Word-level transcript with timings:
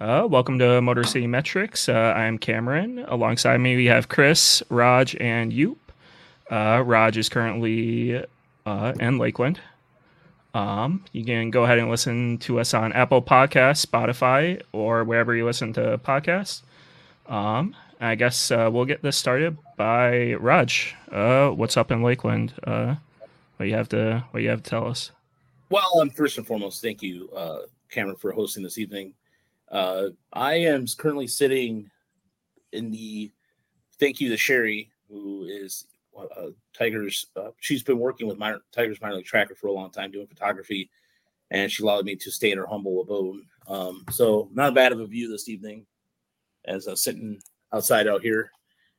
Uh, 0.00 0.26
welcome 0.30 0.58
to 0.58 0.80
Motor 0.80 1.04
City 1.04 1.26
Metrics. 1.26 1.86
Uh, 1.86 2.14
I'm 2.16 2.38
Cameron. 2.38 3.04
Alongside 3.06 3.58
me, 3.58 3.76
we 3.76 3.84
have 3.84 4.08
Chris, 4.08 4.62
Raj, 4.70 5.14
and 5.20 5.52
Yoop. 5.52 5.76
Uh, 6.50 6.82
Raj 6.86 7.18
is 7.18 7.28
currently 7.28 8.24
uh, 8.64 8.92
in 8.98 9.18
Lakeland. 9.18 9.60
Um, 10.54 11.04
you 11.12 11.22
can 11.22 11.50
go 11.50 11.64
ahead 11.64 11.78
and 11.78 11.90
listen 11.90 12.38
to 12.38 12.60
us 12.60 12.72
on 12.72 12.94
Apple 12.94 13.20
Podcasts, 13.20 13.84
Spotify, 13.84 14.62
or 14.72 15.04
wherever 15.04 15.36
you 15.36 15.44
listen 15.44 15.74
to 15.74 15.98
podcasts. 15.98 16.62
Um, 17.26 17.76
I 18.00 18.14
guess 18.14 18.50
uh, 18.50 18.70
we'll 18.72 18.86
get 18.86 19.02
this 19.02 19.18
started 19.18 19.58
by 19.76 20.32
Raj. 20.32 20.96
Uh, 21.12 21.50
what's 21.50 21.76
up 21.76 21.90
in 21.90 22.02
Lakeland? 22.02 22.54
What 22.64 23.68
you 23.68 23.74
have 23.74 23.90
to 23.90 24.24
what 24.30 24.42
you 24.42 24.48
have 24.48 24.62
to 24.62 24.70
tell 24.70 24.86
us? 24.86 25.10
Well, 25.68 26.00
um, 26.00 26.08
first 26.08 26.38
and 26.38 26.46
foremost, 26.46 26.80
thank 26.80 27.02
you, 27.02 27.28
Cameron, 27.90 28.16
for 28.16 28.32
hosting 28.32 28.62
this 28.62 28.78
evening. 28.78 29.12
Uh, 29.70 30.08
I 30.32 30.54
am 30.54 30.86
currently 30.98 31.26
sitting 31.26 31.90
in 32.72 32.90
the 32.90 33.30
thank 33.98 34.20
you 34.20 34.28
to 34.30 34.36
Sherry, 34.36 34.90
who 35.08 35.44
is 35.44 35.86
uh, 36.18 36.48
Tigers. 36.76 37.26
Uh, 37.36 37.50
she's 37.60 37.82
been 37.82 37.98
working 37.98 38.26
with 38.26 38.38
my 38.38 38.56
Tigers 38.72 39.00
minor 39.00 39.16
league 39.16 39.26
tracker 39.26 39.54
for 39.54 39.68
a 39.68 39.72
long 39.72 39.90
time 39.90 40.10
doing 40.10 40.26
photography, 40.26 40.90
and 41.50 41.70
she 41.70 41.82
allowed 41.82 42.04
me 42.04 42.16
to 42.16 42.30
stay 42.30 42.50
in 42.50 42.58
her 42.58 42.66
humble 42.66 43.00
abode. 43.02 43.42
Um, 43.68 44.04
so 44.10 44.48
not 44.52 44.74
bad 44.74 44.92
of 44.92 45.00
a 45.00 45.06
view 45.06 45.28
this 45.28 45.48
evening 45.48 45.86
as 46.64 46.86
I'm 46.86 46.96
sitting 46.96 47.40
outside 47.72 48.08
out 48.08 48.22
here. 48.22 48.50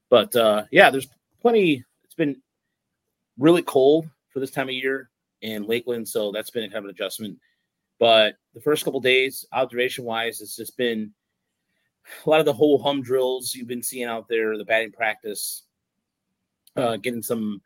But 0.10 0.36
uh, 0.36 0.66
yeah, 0.72 0.90
there's 0.90 1.08
plenty. 1.42 1.84
It's 2.04 2.16
been 2.16 2.42
really 3.38 3.62
cold 3.64 4.10
for 4.30 4.40
this 4.40 4.52
time 4.52 4.70
of 4.70 4.76
year 4.76 5.10
in 5.42 5.64
Lakeland, 5.64 6.08
so 6.08 6.32
that's 6.32 6.50
been 6.50 6.70
kind 6.70 6.78
of 6.78 6.86
an 6.86 6.92
adjustment. 6.92 7.38
But 8.02 8.38
the 8.56 8.62
first 8.62 8.84
couple 8.84 9.00
days, 9.00 9.46
observation 9.54 10.06
wise, 10.06 10.42
it's 10.42 10.56
just 10.56 10.76
been 10.76 11.12
a 12.26 12.30
lot 12.30 12.40
of 12.40 12.48
the 12.48 12.52
whole 12.52 12.82
hum 12.82 13.04
drills 13.04 13.54
you've 13.54 13.68
been 13.68 13.84
seeing 13.84 14.08
out 14.08 14.28
there, 14.28 14.58
the 14.58 14.66
batting 14.66 14.92
practice, 14.92 15.66
uh, 16.76 16.98
getting 16.98 17.22
some 17.22 17.62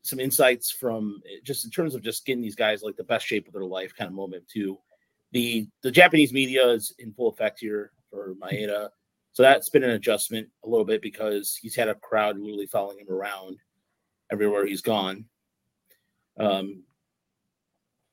some 0.00 0.20
insights 0.20 0.70
from 0.70 1.20
just 1.44 1.66
in 1.66 1.70
terms 1.70 1.94
of 1.94 2.02
just 2.02 2.24
getting 2.24 2.40
these 2.40 2.56
guys 2.56 2.82
like 2.82 2.96
the 2.96 3.04
best 3.04 3.26
shape 3.26 3.46
of 3.46 3.52
their 3.52 3.66
life 3.66 3.94
kind 3.94 4.08
of 4.08 4.14
moment 4.14 4.48
too. 4.48 4.78
The 5.32 5.68
the 5.82 5.90
Japanese 5.90 6.32
media 6.32 6.66
is 6.70 6.94
in 6.98 7.12
full 7.12 7.28
effect 7.28 7.60
here 7.60 7.92
for 8.08 8.34
Maeda. 8.36 8.88
So 9.32 9.42
that's 9.42 9.68
been 9.68 9.84
an 9.84 9.90
adjustment 9.90 10.48
a 10.64 10.68
little 10.68 10.86
bit 10.86 11.02
because 11.02 11.58
he's 11.60 11.76
had 11.76 11.90
a 11.90 11.94
crowd 11.94 12.38
literally 12.38 12.68
following 12.68 13.00
him 13.00 13.10
around 13.10 13.58
everywhere 14.32 14.64
he's 14.64 14.80
gone. 14.80 15.26
Um, 16.38 16.84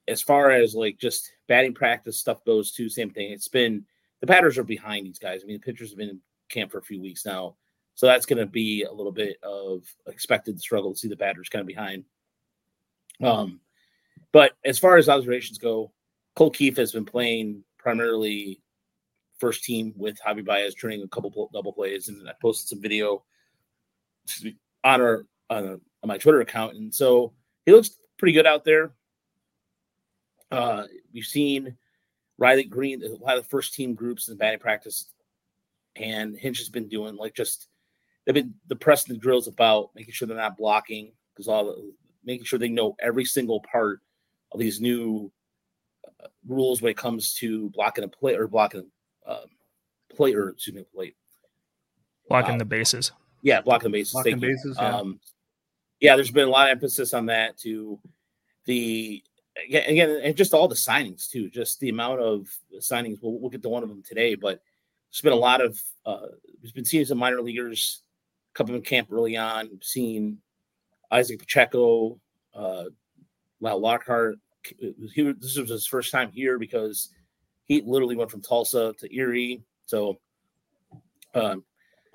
as 0.07 0.21
far 0.21 0.51
as 0.51 0.75
like 0.75 0.97
just 0.99 1.31
batting 1.47 1.73
practice 1.73 2.17
stuff 2.17 2.43
goes, 2.45 2.71
too, 2.71 2.89
same 2.89 3.09
thing. 3.09 3.31
It's 3.31 3.47
been 3.47 3.85
the 4.21 4.27
batters 4.27 4.57
are 4.57 4.63
behind 4.63 5.05
these 5.05 5.19
guys. 5.19 5.41
I 5.43 5.47
mean, 5.47 5.59
the 5.59 5.65
pitchers 5.65 5.89
have 5.89 5.97
been 5.97 6.09
in 6.09 6.19
camp 6.49 6.71
for 6.71 6.77
a 6.77 6.83
few 6.83 7.01
weeks 7.01 7.25
now, 7.25 7.55
so 7.95 8.05
that's 8.05 8.25
going 8.25 8.39
to 8.39 8.45
be 8.45 8.83
a 8.83 8.91
little 8.91 9.11
bit 9.11 9.37
of 9.43 9.83
expected 10.07 10.59
struggle 10.59 10.93
to 10.93 10.99
see 10.99 11.07
the 11.07 11.15
batters 11.15 11.49
kind 11.49 11.61
of 11.61 11.67
behind. 11.67 12.05
Um, 13.21 13.59
but 14.31 14.53
as 14.65 14.79
far 14.79 14.97
as 14.97 15.09
observations 15.09 15.57
go, 15.57 15.91
Colt 16.35 16.55
Keith 16.55 16.77
has 16.77 16.91
been 16.91 17.05
playing 17.05 17.63
primarily 17.77 18.61
first 19.37 19.63
team 19.63 19.93
with 19.97 20.17
Javi 20.25 20.43
Baez 20.43 20.73
turning 20.73 21.03
a 21.03 21.07
couple 21.07 21.49
double 21.53 21.73
plays, 21.73 22.07
and 22.07 22.27
I 22.27 22.33
posted 22.41 22.69
some 22.69 22.81
video 22.81 23.23
on 24.83 25.01
our 25.01 25.25
on, 25.49 25.65
on 25.65 26.07
my 26.07 26.17
Twitter 26.17 26.41
account, 26.41 26.75
and 26.75 26.93
so 26.93 27.33
he 27.65 27.71
looks 27.71 27.97
pretty 28.17 28.33
good 28.33 28.47
out 28.47 28.63
there. 28.63 28.93
Uh, 30.53 30.85
we've 31.13 31.25
seen 31.25 31.75
Riley 32.37 32.63
Greene, 32.63 33.03
a 33.03 33.09
lot 33.23 33.37
of 33.37 33.43
the 33.43 33.49
first 33.49 33.73
team 33.73 33.93
groups 33.93 34.29
in 34.29 34.37
batting 34.37 34.59
practice, 34.59 35.11
and 35.95 36.37
Hinch 36.37 36.59
has 36.59 36.69
been 36.69 36.87
doing 36.87 37.15
like 37.15 37.35
just 37.35 37.67
they've 38.25 38.35
been 38.35 38.53
the 38.67 38.75
press 38.75 39.07
and 39.07 39.15
the 39.15 39.19
drills 39.19 39.47
about 39.47 39.89
making 39.95 40.13
sure 40.13 40.27
they're 40.27 40.37
not 40.37 40.57
blocking 40.57 41.11
because 41.33 41.47
all 41.47 41.65
the, 41.65 41.93
making 42.23 42.45
sure 42.45 42.59
they 42.59 42.69
know 42.69 42.95
every 42.99 43.25
single 43.25 43.61
part 43.61 44.01
of 44.51 44.59
these 44.59 44.79
new 44.79 45.31
uh, 46.07 46.27
rules 46.47 46.81
when 46.81 46.91
it 46.91 46.97
comes 46.97 47.33
to 47.33 47.69
blocking 47.71 48.03
a 48.03 48.07
play 48.07 48.35
or 48.35 48.47
blocking 48.47 48.85
um, 49.25 49.45
play 50.15 50.33
or 50.33 50.49
excuse 50.49 50.75
me 50.75 50.85
plate 50.93 51.15
blocking 52.27 52.55
uh, 52.55 52.59
the 52.59 52.65
bases. 52.65 53.11
Yeah, 53.41 53.61
blocking 53.61 53.91
the 53.91 53.97
bases. 53.99 54.13
Blocking 54.13 54.39
bases. 54.39 54.77
Yeah. 54.79 54.97
Um, 54.97 55.19
yeah, 55.99 56.15
there's 56.15 56.31
been 56.31 56.47
a 56.47 56.51
lot 56.51 56.67
of 56.67 56.71
emphasis 56.71 57.13
on 57.13 57.25
that 57.27 57.57
to 57.59 57.99
the 58.65 59.23
again 59.67 60.19
and 60.23 60.35
just 60.35 60.53
all 60.53 60.67
the 60.67 60.75
signings 60.75 61.29
too. 61.29 61.49
Just 61.49 61.79
the 61.79 61.89
amount 61.89 62.19
of 62.19 62.47
signings. 62.79 63.19
We'll, 63.21 63.39
we'll 63.39 63.49
get 63.49 63.61
to 63.63 63.69
one 63.69 63.83
of 63.83 63.89
them 63.89 64.03
today, 64.03 64.35
but 64.35 64.61
there's 65.11 65.21
been 65.21 65.33
a 65.33 65.35
lot 65.35 65.61
of. 65.61 65.79
Uh, 66.05 66.27
we've 66.61 66.73
been 66.73 66.85
seeing 66.85 67.05
some 67.05 67.17
minor 67.17 67.41
leaguers 67.41 68.01
come 68.53 68.69
in 68.69 68.81
camp 68.81 69.09
early 69.11 69.37
on. 69.37 69.69
Seeing 69.81 70.37
Izaac 71.11 71.39
Pacheco, 71.39 72.19
uh, 72.55 72.85
Lockhart. 73.61 74.35
He, 74.79 75.33
this 75.39 75.57
was 75.57 75.69
his 75.69 75.85
first 75.85 76.11
time 76.11 76.31
here 76.31 76.57
because 76.57 77.09
he 77.65 77.81
literally 77.85 78.15
went 78.15 78.31
from 78.31 78.41
Tulsa 78.41 78.93
to 78.97 79.15
Erie. 79.15 79.61
So, 79.85 80.19
um, 81.35 81.63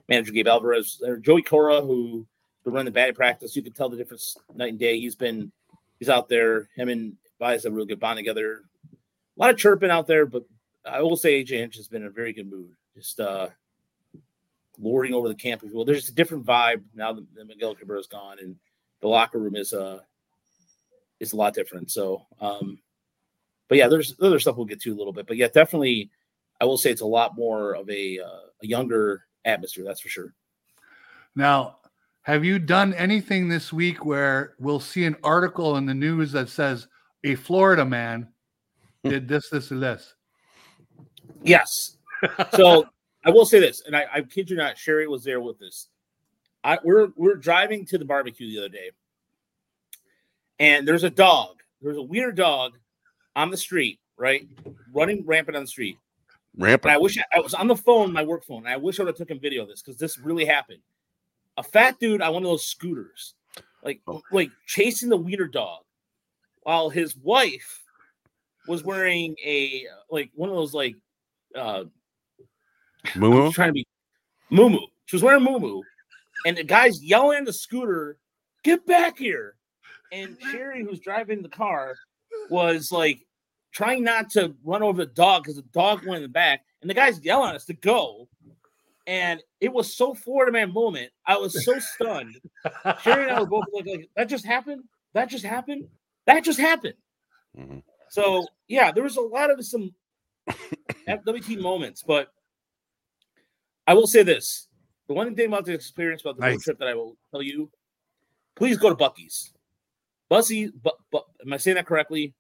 manager 0.09 0.32
Gabe 0.32 0.48
Alvarez 0.48 1.03
or 1.06 1.19
Joey 1.19 1.43
Cora, 1.43 1.82
who 1.82 2.27
been 2.65 2.75
running 2.75 2.87
the 2.87 2.91
batting 2.91 3.15
practice. 3.15 3.54
You 3.56 3.62
can 3.62 3.72
tell 3.72 3.88
the 3.88 3.97
difference 3.97 4.37
night 4.54 4.71
and 4.71 4.78
day. 4.78 4.98
He's 4.98 5.15
been 5.15 5.53
he's 5.98 6.09
out 6.09 6.28
there. 6.28 6.69
Him 6.77 6.88
and 6.88 7.16
Have 7.41 7.65
a 7.65 7.71
real 7.71 7.87
good 7.87 8.00
bond 8.00 8.16
together. 8.16 8.62
A 8.93 9.41
lot 9.41 9.50
of 9.50 9.56
chirping 9.56 9.91
out 9.91 10.06
there, 10.06 10.26
but 10.26 10.44
I 10.84 11.03
will 11.03 11.16
say 11.16 11.43
AJ 11.43 11.50
Hinch 11.50 11.76
has 11.76 11.88
been 11.88 12.03
in 12.03 12.09
a 12.09 12.12
very 12.12 12.32
good 12.32 12.50
mood. 12.50 12.71
Just 12.97 13.21
uh 13.21 13.49
lording 14.81 15.15
over 15.15 15.28
the 15.28 15.34
camp, 15.34 15.62
if 15.62 15.72
you. 15.72 15.84
There's 15.84 16.09
a 16.09 16.15
different 16.15 16.47
vibe 16.47 16.82
now 16.94 17.12
that, 17.12 17.27
that 17.34 17.47
Miguel 17.47 17.75
Cabrera's 17.75 18.06
gone, 18.06 18.38
and 18.41 18.56
the 19.00 19.09
locker 19.09 19.38
room 19.38 19.56
is 19.56 19.72
uh 19.72 20.00
is 21.21 21.32
a 21.32 21.37
lot 21.37 21.54
different. 21.54 21.91
So 21.91 22.27
um 22.41 22.78
but 23.69 23.78
yeah, 23.78 23.88
there's 23.88 24.15
other 24.21 24.38
stuff 24.38 24.56
we'll 24.56 24.66
get 24.66 24.81
to 24.82 24.94
a 24.94 24.97
little 24.97 25.12
bit. 25.12 25.27
But 25.27 25.37
yeah, 25.37 25.48
definitely 25.48 26.10
I 26.60 26.65
will 26.65 26.78
say 26.78 26.91
it's 26.91 27.03
a 27.03 27.06
lot 27.06 27.37
more 27.37 27.75
of 27.75 27.88
a 27.91 28.19
uh, 28.19 28.48
a 28.62 28.66
younger 28.66 29.25
atmosphere, 29.44 29.84
that's 29.84 30.00
for 30.00 30.09
sure. 30.09 30.34
Now, 31.37 31.77
have 32.22 32.44
you 32.44 32.59
done 32.59 32.94
anything 32.94 33.48
this 33.48 33.72
week 33.72 34.04
where 34.04 34.54
we'll 34.59 34.81
see 34.81 35.04
an 35.04 35.16
article 35.22 35.77
in 35.77 35.87
the 35.87 35.94
news 35.94 36.32
that 36.32 36.48
says 36.48 36.88
a 37.28 37.34
Florida 37.34 37.84
man 37.84 38.28
hmm. 39.03 39.11
did 39.11 39.28
this, 39.28 39.49
this, 39.50 39.71
and 39.71 39.83
this? 39.83 40.15
Yes. 41.43 41.97
So 42.55 42.87
I 43.25 43.31
will 43.31 43.47
say 43.47 43.61
this, 43.61 43.83
and 43.87 43.97
I, 43.97 44.06
I 44.12 44.22
kid 44.22 44.50
you 44.50 44.56
not, 44.56 44.78
Sherry 44.78 45.06
was 45.06 45.25
there 45.25 45.41
with 45.41 45.62
us. 45.62 45.89
I 46.65 46.78
we're 46.83 47.09
we're 47.16 47.37
driving 47.37 47.87
to 47.87 47.99
the 47.99 48.05
barbecue 48.05 48.50
the 48.50 48.59
other 48.59 48.69
day, 48.69 48.91
and 50.59 50.87
there's 50.87 51.05
a 51.05 51.11
dog. 51.11 51.56
There's 51.81 51.97
a 51.97 52.03
weird 52.03 52.37
dog 52.37 52.72
on 53.37 53.50
the 53.50 53.56
street, 53.56 54.00
right, 54.16 54.49
running 54.93 55.25
rampant 55.25 55.56
on 55.56 55.62
the 55.62 55.69
street. 55.69 55.99
Rampant. 56.56 56.91
And 56.91 56.93
I 56.93 56.99
wish 56.99 57.16
I, 57.16 57.22
I 57.37 57.41
was 57.41 57.55
on 57.55 57.69
the 57.69 57.77
phone, 57.77 58.12
my 58.12 58.25
work 58.25 58.45
phone. 58.45 58.66
I 58.66 58.77
wish 58.77 58.99
I 58.99 59.05
would 59.05 59.10
have 59.10 59.16
taken 59.16 59.39
video 59.39 59.62
of 59.62 59.69
this 59.69 59.81
because 59.81 59.97
this 59.97 60.19
really 60.19 60.45
happened 60.45 60.81
a 61.59 61.62
fat 61.62 61.99
dude 61.99 62.22
on 62.22 62.33
one 62.33 62.43
of 62.45 62.49
those 62.49 62.65
scooters, 62.65 63.34
like 63.83 64.00
Oh. 64.06 64.22
like 64.31 64.50
chasing 64.66 65.09
the 65.09 65.16
wiener 65.16 65.49
dog, 65.49 65.83
while 66.68 66.90
his 66.90 67.16
wife 67.16 67.82
was 68.66 68.84
wearing 68.84 69.34
a 69.42 69.86
like 70.10 70.30
one 70.34 70.50
of 70.50 70.54
those 70.54 70.74
like 70.74 70.96
uh 71.54 71.84
Moo 73.16 73.50
trying 73.52 73.70
to 73.70 73.72
be 73.72 73.86
moo 74.50 74.78
She 75.06 75.16
was 75.16 75.22
wearing 75.22 75.44
moo 75.44 75.80
and 76.44 76.58
the 76.58 76.64
guy's 76.64 77.02
yelling 77.02 77.38
at 77.38 77.46
the 77.46 77.54
scooter, 77.54 78.18
"Get 78.64 78.84
back 78.84 79.16
here!" 79.16 79.54
And 80.12 80.36
Sherry, 80.50 80.84
who's 80.84 81.00
driving 81.00 81.40
the 81.40 81.48
car, 81.48 81.96
was 82.50 82.92
like 82.92 83.26
trying 83.72 84.04
not 84.04 84.28
to 84.32 84.54
run 84.62 84.82
over 84.82 85.06
the 85.06 85.12
dog 85.12 85.44
because 85.44 85.56
the 85.56 85.62
dog 85.72 86.04
went 86.04 86.16
in 86.16 86.22
the 86.22 86.28
back, 86.28 86.66
and 86.82 86.91
the 86.91 86.94
guy's 86.94 87.24
yelling 87.24 87.48
at 87.48 87.56
us 87.56 87.64
to 87.64 87.74
go. 87.74 88.28
And 89.06 89.42
it 89.62 89.72
was 89.72 89.94
so 89.94 90.12
Florida 90.12 90.53
man 90.53 90.74
moment. 90.74 91.12
I 91.24 91.38
was 91.38 91.64
so 91.64 91.78
stunned. 91.78 92.38
Sherry 93.03 93.22
and 93.22 93.32
I 93.32 93.41
were 93.41 93.47
both 93.47 93.64
like, 93.72 93.86
like, 93.86 94.10
"That 94.16 94.28
just 94.28 94.44
happened. 94.44 94.84
That 95.14 95.30
just 95.30 95.47
happened. 95.47 95.88
That 96.28 96.45
just 96.45 96.60
happened." 96.60 96.95
Mhm. 97.59 97.83
So 98.10 98.47
yeah, 98.69 98.92
there 98.92 99.03
was 99.03 99.16
a 99.16 99.21
lot 99.21 99.51
of 99.51 99.65
some 99.66 99.92
FWT 101.09 101.60
moments, 101.60 102.03
but 102.03 102.28
I 103.86 103.95
will 103.95 104.07
say 104.07 104.22
this: 104.22 104.69
the 105.09 105.15
one 105.15 105.34
thing 105.34 105.47
about 105.48 105.65
the 105.65 105.72
experience 105.72 106.22
about 106.22 106.36
the 106.36 106.42
road 106.47 106.60
trip 106.60 106.78
that 106.78 106.89
I 106.89 106.95
will 106.95 107.16
tell 107.33 107.42
you, 107.42 107.71
please 108.54 108.77
go 108.78 108.91
to 108.91 108.95
Buc-ee's. 108.95 109.53
Bussy, 110.28 110.71
but, 110.83 110.97
but 111.10 111.25
am 111.45 111.54
I 111.54 111.57
saying 111.57 111.77
that 111.77 111.86
correctly? 111.86 112.34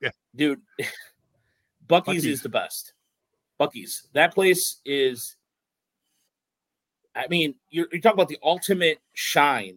Yeah. 0.00 0.10
dude. 0.36 0.60
Bucky's, 1.88 2.22
Buc-ee's. 2.22 2.26
is 2.26 2.42
the 2.42 2.48
best. 2.50 2.92
Buc-ee's. 3.58 4.08
That 4.12 4.34
place 4.34 4.80
is. 4.84 5.36
I 7.14 7.26
mean, 7.28 7.54
you're, 7.70 7.86
you're 7.92 8.00
talking 8.00 8.16
about 8.16 8.28
the 8.28 8.38
ultimate 8.42 8.98
shine, 9.14 9.76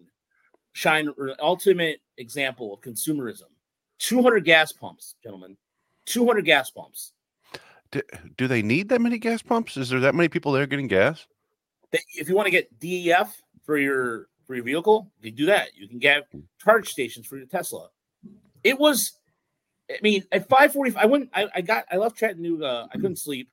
shine, 0.73 1.09
ultimate 1.39 1.99
example 2.17 2.73
of 2.73 2.81
consumerism. 2.81 3.49
200 3.99 4.43
gas 4.43 4.71
pumps, 4.71 5.15
gentlemen. 5.23 5.57
200 6.05 6.45
gas 6.45 6.69
pumps. 6.69 7.13
Do, 7.91 8.01
do 8.37 8.47
they 8.47 8.61
need 8.61 8.89
that 8.89 9.01
many 9.01 9.17
gas 9.17 9.41
pumps? 9.41 9.77
Is 9.77 9.89
there 9.89 9.99
that 10.01 10.15
many 10.15 10.29
people 10.29 10.51
there 10.51 10.67
getting 10.67 10.87
gas? 10.87 11.27
If 11.91 12.27
you 12.27 12.35
want 12.35 12.47
to 12.47 12.51
get 12.51 12.79
DEF 12.79 13.41
for 13.63 13.77
your 13.77 14.27
for 14.45 14.55
your 14.55 14.63
vehicle, 14.63 15.11
you 15.21 15.31
do 15.31 15.45
that. 15.47 15.69
You 15.75 15.87
can 15.87 15.99
get 15.99 16.27
charge 16.61 16.89
stations 16.89 17.25
for 17.25 17.37
your 17.37 17.47
Tesla. 17.47 17.89
It 18.63 18.77
was, 18.77 19.13
I 19.89 19.97
mean, 20.01 20.23
at 20.31 20.49
five 20.49 20.73
forty 20.73 20.91
five, 20.91 21.03
I 21.03 21.05
went, 21.05 21.29
I, 21.33 21.47
I 21.55 21.61
got, 21.61 21.85
I 21.91 21.97
left 21.97 22.17
Chattanooga. 22.17 22.87
I 22.91 22.95
couldn't 22.95 23.17
sleep 23.17 23.49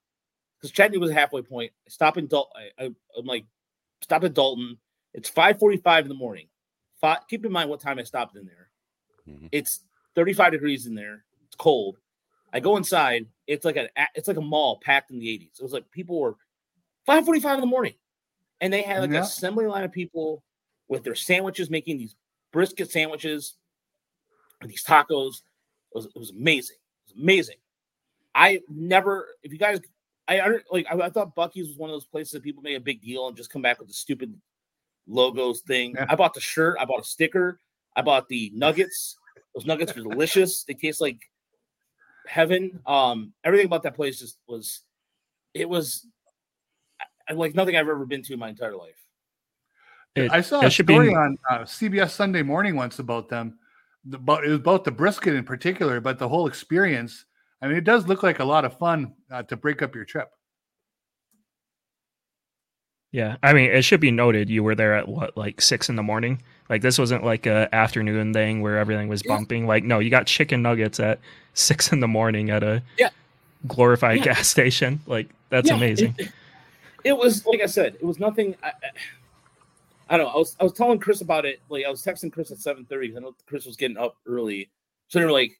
because 0.58 0.73
Chattanooga 0.73 1.00
was 1.00 1.11
a 1.11 1.15
halfway 1.15 1.43
point. 1.43 1.73
I 1.87 1.91
stop 1.91 2.19
in 2.19 2.26
Dalton. 2.26 2.50
I, 2.79 2.85
I'm 3.17 3.26
like, 3.26 3.44
stop 4.00 4.25
at 4.25 4.35
Dalton. 4.35 4.79
It's 5.15 5.29
five 5.29 5.58
forty 5.58 5.76
five 5.76 6.05
in 6.05 6.08
the 6.08 6.15
morning. 6.15 6.47
Five, 7.02 7.19
keep 7.28 7.44
in 7.44 7.52
mind 7.52 7.69
what 7.69 7.81
time 7.81 7.99
I 7.99 8.04
stopped 8.04 8.37
in 8.37 8.46
there. 8.46 8.70
Mhm. 9.28 9.49
It's 9.52 9.81
thirty 10.14 10.32
five 10.32 10.52
degrees 10.52 10.87
in 10.87 10.94
there. 10.94 11.25
It's 11.46 11.56
cold. 11.56 11.99
I 12.54 12.60
go 12.60 12.76
inside. 12.78 13.26
It's 13.46 13.64
like 13.66 13.76
a, 13.76 13.88
it's 14.14 14.28
like 14.28 14.37
a 14.38 14.43
mall 14.43 14.81
packed 14.82 15.10
in 15.10 15.19
the 15.19 15.28
eighties. 15.28 15.56
It 15.58 15.62
was 15.62 15.72
like 15.75 15.90
people 15.90 16.19
were 16.19 16.37
five 17.04 17.25
forty 17.26 17.40
five 17.40 17.54
in 17.54 17.60
the 17.60 17.66
morning, 17.66 17.94
and 18.62 18.72
they 18.72 18.81
had 18.82 19.00
like 19.00 19.10
Yeah. 19.10 19.19
an 19.19 19.22
assembly 19.25 19.66
line 19.66 19.84
of 19.84 19.93
people 19.93 20.43
with 20.88 21.02
their 21.04 21.14
sandwiches, 21.14 21.69
making 21.69 21.99
these 21.99 22.14
brisket 22.52 22.90
sandwiches, 22.90 23.56
and 24.60 24.70
these 24.70 24.84
tacos. 24.84 25.43
It 25.94 25.96
was, 25.96 26.06
it 26.06 26.19
was 26.19 26.31
amazing. 26.31 26.76
It 27.06 27.14
was 27.14 27.22
amazing. 27.22 27.56
I 28.34 28.60
never, 28.69 29.28
if 29.43 29.52
you 29.52 29.58
guys, 29.58 29.78
I 30.26 30.58
like, 30.70 30.87
I, 30.90 30.94
I 30.98 31.10
thought 31.10 31.37
Buc-ee's 31.37 31.69
was 31.69 31.76
one 31.76 31.90
of 31.90 31.94
those 31.94 32.06
places 32.06 32.32
that 32.32 32.43
people 32.43 32.62
made 32.62 32.76
a 32.76 32.81
big 32.81 33.02
deal 33.02 33.26
and 33.28 33.37
just 33.37 33.50
come 33.50 33.60
back 33.60 33.78
with 33.78 33.88
the 33.88 33.94
stupid 33.94 34.34
logos 35.06 35.60
thing. 35.60 35.94
Yeah. 35.96 36.06
I 36.08 36.14
bought 36.14 36.34
the 36.34 36.40
shirt. 36.40 36.76
I 36.81 36.84
bought 36.84 37.00
a 37.00 37.04
sticker. 37.04 37.58
I 37.96 38.02
bought 38.02 38.28
the 38.28 38.50
nuggets. 38.54 39.16
Those 39.54 39.66
nuggets 39.66 39.94
were 39.94 40.02
delicious. 40.02 40.64
They 40.64 40.75
taste 40.75 41.00
like 41.00 41.19
heaven. 42.26 42.81
Um, 42.87 43.32
everything 43.44 43.66
about 43.66 43.82
that 43.82 43.94
place 43.94 44.19
just 44.19 44.38
was, 44.46 44.81
it 45.54 45.69
was 45.69 46.06
like 47.32 47.54
nothing 47.54 47.76
I've 47.76 47.88
ever 47.88 48.06
been 48.06 48.22
to 48.22 48.32
in 48.32 48.38
my 48.38 48.49
entire 48.49 48.76
life. 48.76 48.96
It, 50.14 50.31
I 50.31 50.40
saw 50.40 50.60
it 50.60 50.66
a 50.66 50.70
should 50.70 50.87
be 50.87 50.94
story 50.94 51.14
on 51.14 51.38
uh, 51.50 51.58
CBS 51.60 52.10
Sunday 52.10 52.43
Morning 52.43 52.76
once 52.76 52.98
about 52.98 53.28
them. 53.28 53.58
The, 54.05 54.19
about, 54.19 54.44
it 54.44 54.48
was 54.48 54.58
about 54.58 54.84
the 54.84 54.90
brisket 54.90 55.34
in 55.34 55.44
particular, 55.44 56.00
but 56.00 56.19
the 56.19 56.28
whole 56.28 56.46
experience. 56.46 57.25
I 57.62 57.69
mean, 57.69 57.76
it 57.76 57.84
does 57.84 58.08
look 58.08 58.22
like 58.22 58.40
a 58.40 58.44
lot 58.44 58.64
of 58.64 58.76
fun 58.78 59.14
uh, 59.31 59.43
to 59.44 59.56
break 59.56 59.81
up 59.81 59.94
your 59.94 60.05
trip. 60.05 60.31
Yeah, 63.12 63.37
I 63.43 63.53
mean, 63.53 63.70
it 63.70 63.82
should 63.82 64.00
be 64.00 64.11
noted 64.11 64.49
you 64.49 64.62
were 64.64 64.75
there 64.75 64.94
at 64.94 65.06
what, 65.06 65.37
like 65.37 65.61
six 65.61 65.88
in 65.91 65.97
the 65.97 66.03
morning. 66.03 66.43
Like 66.70 66.81
this 66.81 66.99
wasn't 66.99 67.25
like 67.25 67.44
a 67.44 67.69
afternoon 67.75 68.32
thing 68.32 68.62
where 68.62 68.79
everything 68.79 69.09
was 69.09 69.23
Yeah. 69.25 69.37
bumping. 69.37 69.67
Like 69.67 69.85
no, 69.85 69.99
you 69.99 70.09
got 70.11 70.26
chicken 70.26 70.62
nuggets 70.62 70.99
at 70.99 71.20
six 71.55 71.93
in 71.93 72.00
the 72.00 72.09
morning 72.09 72.49
at 72.50 72.62
a 72.62 72.82
Yeah. 72.99 73.11
glorified 73.67 74.19
Yeah. 74.19 74.25
gas 74.25 74.49
station. 74.49 75.00
Like 75.06 75.29
that's 75.50 75.70
amazing. 75.70 76.14
It, 76.19 76.32
it 77.05 77.17
was 77.19 77.44
like 77.44 77.61
I 77.61 77.67
said, 77.67 77.97
it 77.97 78.05
was 78.05 78.19
nothing. 78.19 78.55
I, 78.62 78.73
I, 80.08 80.17
don't 80.17 80.26
know. 80.26 80.32
I 80.32 80.37
was 80.38 80.56
I 80.61 80.65
was 80.65 80.73
telling 80.73 80.99
Chris 80.99 81.20
about 81.20 81.44
it. 81.44 81.61
Like 81.69 81.85
I 81.85 81.91
was 81.91 82.03
texting 82.03 82.32
Chris 82.32 82.50
at 82.50 82.58
seven 82.58 82.87
thirty. 82.87 83.08
because 83.08 83.23
I 83.23 83.26
know 83.26 83.35
Chris 83.47 83.67
was 83.67 83.76
getting 83.76 83.99
up 83.99 84.17
early, 84.26 84.70
so 85.08 85.19
they 85.19 85.25
were 85.26 85.32
like, 85.32 85.53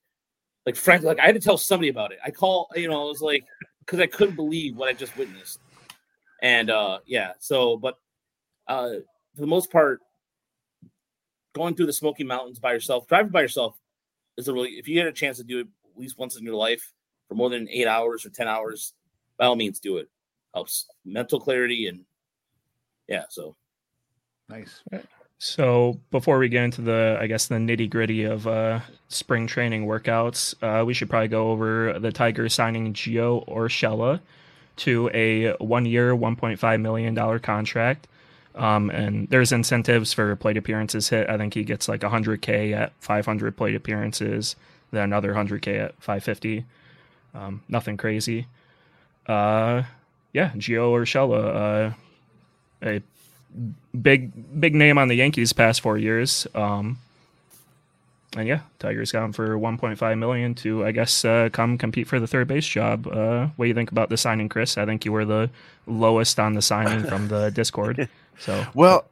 like 0.65 0.77
Frank, 0.77 1.03
like 1.03 1.19
I 1.21 1.27
had 1.27 1.35
to 1.35 1.41
tell 1.41 1.59
somebody 1.59 1.91
about 1.91 2.13
it. 2.13 2.19
I 2.25 2.31
call, 2.31 2.71
you 2.75 2.89
know, 2.89 3.03
I 3.03 3.05
was 3.05 3.21
like, 3.21 3.45
because 3.81 4.01
I 4.01 4.07
couldn't 4.07 4.37
believe 4.37 4.77
what 4.77 4.89
I 4.89 4.93
just 4.95 5.15
witnessed, 5.19 5.59
and 6.43 6.69
uh 6.69 6.99
yeah. 7.07 7.33
So, 7.39 7.79
but 7.79 7.99
uh 8.69 8.91
for 9.35 9.41
the 9.41 9.47
most 9.47 9.73
part, 9.73 10.01
going 11.55 11.75
through 11.75 11.87
the 11.87 11.93
Smoky 11.95 12.25
Mountains 12.25 12.59
by 12.59 12.75
yourself, 12.75 13.07
driving 13.07 13.33
by 13.33 13.41
yourself, 13.41 13.79
is 14.37 14.49
a 14.49 14.53
really 14.53 14.73
if 14.73 14.87
you 14.87 14.95
get 14.95 15.07
a 15.07 15.13
chance 15.13 15.39
to 15.39 15.45
do 15.45 15.61
it 15.61 15.69
at 15.95 15.99
least 15.99 16.19
once 16.19 16.37
in 16.37 16.45
your 16.45 16.57
life 16.57 16.93
for 17.29 17.35
more 17.35 17.49
than 17.49 17.69
eight 17.71 17.87
hours 17.87 18.27
or 18.27 18.29
ten 18.29 18.49
hours, 18.49 18.93
by 19.39 19.47
all 19.47 19.57
means 19.57 19.81
do 19.81 19.97
it 19.97 20.11
helps 20.53 20.87
mental 21.07 21.41
clarity 21.41 21.87
and 21.87 22.05
yeah 23.09 23.25
so 23.31 23.57
Nice. 24.53 24.83
So 25.39 25.99
before 26.11 26.39
we 26.39 26.49
get 26.49 26.65
into 26.65 26.83
the, 26.83 27.17
I 27.21 27.27
guess 27.27 27.47
the 27.47 27.57
nitty 27.57 27.91
gritty 27.91 28.25
of 28.25 28.47
uh, 28.47 28.81
spring 29.09 29.47
training 29.47 29.87
workouts, 29.87 30.55
uh, 30.63 30.85
we 30.85 30.95
should 30.95 31.11
probably 31.11 31.29
go 31.29 31.51
over 31.51 31.99
the 31.99 32.13
Tigers 32.13 32.55
signing 32.55 32.93
Gio 32.93 33.49
Urshela 33.49 34.21
to 34.77 35.11
a 35.13 35.53
one 35.59 36.37
point 36.37 36.59
five 36.59 36.81
million 36.81 37.15
dollar 37.15 37.39
contract. 37.39 38.09
Um, 38.55 38.91
and 38.91 39.29
there's 39.29 39.51
incentives 39.53 40.13
for 40.13 40.37
plate 40.37 40.57
appearances 40.57 41.09
hit. 41.09 41.29
I 41.29 41.39
think 41.39 41.55
he 41.55 41.65
gets 41.65 41.89
like 41.89 42.03
100k 42.03 42.75
at 42.77 42.93
500 43.01 43.57
plate 43.57 43.75
appearances, 43.75 44.57
then 44.91 45.05
another 45.05 45.33
100k 45.33 45.85
at 45.85 45.95
550. 45.95 46.67
Um, 47.35 47.63
nothing 47.69 47.97
crazy. 47.97 48.47
Uh, 49.27 49.85
yeah, 50.35 50.51
Gio 50.51 50.93
Urshela, 50.93 51.93
uh, 51.93 51.95
a 52.83 53.03
big 54.01 54.61
big 54.61 54.75
name 54.75 54.99
on 54.99 55.09
the 55.09 55.15
Yankees 55.15 55.53
past 55.53 55.81
four 55.81 55.97
years. 55.97 56.47
Um, 56.55 56.99
and 58.37 58.49
yeah, 58.49 58.61
Tigers 58.79 59.13
got 59.13 59.25
him 59.25 59.33
for 59.33 59.59
1.5 59.59 60.19
million 60.19 60.55
to 60.57 60.85
I 60.85 60.93
guess 60.93 61.25
uh, 61.25 61.49
come 61.53 61.77
compete 61.77 62.07
for 62.07 62.19
the 62.19 62.27
third 62.27 62.49
base 62.49 62.67
job. 62.67 63.07
Uh, 63.07 63.49
what 63.57 63.65
do 63.65 63.69
you 63.69 63.75
think 63.75 63.91
about 63.91 64.09
the 64.09 64.17
signing, 64.17 64.49
Chris? 64.49 64.79
I 64.79 64.87
think 64.87 65.05
you 65.05 65.13
were 65.13 65.25
the 65.25 65.51
lowest 65.87 66.41
on 66.41 66.55
the 66.55 66.63
signing 66.63 67.05
from 67.09 67.29
the 67.29 67.51
Discord. 67.51 68.09
So 68.39 68.67
Well, 68.75 69.07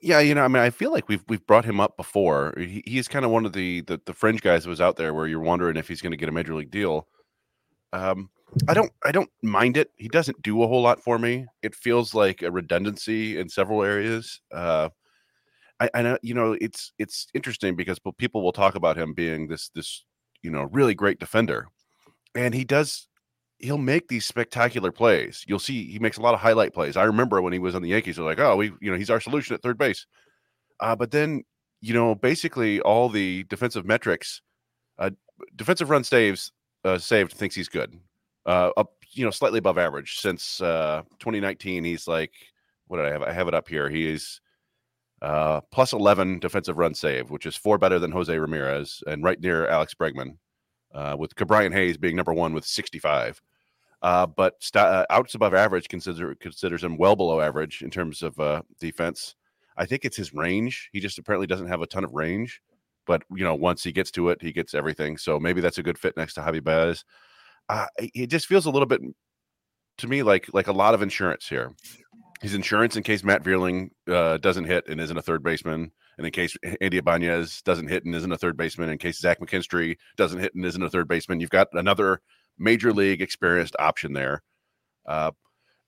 yeah, 0.00 0.20
you 0.20 0.34
know, 0.34 0.44
I 0.44 0.48
mean, 0.48 0.62
I 0.62 0.70
feel 0.70 0.92
like 0.92 1.08
we've 1.08 1.24
we've 1.28 1.46
brought 1.46 1.64
him 1.64 1.80
up 1.80 1.96
before. 1.96 2.54
He, 2.56 2.82
he's 2.86 3.08
kind 3.08 3.24
of 3.24 3.30
one 3.30 3.46
of 3.46 3.52
the, 3.52 3.80
the 3.82 4.00
the 4.04 4.12
fringe 4.12 4.42
guys 4.42 4.64
that 4.64 4.70
was 4.70 4.80
out 4.80 4.96
there 4.96 5.14
where 5.14 5.26
you're 5.26 5.40
wondering 5.40 5.76
if 5.76 5.88
he's 5.88 6.02
going 6.02 6.12
to 6.12 6.16
get 6.16 6.28
a 6.28 6.32
major 6.32 6.54
league 6.54 6.70
deal. 6.70 7.08
Um, 7.92 8.30
I 8.68 8.74
don't 8.74 8.92
I 9.04 9.12
don't 9.12 9.30
mind 9.42 9.76
it. 9.76 9.90
He 9.96 10.08
doesn't 10.08 10.42
do 10.42 10.62
a 10.62 10.66
whole 10.66 10.82
lot 10.82 11.02
for 11.02 11.18
me. 11.18 11.46
It 11.62 11.74
feels 11.74 12.14
like 12.14 12.42
a 12.42 12.50
redundancy 12.50 13.38
in 13.38 13.48
several 13.48 13.82
areas. 13.82 14.40
Uh, 14.52 14.90
I, 15.80 15.90
I 15.94 16.02
know 16.02 16.18
you 16.22 16.34
know 16.34 16.56
it's 16.60 16.92
it's 16.98 17.26
interesting 17.34 17.76
because 17.76 17.98
people 18.18 18.42
will 18.42 18.52
talk 18.52 18.74
about 18.74 18.96
him 18.96 19.12
being 19.12 19.48
this 19.48 19.68
this 19.70 20.04
you 20.42 20.50
know 20.50 20.68
really 20.72 20.94
great 20.94 21.18
defender, 21.18 21.68
and 22.34 22.54
he 22.54 22.64
does 22.64 23.08
he'll 23.58 23.78
make 23.78 24.08
these 24.08 24.26
spectacular 24.26 24.92
plays. 24.92 25.44
You'll 25.46 25.58
see 25.58 25.90
he 25.90 25.98
makes 25.98 26.18
a 26.18 26.22
lot 26.22 26.34
of 26.34 26.40
highlight 26.40 26.74
plays. 26.74 26.96
I 26.96 27.04
remember 27.04 27.40
when 27.40 27.52
he 27.52 27.58
was 27.58 27.74
on 27.74 27.82
the 27.82 27.88
Yankees, 27.88 28.16
they're 28.16 28.24
like, 28.24 28.40
oh, 28.40 28.56
we 28.56 28.72
you 28.80 28.90
know 28.90 28.96
he's 28.96 29.10
our 29.10 29.20
solution 29.20 29.54
at 29.54 29.62
third 29.62 29.78
base. 29.78 30.06
Uh, 30.80 30.96
but 30.96 31.10
then 31.10 31.44
you 31.80 31.94
know 31.94 32.14
basically 32.14 32.80
all 32.80 33.08
the 33.08 33.44
defensive 33.44 33.84
metrics, 33.84 34.42
uh, 34.98 35.10
defensive 35.56 35.90
run 35.90 36.04
saves 36.04 36.52
uh, 36.84 36.98
saved 36.98 37.32
thinks 37.32 37.54
he's 37.54 37.68
good, 37.68 37.98
uh, 38.46 38.70
up 38.76 38.92
you 39.12 39.24
know 39.24 39.30
slightly 39.30 39.58
above 39.58 39.78
average 39.78 40.18
since 40.18 40.60
uh, 40.60 41.02
2019. 41.18 41.84
He's 41.84 42.08
like 42.08 42.32
what 42.88 42.98
did 42.98 43.06
I 43.06 43.10
have? 43.10 43.22
I 43.22 43.32
have 43.32 43.48
it 43.48 43.54
up 43.54 43.68
here. 43.68 43.88
He 43.88 44.06
is 44.06 44.40
uh, 45.22 45.60
plus 45.70 45.92
11 45.92 46.40
defensive 46.40 46.76
run 46.76 46.94
save, 46.94 47.30
which 47.30 47.46
is 47.46 47.56
four 47.56 47.78
better 47.78 47.98
than 47.98 48.12
Jose 48.12 48.36
Ramirez 48.36 49.02
and 49.06 49.24
right 49.24 49.40
near 49.40 49.66
Alex 49.66 49.94
Bregman, 49.94 50.36
uh, 50.94 51.16
with 51.18 51.34
Ke'Bryan 51.34 51.72
Hayes 51.72 51.96
being 51.96 52.16
number 52.16 52.34
one 52.34 52.52
with 52.52 52.64
65. 52.64 53.40
Uh, 54.02 54.26
but 54.26 54.54
st- 54.60 54.84
uh, 54.84 55.06
outs 55.08 55.34
above 55.34 55.54
average 55.54 55.88
consider 55.88 56.34
considers 56.34 56.84
him 56.84 56.98
well 56.98 57.16
below 57.16 57.40
average 57.40 57.82
in 57.82 57.90
terms 57.90 58.22
of 58.22 58.38
uh, 58.38 58.62
defense. 58.78 59.34
I 59.78 59.86
think 59.86 60.04
it's 60.04 60.16
his 60.16 60.34
range. 60.34 60.90
He 60.92 61.00
just 61.00 61.18
apparently 61.18 61.46
doesn't 61.46 61.68
have 61.68 61.80
a 61.80 61.86
ton 61.86 62.04
of 62.04 62.12
range, 62.12 62.60
but 63.06 63.22
you 63.34 63.44
know, 63.44 63.54
once 63.54 63.82
he 63.82 63.92
gets 63.92 64.10
to 64.12 64.28
it, 64.28 64.40
he 64.42 64.52
gets 64.52 64.74
everything. 64.74 65.16
So 65.16 65.40
maybe 65.40 65.60
that's 65.60 65.78
a 65.78 65.82
good 65.82 65.98
fit 65.98 66.16
next 66.16 66.34
to 66.34 66.40
Javi 66.42 66.62
Baez. 66.62 67.04
It 67.98 68.28
just 68.28 68.46
feels 68.46 68.66
a 68.66 68.70
little 68.70 68.86
bit 68.86 69.00
to 69.98 70.06
me 70.06 70.22
like 70.22 70.46
like 70.52 70.66
a 70.66 70.72
lot 70.72 70.94
of 70.94 71.02
insurance 71.02 71.48
here. 71.48 71.72
His 72.40 72.54
insurance 72.54 72.96
in 72.96 73.02
case 73.02 73.24
Matt 73.24 73.42
Vierling 73.42 73.90
uh, 74.08 74.36
doesn't 74.38 74.64
hit 74.64 74.88
and 74.88 75.00
isn't 75.00 75.16
a 75.16 75.22
third 75.22 75.42
baseman, 75.42 75.90
and 76.18 76.26
in 76.26 76.32
case 76.32 76.56
Andy 76.80 76.98
Ibanez 76.98 77.62
doesn't 77.62 77.88
hit 77.88 78.04
and 78.04 78.14
isn't 78.14 78.32
a 78.32 78.38
third 78.38 78.56
baseman, 78.56 78.90
in 78.90 78.98
case 78.98 79.18
Zach 79.18 79.40
McKinstry 79.40 79.96
doesn't 80.16 80.40
hit 80.40 80.54
and 80.54 80.64
isn't 80.64 80.82
a 80.82 80.90
third 80.90 81.08
baseman, 81.08 81.40
you've 81.40 81.50
got 81.50 81.68
another 81.72 82.20
major 82.58 82.92
league 82.92 83.22
experienced 83.22 83.76
option 83.78 84.12
there. 84.12 84.42
Uh, 85.06 85.30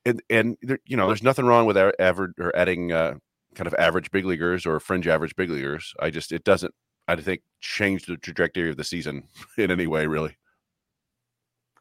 and 0.05 0.23
and 0.31 0.57
there, 0.63 0.79
you 0.87 0.97
know, 0.97 1.07
there's 1.07 1.23
nothing 1.23 1.45
wrong 1.45 1.67
with 1.67 1.77
average 1.77 2.33
or 2.39 2.55
adding 2.57 2.93
uh, 2.93 3.15
kind 3.55 3.67
of 3.67 3.75
average 3.75 4.11
big 4.11 4.25
leaguers 4.25 4.65
or 4.65 4.81
fringe 4.81 5.07
average 5.07 5.37
big 5.37 5.51
leaguers. 5.51 5.93
I 6.01 6.11
just 6.11 6.33
it 6.33 6.45
doesn't 6.45 6.75
I 7.07 7.17
think 7.17 7.43
change 7.61 8.07
the 8.07 8.17
trajectory 8.17 8.71
of 8.71 8.77
the 8.77 8.85
season 8.85 9.25
in 9.59 9.71
any 9.71 9.87
way 9.87 10.07
really. 10.07 10.37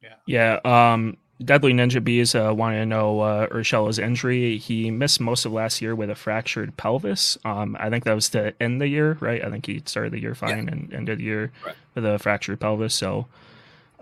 Yeah. 0.02 0.60
Yeah, 0.64 0.94
um, 0.94 1.18
Deadly 1.44 1.72
Ninja 1.72 2.03
Bees 2.03 2.34
uh, 2.34 2.51
wanted 2.56 2.79
to 2.79 2.86
know 2.88 3.20
uh, 3.20 3.48
Urshela's 3.48 4.00
injury. 4.00 4.58
He 4.58 4.89
missed 4.89 5.22
most 5.22 5.46
of 5.46 5.51
last 5.51 5.82
year 5.84 5.94
with 5.96 6.10
a 6.10 6.15
fractured 6.15 6.75
pelvis. 6.77 7.38
Um, 7.46 7.77
I 7.79 7.91
think 7.91 8.06
that 8.06 8.13
was 8.13 8.29
to 8.29 8.56
end 8.60 8.82
the 8.82 8.88
year, 8.88 9.17
right? 9.20 9.44
I 9.44 9.51
think 9.51 9.67
he 9.67 9.84
started 9.86 10.13
the 10.13 10.20
year 10.22 10.34
fine 10.34 10.67
and 10.67 10.91
ended 10.91 11.20
the 11.20 11.24
year 11.24 11.51
Right. 11.63 11.75
with 11.94 12.06
a 12.06 12.17
fractured 12.17 12.60
pelvis. 12.60 12.96
So 12.96 13.27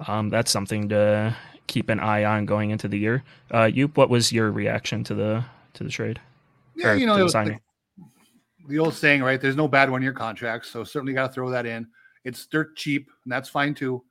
um, 0.08 0.30
that's 0.30 0.50
something 0.50 0.88
to 0.90 1.36
keep 1.68 1.90
an 1.90 2.00
eye 2.00 2.24
on 2.24 2.46
going 2.46 2.72
into 2.72 2.88
the 2.88 2.98
year. 2.98 3.24
Uh, 3.54 3.66
you, 3.66 3.88
what 3.90 4.10
was 4.10 4.32
your 4.32 4.52
reaction 4.52 5.04
to 5.04 5.14
the 5.16 5.44
to 5.74 5.84
the 5.84 5.90
trade? 5.90 6.22
Yeah, 6.76 6.92
Or 6.92 6.96
you 6.96 7.06
know, 7.06 7.18
the 7.18 7.60
the, 8.68 8.80
old 8.80 8.94
saying, 8.94 9.22
right? 9.24 9.40
There's 9.40 9.56
no 9.58 9.68
bad 9.68 9.90
one 9.90 10.02
year 10.02 10.14
contracts, 10.14 10.70
so 10.70 10.84
certainly 10.84 11.14
got 11.14 11.28
to 11.28 11.34
throw 11.34 11.50
that 11.52 11.66
in. 11.66 11.88
It's 12.24 12.46
dirt 12.48 12.76
cheap, 12.76 13.10
and 13.26 13.32
that's 13.32 13.50
fine 13.50 13.74
too. 13.74 14.04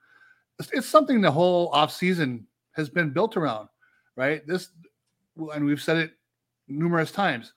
It's, 0.59 0.71
it's 0.73 0.87
something 0.87 1.21
the 1.21 1.31
whole 1.31 1.69
off 1.69 1.91
season 1.91 2.47
has 2.75 2.89
been 2.89 3.11
built 3.11 3.37
around, 3.37 3.69
right? 4.17 4.47
This, 4.47 4.71
and 5.37 5.65
we've 5.65 5.83
said 5.83 5.97
it 5.97 6.13
numerous 6.69 7.13
times. 7.13 7.53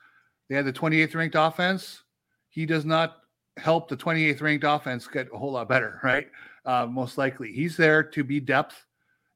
They 0.50 0.56
had 0.56 0.66
the 0.66 0.74
28th 0.74 1.16
ranked 1.16 1.36
offense. 1.38 2.04
He 2.50 2.66
does 2.66 2.86
not 2.86 3.18
help 3.58 3.90
the 3.90 3.98
28th 3.98 4.42
ranked 4.42 4.66
offense 4.68 5.08
get 5.08 5.28
a 5.34 5.38
whole 5.38 5.52
lot 5.52 5.70
better, 5.70 6.00
right? 6.04 6.28
Uh, 6.66 6.86
most 6.86 7.18
likely, 7.18 7.52
he's 7.52 7.78
there 7.78 8.04
to 8.04 8.24
be 8.24 8.40
depth 8.40 8.86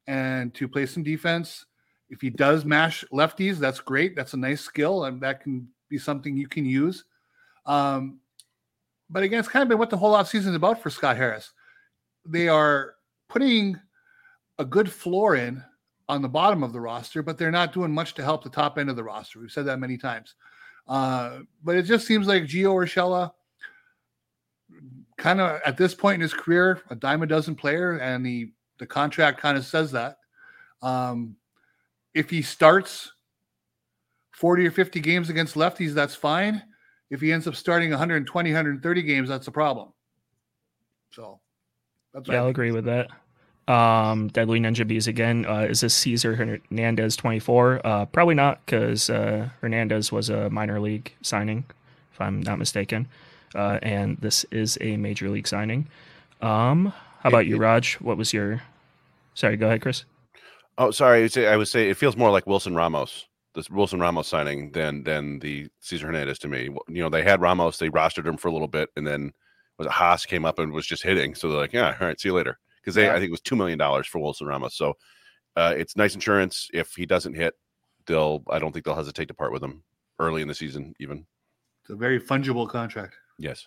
and 0.06 0.52
to 0.54 0.68
play 0.68 0.86
some 0.86 1.02
defense. 1.02 1.66
If 2.10 2.20
he 2.20 2.30
does 2.30 2.64
mash 2.64 3.04
lefties, 3.12 3.56
that's 3.56 3.80
great. 3.80 4.14
That's 4.14 4.34
a 4.34 4.38
nice 4.38 4.60
skill, 4.60 5.04
and 5.04 5.20
that 5.22 5.40
can 5.40 5.68
be 5.88 5.98
something 5.98 6.36
you 6.36 6.48
can 6.48 6.66
use. 6.66 7.04
Um, 7.64 8.20
but 9.08 9.22
again, 9.22 9.40
it's 9.40 9.48
kind 9.48 9.62
of 9.62 9.68
been 9.68 9.78
what 9.78 9.90
the 9.90 9.96
whole 9.96 10.14
offseason 10.14 10.48
is 10.48 10.54
about 10.54 10.82
for 10.82 10.90
Scott 10.90 11.16
Harris. 11.16 11.52
They 12.26 12.48
are 12.48 12.94
putting 13.28 13.80
a 14.58 14.64
good 14.64 14.90
floor 14.90 15.36
in 15.36 15.62
on 16.12 16.20
the 16.20 16.28
bottom 16.28 16.62
of 16.62 16.72
the 16.72 16.80
roster, 16.80 17.22
but 17.22 17.38
they're 17.38 17.50
not 17.50 17.72
doing 17.72 17.92
much 17.92 18.12
to 18.14 18.22
help 18.22 18.44
the 18.44 18.50
top 18.50 18.78
end 18.78 18.90
of 18.90 18.96
the 18.96 19.02
roster. 19.02 19.40
We've 19.40 19.50
said 19.50 19.64
that 19.66 19.78
many 19.78 19.96
times. 19.96 20.34
Uh, 20.86 21.40
but 21.64 21.76
it 21.76 21.84
just 21.84 22.06
seems 22.06 22.26
like 22.26 22.42
Gio 22.42 22.74
Urshela, 22.74 23.32
kind 25.16 25.40
of 25.40 25.60
at 25.64 25.78
this 25.78 25.94
point 25.94 26.16
in 26.16 26.20
his 26.20 26.34
career, 26.34 26.82
a 26.90 26.94
dime 26.94 27.22
a 27.22 27.26
dozen 27.26 27.54
player, 27.54 27.96
and 27.96 28.24
the 28.24 28.52
the 28.78 28.86
contract 28.86 29.40
kind 29.40 29.56
of 29.56 29.64
says 29.64 29.92
that. 29.92 30.18
Um, 30.82 31.36
if 32.14 32.28
he 32.28 32.42
starts 32.42 33.12
40 34.32 34.66
or 34.66 34.70
50 34.70 35.00
games 35.00 35.30
against 35.30 35.54
lefties, 35.54 35.94
that's 35.94 36.14
fine. 36.14 36.62
If 37.08 37.20
he 37.20 37.32
ends 37.32 37.46
up 37.46 37.54
starting 37.54 37.90
120, 37.90 38.50
130 38.50 39.02
games, 39.02 39.28
that's 39.28 39.46
a 39.46 39.52
problem. 39.52 39.92
So, 41.12 41.40
that's 42.12 42.28
yeah, 42.28 42.42
I'll 42.42 42.48
agree 42.48 42.72
with 42.72 42.86
that. 42.86 43.10
Um, 43.68 44.28
Deadly 44.28 44.60
Ninja 44.60 44.86
Bees 44.86 45.06
again. 45.06 45.46
Uh, 45.46 45.66
is 45.70 45.80
this 45.80 45.94
Cesar 45.94 46.34
Hernandez 46.34 47.16
24? 47.16 47.86
Uh, 47.86 48.04
probably 48.06 48.34
not, 48.34 48.64
because 48.64 49.08
uh, 49.08 49.48
Hernandez 49.60 50.10
was 50.10 50.30
a 50.30 50.50
minor 50.50 50.80
league 50.80 51.12
signing, 51.22 51.64
if 52.12 52.20
I'm 52.20 52.40
not 52.40 52.58
mistaken. 52.58 53.08
Uh, 53.54 53.78
and 53.82 54.16
this 54.18 54.44
is 54.50 54.78
a 54.80 54.96
major 54.96 55.28
league 55.28 55.46
signing. 55.46 55.86
Um, 56.40 56.92
how 57.20 57.28
about 57.28 57.46
you, 57.46 57.56
Raj? 57.56 57.94
What 57.94 58.16
was 58.16 58.32
your? 58.32 58.62
Sorry, 59.34 59.56
go 59.56 59.66
ahead, 59.66 59.82
Chris. 59.82 60.04
Oh, 60.78 60.90
sorry. 60.90 61.30
I 61.46 61.56
would 61.56 61.68
say 61.68 61.88
it 61.88 61.96
feels 61.96 62.16
more 62.16 62.30
like 62.30 62.46
Wilson 62.46 62.74
Ramos 62.74 63.26
this 63.54 63.70
Wilson 63.70 64.00
Ramos 64.00 64.28
signing 64.28 64.70
than 64.72 65.02
than 65.04 65.38
the 65.40 65.68
Cesar 65.80 66.06
Hernandez 66.06 66.38
to 66.40 66.48
me. 66.48 66.70
You 66.88 67.02
know, 67.02 67.08
they 67.08 67.22
had 67.22 67.40
Ramos, 67.40 67.78
they 67.78 67.90
rostered 67.90 68.26
him 68.26 68.36
for 68.36 68.48
a 68.48 68.52
little 68.52 68.68
bit, 68.68 68.90
and 68.96 69.06
then 69.06 69.32
was 69.78 69.86
it 69.86 69.92
Haas 69.92 70.26
came 70.26 70.44
up 70.44 70.58
and 70.58 70.72
was 70.72 70.86
just 70.86 71.02
hitting. 71.02 71.34
So 71.34 71.48
they're 71.48 71.58
like, 71.58 71.72
yeah, 71.72 71.96
all 72.00 72.06
right, 72.06 72.20
see 72.20 72.28
you 72.28 72.34
later. 72.34 72.58
Because 72.82 72.94
they, 72.94 73.04
yeah. 73.04 73.12
I 73.12 73.14
think 73.14 73.28
it 73.28 73.30
was 73.30 73.40
two 73.40 73.56
million 73.56 73.78
dollars 73.78 74.06
for 74.06 74.18
Wilson 74.18 74.46
Ramos. 74.46 74.74
So 74.74 74.96
uh, 75.56 75.74
it's 75.76 75.96
nice 75.96 76.14
insurance. 76.14 76.68
If 76.72 76.94
he 76.94 77.06
doesn't 77.06 77.34
hit, 77.34 77.54
they'll. 78.06 78.42
I 78.50 78.58
don't 78.58 78.72
think 78.72 78.84
they'll 78.84 78.94
hesitate 78.94 79.28
to 79.28 79.34
part 79.34 79.52
with 79.52 79.62
him 79.62 79.82
early 80.18 80.42
in 80.42 80.48
the 80.48 80.54
season, 80.54 80.94
even. 80.98 81.26
It's 81.82 81.90
a 81.90 81.96
very 81.96 82.20
fungible 82.20 82.68
contract. 82.68 83.14
Yes. 83.38 83.66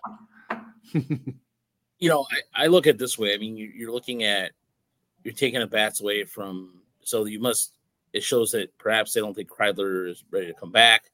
you 0.94 2.10
know, 2.10 2.26
I, 2.32 2.64
I, 2.64 2.68
look 2.68 2.88
at 2.88 2.98
this 2.98 3.18
way. 3.18 3.34
I 3.34 3.38
mean, 3.38 3.58
you, 3.58 3.72
you're 3.76 3.92
looking 3.92 4.24
at 4.24 4.52
you're 5.24 5.34
taking 5.34 5.62
a 5.62 5.68
bats 5.68 6.02
away 6.02 6.24
from. 6.24 6.80
So 7.04 7.26
you 7.26 7.40
must 7.40 7.74
it 8.14 8.24
shows 8.24 8.52
that 8.52 8.76
perhaps 8.78 9.14
they 9.14 9.20
don't 9.20 9.34
think 9.34 9.50
Kreidler 9.50 10.10
is 10.10 10.24
ready 10.32 10.48
to 10.48 10.54
come 10.54 10.72
back. 10.72 11.12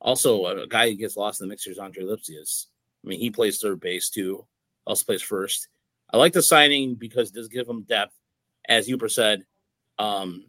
Also, 0.00 0.46
a 0.46 0.66
guy 0.68 0.88
who 0.88 0.96
gets 0.96 1.16
lost 1.16 1.40
in 1.40 1.48
the 1.48 1.52
mixer 1.52 1.70
is 1.70 1.78
Andre 1.78 2.04
Lipcius. 2.04 2.66
I 3.04 3.08
mean, 3.08 3.18
he 3.18 3.30
plays 3.30 3.58
third 3.58 3.80
base 3.80 4.08
too. 4.08 4.46
Also 4.86 5.04
plays 5.04 5.22
first. 5.22 5.68
I 6.10 6.16
like 6.16 6.32
the 6.32 6.42
signing 6.42 6.94
because 6.94 7.30
it 7.30 7.34
does 7.34 7.48
give 7.48 7.68
him 7.68 7.82
depth, 7.82 8.14
as 8.68 8.86
Huber 8.86 9.08
said. 9.08 9.44
Um, 9.98 10.46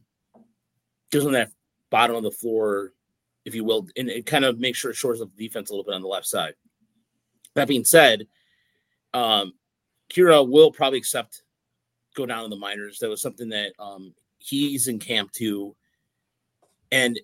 gives 1.11 1.25
him 1.25 1.33
that 1.33 1.51
bottom 1.89 2.15
of 2.15 2.23
the 2.23 2.31
floor, 2.31 2.93
if 3.45 3.55
you 3.55 3.63
will, 3.63 3.87
and 3.97 4.09
it 4.09 4.25
kind 4.25 4.45
of 4.45 4.59
makes 4.59 4.77
sure 4.77 4.91
it 4.91 4.97
shores 4.97 5.21
up 5.21 5.29
the 5.35 5.47
defense 5.47 5.69
a 5.69 5.73
little 5.73 5.85
bit 5.85 5.95
on 5.95 6.01
the 6.01 6.07
left 6.07 6.27
side. 6.27 6.53
That 7.55 7.67
being 7.67 7.83
said, 7.83 8.27
um, 9.13 9.53
Kira 10.13 10.47
will 10.47 10.71
probably 10.71 10.99
accept 10.99 11.43
go 12.15 12.25
down 12.25 12.43
in 12.43 12.49
the 12.49 12.55
minors. 12.55 12.99
That 12.99 13.09
was 13.09 13.21
something 13.21 13.49
that 13.49 13.73
um, 13.79 14.13
he's 14.37 14.87
in 14.87 14.99
camp 14.99 15.31
too. 15.31 15.75
And 16.91 17.19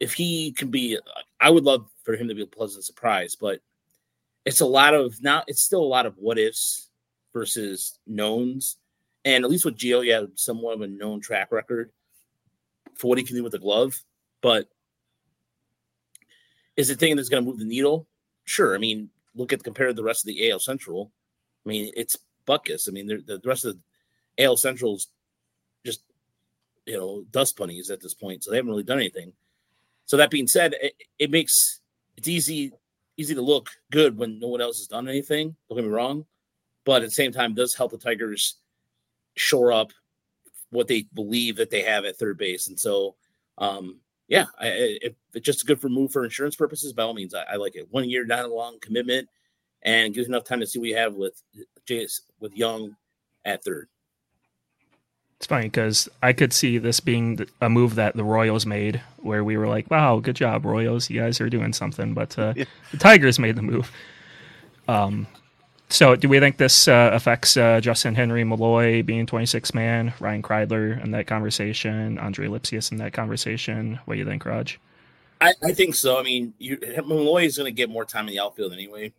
if 0.00 0.14
he 0.14 0.52
can 0.52 0.70
be, 0.70 0.98
I 1.40 1.50
would 1.50 1.64
love 1.64 1.88
for 2.02 2.14
him 2.14 2.28
to 2.28 2.34
be 2.34 2.42
a 2.42 2.46
pleasant 2.46 2.84
surprise, 2.84 3.36
but 3.38 3.60
it's 4.44 4.60
a 4.60 4.66
lot 4.66 4.94
of 4.94 5.22
now, 5.22 5.42
it's 5.46 5.62
still 5.62 5.82
a 5.82 5.84
lot 5.84 6.06
of 6.06 6.14
what 6.16 6.38
ifs 6.38 6.87
versus 7.32 7.98
knowns. 8.06 8.76
And 9.24 9.44
at 9.44 9.50
least 9.50 9.64
with 9.64 9.76
Gio, 9.76 10.04
you 10.04 10.12
have 10.12 10.30
somewhat 10.36 10.74
of 10.74 10.82
a 10.82 10.86
known 10.86 11.20
track 11.20 11.52
record 11.52 11.90
for 12.94 13.08
what 13.08 13.18
he 13.18 13.24
can 13.24 13.36
do 13.36 13.42
with 13.42 13.52
the 13.52 13.58
glove. 13.58 13.98
But 14.42 14.68
is 16.76 16.90
it 16.90 16.98
thing 16.98 17.16
that's 17.16 17.28
going 17.28 17.42
to 17.42 17.48
move 17.48 17.58
the 17.58 17.64
needle? 17.64 18.06
Sure. 18.44 18.74
I 18.74 18.78
mean, 18.78 19.10
look 19.34 19.52
at 19.52 19.62
compared 19.62 19.90
to 19.90 19.94
the 19.94 20.04
rest 20.04 20.24
of 20.24 20.28
the 20.28 20.50
AL 20.50 20.60
Central. 20.60 21.12
I 21.64 21.68
mean, 21.68 21.92
it's 21.96 22.16
Buckus. 22.46 22.88
I 22.88 22.92
mean, 22.92 23.06
the, 23.06 23.38
the 23.38 23.40
rest 23.44 23.64
of 23.64 23.76
the 23.76 24.44
AL 24.44 24.56
Central's 24.56 25.08
just 25.84 26.02
you 26.86 26.96
know 26.96 27.24
dust 27.30 27.56
bunnies 27.56 27.90
at 27.90 28.00
this 28.00 28.14
point, 28.14 28.42
so 28.42 28.50
they 28.50 28.56
haven't 28.56 28.70
really 28.70 28.82
done 28.82 28.98
anything. 28.98 29.32
So 30.06 30.16
that 30.16 30.30
being 30.30 30.46
said, 30.46 30.74
it, 30.80 30.94
it 31.18 31.30
makes 31.30 31.80
it's 32.16 32.28
easy 32.28 32.72
easy 33.16 33.34
to 33.34 33.42
look 33.42 33.70
good 33.90 34.16
when 34.16 34.38
no 34.38 34.48
one 34.48 34.60
else 34.60 34.78
has 34.78 34.86
done 34.86 35.08
anything. 35.08 35.56
Don't 35.68 35.76
get 35.76 35.84
me 35.84 35.90
wrong, 35.90 36.24
but 36.88 37.02
at 37.02 37.08
the 37.08 37.14
same 37.14 37.32
time, 37.32 37.52
does 37.52 37.74
help 37.74 37.90
the 37.90 37.98
Tigers 37.98 38.54
shore 39.36 39.74
up 39.74 39.92
what 40.70 40.88
they 40.88 41.04
believe 41.12 41.56
that 41.56 41.68
they 41.68 41.82
have 41.82 42.06
at 42.06 42.16
third 42.16 42.38
base. 42.38 42.68
And 42.68 42.80
so, 42.80 43.14
um, 43.58 44.00
yeah, 44.26 44.46
I, 44.58 44.68
if 45.02 45.12
it's 45.34 45.44
just 45.44 45.64
a 45.64 45.66
good 45.66 45.82
for 45.82 45.90
move 45.90 46.12
for 46.12 46.24
insurance 46.24 46.56
purposes, 46.56 46.94
by 46.94 47.02
all 47.02 47.12
means, 47.12 47.34
I, 47.34 47.42
I 47.42 47.56
like 47.56 47.76
it. 47.76 47.88
One 47.90 48.08
year, 48.08 48.24
not 48.24 48.46
a 48.46 48.54
long 48.54 48.78
commitment, 48.80 49.28
and 49.82 50.14
gives 50.14 50.28
enough 50.28 50.44
time 50.44 50.60
to 50.60 50.66
see 50.66 50.78
what 50.78 50.88
you 50.88 50.96
have 50.96 51.14
with 51.14 51.42
Jace 51.86 52.22
with 52.40 52.56
Jung 52.56 52.96
at 53.44 53.62
third. 53.62 53.88
It's 55.36 55.46
funny 55.46 55.66
because 55.66 56.08
I 56.22 56.32
could 56.32 56.54
see 56.54 56.78
this 56.78 57.00
being 57.00 57.46
a 57.60 57.68
move 57.68 57.96
that 57.96 58.16
the 58.16 58.24
Royals 58.24 58.64
made, 58.64 59.02
where 59.18 59.44
we 59.44 59.58
were 59.58 59.68
like, 59.68 59.90
"Wow, 59.90 60.20
good 60.20 60.36
job, 60.36 60.64
Royals! 60.64 61.10
You 61.10 61.20
guys 61.20 61.38
are 61.42 61.50
doing 61.50 61.74
something." 61.74 62.14
But 62.14 62.38
uh, 62.38 62.54
yeah. 62.56 62.64
the 62.92 62.96
Tigers 62.96 63.38
made 63.38 63.56
the 63.56 63.62
move. 63.62 63.92
Um, 64.88 65.26
so, 65.90 66.16
do 66.16 66.28
we 66.28 66.38
think 66.38 66.58
this 66.58 66.86
uh, 66.86 67.10
affects 67.12 67.56
uh, 67.56 67.80
Justyn-Henry, 67.80 68.44
Malloy 68.44 69.02
being 69.02 69.26
26 69.26 69.72
man, 69.72 70.12
Ryan 70.20 70.42
Kreidler 70.42 71.02
in 71.02 71.12
that 71.12 71.26
conversation, 71.26 72.18
Andre 72.18 72.48
Lipcius 72.48 72.92
in 72.92 72.98
that 72.98 73.12
conversation? 73.12 73.98
What 74.04 74.14
do 74.14 74.18
you 74.18 74.26
think, 74.26 74.44
Raj? 74.44 74.78
I, 75.40 75.54
I 75.62 75.72
think 75.72 75.94
so. 75.94 76.18
I 76.18 76.22
mean, 76.22 76.52
you, 76.58 76.78
Malloy 77.06 77.44
is 77.44 77.56
going 77.56 77.72
to 77.72 77.76
get 77.76 77.88
more 77.88 78.04
time 78.04 78.28
in 78.28 78.34
the 78.34 78.40
outfield 78.40 78.72
anyway, 78.72 79.12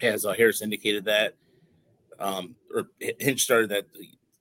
as 0.00 0.26
uh, 0.26 0.34
Harris 0.34 0.60
indicated 0.60 1.06
that, 1.06 1.34
um, 2.18 2.54
or 2.74 2.88
Hinch 3.00 3.42
started 3.42 3.70
that 3.70 3.86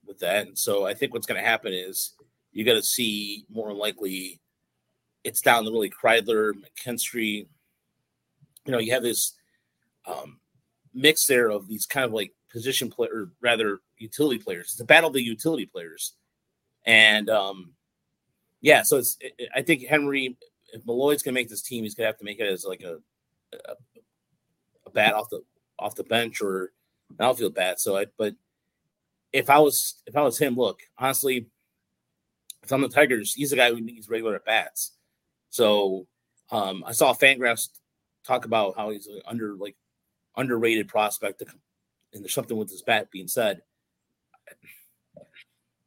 with 0.06 0.20
that. 0.20 0.48
And 0.48 0.58
so 0.58 0.86
I 0.86 0.94
think 0.94 1.14
what's 1.14 1.28
going 1.28 1.42
to 1.42 1.48
happen 1.48 1.72
is 1.72 2.14
you 2.52 2.66
got 2.66 2.74
to 2.74 2.84
see 2.84 3.46
more 3.50 3.74
likely 3.74 4.42
it's 5.24 5.40
down 5.40 5.64
to 5.64 5.72
really 5.72 5.90
Kreidler, 5.90 6.52
McKinstry. 6.54 7.48
You 8.66 8.72
know, 8.72 8.80
you 8.80 8.92
have 8.92 9.04
this 9.04 9.34
um, 10.06 10.41
mix 10.94 11.26
there 11.26 11.50
of 11.50 11.68
these 11.68 11.86
kind 11.86 12.06
of 12.06 12.14
like 12.14 12.34
position 12.52 12.90
player, 12.90 13.12
or 13.14 13.30
rather 13.42 13.80
utility 13.98 14.40
players. 14.40 14.72
It's 14.72 14.80
a 14.80 14.86
battle 14.86 15.08
of 15.08 15.14
the 15.14 15.24
utility 15.24 15.66
players, 15.66 16.14
and 16.86 17.30
um, 17.30 17.74
yeah. 18.62 18.84
So 18.84 18.98
it's 18.98 19.18
it, 19.20 19.50
I 19.56 19.62
think 19.62 19.86
Henry, 19.86 20.38
if 20.74 20.86
Malloy's 20.86 21.24
gonna 21.24 21.36
make 21.36 21.50
this 21.50 21.62
team, 21.62 21.84
he's 21.84 21.96
gonna 21.96 22.08
have 22.08 22.18
to 22.18 22.26
make 22.26 22.40
it 22.40 22.52
as 22.52 22.66
like 22.66 22.84
a 22.84 22.98
a, 23.54 23.74
a 24.86 24.90
bat 24.92 25.14
off 25.14 25.30
the 25.30 25.44
off 25.80 25.96
the 25.96 26.04
bench 26.04 26.42
or 26.42 26.72
an 27.10 27.26
outfield 27.26 27.56
bat. 27.56 27.80
So 27.80 27.98
I, 27.98 28.06
but 28.18 28.36
if 29.34 29.50
I 29.50 29.60
was 29.60 30.02
if 30.06 30.16
I 30.16 30.22
was 30.22 30.38
him, 30.38 30.56
look, 30.56 30.80
honestly, 30.98 31.48
if 32.64 32.72
I'm 32.72 32.82
the 32.82 32.90
Tigers, 32.90 33.34
he's 33.34 33.50
the 33.50 33.56
guy 33.56 33.70
who 33.70 33.82
needs 33.82 34.10
regular 34.10 34.36
at 34.36 34.46
bats. 34.46 34.94
So 35.50 36.08
um, 36.52 36.84
I 36.86 36.92
saw 36.92 37.14
Fangraphs 37.14 37.70
talk 38.26 38.46
about 38.46 38.76
how 38.78 38.92
he's 38.92 39.08
under 39.26 39.56
like 39.56 39.76
underrated 40.38 40.88
prospect, 40.88 41.42
and 42.14 42.24
there's 42.24 42.34
something 42.34 42.58
with 42.58 42.70
his 42.70 42.82
bat 42.82 43.12
being 43.12 43.28
said. 43.28 43.62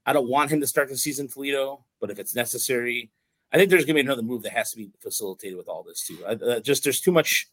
I 0.07 0.13
don't 0.13 0.29
want 0.29 0.51
him 0.51 0.61
to 0.61 0.67
start 0.67 0.89
the 0.89 0.97
season, 0.97 1.29
Toledo, 1.29 1.85
but 2.01 2.11
if 2.11 2.19
it's 2.19 2.35
necessary, 2.35 3.11
I 3.53 3.57
think 3.57 3.71
there's 3.71 3.85
going 3.85 3.97
to 3.97 4.03
be 4.03 4.07
another 4.07 4.23
move 4.23 4.43
that 4.43 4.53
has 4.53 4.71
to 4.73 4.77
be 4.77 4.91
facilitated 5.01 5.57
with 5.57 5.69
all 5.69 5.83
this 5.83 6.07
too. 6.07 6.19
I, 6.27 6.33
uh, 6.33 6.61
just 6.61 6.85
there's 6.85 7.01
too 7.01 7.13
much 7.13 7.49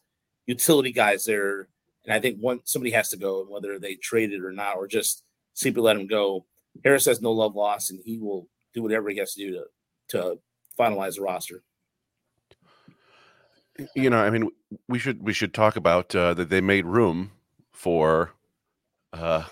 utility 0.46 0.92
guys 0.92 1.24
there, 1.24 1.68
and 2.04 2.12
I 2.12 2.20
think 2.20 2.38
one 2.38 2.60
somebody 2.64 2.90
has 2.92 3.08
to 3.10 3.16
go, 3.16 3.40
and 3.40 3.48
whether 3.48 3.78
they 3.78 3.94
trade 3.94 4.32
it 4.32 4.44
or 4.44 4.52
not, 4.52 4.76
or 4.76 4.86
just 4.86 5.24
simply 5.54 5.82
let 5.82 5.96
him 5.96 6.06
go. 6.06 6.44
Harris 6.84 7.06
has 7.06 7.22
no 7.22 7.32
love 7.32 7.54
lost, 7.54 7.90
and 7.90 8.00
he 8.04 8.18
will 8.18 8.48
do 8.74 8.82
whatever 8.82 9.10
he 9.10 9.18
has 9.18 9.34
to 9.34 9.46
do 9.46 9.52
to 9.52 9.64
to 10.08 10.38
finalize 10.78 11.16
the 11.16 11.22
roster. 11.22 11.62
You 13.94 14.10
know, 14.10 14.18
I 14.18 14.30
mean, 14.30 14.48
we 14.88 14.98
should 14.98 15.22
we 15.22 15.32
should 15.32 15.54
talk 15.54 15.76
about 15.76 16.14
uh, 16.14 16.34
that 16.34 16.48
they 16.48 16.60
made 16.60 16.86
room 16.86 17.32
for 17.72 18.32
uh, 19.12 19.44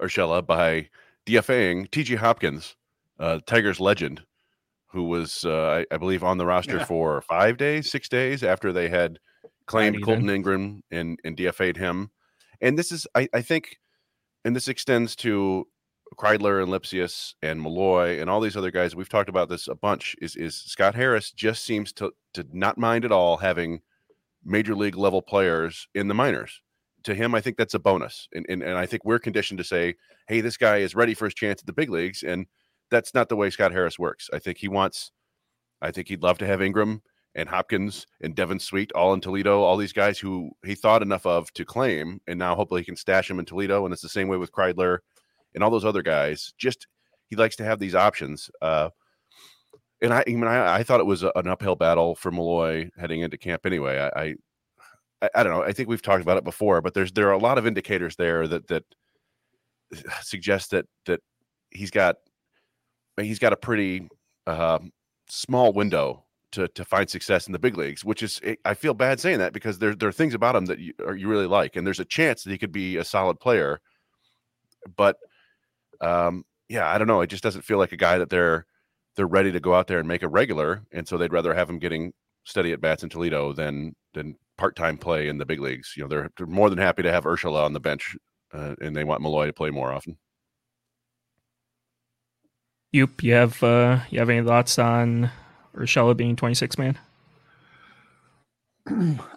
Urshela 0.00 0.46
by 0.46 0.88
DFAing 1.26 1.90
T.J. 1.90 2.16
Hopkins 2.16 2.76
uh, 3.18 3.38
Tigers 3.46 3.80
legend, 3.80 4.22
who 4.86 5.04
was, 5.04 5.44
uh, 5.44 5.84
I, 5.90 5.94
I, 5.94 5.96
believe, 5.96 6.24
on 6.24 6.38
the 6.38 6.46
roster 6.46 6.78
yeah. 6.78 6.84
for 6.84 7.22
five 7.22 7.56
days, 7.56 7.90
six 7.90 8.08
days 8.08 8.42
after 8.42 8.72
they 8.72 8.88
had 8.88 9.18
claimed 9.66 10.02
Kolton 10.02 10.28
Ingram 10.28 10.82
and, 10.90 11.18
and 11.24 11.36
DFA'd 11.36 11.76
him. 11.76 12.10
And 12.60 12.76
this 12.76 12.92
is, 12.92 13.06
I, 13.14 13.28
I 13.32 13.42
think, 13.42 13.78
and 14.44 14.56
this 14.56 14.68
extends 14.68 15.14
to 15.16 15.66
Kreidler 16.16 16.62
and 16.62 16.70
Lipcius 16.70 17.34
and 17.42 17.60
Malloy 17.60 18.20
and 18.20 18.28
all 18.28 18.40
these 18.40 18.56
other 18.56 18.70
guys. 18.70 18.94
We've 18.94 19.08
talked 19.08 19.28
about 19.28 19.48
this 19.48 19.68
a 19.68 19.74
bunch. 19.74 20.16
Is 20.20 20.36
is 20.36 20.56
Scott 20.56 20.94
Harris 20.94 21.30
just 21.32 21.64
seems 21.64 21.92
to 21.94 22.12
to 22.34 22.46
not 22.52 22.78
mind 22.78 23.04
at 23.04 23.12
all 23.12 23.36
having 23.36 23.80
major 24.44 24.74
league 24.74 24.96
level 24.96 25.22
players 25.22 25.88
in 25.94 26.08
the 26.08 26.14
minors. 26.14 26.60
To 27.04 27.14
him, 27.14 27.34
I 27.34 27.40
think 27.40 27.56
that's 27.56 27.74
a 27.74 27.78
bonus. 27.78 28.28
And, 28.32 28.46
and 28.48 28.62
and 28.62 28.78
I 28.78 28.86
think 28.86 29.04
we're 29.04 29.18
conditioned 29.18 29.58
to 29.58 29.64
say, 29.64 29.94
hey, 30.28 30.40
this 30.40 30.56
guy 30.56 30.78
is 30.78 30.94
ready 30.94 31.14
for 31.14 31.26
his 31.26 31.34
chance 31.34 31.60
at 31.60 31.66
the 31.66 31.72
big 31.72 31.90
leagues. 31.90 32.22
And 32.22 32.46
that's 32.90 33.14
not 33.14 33.28
the 33.28 33.36
way 33.36 33.50
Scott 33.50 33.72
Harris 33.72 33.98
works. 33.98 34.28
I 34.32 34.38
think 34.38 34.58
he 34.58 34.68
wants 34.68 35.12
I 35.80 35.90
think 35.90 36.08
he'd 36.08 36.22
love 36.22 36.38
to 36.38 36.46
have 36.46 36.62
Ingram 36.62 37.02
and 37.34 37.48
Hopkins 37.48 38.06
and 38.20 38.34
Devin 38.34 38.58
Sweet 38.58 38.92
all 38.92 39.14
in 39.14 39.20
Toledo, 39.20 39.62
all 39.62 39.76
these 39.76 39.92
guys 39.92 40.18
who 40.18 40.50
he 40.64 40.74
thought 40.74 41.02
enough 41.02 41.26
of 41.26 41.52
to 41.54 41.64
claim, 41.64 42.20
and 42.26 42.38
now 42.38 42.54
hopefully 42.54 42.82
he 42.82 42.86
can 42.86 42.96
stash 42.96 43.28
them 43.28 43.38
in 43.38 43.44
Toledo. 43.44 43.84
And 43.84 43.92
it's 43.92 44.02
the 44.02 44.08
same 44.08 44.28
way 44.28 44.36
with 44.36 44.52
Kreidler 44.52 44.98
and 45.54 45.62
all 45.62 45.70
those 45.70 45.84
other 45.84 46.02
guys. 46.02 46.52
Just 46.58 46.86
he 47.28 47.36
likes 47.36 47.56
to 47.56 47.64
have 47.64 47.78
these 47.78 47.94
options. 47.94 48.50
Uh, 48.60 48.90
and 50.02 50.12
I, 50.12 50.24
I 50.26 50.30
mean, 50.30 50.44
I, 50.44 50.76
I 50.76 50.82
thought 50.82 51.00
it 51.00 51.06
was 51.06 51.22
an 51.22 51.46
uphill 51.46 51.76
battle 51.76 52.14
for 52.14 52.30
Malloy 52.30 52.90
heading 52.98 53.20
into 53.20 53.38
camp 53.38 53.64
anyway. 53.64 53.98
I, 53.98 54.36
I, 55.22 55.30
I, 55.34 55.42
don't 55.42 55.52
know. 55.52 55.62
I 55.62 55.72
think 55.72 55.88
we've 55.88 56.02
talked 56.02 56.22
about 56.22 56.36
it 56.36 56.44
before, 56.44 56.80
but 56.80 56.92
there's 56.94 57.12
there 57.12 57.28
are 57.28 57.32
a 57.32 57.38
lot 57.38 57.56
of 57.56 57.66
indicators 57.66 58.16
there 58.16 58.48
that 58.48 58.66
that 58.68 58.84
suggest 60.22 60.72
that 60.72 60.86
that 61.06 61.20
he's 61.70 61.90
got 61.90 62.16
he's 63.20 63.38
got 63.38 63.52
a 63.52 63.56
pretty 63.56 64.08
uh, 64.46 64.80
small 65.28 65.72
window 65.72 66.24
to 66.52 66.68
to 66.68 66.84
find 66.84 67.08
success 67.08 67.46
in 67.46 67.52
the 67.52 67.58
big 67.58 67.76
leagues, 67.76 68.04
which 68.04 68.22
is 68.22 68.40
I 68.64 68.74
feel 68.74 68.94
bad 68.94 69.20
saying 69.20 69.38
that 69.38 69.52
because 69.52 69.78
there 69.78 69.94
there 69.94 70.08
are 70.08 70.12
things 70.12 70.34
about 70.34 70.56
him 70.56 70.66
that 70.66 70.78
you, 70.78 70.92
you 71.16 71.28
really 71.28 71.46
like, 71.46 71.76
and 71.76 71.86
there's 71.86 72.00
a 72.00 72.04
chance 72.04 72.42
that 72.42 72.50
he 72.50 72.58
could 72.58 72.72
be 72.72 72.96
a 72.96 73.04
solid 73.04 73.40
player. 73.40 73.80
But 74.96 75.16
um, 76.02 76.44
yeah, 76.68 76.88
I 76.88 76.98
don't 76.98 77.06
know. 77.06 77.20
It 77.20 77.28
just 77.28 77.42
doesn't 77.42 77.62
feel 77.62 77.78
like 77.78 77.92
a 77.92 77.96
guy 77.96 78.18
that 78.18 78.30
they're 78.30 78.66
they're 79.16 79.26
ready 79.26 79.52
to 79.52 79.60
go 79.60 79.74
out 79.74 79.86
there 79.86 79.98
and 79.98 80.08
make 80.08 80.22
a 80.22 80.28
regular, 80.28 80.82
and 80.92 81.06
so 81.06 81.16
they'd 81.16 81.32
rather 81.32 81.54
have 81.54 81.68
him 81.68 81.78
getting 81.78 82.12
steady 82.44 82.72
at 82.72 82.80
bats 82.80 83.02
in 83.02 83.08
Toledo 83.08 83.52
than 83.52 83.94
than 84.14 84.36
part 84.58 84.76
time 84.76 84.98
play 84.98 85.28
in 85.28 85.38
the 85.38 85.46
big 85.46 85.60
leagues. 85.60 85.94
You 85.96 86.02
know, 86.02 86.08
they're, 86.08 86.30
they're 86.36 86.46
more 86.46 86.70
than 86.70 86.78
happy 86.78 87.02
to 87.02 87.12
have 87.12 87.24
Urshela 87.24 87.64
on 87.64 87.72
the 87.72 87.80
bench, 87.80 88.16
uh, 88.52 88.74
and 88.80 88.96
they 88.96 89.04
want 89.04 89.22
Malloy 89.22 89.46
to 89.46 89.52
play 89.52 89.70
more 89.70 89.92
often. 89.92 90.18
Yoop, 92.94 93.22
you 93.22 93.32
have 93.34 93.62
uh, 93.62 94.00
you 94.10 94.18
have 94.18 94.30
any 94.30 94.46
thoughts 94.46 94.78
on 94.78 95.30
Urshela 95.74 96.16
being 96.16 96.36
26 96.36 96.78
man? 96.78 96.98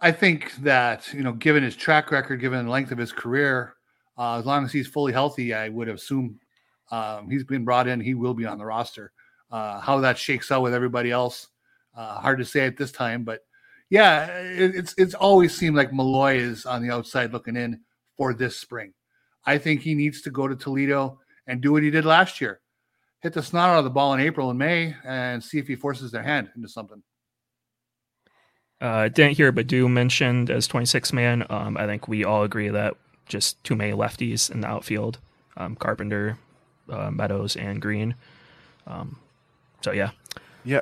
I 0.02 0.12
think 0.12 0.56
that 0.58 1.14
you 1.14 1.22
know, 1.22 1.34
given 1.34 1.64
his 1.64 1.76
track 1.76 2.12
record, 2.12 2.42
given 2.42 2.66
the 2.66 2.72
length 2.72 2.92
of 2.92 2.98
his 2.98 3.12
career, 3.12 3.76
uh, 4.18 4.40
as 4.40 4.46
long 4.46 4.66
as 4.66 4.72
he's 4.72 4.88
fully 4.88 5.14
healthy, 5.14 5.54
I 5.54 5.70
would 5.70 5.88
assume 5.88 6.40
um, 6.92 7.30
he's 7.30 7.44
been 7.44 7.66
brought 7.66 7.88
in. 7.88 8.00
He 8.00 8.14
will 8.14 8.34
be 8.34 8.46
on 8.46 8.58
the 8.58 8.66
roster. 8.66 9.12
Uh, 9.52 9.80
how 9.80 10.00
that 10.00 10.18
shakes 10.18 10.52
out 10.52 10.62
with 10.62 10.74
everybody 10.74 11.12
else, 11.12 11.48
uh, 11.96 12.20
hard 12.20 12.40
to 12.40 12.46
say 12.46 12.66
at 12.66 12.78
this 12.78 12.92
time. 12.92 13.24
But 13.24 13.42
yeah, 13.90 14.26
it, 14.40 14.76
it's 14.76 14.96
it's 14.98 15.14
always 15.14 15.56
seemed 15.56 15.76
like 15.76 15.94
Malloy 15.94 16.38
is 16.38 16.66
on 16.66 16.82
the 16.82 16.94
outside 16.94 17.32
looking 17.32 17.56
in 17.56 17.82
for 18.18 18.34
this 18.34 18.58
spring. 18.58 18.94
I 19.46 19.58
think 19.58 19.82
he 19.82 19.94
needs 19.94 20.22
to 20.24 20.32
go 20.32 20.48
to 20.48 20.56
Toledo 20.56 21.20
and 21.48 21.62
do 21.62 21.72
what 21.72 21.84
he 21.84 21.92
did 21.92 22.06
last 22.06 22.42
year 22.42 22.62
hit 23.26 23.34
the 23.34 23.42
snot 23.42 23.72
out 23.72 23.80
of 23.80 23.84
the 23.84 23.90
ball 23.90 24.14
in 24.14 24.20
April 24.20 24.52
and 24.52 24.60
May 24.60 24.96
and 25.04 25.44
see 25.44 25.58
if 25.58 25.68
he 25.68 25.76
forces 25.76 26.12
their 26.12 26.22
hand 26.22 26.52
into 26.56 26.70
something. 26.70 27.02
Uh, 28.80 29.08
didn't 29.08 29.36
hear 29.36 29.52
Baddoo 29.52 29.90
mentioned 29.90 30.52
as 30.52 30.68
26 30.68 31.12
man. 31.12 31.44
Um, 31.50 31.76
I 31.76 31.88
think 31.88 32.08
we 32.08 32.24
all 32.24 32.44
agree 32.44 32.70
that 32.70 32.96
just 33.26 33.62
too 33.64 33.76
many 33.76 33.94
lefties 33.94 34.52
in 34.52 34.62
the 34.62 34.68
outfield. 34.68 35.18
Um, 35.58 35.76
Carpenter, 35.76 36.38
uh, 36.90 37.12
Meadows, 37.12 37.56
and 37.56 37.82
Greene. 37.82 38.16
Um, 38.88 39.18
so 39.82 39.92
yeah, 39.92 40.12
yeah. 40.64 40.82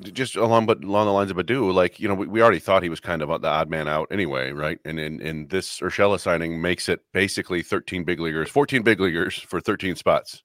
Just 0.00 0.36
along, 0.36 0.66
but 0.66 0.84
along 0.84 1.06
the 1.06 1.12
lines 1.12 1.30
of 1.30 1.38
Baddoo, 1.38 1.72
like 1.72 1.98
you 1.98 2.06
know, 2.06 2.14
we, 2.14 2.26
we 2.26 2.42
already 2.42 2.58
thought 2.58 2.82
he 2.82 2.90
was 2.90 3.00
kind 3.00 3.22
of 3.22 3.40
the 3.40 3.48
odd 3.48 3.70
man 3.70 3.88
out 3.88 4.06
anyway, 4.10 4.52
right? 4.52 4.78
And 4.84 5.00
in, 5.00 5.18
in 5.22 5.46
this 5.46 5.80
Urshela 5.80 6.20
signing 6.20 6.60
makes 6.60 6.90
it 6.90 7.00
basically 7.14 7.62
13 7.62 8.04
big 8.04 8.20
leaguers, 8.20 8.50
14 8.50 8.82
big 8.82 9.00
leaguers 9.00 9.38
for 9.38 9.60
13 9.60 9.96
spots 9.96 10.42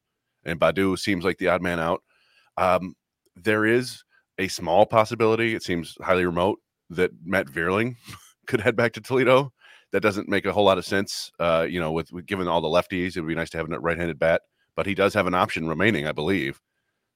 and 0.48 0.60
Baddoo 0.60 0.98
seems 0.98 1.24
like 1.24 1.38
the 1.38 1.50
odd 1.50 1.62
man 1.62 1.80
out. 1.80 2.02
Um, 2.58 2.96
there 3.36 3.66
is 3.66 4.04
a 4.40 4.48
small 4.48 4.86
possibility, 4.86 5.54
it 5.54 5.64
seems 5.64 5.96
highly 6.02 6.26
remote, 6.26 6.60
that 6.90 7.12
Matt 7.24 7.48
Vierling 7.48 7.98
could 8.48 8.62
head 8.62 8.76
back 8.76 8.94
to 8.94 9.02
Toledo. 9.02 9.52
That 9.92 10.02
doesn't 10.02 10.28
make 10.28 10.46
a 10.46 10.52
whole 10.52 10.66
lot 10.66 10.78
of 10.78 10.86
sense. 10.86 11.32
Uh, 11.40 11.66
you 11.70 11.80
know, 11.80 11.92
with, 11.92 12.12
with 12.12 12.26
given 12.26 12.48
all 12.48 12.62
the 12.62 12.68
lefties, 12.68 13.16
it 13.16 13.22
would 13.22 13.28
be 13.28 13.36
nice 13.36 13.50
to 13.52 13.58
have 13.58 13.72
a 13.72 13.80
right-handed 13.80 14.20
bat, 14.20 14.42
but 14.78 14.86
he 14.86 14.94
does 14.94 15.14
have 15.16 15.28
an 15.28 15.34
option 15.34 15.68
remaining, 15.68 16.08
I 16.08 16.14
believe. 16.14 16.62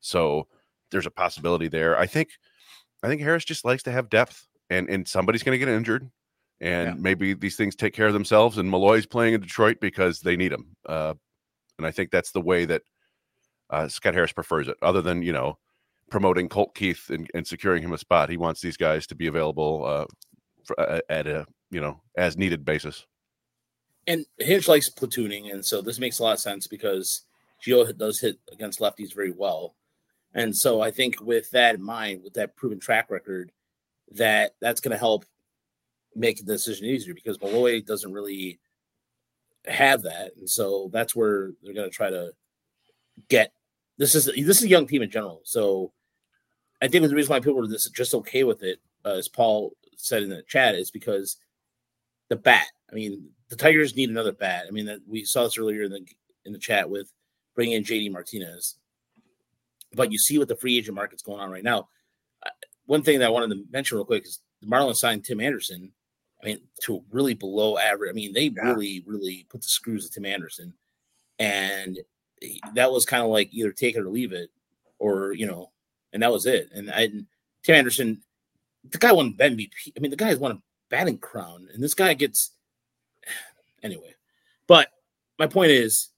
So 0.01 0.47
there's 0.89 1.05
a 1.05 1.11
possibility 1.11 1.69
there. 1.69 1.97
I 1.97 2.07
think, 2.07 2.31
I 3.03 3.07
think 3.07 3.21
Harris 3.21 3.45
just 3.45 3.63
likes 3.63 3.83
to 3.83 3.91
have 3.91 4.09
depth, 4.09 4.47
and 4.69 4.89
and 4.89 5.07
somebody's 5.07 5.43
going 5.43 5.57
to 5.57 5.65
get 5.65 5.73
injured, 5.73 6.09
and 6.59 6.87
yeah. 6.87 6.95
maybe 6.97 7.33
these 7.33 7.55
things 7.55 7.75
take 7.75 7.93
care 7.93 8.07
of 8.07 8.13
themselves. 8.13 8.57
And 8.57 8.69
Malloy's 8.69 9.05
playing 9.05 9.35
in 9.35 9.41
Detroit 9.41 9.77
because 9.79 10.19
they 10.19 10.35
need 10.35 10.51
him, 10.51 10.75
uh, 10.89 11.13
and 11.77 11.87
I 11.87 11.91
think 11.91 12.09
that's 12.11 12.31
the 12.31 12.41
way 12.41 12.65
that 12.65 12.81
uh, 13.69 13.87
Scott 13.87 14.15
Harris 14.15 14.33
prefers 14.33 14.67
it, 14.67 14.77
other 14.81 15.03
than 15.03 15.21
you 15.21 15.31
know 15.31 15.57
promoting 16.09 16.49
Colt 16.49 16.75
Keith 16.75 17.09
and, 17.09 17.29
and 17.33 17.47
securing 17.47 17.81
him 17.83 17.93
a 17.93 17.97
spot. 17.97 18.29
He 18.29 18.37
wants 18.37 18.59
these 18.59 18.75
guys 18.75 19.07
to 19.07 19.15
be 19.15 19.27
available 19.27 19.85
uh, 19.85 20.05
for, 20.65 20.79
uh, 20.79 20.99
at 21.09 21.27
a 21.27 21.45
you 21.69 21.79
know 21.79 22.01
as 22.17 22.37
needed 22.37 22.65
basis. 22.65 23.05
And 24.07 24.25
Hinch 24.39 24.67
likes 24.67 24.89
platooning, 24.89 25.53
and 25.53 25.63
so 25.63 25.79
this 25.83 25.99
makes 25.99 26.17
a 26.17 26.23
lot 26.23 26.33
of 26.33 26.39
sense 26.39 26.65
because 26.65 27.21
Gio 27.65 27.95
does 27.97 28.19
hit 28.19 28.39
against 28.51 28.79
lefties 28.79 29.13
very 29.13 29.31
well, 29.31 29.75
and 30.33 30.55
so 30.55 30.81
I 30.81 30.91
think 30.91 31.21
with 31.21 31.51
that 31.51 31.75
in 31.75 31.83
mind, 31.83 32.23
with 32.23 32.33
that 32.33 32.55
proven 32.55 32.79
track 32.79 33.09
record, 33.09 33.51
that 34.11 34.55
that's 34.61 34.81
going 34.81 34.91
to 34.91 34.97
help 34.97 35.25
make 36.15 36.37
the 36.37 36.53
decision 36.53 36.85
easier 36.85 37.13
because 37.13 37.41
Malloy 37.41 37.81
doesn't 37.81 38.13
really 38.13 38.59
have 39.65 40.01
that, 40.03 40.31
and 40.37 40.49
so 40.49 40.89
that's 40.91 41.15
where 41.15 41.51
they're 41.61 41.73
going 41.73 41.89
to 41.89 41.95
try 41.95 42.09
to 42.09 42.31
get 43.29 43.53
this 43.97 44.15
is 44.15 44.25
this 44.25 44.57
is 44.57 44.63
a 44.63 44.69
young 44.69 44.87
team 44.87 45.01
in 45.01 45.11
general. 45.11 45.41
So 45.43 45.91
I 46.81 46.87
think 46.87 47.07
the 47.07 47.15
reason 47.15 47.29
why 47.29 47.39
people 47.39 47.63
are 47.63 47.77
just 47.93 48.15
okay 48.15 48.43
with 48.43 48.63
it, 48.63 48.79
uh, 49.05 49.09
as 49.09 49.27
Paul 49.27 49.73
said 49.95 50.23
in 50.23 50.29
the 50.29 50.43
chat, 50.47 50.75
is 50.75 50.89
because 50.89 51.37
the 52.29 52.35
bat. 52.35 52.67
I 52.91 52.95
mean, 52.95 53.29
the 53.49 53.55
Tigers 53.55 53.95
need 53.95 54.09
another 54.09 54.31
bat. 54.31 54.65
I 54.67 54.71
mean, 54.71 54.85
that 54.87 55.01
we 55.07 55.23
saw 55.23 55.43
this 55.43 55.57
earlier 55.57 55.83
in 55.83 55.91
the 55.91 56.05
in 56.45 56.53
the 56.53 56.59
chat 56.59 56.89
with 56.89 57.11
bringing 57.55 57.75
in 57.75 57.83
JD 57.83 58.11
Martinez. 58.11 58.75
But 59.93 60.11
you 60.11 60.17
see 60.17 60.37
what 60.37 60.47
the 60.47 60.55
free 60.55 60.77
agent 60.77 60.95
market's 60.95 61.23
going 61.23 61.39
on 61.39 61.51
right 61.51 61.63
now. 61.63 61.89
Uh, 62.45 62.49
one 62.85 63.03
thing 63.03 63.19
that 63.19 63.25
I 63.25 63.29
wanted 63.29 63.49
to 63.49 63.63
mention 63.71 63.97
real 63.97 64.05
quick 64.05 64.25
is 64.25 64.39
the 64.61 64.67
Marlins 64.67 64.97
signed 64.97 65.25
Tim 65.25 65.41
Anderson. 65.41 65.91
I 66.41 66.45
mean, 66.45 66.61
to 66.83 67.03
really 67.11 67.33
below 67.33 67.77
average. 67.77 68.09
I 68.09 68.13
mean, 68.13 68.33
they 68.33 68.45
yeah. 68.45 68.63
really, 68.63 69.03
really 69.05 69.45
put 69.49 69.61
the 69.61 69.67
screws 69.67 70.07
to 70.07 70.13
Tim 70.13 70.25
Anderson, 70.25 70.73
and 71.37 71.99
that 72.73 72.91
was 72.91 73.05
kind 73.05 73.23
of 73.23 73.29
like 73.29 73.49
either 73.51 73.71
take 73.71 73.95
it 73.95 74.01
or 74.01 74.09
leave 74.09 74.33
it, 74.33 74.49
or 74.97 75.33
you 75.33 75.45
know, 75.45 75.71
and 76.13 76.23
that 76.23 76.31
was 76.31 76.45
it. 76.45 76.69
And 76.73 76.89
I, 76.91 77.07
Tim 77.63 77.75
Anderson, 77.75 78.21
the 78.89 78.97
guy 78.97 79.11
won 79.11 79.35
MVP. 79.39 79.93
I 79.95 79.99
mean, 79.99 80.11
the 80.11 80.17
guy 80.17 80.27
has 80.27 80.39
won 80.39 80.51
a 80.53 80.61
batting 80.89 81.19
crown, 81.19 81.67
and 81.73 81.83
this 81.83 81.93
guy 81.93 82.13
gets 82.13 82.51
anyway. 83.83 84.15
But 84.67 84.89
my 85.37 85.47
point 85.47 85.71
is, 85.71 86.10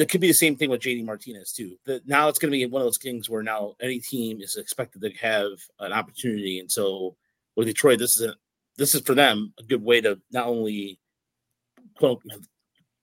that 0.00 0.08
could 0.08 0.22
be 0.22 0.28
the 0.28 0.32
same 0.32 0.56
thing 0.56 0.70
with 0.70 0.80
JD 0.80 1.04
Martinez 1.04 1.52
too. 1.52 1.76
That 1.84 2.08
now 2.08 2.28
it's 2.28 2.38
going 2.38 2.50
to 2.50 2.56
be 2.56 2.64
one 2.64 2.80
of 2.80 2.86
those 2.86 2.96
things 2.96 3.28
where 3.28 3.42
now 3.42 3.74
any 3.82 3.98
team 3.98 4.40
is 4.40 4.56
expected 4.56 5.02
to 5.02 5.10
have 5.18 5.52
an 5.78 5.92
opportunity, 5.92 6.58
and 6.58 6.72
so 6.72 7.16
with 7.54 7.66
Detroit, 7.66 7.98
this 7.98 8.18
is 8.18 8.26
a, 8.26 8.34
this 8.78 8.94
is 8.94 9.02
for 9.02 9.14
them 9.14 9.52
a 9.58 9.62
good 9.62 9.84
way 9.84 10.00
to 10.00 10.18
not 10.30 10.46
only 10.46 10.98
quote 11.98 12.22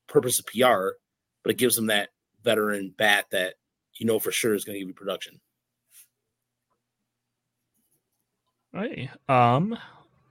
purpose 0.07 0.39
of 0.39 0.47
PR, 0.47 0.97
but 1.43 1.51
it 1.51 1.59
gives 1.59 1.75
them 1.75 1.87
that 1.87 2.09
veteran 2.43 2.95
bat 2.97 3.25
that 3.31 3.55
you 3.99 4.07
know 4.07 4.17
for 4.17 4.31
sure 4.31 4.55
is 4.55 4.65
going 4.65 4.73
to 4.73 4.79
give 4.79 4.87
you 4.87 4.93
production. 4.95 5.39
Hey, 8.73 9.11
um, 9.29 9.77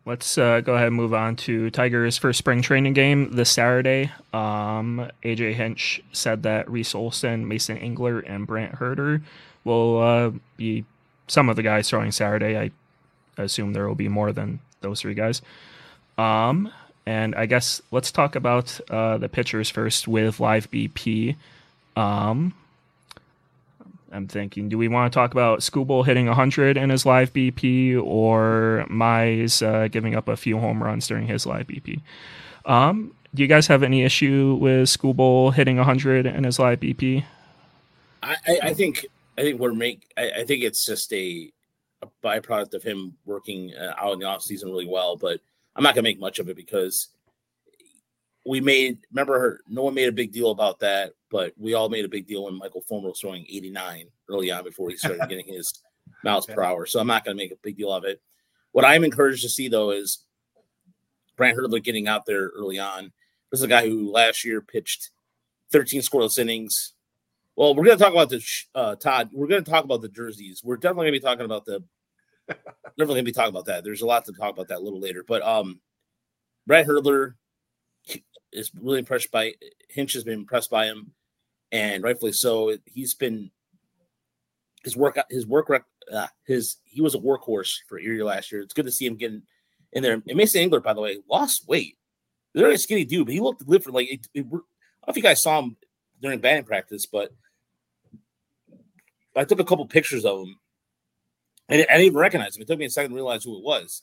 let's 0.06 0.38
uh, 0.38 0.60
go 0.60 0.74
ahead 0.74 0.86
and 0.86 0.96
move 0.96 1.12
on 1.12 1.36
to 1.36 1.68
Tigers' 1.70 2.16
first 2.16 2.38
spring 2.38 2.62
training 2.62 2.94
game 2.94 3.32
this 3.32 3.50
Saturday. 3.50 4.12
Um, 4.32 5.10
AJ 5.22 5.54
Hinch 5.54 6.02
said 6.12 6.44
that 6.44 6.70
Reese 6.70 6.94
Olson, 6.94 7.46
Mason 7.46 7.76
Englert, 7.76 8.22
and 8.26 8.46
Brant 8.46 8.76
Hurter 8.76 9.20
will 9.64 10.00
uh, 10.00 10.30
be 10.56 10.84
some 11.26 11.48
of 11.48 11.56
the 11.56 11.62
guys 11.62 11.90
throwing 11.90 12.12
Saturday. 12.12 12.56
I 12.56 12.70
assume 13.36 13.72
there 13.72 13.88
will 13.88 13.96
be 13.96 14.08
more 14.08 14.32
than 14.32 14.60
those 14.80 15.00
three 15.00 15.14
guys. 15.14 15.42
Um, 16.16 16.72
and 17.04 17.34
I 17.34 17.46
guess 17.46 17.82
let's 17.90 18.12
talk 18.12 18.36
about 18.36 18.80
uh, 18.88 19.18
the 19.18 19.28
pitchers 19.28 19.68
first 19.68 20.06
with 20.06 20.40
live 20.40 20.70
BP. 20.70 21.36
Um, 21.96 22.54
I'm 24.12 24.28
thinking, 24.28 24.68
do 24.68 24.78
we 24.78 24.88
want 24.88 25.12
to 25.12 25.16
talk 25.16 25.32
about 25.32 25.60
Skubal 25.60 26.06
hitting 26.06 26.26
100 26.26 26.76
in 26.76 26.90
his 26.90 27.04
live 27.04 27.32
BP 27.32 28.00
or 28.02 28.86
Mize 28.88 29.66
uh, 29.66 29.88
giving 29.88 30.14
up 30.14 30.28
a 30.28 30.36
few 30.36 30.58
home 30.58 30.82
runs 30.82 31.06
during 31.06 31.26
his 31.26 31.44
live 31.46 31.66
BP? 31.66 32.00
Um, 32.64 33.14
do 33.34 33.42
you 33.42 33.48
guys 33.48 33.66
have 33.66 33.82
any 33.82 34.02
issue 34.02 34.56
with 34.60 34.88
Skubal 34.88 35.52
hitting 35.52 35.76
100 35.76 36.26
in 36.26 36.44
his 36.44 36.58
live 36.58 36.80
BP? 36.80 37.24
I, 38.22 38.36
I, 38.62 38.74
think 38.74 39.06
I 39.38 39.42
think 39.42 39.60
we're 39.60 39.72
make 39.72 40.12
I, 40.16 40.30
I, 40.38 40.44
think 40.44 40.64
it's 40.64 40.84
just 40.84 41.12
a, 41.12 41.52
a 42.02 42.08
byproduct 42.24 42.74
of 42.74 42.82
him 42.82 43.14
working 43.24 43.72
uh, 43.74 43.94
out 43.98 44.14
in 44.14 44.18
the 44.18 44.26
off 44.26 44.42
season 44.42 44.70
really 44.70 44.86
well, 44.86 45.16
but 45.16 45.40
I'm 45.76 45.84
not 45.84 45.94
gonna 45.94 46.02
make 46.02 46.18
much 46.18 46.38
of 46.38 46.48
it 46.48 46.56
because 46.56 47.08
we 48.46 48.60
made 48.60 48.98
remember 49.10 49.38
her, 49.38 49.60
no 49.68 49.82
one 49.82 49.94
made 49.94 50.08
a 50.08 50.12
big 50.12 50.32
deal 50.32 50.50
about 50.50 50.78
that, 50.80 51.12
but 51.30 51.52
we 51.58 51.74
all 51.74 51.88
made 51.88 52.04
a 52.04 52.08
big 52.08 52.26
deal 52.26 52.44
when 52.44 52.54
Michael 52.54 52.82
Fulmer 52.82 53.08
was 53.08 53.20
throwing 53.20 53.44
89 53.48 54.06
early 54.28 54.50
on 54.50 54.64
before 54.64 54.88
he 54.88 54.96
started 54.96 55.28
getting 55.28 55.46
his 55.46 55.82
miles 56.22 56.46
per 56.46 56.62
hour. 56.62 56.86
So 56.86 57.00
I'm 57.00 57.06
not 57.06 57.24
going 57.24 57.36
to 57.36 57.42
make 57.42 57.52
a 57.52 57.56
big 57.62 57.76
deal 57.76 57.92
of 57.92 58.04
it. 58.04 58.20
What 58.72 58.84
I'm 58.84 59.04
encouraged 59.04 59.42
to 59.42 59.48
see 59.48 59.68
though 59.68 59.90
is 59.90 60.24
Brant 61.36 61.56
Hurter 61.56 61.82
getting 61.82 62.08
out 62.08 62.26
there 62.26 62.48
early 62.48 62.78
on. 62.78 63.12
This 63.50 63.60
is 63.60 63.64
a 63.64 63.68
guy 63.68 63.88
who 63.88 64.10
last 64.10 64.44
year 64.44 64.60
pitched 64.60 65.10
13 65.72 66.00
scoreless 66.00 66.38
innings. 66.38 66.94
Well, 67.56 67.74
we're 67.74 67.84
going 67.84 67.98
to 67.98 68.04
talk 68.04 68.12
about 68.12 68.28
the 68.28 68.44
uh, 68.74 68.96
Todd. 68.96 69.30
We're 69.32 69.46
going 69.46 69.64
to 69.64 69.70
talk 69.70 69.84
about 69.84 70.02
the 70.02 70.08
jerseys. 70.08 70.62
We're 70.62 70.76
definitely 70.76 71.06
going 71.06 71.14
to 71.14 71.20
be 71.20 71.24
talking 71.24 71.44
about 71.44 71.64
the. 71.64 71.82
definitely 72.48 73.06
going 73.06 73.16
to 73.18 73.22
be 73.24 73.32
talking 73.32 73.50
about 73.50 73.66
that. 73.66 73.82
There's 73.82 74.02
a 74.02 74.06
lot 74.06 74.24
to 74.26 74.32
talk 74.32 74.52
about 74.52 74.68
that 74.68 74.78
a 74.78 74.84
little 74.84 75.00
later. 75.00 75.24
But 75.26 75.42
um, 75.42 75.80
Brad 76.66 76.86
Hurter 76.86 77.34
is 78.52 78.70
really 78.80 78.98
impressed 78.98 79.30
by 79.30 79.54
Hinch 79.90 80.12
has 80.14 80.24
been 80.24 80.40
impressed 80.40 80.70
by 80.70 80.86
him, 80.86 81.12
and 81.72 82.02
rightfully 82.02 82.32
so. 82.32 82.76
He's 82.84 83.14
been 83.14 83.50
his 84.84 84.96
work 84.96 85.18
his 85.30 85.46
work 85.46 85.70
uh, 86.12 86.26
his 86.46 86.76
he 86.84 87.00
was 87.00 87.14
a 87.14 87.18
workhorse 87.18 87.78
for 87.88 87.98
Erie 87.98 88.22
last 88.22 88.52
year. 88.52 88.62
It's 88.62 88.74
good 88.74 88.86
to 88.86 88.92
see 88.92 89.06
him 89.06 89.16
getting 89.16 89.42
in 89.92 90.02
there. 90.02 90.14
And 90.14 90.36
Mason 90.36 90.68
Englert, 90.68 90.82
by 90.82 90.94
the 90.94 91.00
way, 91.00 91.18
lost 91.28 91.68
weight. 91.68 91.96
A 92.54 92.78
skinny 92.78 93.04
dude, 93.04 93.26
but 93.26 93.34
he 93.34 93.40
looked 93.40 93.68
different. 93.68 93.96
Like 93.96 94.10
it, 94.10 94.26
it, 94.32 94.40
I 94.40 94.48
don't 94.48 94.52
know 94.52 94.62
if 95.08 95.16
you 95.16 95.22
guys 95.22 95.42
saw 95.42 95.60
him 95.60 95.76
during 96.22 96.38
batting 96.38 96.64
practice, 96.64 97.04
but 97.04 97.30
I 99.36 99.44
took 99.44 99.60
a 99.60 99.64
couple 99.64 99.84
pictures 99.86 100.24
of 100.24 100.40
him, 100.40 100.56
and 101.68 101.82
I 101.82 101.84
didn't 101.84 102.00
even 102.00 102.18
recognize 102.18 102.56
him. 102.56 102.62
It 102.62 102.68
took 102.68 102.78
me 102.78 102.86
a 102.86 102.90
second 102.90 103.10
to 103.10 103.14
realize 103.14 103.44
who 103.44 103.58
it 103.58 103.62
was. 103.62 104.02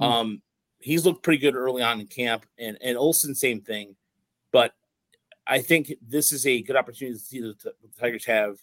Mm-hmm. 0.00 0.10
Um, 0.10 0.42
he's 0.82 1.04
looked 1.04 1.22
pretty 1.22 1.38
good 1.38 1.54
early 1.54 1.82
on 1.82 2.00
in 2.00 2.06
camp, 2.06 2.46
and 2.58 2.78
and 2.82 2.96
Olson 2.96 3.34
same 3.34 3.60
thing. 3.60 3.96
But 4.52 4.72
I 5.46 5.60
think 5.60 5.92
this 6.06 6.32
is 6.32 6.46
a 6.46 6.62
good 6.62 6.76
opportunity 6.76 7.18
to 7.18 7.24
see 7.24 7.40
the, 7.40 7.54
the 7.62 7.72
Tigers 7.98 8.24
have 8.26 8.58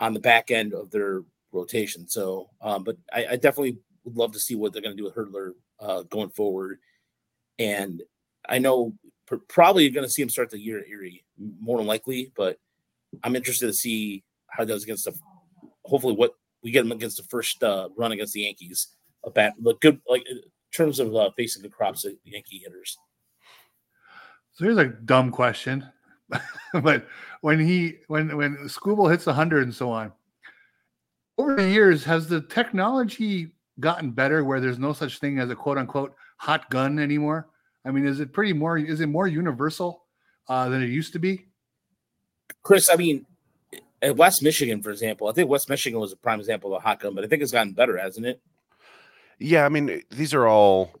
on 0.00 0.14
the 0.14 0.20
back 0.20 0.50
end 0.50 0.74
of 0.74 0.90
their 0.90 1.22
rotation. 1.52 2.08
So, 2.08 2.50
um, 2.60 2.84
but 2.84 2.96
I, 3.12 3.26
I, 3.30 3.36
definitely 3.36 3.78
would 4.04 4.16
love 4.16 4.32
to 4.32 4.40
see 4.40 4.54
what 4.54 4.72
they're 4.72 4.82
going 4.82 4.96
to 4.96 5.00
do 5.00 5.04
with 5.04 5.14
Hurter 5.14 5.54
uh, 5.80 6.02
going 6.02 6.30
forward. 6.30 6.78
And 7.58 8.02
I 8.48 8.58
know 8.58 8.94
pr- 9.26 9.36
probably 9.48 9.84
you're 9.84 9.92
going 9.92 10.06
to 10.06 10.12
see 10.12 10.22
him 10.22 10.28
start 10.28 10.50
the 10.50 10.58
year 10.58 10.78
at 10.78 10.88
Erie 10.88 11.24
more 11.60 11.78
than 11.78 11.86
likely, 11.86 12.32
but 12.36 12.58
I'm 13.22 13.36
interested 13.36 13.66
to 13.66 13.72
see 13.72 14.24
how 14.48 14.64
he 14.64 14.68
does 14.68 14.84
against 14.84 15.04
the. 15.04 15.14
Hopefully, 15.84 16.14
what 16.14 16.34
we 16.62 16.70
get 16.70 16.84
him 16.84 16.92
against 16.92 17.16
the 17.16 17.24
first 17.24 17.62
uh, 17.62 17.88
run 17.96 18.12
against 18.12 18.32
the 18.32 18.42
Yankees. 18.42 18.88
A 19.24 19.30
bat, 19.30 19.54
look 19.60 19.80
good, 19.80 20.00
like 20.08 20.24
terms 20.72 20.98
of 20.98 21.14
uh, 21.14 21.30
facing 21.36 21.62
the 21.62 21.68
crops 21.68 22.04
of 22.04 22.12
Yankee 22.24 22.58
hitters? 22.58 22.96
So 24.52 24.64
here's 24.64 24.78
a 24.78 24.86
dumb 24.86 25.30
question, 25.30 25.86
but 26.82 27.06
when 27.40 27.58
he 27.58 27.98
when 28.08 28.36
when 28.36 28.56
Skubal 28.66 29.10
hits 29.10 29.26
100 29.26 29.62
and 29.64 29.74
so 29.74 29.90
on, 29.90 30.12
over 31.38 31.56
the 31.56 31.68
years 31.68 32.04
has 32.04 32.28
the 32.28 32.42
technology 32.42 33.52
gotten 33.80 34.10
better 34.10 34.44
where 34.44 34.60
there's 34.60 34.78
no 34.78 34.92
such 34.92 35.18
thing 35.18 35.38
as 35.38 35.50
a 35.50 35.56
quote 35.56 35.78
unquote 35.78 36.14
hot 36.36 36.68
gun 36.70 36.98
anymore? 36.98 37.48
I 37.84 37.90
mean, 37.90 38.06
is 38.06 38.20
it 38.20 38.32
pretty 38.32 38.52
more 38.52 38.78
is 38.78 39.00
it 39.00 39.08
more 39.08 39.26
universal 39.26 40.04
uh, 40.48 40.68
than 40.68 40.82
it 40.82 40.90
used 40.90 41.12
to 41.14 41.18
be? 41.18 41.46
Chris, 42.62 42.90
I 42.90 42.96
mean, 42.96 43.26
at 44.02 44.16
West 44.16 44.42
Michigan, 44.42 44.82
for 44.82 44.90
example, 44.90 45.28
I 45.28 45.32
think 45.32 45.48
West 45.48 45.68
Michigan 45.68 45.98
was 45.98 46.12
a 46.12 46.16
prime 46.16 46.40
example 46.40 46.74
of 46.74 46.82
a 46.82 46.86
hot 46.86 47.00
gun, 47.00 47.14
but 47.14 47.24
I 47.24 47.28
think 47.28 47.42
it's 47.42 47.52
gotten 47.52 47.72
better, 47.72 47.96
hasn't 47.96 48.26
it? 48.26 48.40
Yeah, 49.42 49.64
I 49.66 49.68
mean, 49.68 50.02
these 50.10 50.32
are 50.34 50.46
all 50.46 50.92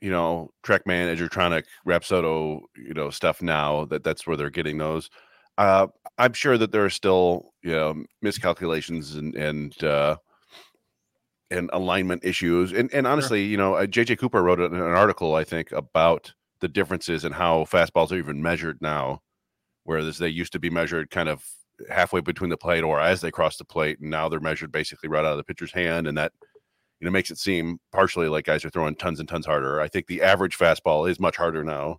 you 0.00 0.10
know 0.10 0.50
TrackMan, 0.64 1.16
Edgertronic, 1.16 1.64
Rapsodo, 1.86 2.60
you 2.76 2.94
know 2.94 3.10
stuff 3.10 3.42
now. 3.42 3.84
That 3.86 4.04
that's 4.04 4.26
where 4.26 4.36
they're 4.36 4.50
getting 4.50 4.78
those. 4.78 5.10
Uh, 5.56 5.88
I'm 6.18 6.32
sure 6.32 6.56
that 6.56 6.72
there 6.72 6.84
are 6.84 6.90
still 6.90 7.52
you 7.62 7.72
know 7.72 8.04
miscalculations 8.22 9.16
and 9.16 9.34
and 9.34 9.84
uh, 9.84 10.16
and 11.50 11.70
alignment 11.72 12.24
issues. 12.24 12.72
And 12.72 12.92
and 12.92 13.06
honestly, 13.06 13.44
sure. 13.44 13.50
you 13.50 13.56
know, 13.56 13.72
JJ 13.72 14.12
uh, 14.12 14.16
Cooper 14.16 14.42
wrote 14.42 14.60
an, 14.60 14.74
an 14.74 14.80
article 14.80 15.34
I 15.34 15.44
think 15.44 15.72
about 15.72 16.32
the 16.60 16.68
differences 16.68 17.24
in 17.24 17.32
how 17.32 17.64
fastballs 17.64 18.12
are 18.12 18.16
even 18.16 18.42
measured 18.42 18.78
now, 18.80 19.22
whereas 19.84 20.18
they 20.18 20.28
used 20.28 20.52
to 20.52 20.58
be 20.58 20.70
measured 20.70 21.10
kind 21.10 21.28
of 21.28 21.44
halfway 21.88 22.20
between 22.20 22.50
the 22.50 22.56
plate 22.56 22.82
or 22.82 23.00
as 23.00 23.20
they 23.20 23.30
cross 23.30 23.56
the 23.56 23.64
plate, 23.64 24.00
and 24.00 24.10
now 24.10 24.28
they're 24.28 24.40
measured 24.40 24.72
basically 24.72 25.08
right 25.08 25.24
out 25.24 25.32
of 25.32 25.36
the 25.36 25.44
pitcher's 25.44 25.72
hand, 25.72 26.06
and 26.06 26.16
that 26.18 26.32
you 27.00 27.04
know 27.04 27.10
makes 27.10 27.30
it 27.30 27.38
seem 27.38 27.78
partially 27.92 28.28
like 28.28 28.44
guys 28.44 28.64
are 28.64 28.70
throwing 28.70 28.94
tons 28.94 29.20
and 29.20 29.28
tons 29.28 29.46
harder. 29.46 29.80
I 29.80 29.88
think 29.88 30.06
the 30.06 30.22
average 30.22 30.58
fastball 30.58 31.08
is 31.08 31.20
much 31.20 31.36
harder 31.36 31.64
now, 31.64 31.98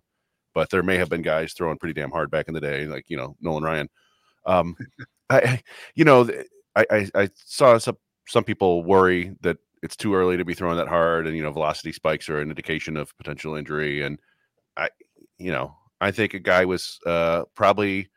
but 0.54 0.70
there 0.70 0.82
may 0.82 0.96
have 0.96 1.08
been 1.08 1.22
guys 1.22 1.52
throwing 1.52 1.78
pretty 1.78 1.94
damn 1.94 2.10
hard 2.10 2.30
back 2.30 2.48
in 2.48 2.54
the 2.54 2.60
day, 2.60 2.86
like 2.86 3.04
you 3.08 3.16
know 3.16 3.36
Nolan 3.40 3.64
Ryan. 3.64 3.88
Um, 4.46 4.76
I, 5.30 5.62
you 5.94 6.04
know, 6.04 6.28
I, 6.76 6.86
I, 6.90 7.08
I 7.14 7.28
saw 7.34 7.78
some 7.78 7.96
some 8.28 8.44
people 8.44 8.84
worry 8.84 9.34
that 9.40 9.58
it's 9.82 9.96
too 9.96 10.14
early 10.14 10.36
to 10.36 10.44
be 10.44 10.54
throwing 10.54 10.76
that 10.76 10.88
hard, 10.88 11.26
and 11.26 11.36
you 11.36 11.42
know 11.42 11.52
velocity 11.52 11.92
spikes 11.92 12.28
are 12.28 12.40
an 12.40 12.50
indication 12.50 12.96
of 12.96 13.16
potential 13.16 13.54
injury. 13.54 14.02
And 14.02 14.20
I, 14.76 14.90
you 15.38 15.52
know, 15.52 15.74
I 16.00 16.10
think 16.10 16.34
a 16.34 16.38
guy 16.38 16.64
was 16.64 16.98
uh, 17.06 17.44
probably 17.54 18.08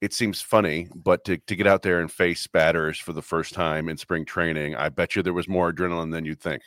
it 0.00 0.14
seems 0.14 0.40
funny, 0.40 0.88
but 0.94 1.24
to, 1.26 1.36
to 1.36 1.56
get 1.56 1.66
out 1.66 1.82
there 1.82 2.00
and 2.00 2.10
face 2.10 2.46
batters 2.46 2.98
for 2.98 3.12
the 3.12 3.22
first 3.22 3.52
time 3.52 3.88
in 3.88 3.98
spring 3.98 4.24
training, 4.24 4.74
I 4.74 4.88
bet 4.88 5.14
you 5.14 5.22
there 5.22 5.34
was 5.34 5.48
more 5.48 5.72
adrenaline 5.72 6.10
than 6.10 6.24
you'd 6.24 6.40
think. 6.40 6.62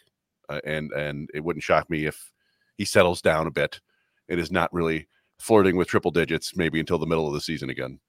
Uh, 0.50 0.60
and 0.65 0.91
and 0.91 1.30
it 1.34 1.43
wouldn't 1.43 1.63
shock 1.63 1.89
me 1.89 2.06
if 2.06 2.32
he 2.78 2.86
settles 2.86 3.22
down 3.22 3.48
a 3.48 3.52
bit. 3.52 3.80
It 4.28 4.39
is 4.39 4.52
not 4.52 4.74
really 4.74 5.08
flirting 5.39 5.78
with 5.78 5.88
triple 5.88 6.12
digits 6.12 6.56
maybe 6.56 6.80
until 6.80 7.00
the 7.00 7.06
middle 7.06 7.28
of 7.28 7.34
the 7.34 7.41
season 7.41 7.69
again. 7.69 8.00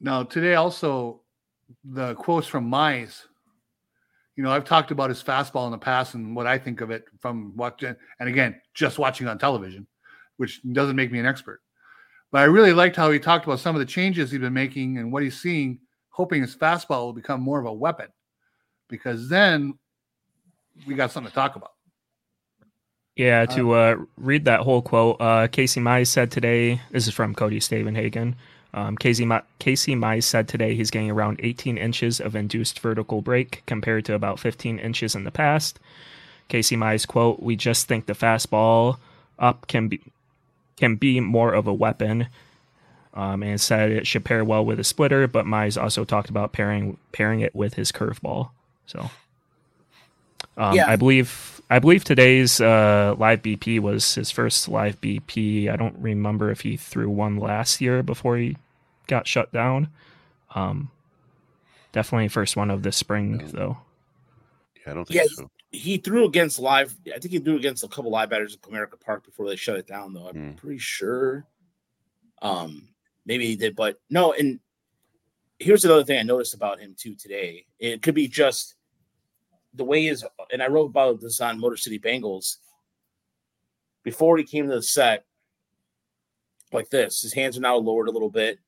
Now 0.00 0.24
today 0.24 0.54
also 0.54 1.22
the 1.84 2.14
quotes 2.14 2.46
from 2.46 2.70
Mize. 2.70 3.22
You 4.36 4.42
know, 4.42 4.50
I've 4.50 4.64
talked 4.64 4.90
about 4.90 5.10
his 5.10 5.22
fastball 5.22 5.66
in 5.66 5.72
the 5.72 5.78
past 5.78 6.14
and 6.14 6.34
what 6.34 6.46
I 6.46 6.58
think 6.58 6.80
of 6.80 6.90
it 6.90 7.04
from 7.20 7.56
watching 7.56 7.94
and 8.18 8.28
again, 8.28 8.60
just 8.74 8.98
watching 8.98 9.28
on 9.28 9.38
television, 9.38 9.86
which 10.38 10.60
doesn't 10.72 10.96
make 10.96 11.12
me 11.12 11.20
an 11.20 11.26
expert. 11.26 11.60
But 12.32 12.42
I 12.42 12.44
really 12.44 12.72
liked 12.72 12.96
how 12.96 13.10
he 13.10 13.18
talked 13.18 13.44
about 13.44 13.60
some 13.60 13.74
of 13.74 13.80
the 13.80 13.86
changes 13.86 14.30
he's 14.30 14.40
been 14.40 14.52
making 14.52 14.98
and 14.98 15.12
what 15.12 15.22
he's 15.22 15.40
seeing, 15.40 15.80
hoping 16.10 16.42
his 16.42 16.56
fastball 16.56 17.06
will 17.06 17.12
become 17.12 17.40
more 17.40 17.58
of 17.58 17.66
a 17.66 17.72
weapon. 17.72 18.06
Because 18.88 19.28
then 19.28 19.78
we 20.86 20.94
got 20.94 21.10
something 21.10 21.30
to 21.30 21.34
talk 21.34 21.56
about. 21.56 21.72
Yeah, 23.16 23.44
to 23.46 23.74
uh, 23.74 23.76
uh 23.76 23.96
read 24.16 24.44
that 24.46 24.60
whole 24.60 24.80
quote, 24.80 25.20
uh, 25.20 25.48
Casey 25.48 25.80
Mize 25.80 26.06
said 26.06 26.30
today, 26.30 26.80
this 26.90 27.06
is 27.06 27.12
from 27.12 27.34
Cody 27.34 27.58
Stavenhagen. 27.58 28.34
Um, 28.72 28.96
Casey, 28.96 29.24
Ma- 29.24 29.42
Casey 29.58 29.96
Mize 29.96 30.22
said 30.22 30.46
today 30.46 30.74
he's 30.74 30.90
getting 30.90 31.10
around 31.10 31.40
18 31.42 31.76
inches 31.76 32.20
of 32.20 32.36
induced 32.36 32.78
vertical 32.78 33.20
break 33.20 33.62
compared 33.66 34.04
to 34.04 34.14
about 34.14 34.38
15 34.38 34.78
inches 34.78 35.14
in 35.14 35.24
the 35.24 35.32
past. 35.32 35.80
Casey 36.48 36.76
Mize 36.76 37.06
quote, 37.06 37.42
We 37.42 37.56
just 37.56 37.88
think 37.88 38.06
the 38.06 38.12
fastball 38.12 38.98
up 39.38 39.66
can 39.66 39.88
be 39.88 40.00
can 40.80 40.96
be 40.96 41.20
more 41.20 41.52
of 41.52 41.66
a 41.66 41.74
weapon. 41.74 42.28
Um, 43.12 43.42
and 43.42 43.60
said 43.60 43.90
it 43.90 44.06
should 44.06 44.24
pair 44.24 44.44
well 44.44 44.64
with 44.64 44.78
a 44.78 44.84
splitter, 44.84 45.26
but 45.26 45.44
Mize 45.44 45.80
also 45.80 46.04
talked 46.04 46.30
about 46.30 46.52
pairing 46.52 46.96
pairing 47.10 47.40
it 47.40 47.52
with 47.56 47.74
his 47.74 47.90
curveball. 47.90 48.50
So, 48.86 49.10
um, 50.56 50.76
yeah. 50.76 50.88
I 50.88 50.94
believe 50.94 51.60
I 51.68 51.80
believe 51.80 52.04
today's 52.04 52.60
uh, 52.60 53.14
live 53.18 53.42
BP 53.42 53.80
was 53.80 54.14
his 54.14 54.30
first 54.30 54.68
live 54.68 55.00
BP. 55.00 55.68
I 55.68 55.76
don't 55.76 55.96
remember 55.98 56.50
if 56.50 56.60
he 56.60 56.76
threw 56.76 57.10
one 57.10 57.36
last 57.36 57.80
year 57.80 58.02
before 58.02 58.36
he 58.36 58.56
got 59.06 59.26
shut 59.26 59.52
down. 59.52 59.88
Um, 60.54 60.90
definitely 61.92 62.28
first 62.28 62.56
one 62.56 62.70
of 62.70 62.82
the 62.82 62.92
spring 62.92 63.50
though. 63.52 63.78
Yeah, 64.76 64.92
I 64.92 64.94
don't 64.94 65.04
think 65.06 65.20
yeah, 65.20 65.26
so 65.32 65.50
he 65.70 65.98
threw 65.98 66.24
against 66.24 66.58
live. 66.58 66.96
I 67.06 67.18
think 67.18 67.32
he 67.32 67.38
threw 67.38 67.56
against 67.56 67.84
a 67.84 67.88
couple 67.88 68.10
live 68.10 68.30
batters 68.30 68.54
at 68.54 68.60
Comerica 68.60 69.00
Park 69.00 69.24
before 69.24 69.48
they 69.48 69.56
shut 69.56 69.76
it 69.76 69.86
down, 69.86 70.12
though. 70.12 70.28
I'm 70.28 70.34
mm. 70.34 70.56
pretty 70.56 70.78
sure. 70.78 71.46
Um, 72.42 72.88
maybe 73.24 73.46
he 73.46 73.56
did, 73.56 73.76
but 73.76 74.00
no. 74.10 74.32
And 74.32 74.58
here's 75.58 75.84
another 75.84 76.04
thing 76.04 76.18
I 76.18 76.22
noticed 76.22 76.54
about 76.54 76.80
him 76.80 76.94
too 76.98 77.14
today. 77.14 77.66
It 77.78 78.02
could 78.02 78.14
be 78.14 78.26
just 78.26 78.74
the 79.74 79.84
way 79.84 80.06
is, 80.06 80.24
and 80.52 80.62
I 80.62 80.66
wrote 80.66 80.86
about 80.86 81.20
this 81.20 81.40
on 81.40 81.60
Motor 81.60 81.76
City 81.76 81.98
Bengals. 81.98 82.56
Before 84.02 84.38
he 84.38 84.44
came 84.44 84.66
to 84.66 84.74
the 84.74 84.82
set, 84.82 85.26
like 86.72 86.90
this, 86.90 87.20
his 87.20 87.34
hands 87.34 87.56
are 87.56 87.60
now 87.60 87.76
lowered 87.76 88.08
a 88.08 88.12
little 88.12 88.30
bit, 88.30 88.58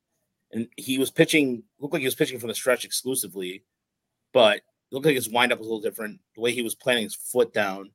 and 0.52 0.68
he 0.76 0.98
was 0.98 1.10
pitching. 1.10 1.64
Looked 1.80 1.94
like 1.94 2.00
he 2.00 2.06
was 2.06 2.14
pitching 2.14 2.38
from 2.38 2.48
the 2.48 2.54
stretch 2.54 2.84
exclusively, 2.84 3.64
but 4.32 4.60
looked 4.92 5.06
like 5.06 5.14
his 5.14 5.30
windup 5.30 5.58
was 5.58 5.66
a 5.66 5.70
little 5.70 5.82
different. 5.82 6.20
The 6.34 6.40
way 6.40 6.52
he 6.52 6.62
was 6.62 6.74
planting 6.74 7.04
his 7.04 7.14
foot 7.14 7.52
down, 7.52 7.90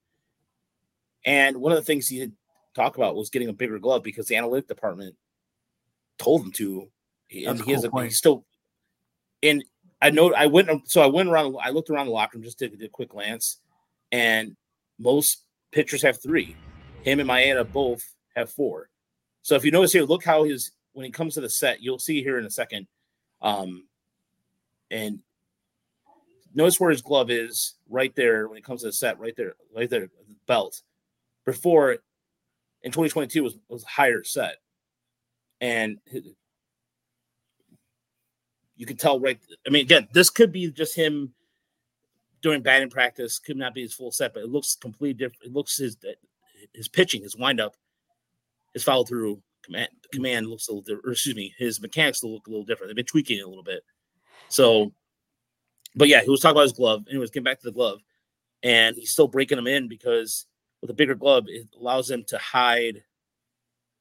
and 1.26 1.58
one 1.58 1.72
of 1.72 1.78
the 1.78 1.84
things 1.84 2.08
he 2.08 2.32
talked 2.76 2.96
about 2.96 3.16
was 3.16 3.30
getting 3.30 3.50
a 3.50 3.54
bigger 3.54 3.80
glove 3.80 4.04
because 4.04 4.28
the 4.28 4.36
analytic 4.36 4.68
department 4.68 5.16
told 6.18 6.44
him 6.44 6.52
to. 6.54 6.88
And 7.46 7.62
he 7.62 7.74
has 7.74 7.84
a, 7.84 7.92
he's 8.02 8.18
still. 8.18 8.46
And 9.44 9.64
I 10.02 10.10
know 10.12 10.34
I 10.34 10.48
went 10.48 10.90
so 10.90 11.02
I 11.02 11.08
went 11.08 11.30
around. 11.30 11.56
I 11.62 11.72
looked 11.72 11.90
around 11.90 12.08
the 12.08 12.14
locker 12.14 12.38
room 12.38 12.44
just 12.44 12.60
did, 12.60 12.72
did 12.78 12.88
a 12.88 12.90
quick 12.90 13.10
glance, 13.10 13.60
and 14.12 14.56
most 14.98 15.44
pitchers 15.72 16.02
have 16.04 16.22
three. 16.22 16.56
Him 17.04 17.20
and 17.20 17.30
Maeda 17.30 17.72
both 17.72 18.02
have 18.36 18.50
four. 18.50 18.90
So 19.42 19.56
if 19.56 19.66
you 19.66 19.72
notice 19.72 19.92
here, 19.92 20.04
look 20.04 20.24
how 20.24 20.44
his 20.44 20.72
when 20.94 21.06
he 21.06 21.12
comes 21.12 21.34
to 21.34 21.42
the 21.42 21.50
set, 21.50 21.82
you'll 21.82 22.00
see 22.00 22.24
here 22.24 22.40
in 22.40 22.46
a 22.46 22.50
second. 22.50 22.88
Um, 23.42 23.88
and 24.90 25.20
notice 26.58 26.80
where 26.80 26.91
his 26.91 27.02
glove 27.02 27.30
is 27.30 27.76
right 27.89 28.13
there 28.15 28.48
when 28.48 28.58
it 28.58 28.63
comes 28.63 28.82
to 28.82 28.88
the 28.88 28.93
set, 28.93 29.20
right 29.20 29.36
there, 29.38 29.54
right 29.74 29.89
there, 29.89 30.02
the 30.02 30.36
belt. 30.48 30.82
Before 31.46 31.91
in 32.82 32.91
2022 32.91 33.43
was 33.43 33.58
was 33.70 33.84
higher 33.84 34.24
set, 34.24 34.58
and 35.62 35.98
you 38.76 38.86
can 38.86 38.98
tell 38.98 39.20
right. 39.20 39.39
I 39.65 39.70
mean, 39.70 39.84
again, 39.84 40.08
this 40.12 40.30
could 40.30 40.52
be 40.52 40.70
just 40.72 40.96
him 40.96 41.34
during 42.41 42.62
batting 42.62 42.89
practice. 42.89 43.39
Could 43.39 43.58
not 43.58 43.74
be 43.74 43.84
his 43.84 43.93
full 43.93 44.12
set, 44.12 44.34
but 44.34 44.43
it 44.43 44.50
looks 44.50 44.76
completely 44.76 45.13
different. 45.13 45.46
It 45.46 45.54
looks 45.54 45.78
his 45.78 45.96
his 46.74 46.89
pitching, 46.89 47.24
his 47.24 47.38
windup, 47.38 47.76
his 48.74 48.84
follow 48.84 49.06
through 49.06 49.41
command 49.63 49.89
command 50.12 50.48
looks 50.48 50.67
a 50.67 50.72
little 50.72 50.82
different. 50.82 51.06
Or 51.06 51.12
excuse 51.12 51.36
me, 51.36 51.54
his 51.58 51.82
mechanics 51.82 52.24
look 52.24 52.48
a 52.48 52.50
little 52.50 52.65
different. 52.65 52.89
They've 52.89 52.96
been 52.96 53.06
tweaking 53.06 53.39
it 53.39 53.46
a 53.46 53.48
little 53.48 53.63
bit. 53.63 53.84
So, 54.50 54.91
but 55.98 56.08
yeah, 56.08 56.22
he 56.22 56.30
was 56.30 56.40
talking 56.40 56.56
about 56.56 56.64
his 56.64 56.74
glove. 56.74 57.06
Anyways, 57.10 57.32
getting 57.32 57.44
back 57.44 57.60
to 57.60 57.66
the 57.66 57.74
glove, 57.74 58.00
and 58.64 58.96
he's 58.96 59.12
still 59.12 59.28
breaking 59.28 59.58
them 59.58 59.68
in 59.68 59.88
because 59.88 60.46
with 60.82 60.92
a 60.92 60.94
bigger 60.94 61.16
glove, 61.16 61.46
it 61.48 61.68
allows 61.80 62.10
him 62.10 62.24
to 62.28 62.38
hide 62.38 63.04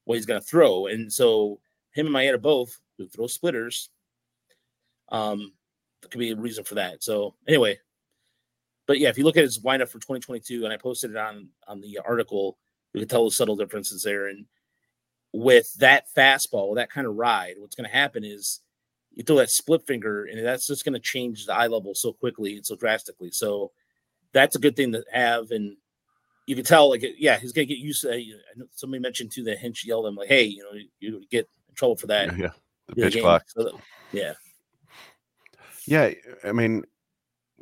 what 0.05 0.15
he's 0.15 0.25
going 0.25 0.39
to 0.39 0.45
throw. 0.45 0.87
And 0.87 1.11
so, 1.11 1.59
him 1.91 2.05
and 2.05 2.15
Maeda 2.15 2.41
both 2.41 2.79
who 2.97 3.07
throw 3.07 3.27
splitters. 3.27 3.89
Um, 5.09 5.53
could 6.09 6.19
be 6.19 6.31
a 6.31 6.35
reason 6.35 6.63
for 6.63 6.75
that. 6.75 7.03
So, 7.03 7.35
anyway, 7.47 7.79
but 8.85 8.99
yeah, 8.99 9.09
if 9.09 9.17
you 9.17 9.23
look 9.23 9.37
at 9.37 9.43
his 9.43 9.59
windup 9.59 9.89
for 9.89 9.99
2022, 9.99 10.63
and 10.63 10.73
I 10.73 10.77
posted 10.77 11.11
it 11.11 11.17
on 11.17 11.49
on 11.67 11.81
the 11.81 11.99
article, 12.05 12.57
you 12.93 13.01
can 13.01 13.09
tell 13.09 13.25
the 13.25 13.31
subtle 13.31 13.55
differences 13.55 14.03
there. 14.03 14.27
And 14.27 14.45
with 15.33 15.73
that 15.75 16.05
fastball, 16.15 16.75
that 16.75 16.91
kind 16.91 17.07
of 17.07 17.15
ride, 17.15 17.55
what's 17.57 17.75
going 17.75 17.89
to 17.89 17.95
happen 17.95 18.23
is 18.23 18.61
you 19.17 19.23
throw 19.23 19.37
that 19.37 19.49
split 19.49 19.85
finger, 19.87 20.25
and 20.25 20.45
that's 20.45 20.67
just 20.67 20.85
going 20.85 20.93
to 20.93 20.99
change 20.99 21.47
the 21.47 21.53
eye 21.53 21.65
level 21.65 21.95
so 21.95 22.13
quickly 22.13 22.55
and 22.55 22.63
so 22.63 22.75
drastically. 22.75 23.31
So 23.31 23.71
that's 24.31 24.55
a 24.55 24.59
good 24.59 24.75
thing 24.75 24.91
to 24.91 25.03
have. 25.11 25.49
And 25.49 25.75
you 26.45 26.55
can 26.55 26.63
tell, 26.63 26.91
like, 26.91 27.03
yeah, 27.17 27.39
he's 27.39 27.51
going 27.51 27.67
to 27.67 27.73
get 27.73 27.83
used 27.83 28.03
to. 28.03 28.13
I 28.13 28.23
know 28.55 28.67
somebody 28.75 29.01
mentioned 29.01 29.31
to 29.31 29.43
the 29.43 29.55
Hinch 29.55 29.83
yelled 29.83 30.05
at 30.05 30.09
him, 30.09 30.15
like, 30.17 30.27
"Hey, 30.27 30.43
you 30.43 30.63
know, 30.63 30.79
you 30.99 31.25
get 31.31 31.49
in 31.67 31.73
trouble 31.73 31.95
for 31.95 32.05
that." 32.07 32.27
Yeah, 32.27 32.37
yeah. 32.37 32.49
The 32.85 32.93
in 32.93 33.01
the 33.01 33.11
pitch 33.11 33.21
clock. 33.23 33.43
So 33.47 33.79
yeah, 34.11 34.33
Yeah, 35.87 36.11
I 36.43 36.51
mean, 36.51 36.83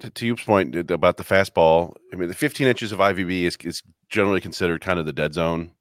to, 0.02 0.10
to 0.10 0.36
Yoop's 0.36 0.44
point 0.44 0.76
about 0.92 1.16
the 1.16 1.24
fastball, 1.24 1.96
I 2.12 2.18
mean, 2.18 2.28
the 2.28 2.36
15 2.36 2.68
inches 2.68 2.92
of 2.92 3.00
IVB 3.00 3.44
is, 3.44 3.56
is 3.64 3.82
generally 4.10 4.42
considered 4.42 4.82
kind 4.82 5.00
of 5.00 5.06
the 5.06 5.14
dead 5.14 5.34
zone. 5.34 5.72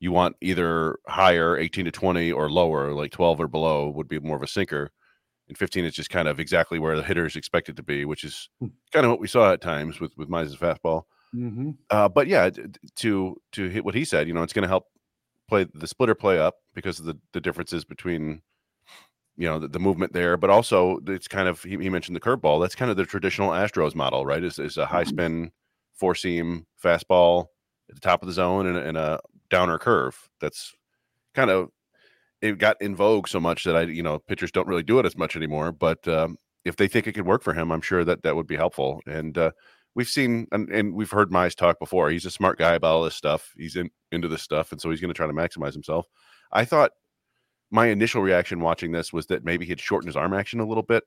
You 0.00 0.12
want 0.12 0.36
either 0.40 0.98
higher, 1.06 1.56
18 1.56 1.84
to 1.84 1.90
20, 1.92 2.32
or 2.32 2.50
lower, 2.50 2.92
like 2.92 3.12
12 3.12 3.40
or 3.40 3.48
below, 3.48 3.90
would 3.90 4.08
be 4.08 4.18
more 4.18 4.36
of 4.36 4.42
a 4.42 4.46
sinker. 4.48 4.90
And 5.48 5.58
15 5.58 5.84
is 5.84 5.94
just 5.94 6.10
kind 6.10 6.26
of 6.28 6.40
exactly 6.40 6.78
where 6.78 6.96
the 6.96 7.02
hitter 7.02 7.26
is 7.26 7.36
expected 7.36 7.76
to 7.76 7.82
be, 7.82 8.04
which 8.04 8.24
is 8.24 8.48
Hmm. 8.60 8.68
kind 8.92 9.04
of 9.04 9.10
what 9.10 9.20
we 9.20 9.28
saw 9.28 9.52
at 9.52 9.60
times 9.60 10.00
with 10.00 10.12
with 10.16 10.28
Mize's 10.28 10.56
fastball. 10.56 11.02
Mm-hmm. 11.34 11.70
Uh, 11.90 12.08
but 12.08 12.26
yeah, 12.26 12.50
to 12.96 13.36
to 13.52 13.68
hit 13.68 13.84
what 13.84 13.94
he 13.94 14.04
said, 14.04 14.26
you 14.26 14.34
know, 14.34 14.42
it's 14.42 14.52
going 14.52 14.62
to 14.62 14.68
help 14.68 14.86
play 15.48 15.66
the 15.74 15.86
splitter 15.86 16.14
play 16.14 16.38
up 16.38 16.56
because 16.74 16.98
of 16.98 17.06
the 17.06 17.18
the 17.32 17.40
differences 17.40 17.84
between 17.84 18.42
you 19.36 19.46
know 19.48 19.58
the, 19.58 19.68
the 19.68 19.78
movement 19.78 20.12
there, 20.12 20.36
but 20.36 20.50
also 20.50 20.98
it's 21.06 21.28
kind 21.28 21.48
of 21.48 21.62
he, 21.62 21.76
he 21.78 21.88
mentioned 21.90 22.16
the 22.16 22.20
curveball. 22.20 22.60
That's 22.60 22.74
kind 22.74 22.90
of 22.90 22.96
the 22.96 23.04
traditional 23.06 23.50
Astros 23.50 23.94
model, 23.94 24.24
right? 24.26 24.42
Is 24.42 24.58
is 24.58 24.76
a 24.76 24.86
high 24.86 25.04
spin 25.04 25.52
four 25.94 26.14
seam 26.14 26.66
fastball 26.82 27.46
at 27.88 27.94
the 27.94 28.00
top 28.00 28.22
of 28.22 28.26
the 28.26 28.32
zone 28.32 28.66
and, 28.66 28.76
and 28.76 28.96
a 28.96 29.20
downer 29.50 29.78
curve. 29.78 30.28
That's 30.40 30.74
kind 31.34 31.50
of 31.50 31.70
it 32.40 32.58
got 32.58 32.80
in 32.80 32.96
vogue 32.96 33.28
so 33.28 33.40
much 33.40 33.64
that 33.64 33.76
I 33.76 33.82
you 33.82 34.02
know 34.02 34.18
pitchers 34.18 34.52
don't 34.52 34.68
really 34.68 34.82
do 34.82 34.98
it 34.98 35.06
as 35.06 35.16
much 35.16 35.36
anymore. 35.36 35.72
But 35.72 36.06
um, 36.08 36.36
if 36.64 36.76
they 36.76 36.88
think 36.88 37.06
it 37.06 37.12
could 37.12 37.26
work 37.26 37.42
for 37.42 37.54
him, 37.54 37.70
I'm 37.70 37.80
sure 37.80 38.04
that 38.04 38.22
that 38.22 38.36
would 38.36 38.46
be 38.46 38.56
helpful. 38.56 39.00
And 39.06 39.36
uh, 39.36 39.50
we've 39.94 40.08
seen 40.08 40.46
and, 40.52 40.68
and 40.70 40.94
we've 40.94 41.10
heard 41.10 41.30
Mize 41.30 41.54
talk 41.54 41.78
before. 41.78 42.10
He's 42.10 42.26
a 42.26 42.30
smart 42.30 42.58
guy 42.58 42.74
about 42.74 42.94
all 42.94 43.04
this 43.04 43.14
stuff. 43.14 43.52
He's 43.56 43.76
in 43.76 43.90
into 44.12 44.28
this 44.28 44.42
stuff, 44.42 44.72
and 44.72 44.80
so 44.80 44.90
he's 44.90 45.00
going 45.00 45.12
to 45.12 45.16
try 45.16 45.26
to 45.26 45.32
maximize 45.32 45.72
himself. 45.72 46.06
I 46.52 46.64
thought 46.64 46.92
my 47.70 47.86
initial 47.86 48.22
reaction 48.22 48.60
watching 48.60 48.92
this 48.92 49.12
was 49.12 49.26
that 49.26 49.44
maybe 49.44 49.64
he'd 49.64 49.80
shorten 49.80 50.08
his 50.08 50.16
arm 50.16 50.32
action 50.32 50.60
a 50.60 50.66
little 50.66 50.82
bit. 50.82 51.04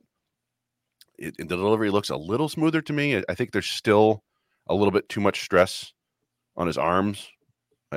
It, 1.18 1.38
the 1.38 1.46
delivery 1.46 1.90
looks 1.90 2.10
a 2.10 2.16
little 2.16 2.50
smoother 2.50 2.82
to 2.82 2.94
me. 2.94 3.18
I, 3.18 3.24
I 3.30 3.36
think 3.36 3.52
there's 3.52 3.70
still 3.70 4.24
a 4.68 4.74
little 4.74 4.92
bit 4.92 5.10
too 5.10 5.20
much 5.20 5.44
stress 5.44 5.92
on 6.56 6.68
his 6.68 6.78
arms. 6.78 7.28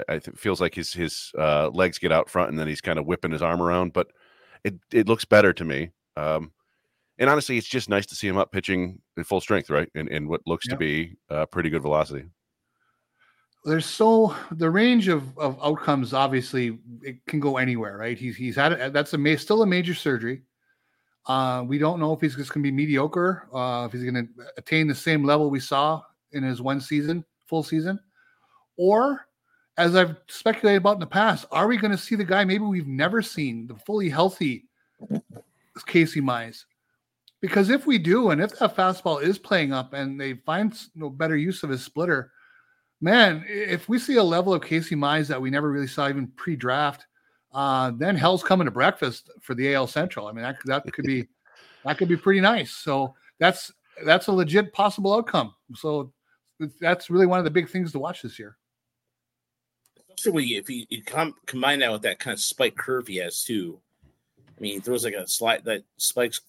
I, 0.09 0.15
it 0.15 0.39
feels 0.39 0.61
like 0.61 0.75
his 0.75 0.93
his 0.93 1.33
uh, 1.39 1.69
legs 1.71 1.99
get 1.99 2.13
out 2.13 2.29
front 2.31 2.51
and 2.51 2.59
then 2.59 2.69
he's 2.69 2.81
kind 2.81 2.99
of 2.99 3.07
whipping 3.07 3.33
his 3.33 3.43
arm 3.43 3.61
around, 3.63 3.93
but 3.93 4.09
it 4.65 4.75
it 4.93 5.09
looks 5.09 5.25
better 5.25 5.53
to 5.53 5.65
me. 5.65 5.91
Um, 6.17 6.53
and 7.19 7.31
honestly, 7.31 7.57
it's 7.57 7.69
just 7.69 7.89
nice 7.89 8.07
to 8.07 8.15
see 8.15 8.29
him 8.29 8.37
up 8.37 8.53
pitching 8.53 9.01
at 9.19 9.27
full 9.27 9.41
strength, 9.41 9.71
right? 9.71 9.89
And 9.95 10.09
and 10.09 10.29
what 10.29 10.43
looks 10.47 10.67
to 10.69 10.77
be 10.77 11.17
uh, 11.31 11.47
pretty 11.47 11.71
good 11.71 11.83
velocity. 11.83 12.25
there's 13.65 13.87
so 13.87 14.35
the 14.53 14.71
range 14.71 15.09
of, 15.09 15.37
of 15.39 15.59
outcomes 15.63 16.15
obviously 16.15 16.79
it 17.03 17.17
can 17.27 17.41
go 17.41 17.57
anywhere 17.57 17.99
right 17.99 18.17
he's 18.17 18.37
he's 18.37 18.55
had 18.55 18.73
a, 18.73 18.91
that's 18.91 19.13
a 19.13 19.19
ma- 19.19 19.37
still 19.37 19.63
a 19.63 19.67
major 19.67 19.95
surgery 19.95 20.43
uh 21.27 21.65
we 21.67 21.77
don't 21.77 21.99
know 21.99 22.13
if 22.13 22.21
he's 22.21 22.37
just 22.37 22.55
going 22.55 22.63
to 22.63 22.71
be 22.71 22.75
mediocre 22.75 23.49
uh 23.53 23.85
if 23.85 23.93
he's 23.93 24.09
going 24.09 24.15
to 24.15 24.29
attain 24.57 24.87
the 24.87 24.95
same 24.95 25.25
level 25.25 25.51
we 25.51 25.59
saw 25.59 26.01
in 26.33 26.45
his 26.45 26.63
one 26.63 26.81
season 26.81 27.25
full 27.47 27.63
season 27.65 27.99
or 28.77 29.26
as 29.79 29.95
i've 29.95 30.17
speculated 30.29 30.79
about 30.79 30.95
in 30.95 31.01
the 31.01 31.07
past 31.07 31.47
are 31.51 31.67
we 31.67 31.77
going 31.77 31.91
to 31.91 31.99
see 31.99 32.15
the 32.15 32.25
guy 32.25 32.45
maybe 32.45 32.65
we've 32.65 32.87
never 32.87 33.23
seen 33.23 33.67
the 33.67 33.75
fully 33.75 34.09
healthy 34.09 34.65
casey 35.87 36.21
mize 36.21 36.65
because 37.41 37.69
if 37.69 37.87
we 37.87 37.99
do 37.99 38.31
and 38.31 38.41
if 38.41 38.59
that 38.59 38.77
fastball 38.77 39.23
is 39.23 39.39
playing 39.39 39.73
up 39.73 39.93
and 39.93 40.21
they 40.21 40.35
find 40.35 40.79
no 40.95 41.11
better 41.11 41.37
use 41.37 41.63
of 41.63 41.71
his 41.71 41.83
splitter 41.83 42.33
man, 43.01 43.45
if 43.49 43.89
we 43.89 43.99
see 43.99 44.17
a 44.17 44.23
level 44.23 44.55
of 44.55 44.63
Casey 44.63 44.97
Mize 44.97 45.27
that 45.29 45.41
we 45.41 45.51
never 45.51 45.71
really 45.71 45.87
saw 45.87 46.09
even 46.09 46.29
pre-draft, 46.29 47.07
uh, 47.53 47.93
then 47.97 48.17
hell's 48.17 48.43
coming 48.43 48.67
to 48.67 48.71
breakfast 48.71 49.31
for 49.41 49.55
the 49.55 49.75
AL 49.75 49.87
Central. 49.87 50.27
I 50.27 50.33
mean, 50.33 50.43
that 50.43 50.57
that 50.67 50.93
could 50.93 51.05
be 51.05 51.27
that 51.85 51.99
could 51.99 52.09
be 52.09 52.17
pretty 52.17 52.41
nice. 52.41 52.73
So 52.73 53.15
that's 53.39 53.73
that's 54.05 54.27
a 54.27 54.33
legit 54.33 54.73
possible 54.73 55.15
outcome. 55.15 55.55
So 55.75 56.13
that's 56.81 57.11
really 57.11 57.27
one 57.27 57.39
of 57.39 57.45
the 57.45 57.51
big 57.51 57.69
things 57.69 57.93
to 57.93 57.99
watch 57.99 58.23
this 58.23 58.39
year. 58.39 58.57
Especially 60.19 60.57
if 60.57 60.69
you, 60.71 60.87
you 60.89 61.03
com- 61.03 61.35
combine 61.47 61.81
that 61.81 61.93
with 61.93 62.03
that 62.03 62.19
kind 62.19 62.33
of 62.33 62.41
spike 62.41 62.77
curve 62.77 63.07
he 63.07 63.17
has 63.17 63.43
too. 63.43 63.81
I 64.57 64.61
mean, 64.61 64.75
he 64.75 64.81
throws 64.81 65.05
like 65.05 65.15
a 65.15 65.29
slide 65.29 65.65
that 65.65 65.83
spikes. 65.99 66.41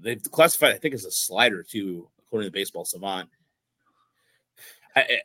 They've 0.00 0.22
classified, 0.30 0.74
I 0.74 0.78
think, 0.78 0.94
as 0.94 1.04
a 1.04 1.10
slider 1.10 1.62
too, 1.62 2.08
according 2.26 2.48
to 2.48 2.52
Baseball 2.52 2.84
Savant. 2.84 3.28
I, 4.96 5.00
I- 5.00 5.20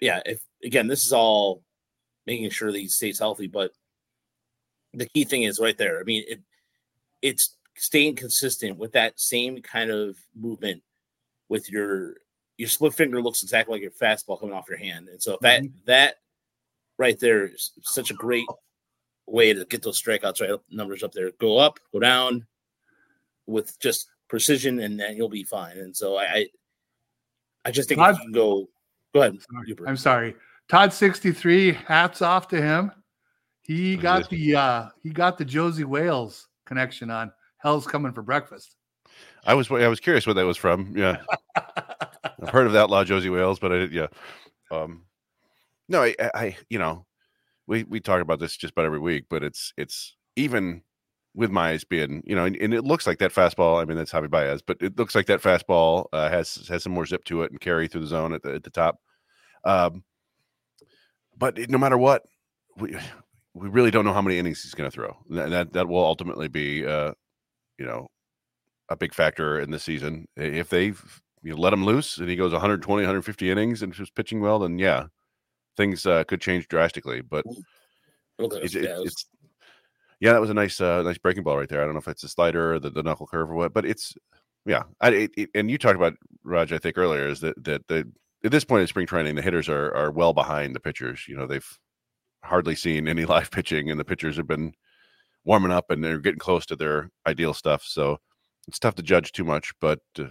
yeah, 0.00 0.20
if 0.24 0.40
again, 0.62 0.86
this 0.86 1.06
is 1.06 1.12
all 1.12 1.62
making 2.26 2.50
sure 2.50 2.70
that 2.70 2.78
he 2.78 2.88
stays 2.88 3.18
healthy, 3.18 3.46
but 3.46 3.72
the 4.94 5.06
key 5.06 5.24
thing 5.24 5.42
is 5.42 5.58
right 5.58 5.76
there. 5.76 5.98
I 5.98 6.04
mean, 6.04 6.24
it 6.28 6.40
it's 7.20 7.56
staying 7.76 8.16
consistent 8.16 8.78
with 8.78 8.92
that 8.92 9.18
same 9.18 9.60
kind 9.62 9.90
of 9.90 10.16
movement 10.36 10.82
with 11.48 11.70
your 11.70 12.16
your 12.56 12.68
split 12.68 12.94
finger 12.94 13.22
looks 13.22 13.42
exactly 13.42 13.74
like 13.74 13.82
your 13.82 13.90
fastball 13.90 14.38
coming 14.38 14.54
off 14.54 14.68
your 14.68 14.78
hand, 14.78 15.08
and 15.08 15.22
so 15.22 15.34
if 15.34 15.40
that 15.40 15.62
mm-hmm. 15.62 15.76
that 15.86 16.16
right 16.98 17.18
there 17.18 17.46
is 17.46 17.72
such 17.82 18.10
a 18.10 18.14
great 18.14 18.46
way 19.26 19.52
to 19.52 19.64
get 19.66 19.82
those 19.82 20.00
strikeouts 20.00 20.40
right 20.40 20.58
numbers 20.70 21.02
up 21.02 21.12
there. 21.12 21.30
Go 21.38 21.58
up, 21.58 21.78
go 21.92 22.00
down 22.00 22.46
with 23.46 23.78
just 23.78 24.08
precision, 24.28 24.80
and 24.80 24.98
then 24.98 25.16
you'll 25.16 25.28
be 25.28 25.44
fine. 25.44 25.78
And 25.78 25.96
so 25.96 26.16
I, 26.16 26.24
I, 26.24 26.46
I 27.66 27.70
just 27.70 27.88
think 27.88 28.00
if 28.00 28.06
Todd- 28.06 28.16
you 28.16 28.22
can 28.22 28.32
go. 28.32 28.68
Go 29.14 29.20
ahead. 29.22 29.38
Sorry. 29.40 29.76
I'm 29.86 29.96
sorry. 29.96 30.36
Todd 30.68 30.92
63, 30.92 31.72
hats 31.72 32.20
off 32.20 32.48
to 32.48 32.60
him. 32.60 32.92
He 33.62 33.96
got 33.96 34.30
the 34.30 34.56
uh 34.56 34.88
he 35.02 35.10
got 35.10 35.36
the 35.36 35.44
Josey 35.44 35.84
Wales 35.84 36.48
connection 36.64 37.10
on 37.10 37.30
Hell's 37.58 37.86
coming 37.86 38.12
for 38.12 38.22
breakfast. 38.22 38.76
I 39.44 39.52
was 39.52 39.70
I 39.70 39.88
was 39.88 40.00
curious 40.00 40.26
what 40.26 40.36
that 40.36 40.46
was 40.46 40.56
from. 40.56 40.94
Yeah, 40.96 41.18
I've 41.56 42.48
heard 42.48 42.66
of 42.66 42.72
that 42.72 42.88
law 42.88 43.04
Josey 43.04 43.28
Wales, 43.28 43.58
but 43.58 43.72
I 43.72 43.76
yeah. 43.84 44.06
Um, 44.70 45.02
no, 45.88 46.02
I, 46.02 46.14
I 46.34 46.56
you 46.68 46.78
know, 46.78 47.06
we 47.66 47.84
we 47.84 48.00
talk 48.00 48.20
about 48.20 48.40
this 48.40 48.56
just 48.56 48.72
about 48.72 48.84
every 48.84 48.98
week, 48.98 49.26
but 49.28 49.42
it's 49.42 49.72
it's 49.76 50.16
even 50.36 50.82
with 51.34 51.50
Mize 51.50 51.88
being, 51.88 52.22
you 52.26 52.34
know, 52.34 52.44
and, 52.44 52.56
and, 52.56 52.74
it 52.74 52.82
looks 52.82 53.06
like 53.06 53.18
that 53.18 53.32
fastball. 53.32 53.80
I 53.80 53.84
mean, 53.84 53.96
that's 53.96 54.10
Javi 54.10 54.28
Baez, 54.28 54.60
but 54.60 54.78
it 54.80 54.98
looks 54.98 55.14
like 55.14 55.26
that 55.26 55.42
fastball 55.42 56.06
uh, 56.12 56.28
has 56.28 56.66
has 56.68 56.82
some 56.82 56.92
more 56.92 57.06
zip 57.06 57.24
to 57.26 57.42
it 57.42 57.52
and 57.52 57.60
carry 57.60 57.86
through 57.86 58.00
the 58.00 58.06
zone 58.08 58.32
at 58.32 58.42
the 58.42 58.54
at 58.54 58.64
the 58.64 58.70
top. 58.70 58.98
Um, 59.64 60.02
but 61.36 61.58
no 61.70 61.78
matter 61.78 61.98
what, 61.98 62.24
we 62.76 62.96
we 63.54 63.68
really 63.68 63.90
don't 63.90 64.04
know 64.04 64.12
how 64.12 64.22
many 64.22 64.38
innings 64.38 64.62
he's 64.62 64.74
going 64.74 64.90
to 64.90 64.94
throw. 64.94 65.16
That, 65.30 65.50
that 65.50 65.72
that 65.74 65.88
will 65.88 66.04
ultimately 66.04 66.48
be, 66.48 66.84
uh, 66.86 67.12
you 67.78 67.86
know, 67.86 68.08
a 68.88 68.96
big 68.96 69.14
factor 69.14 69.60
in 69.60 69.70
the 69.70 69.78
season. 69.78 70.26
If 70.36 70.70
they 70.70 70.92
you 71.42 71.54
know, 71.54 71.56
let 71.56 71.72
him 71.72 71.84
loose 71.84 72.18
and 72.18 72.28
he 72.28 72.36
goes 72.36 72.52
120, 72.52 73.02
150 73.02 73.50
innings 73.50 73.82
and 73.82 73.92
just 73.92 74.14
pitching 74.14 74.40
well, 74.40 74.58
then 74.58 74.78
yeah, 74.78 75.06
things 75.78 76.04
uh, 76.04 76.24
could 76.24 76.42
change 76.42 76.68
drastically. 76.68 77.22
But 77.22 77.46
Okay. 78.38 78.58
it's, 78.62 78.74
yeah, 78.74 78.82
it- 78.82 78.98
was- 78.98 79.06
it's 79.12 79.26
yeah, 80.20 80.32
that 80.32 80.40
was 80.40 80.50
a 80.50 80.54
nice 80.54 80.80
uh, 80.80 81.02
nice 81.02 81.16
breaking 81.18 81.44
ball 81.44 81.56
right 81.56 81.68
there. 81.68 81.80
I 81.80 81.84
don't 81.84 81.94
know 81.94 82.00
if 82.00 82.08
it's 82.08 82.24
a 82.24 82.28
slider 82.28 82.74
or 82.74 82.78
the, 82.80 82.90
the 82.90 83.02
knuckle 83.04 83.26
curve 83.26 83.50
or 83.50 83.54
what, 83.54 83.72
but 83.72 83.86
it's 83.86 84.14
yeah. 84.66 84.82
I, 85.00 85.08
it, 85.10 85.30
it- 85.36 85.50
and 85.54 85.70
you 85.70 85.78
talked 85.78 85.96
about 85.96 86.14
Raj, 86.44 86.72
I 86.72 86.78
think 86.78 86.98
earlier, 86.98 87.28
is 87.28 87.40
that 87.40 87.62
that 87.64 87.86
the 87.88 88.10
at 88.44 88.50
this 88.50 88.64
point 88.64 88.82
in 88.82 88.86
spring 88.88 89.06
training, 89.06 89.36
the 89.36 89.42
hitters 89.42 89.68
are 89.68 89.94
are 89.94 90.10
well 90.10 90.32
behind 90.34 90.74
the 90.74 90.80
pitchers. 90.80 91.26
You 91.28 91.36
know, 91.36 91.46
they've 91.46 91.78
hardly 92.44 92.74
seen 92.74 93.08
any 93.08 93.24
live 93.34 93.50
pitching, 93.50 93.90
and 93.90 93.98
the 93.98 94.04
pitchers 94.04 94.36
have 94.36 94.48
been 94.48 94.72
warming 95.44 95.72
up 95.72 95.90
and 95.90 96.02
they're 96.04 96.18
getting 96.18 96.38
close 96.40 96.66
to 96.66 96.76
their 96.76 97.10
ideal 97.26 97.54
stuff. 97.54 97.84
So 97.84 98.18
it's 98.66 98.78
tough 98.80 98.96
to 98.96 99.02
judge 99.02 99.32
too 99.32 99.44
much, 99.44 99.72
but. 99.80 100.00
Uh, 100.18 100.26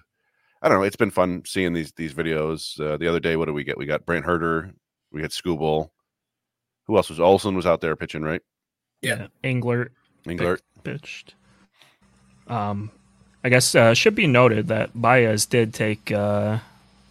I 0.59 0.69
don't 0.69 0.79
know. 0.79 0.83
It's 0.85 0.95
been 0.95 1.11
fun 1.11 1.43
seeing 1.45 1.73
these 1.73 1.91
these 1.97 2.15
videos. 2.15 2.79
Uh, 2.79 2.97
the 2.97 3.07
other 3.07 3.19
day, 3.19 3.35
what 3.35 3.45
did 3.45 3.51
we 3.53 3.63
get? 3.63 3.77
We 3.77 3.85
got 3.85 4.07
Brant 4.07 4.25
Hurter, 4.25 4.73
we 5.11 5.21
had 5.21 5.31
Skubal. 5.31 5.89
Who 6.85 6.95
else 6.95 7.09
was 7.09 7.19
Olson 7.19 7.55
was 7.55 7.65
out 7.65 7.81
there 7.81 7.95
pitching, 7.95 8.21
right? 8.21 8.41
Yeah. 9.01 9.27
Englert 9.43 9.89
Englert. 10.25 10.61
pitched. 10.83 11.35
Um, 12.47 12.91
I 13.43 13.49
guess 13.49 13.75
uh, 13.75 13.93
should 13.93 14.15
be 14.15 14.27
noted 14.27 14.67
that 14.69 14.99
Baez 14.99 15.45
did 15.45 15.73
take 15.73 16.11
uh, 16.11 16.59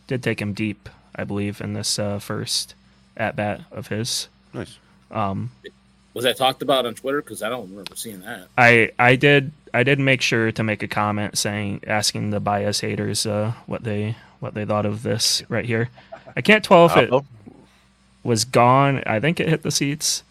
did 0.06 0.22
take 0.22 0.40
him 0.40 0.54
deep, 0.54 0.88
I 1.14 1.24
believe, 1.24 1.60
in 1.60 1.74
this 1.74 1.98
uh, 1.98 2.18
first 2.18 2.74
at 3.16 3.36
bat 3.36 3.62
of 3.70 3.88
his. 3.88 4.28
Nice. 4.52 4.78
Um, 5.10 5.50
was 6.14 6.24
that 6.24 6.36
talked 6.36 6.62
about 6.62 6.86
on 6.86 6.94
Twitter? 6.94 7.20
Because 7.20 7.42
I 7.42 7.48
don't 7.50 7.68
remember 7.68 7.94
seeing 7.96 8.20
that. 8.20 8.48
I 8.56 8.90
I 8.98 9.16
did 9.16 9.52
I 9.74 9.82
did 9.82 9.98
make 9.98 10.22
sure 10.22 10.50
to 10.52 10.62
make 10.62 10.82
a 10.82 10.88
comment 10.88 11.36
saying 11.36 11.82
asking 11.86 12.30
the 12.30 12.40
Baez 12.40 12.80
haters 12.80 13.26
uh, 13.26 13.52
what 13.66 13.84
they 13.84 14.16
what 14.40 14.54
they 14.54 14.64
thought 14.64 14.86
of 14.86 15.02
this 15.02 15.42
right 15.48 15.64
here. 15.64 15.90
I 16.34 16.40
can't 16.40 16.64
tell 16.64 16.86
if 16.86 16.96
it 16.96 17.10
Oh, 17.12 17.24
was 18.26 18.44
gone. 18.44 19.02
I 19.06 19.20
think 19.20 19.40
it 19.40 19.48
hit 19.48 19.62
the 19.62 19.70
seats. 19.70 20.22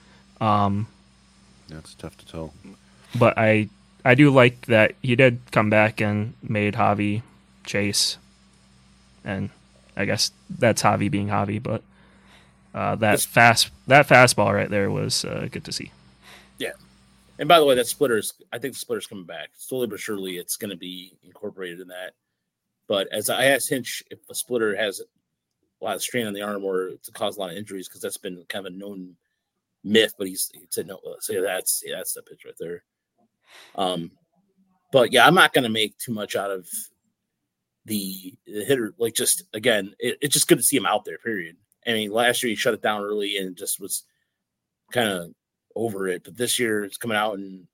Um, 0.41 0.87
yeah, 1.69 1.77
it's 1.79 1.93
tough 1.95 2.17
to 2.17 2.25
tell. 2.25 2.53
but 3.17 3.37
I 3.37 3.69
I 4.03 4.13
do 4.15 4.29
like 4.29 4.65
that 4.67 4.93
he 5.01 5.15
did 5.15 5.39
come 5.51 5.69
back 5.69 6.01
and 6.01 6.33
made 6.43 6.75
Javi 6.75 7.23
chase, 7.63 8.17
and 9.23 9.49
I 9.97 10.05
guess 10.05 10.31
that's 10.49 10.83
Javi 10.83 11.09
being 11.09 11.27
Javi. 11.27 11.61
But 11.63 11.81
uh, 12.73 12.95
that 12.97 13.11
Yes. 13.13 13.25
fast 13.25 13.69
that 13.87 14.07
fastball 14.07 14.53
right 14.53 14.69
there 14.69 14.91
was 14.91 15.25
uh, 15.25 15.47
good 15.51 15.63
to 15.65 15.71
see. 15.71 15.91
Yeah, 16.59 16.73
and 17.39 17.47
by 17.47 17.59
the 17.59 17.65
way, 17.65 17.75
that 17.75 17.87
splitter's 17.87 18.33
I 18.53 18.59
think 18.59 18.73
the 18.73 18.79
splitter's 18.79 19.07
coming 19.07 19.25
back. 19.25 19.49
Slowly 19.57 19.87
but 19.87 19.99
surely 19.99 20.37
it's 20.37 20.57
gonna 20.57 20.75
be 20.75 21.13
incorporated 21.23 21.79
in 21.79 21.87
that. 21.87 22.13
But 22.87 23.07
as 23.11 23.31
I 23.31 23.45
asked 23.45 23.69
Hinch 23.69 24.03
if 24.11 24.19
a 24.29 24.35
splitter 24.35 24.75
has 24.75 25.01
a 25.81 25.85
lot 25.85 25.95
of 25.95 26.01
strain 26.01 26.27
on 26.27 26.33
the 26.33 26.41
arm 26.41 26.63
or 26.63 26.91
to 27.03 27.11
cause 27.11 27.37
a 27.37 27.39
lot 27.39 27.51
of 27.51 27.57
injuries, 27.57 27.87
because 27.87 28.01
that's 28.01 28.17
been 28.17 28.43
kind 28.47 28.65
of 28.65 28.73
a 28.73 28.75
known 28.75 29.15
myth, 29.83 30.13
but 30.17 30.27
he's 30.27 30.49
he 30.53 30.67
said 30.69 30.87
no, 30.87 30.99
so 31.19 31.33
yeah, 31.33 31.41
that's 31.41 31.83
yeah, 31.85 31.97
that's 31.97 32.13
the 32.13 32.21
pitch 32.21 32.43
right 32.45 32.55
there. 32.59 32.83
Um 33.75 34.11
but 34.91 35.11
yeah, 35.11 35.27
I'm 35.27 35.35
not 35.35 35.53
gonna 35.53 35.69
make 35.69 35.97
too 35.97 36.13
much 36.13 36.35
out 36.35 36.51
of 36.51 36.67
the, 37.85 38.33
the 38.45 38.65
hitter, 38.65 38.93
like 38.97 39.13
just 39.13 39.43
again, 39.53 39.93
it, 39.99 40.17
it's 40.21 40.33
just 40.33 40.47
good 40.47 40.57
to 40.57 40.63
see 40.63 40.77
him 40.77 40.85
out 40.85 41.05
there, 41.05 41.17
period. 41.17 41.57
I 41.85 41.93
mean, 41.93 42.11
last 42.11 42.41
year 42.41 42.49
he 42.49 42.55
shut 42.55 42.73
it 42.73 42.81
down 42.81 43.03
early 43.03 43.37
and 43.37 43.55
just 43.55 43.79
was 43.79 44.03
kind 44.91 45.07
of 45.07 45.33
over 45.75 46.07
it. 46.07 46.23
But 46.23 46.35
this 46.35 46.57
year 46.57 46.83
it's 46.83 46.97
coming 46.97 47.17
out 47.17 47.37
and 47.37 47.67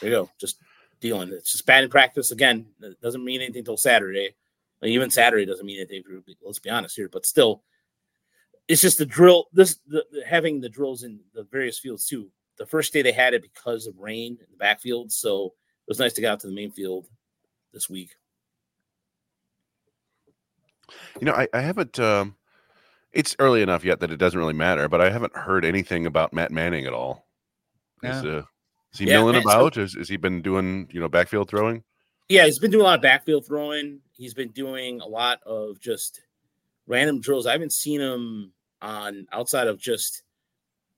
there 0.00 0.10
you 0.10 0.16
go, 0.16 0.30
just 0.38 0.58
dealing. 1.00 1.30
It's 1.30 1.52
just 1.52 1.66
bad 1.66 1.84
in 1.84 1.90
practice. 1.90 2.30
Again, 2.30 2.66
it 2.80 3.00
doesn't 3.00 3.24
mean 3.24 3.40
anything 3.40 3.64
till 3.64 3.76
Saturday. 3.76 4.34
Like, 4.82 4.90
even 4.90 5.10
Saturday 5.10 5.46
doesn't 5.46 5.64
mean 5.66 5.78
anything. 5.78 6.02
for- 6.02 6.22
Let's 6.44 6.58
be 6.58 6.70
honest 6.70 6.96
here, 6.96 7.08
but 7.08 7.24
still, 7.26 7.62
it's 8.68 8.82
just 8.82 8.98
the 8.98 9.06
drill. 9.06 9.46
This 9.52 9.78
the, 9.86 10.04
the- 10.12 10.24
having 10.26 10.60
the 10.60 10.68
drills 10.68 11.02
in 11.02 11.20
the 11.34 11.44
various 11.44 11.78
fields 11.78 12.06
too. 12.06 12.30
The 12.58 12.66
first 12.66 12.92
day 12.92 13.02
they 13.02 13.12
had 13.12 13.34
it 13.34 13.42
because 13.42 13.86
of 13.86 13.98
rain 13.98 14.38
in 14.40 14.46
the 14.50 14.56
backfield, 14.56 15.12
so 15.12 15.46
it 15.46 15.88
was 15.88 15.98
nice 15.98 16.14
to 16.14 16.20
get 16.20 16.30
out 16.32 16.40
to 16.40 16.46
the 16.46 16.54
main 16.54 16.70
field 16.70 17.06
this 17.72 17.88
week. 17.90 18.10
You 21.20 21.26
know, 21.26 21.32
I, 21.32 21.48
I 21.52 21.60
haven't. 21.60 21.98
Um, 21.98 22.36
it's 23.12 23.34
early 23.38 23.62
enough 23.62 23.84
yet 23.84 24.00
that 24.00 24.10
it 24.10 24.18
doesn't 24.18 24.38
really 24.38 24.52
matter, 24.54 24.88
but 24.88 25.00
I 25.00 25.10
haven't 25.10 25.34
heard 25.36 25.64
anything 25.64 26.06
about 26.06 26.32
Matt 26.32 26.50
Manning 26.52 26.86
at 26.86 26.92
all. 26.92 27.26
Is, 28.02 28.22
Yeah. 28.24 28.30
uh, 28.30 28.42
is 28.92 28.98
he 28.98 29.06
Yeah, 29.06 29.18
milling 29.18 29.34
Matt- 29.36 29.44
so- 29.44 29.48
about? 29.60 29.76
Is, 29.78 29.94
has 29.94 30.08
he 30.08 30.16
been 30.16 30.42
doing 30.42 30.88
you 30.92 31.00
know 31.00 31.08
backfield 31.08 31.48
throwing? 31.48 31.82
Yeah, 32.28 32.44
he's 32.46 32.58
been 32.58 32.70
doing 32.70 32.82
a 32.82 32.84
lot 32.86 32.96
of 32.96 33.02
backfield 33.02 33.46
throwing. 33.46 34.00
He's 34.12 34.34
been 34.34 34.48
doing 34.50 35.00
a 35.00 35.06
lot 35.06 35.40
of 35.44 35.80
just 35.80 36.20
random 36.86 37.20
drills. 37.20 37.46
I 37.46 37.52
haven't 37.52 37.72
seen 37.72 38.00
him 38.00 38.52
on 38.82 39.26
outside 39.32 39.68
of 39.68 39.78
just 39.78 40.22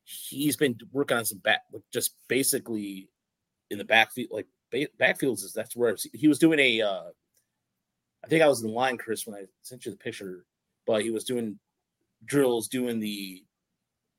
he's 0.05 0.57
been 0.57 0.77
working 0.93 1.17
on 1.19 1.25
some 1.25 1.39
back 1.39 1.61
like 1.73 1.83
just 1.93 2.15
basically 2.29 3.09
in 3.71 3.77
the 3.79 3.85
backfield 3.85 4.29
like 4.33 4.47
backfields 4.73 5.45
is 5.45 5.53
that's 5.55 5.77
where 5.77 5.95
he 6.15 6.27
was 6.29 6.39
doing 6.39 6.59
a 6.59 6.81
uh 6.81 7.03
I 8.25 8.27
think 8.29 8.43
I 8.43 8.49
was 8.49 8.63
in 8.65 8.73
line 8.73 8.97
Chris 8.97 9.27
when 9.27 9.37
I 9.37 9.45
sent 9.63 9.85
you 9.85 9.93
the 9.93 9.99
picture 9.99 10.45
but 10.87 11.03
he 11.03 11.11
was 11.11 11.25
doing 11.25 11.59
drills 12.25 12.69
doing 12.69 12.99
the 13.01 13.45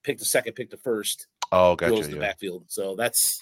pick 0.03 0.19
the 0.19 0.25
second 0.25 0.53
pick 0.53 0.69
the 0.69 0.77
first 0.77 1.27
Oh, 1.51 1.75
drills 1.75 2.01
gotcha. 2.01 2.05
in 2.05 2.11
the 2.11 2.17
Yeah. 2.17 2.29
backfield 2.31 2.65
so 2.67 2.95
that's 2.95 3.41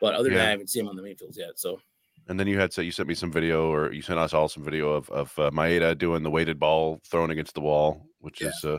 but 0.00 0.14
other 0.14 0.24
than 0.24 0.32
Yeah. 0.34 0.38
that 0.40 0.48
I 0.48 0.50
haven't 0.50 0.68
seen 0.70 0.82
him 0.82 0.88
on 0.90 0.96
the 0.96 1.02
main 1.02 1.16
fields 1.16 1.38
yet 1.38 1.58
so 1.58 1.80
And 2.28 2.38
then 2.38 2.46
you 2.46 2.58
had 2.60 2.72
so 2.72 2.80
you 2.82 2.92
sent 2.92 3.08
me 3.08 3.14
some 3.14 3.32
video, 3.32 3.72
or 3.72 3.92
you 3.92 4.02
sent 4.02 4.18
us 4.18 4.32
all 4.32 4.48
some 4.48 4.64
video 4.64 4.90
of 4.92 5.08
of 5.10 5.36
uh, 5.38 5.50
Maeda 5.50 5.98
doing 5.98 6.22
the 6.22 6.30
weighted 6.30 6.58
ball 6.60 7.00
thrown 7.04 7.30
against 7.30 7.54
the 7.54 7.60
wall, 7.60 8.06
which 8.20 8.40
Yeah. 8.40 8.48
is 8.48 8.64
uh, 8.64 8.78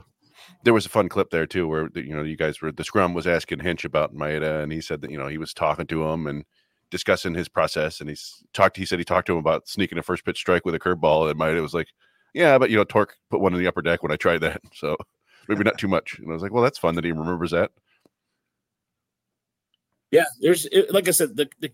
there 0.64 0.74
was 0.74 0.86
a 0.86 0.90
fun 0.90 1.10
clip 1.10 1.30
there 1.32 1.46
too, 1.46 1.68
where 1.68 1.90
you 1.96 2.16
know 2.16 2.24
you 2.24 2.38
guys 2.38 2.62
were 2.62 2.72
the 2.72 2.84
scrum 2.84 3.14
was 3.14 3.28
asking 3.28 3.60
Hinch 3.60 3.84
about 3.84 4.16
Maeda, 4.16 4.64
and 4.64 4.72
he 4.72 4.82
said 4.82 5.02
that 5.02 5.12
you 5.12 5.18
know 5.18 5.28
he 5.28 5.38
was 5.38 5.54
talking 5.54 5.88
to 5.88 6.04
him 6.08 6.28
and 6.28 6.46
discussing 6.92 7.34
his 7.34 7.50
process, 7.50 8.00
and 8.00 8.10
he's 8.10 8.44
talked. 8.54 8.78
He 8.78 8.86
said 8.86 9.00
he 9.00 9.06
talked 9.06 9.28
to 9.28 9.34
him 9.34 9.40
about 9.40 9.68
sneaking 9.68 9.98
a 9.98 10.04
first 10.04 10.24
pitch 10.26 10.38
strike 10.38 10.66
with 10.66 10.76
a 10.76 10.80
curveball, 10.80 11.30
and 11.30 11.40
Maeda 11.40 11.62
was 11.62 11.74
like, 11.74 11.88
"Yeah, 12.34 12.58
but 12.58 12.70
you 12.70 12.78
know 12.78 12.84
Tork 12.84 13.16
put 13.30 13.42
one 13.42 13.54
in 13.54 13.60
the 13.60 13.68
upper 13.68 13.82
deck 13.82 14.02
when 14.04 14.12
I 14.12 14.18
tried 14.18 14.42
that, 14.42 14.62
so 14.74 14.96
maybe 15.48 15.64
not 15.64 15.78
too 15.78 15.88
much." 15.88 16.20
And 16.20 16.30
I 16.30 16.34
was 16.34 16.42
like, 16.44 16.54
"Well, 16.54 16.64
that's 16.64 16.78
fun 16.80 16.96
that 16.96 17.04
he 17.06 17.12
remembers 17.12 17.52
that." 17.52 17.72
Yeah, 20.12 20.26
there's 20.42 20.68
like 20.90 21.08
I 21.08 21.12
said, 21.12 21.38
the, 21.38 21.50
the 21.60 21.72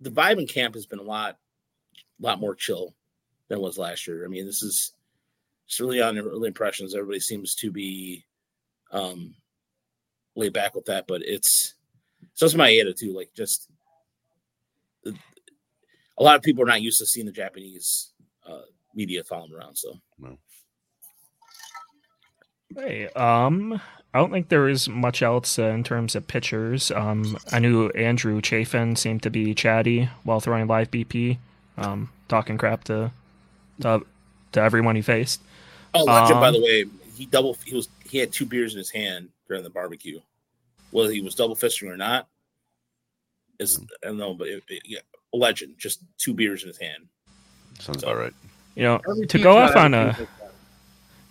the 0.00 0.10
vibe 0.10 0.38
in 0.38 0.46
camp 0.46 0.74
has 0.74 0.86
been 0.86 0.98
a 0.98 1.02
lot, 1.02 1.38
a 2.20 2.26
lot 2.26 2.40
more 2.40 2.54
chill 2.54 2.94
than 3.48 3.58
it 3.58 3.62
was 3.62 3.78
last 3.78 4.06
year. 4.06 4.24
I 4.24 4.28
mean, 4.28 4.46
this 4.46 4.62
is 4.62 4.92
it's 5.66 5.80
really 5.80 6.00
on 6.00 6.18
early 6.18 6.48
impressions. 6.48 6.94
Everybody 6.94 7.20
seems 7.20 7.54
to 7.56 7.70
be 7.70 8.24
um 8.92 9.34
laid 10.34 10.52
back 10.52 10.74
with 10.74 10.84
that, 10.86 11.06
but 11.06 11.22
it's 11.24 11.74
so 12.34 12.46
it's 12.46 12.54
Maeda 12.54 12.96
too. 12.96 13.14
Like 13.14 13.30
just 13.34 13.68
a 16.18 16.22
lot 16.22 16.36
of 16.36 16.42
people 16.42 16.62
are 16.62 16.66
not 16.66 16.82
used 16.82 16.98
to 16.98 17.06
seeing 17.06 17.26
the 17.26 17.32
Japanese 17.32 18.12
uh, 18.46 18.62
media 18.94 19.22
following 19.24 19.52
around. 19.52 19.76
So 19.76 19.98
Hey, 22.74 23.08
um, 23.08 23.80
I 24.16 24.18
don't 24.20 24.30
think 24.32 24.48
there 24.48 24.62
was 24.62 24.88
much 24.88 25.20
else 25.20 25.58
uh, 25.58 25.64
in 25.64 25.84
terms 25.84 26.14
of 26.16 26.26
pitchers. 26.26 26.90
Um, 26.90 27.36
I 27.52 27.58
knew 27.58 27.90
Andrew 27.90 28.40
Chafin 28.40 28.96
seemed 28.96 29.22
to 29.24 29.30
be 29.30 29.52
chatty 29.54 30.08
while 30.24 30.40
throwing 30.40 30.66
live 30.66 30.90
BP, 30.90 31.36
um, 31.76 32.08
talking 32.26 32.56
crap 32.56 32.84
to 32.84 33.10
to, 33.82 34.00
to 34.52 34.60
everyone 34.62 34.96
he 34.96 35.02
faced. 35.02 35.42
Oh, 35.92 36.04
Legend, 36.04 36.40
by 36.40 36.48
Um, 36.48 36.54
the 36.54 36.62
way, 36.62 36.84
he 37.14 37.26
double 37.26 37.58
he 37.66 37.76
was 37.76 37.90
he 38.08 38.16
had 38.16 38.32
two 38.32 38.46
beers 38.46 38.72
in 38.72 38.78
his 38.78 38.88
hand 38.88 39.28
during 39.48 39.62
the 39.62 39.68
barbecue. 39.68 40.18
Whether 40.92 41.12
he 41.12 41.20
was 41.20 41.34
double 41.34 41.54
fisting 41.54 41.90
or 41.90 41.98
not 41.98 42.26
is 43.58 43.78
I 44.02 44.06
don't 44.06 44.16
know, 44.16 44.32
but 44.32 44.48
it, 44.48 44.62
it- 44.68 44.82
yeah, 44.86 45.00
a 45.34 45.36
legend, 45.36 45.74
just 45.76 46.00
two 46.16 46.32
beers 46.32 46.62
in 46.62 46.68
his 46.68 46.78
hand. 46.78 47.04
Sounds 47.80 48.00
So- 48.00 48.08
about 48.08 48.18
right. 48.18 48.32
You 48.76 48.82
know, 48.84 49.00
to 49.28 49.38
go 49.38 49.58
off 49.58 49.76
on 49.76 49.92
a 49.92 50.14
team's 50.14 50.18
like 50.20 50.28
that. 50.38 50.45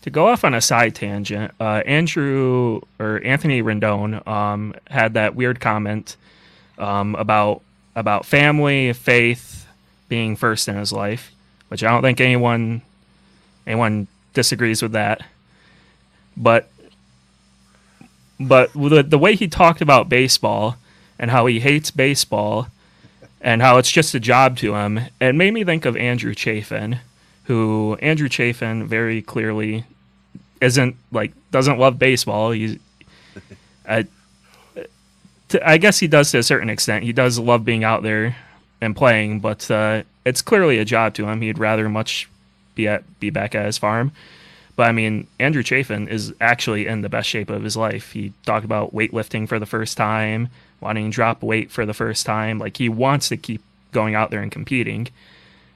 To 0.05 0.11
go 0.11 0.27
off 0.27 0.43
on 0.43 0.53
a 0.53 0.61
side 0.61 0.93
tangent, 0.93 1.51
uh, 1.59 1.81
Andrew 1.83 2.79
or 2.99 3.19
Anthony 3.25 3.63
Rendon 3.63 4.25
um, 4.27 4.75
had 4.85 5.15
that 5.15 5.33
weird 5.33 5.59
comment 5.59 6.15
um, 6.77 7.15
about 7.15 7.63
about 7.95 8.23
family, 8.23 8.93
faith 8.93 9.67
being 10.07 10.35
first 10.35 10.67
in 10.67 10.75
his 10.75 10.93
life, 10.93 11.31
which 11.69 11.83
I 11.83 11.89
don't 11.89 12.03
think 12.03 12.21
anyone 12.21 12.83
anyone 13.65 14.05
disagrees 14.35 14.83
with 14.83 14.91
that. 14.91 15.23
But 16.37 16.69
but 18.39 18.71
the 18.73 19.01
the 19.01 19.17
way 19.17 19.33
he 19.33 19.47
talked 19.47 19.81
about 19.81 20.07
baseball 20.07 20.77
and 21.17 21.31
how 21.31 21.47
he 21.47 21.61
hates 21.61 21.89
baseball 21.89 22.67
and 23.41 23.59
how 23.59 23.79
it's 23.79 23.91
just 23.91 24.13
a 24.13 24.19
job 24.19 24.55
to 24.57 24.75
him. 24.75 24.99
It 25.19 25.33
made 25.33 25.55
me 25.55 25.63
think 25.63 25.83
of 25.83 25.97
Andrew 25.97 26.35
Chafin, 26.35 26.99
who 27.45 27.97
Andrew 28.03 28.29
Chafin 28.29 28.85
very 28.85 29.23
clearly 29.23 29.83
isn't 30.61 30.95
like 31.11 31.31
doesn't 31.51 31.77
love 31.79 31.99
baseball. 31.99 32.51
He's 32.51 32.77
I, 33.87 34.05
I 35.63 35.77
guess 35.77 35.99
he 35.99 36.07
does 36.07 36.31
to 36.31 36.39
a 36.39 36.43
certain 36.43 36.69
extent. 36.69 37.03
He 37.03 37.13
does 37.13 37.37
love 37.37 37.65
being 37.65 37.83
out 37.83 38.03
there 38.03 38.35
and 38.81 38.95
playing, 38.95 39.39
but 39.39 39.69
uh, 39.69 40.03
it's 40.25 40.41
clearly 40.41 40.79
a 40.79 40.85
job 40.85 41.13
to 41.15 41.27
him. 41.27 41.41
He'd 41.41 41.59
rather 41.59 41.89
much 41.89 42.29
be 42.73 42.87
at 42.87 43.03
be 43.19 43.29
back 43.29 43.55
at 43.55 43.65
his 43.65 43.77
farm. 43.77 44.11
But 44.75 44.89
I 44.89 44.91
mean, 44.91 45.27
Andrew 45.39 45.63
Chafin 45.63 46.07
is 46.07 46.33
actually 46.41 46.87
in 46.87 47.01
the 47.01 47.09
best 47.09 47.29
shape 47.29 47.49
of 47.49 47.63
his 47.63 47.77
life. 47.77 48.11
He 48.11 48.33
talked 48.45 48.65
about 48.65 48.93
weightlifting 48.93 49.47
for 49.47 49.57
the 49.57 49.65
first 49.65 49.95
time, 49.95 50.49
wanting 50.81 51.09
to 51.09 51.15
drop 51.15 51.41
weight 51.41 51.71
for 51.71 51.85
the 51.85 51.93
first 51.93 52.25
time. 52.25 52.59
Like 52.59 52.77
he 52.77 52.89
wants 52.89 53.29
to 53.29 53.37
keep 53.37 53.61
going 53.93 54.15
out 54.15 54.31
there 54.31 54.41
and 54.41 54.51
competing. 54.51 55.07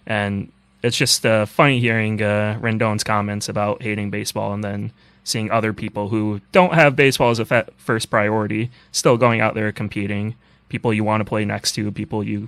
And 0.06 0.52
it's 0.82 0.98
just 0.98 1.26
uh, 1.26 1.46
funny 1.46 1.80
hearing 1.80 2.22
uh, 2.22 2.58
Rendon's 2.62 3.04
comments 3.04 3.50
about 3.50 3.82
hating 3.82 4.10
baseball 4.10 4.54
and 4.54 4.64
then 4.64 4.92
seeing 5.24 5.52
other 5.52 5.74
people 5.74 6.10
who 6.10 6.42
don't 6.52 6.74
have 6.74 6.96
baseball 6.96 7.30
as 7.30 7.40
a 7.40 7.66
first 7.78 8.10
priority 8.10 8.72
still 8.92 9.18
going 9.18 9.42
out 9.42 9.56
there 9.56 9.72
competing. 9.72 10.36
People 10.70 10.94
you 10.94 11.04
want 11.04 11.22
to 11.22 11.26
play 11.26 11.46
next 11.46 11.74
to, 11.74 11.92
people 11.92 12.24
you 12.24 12.48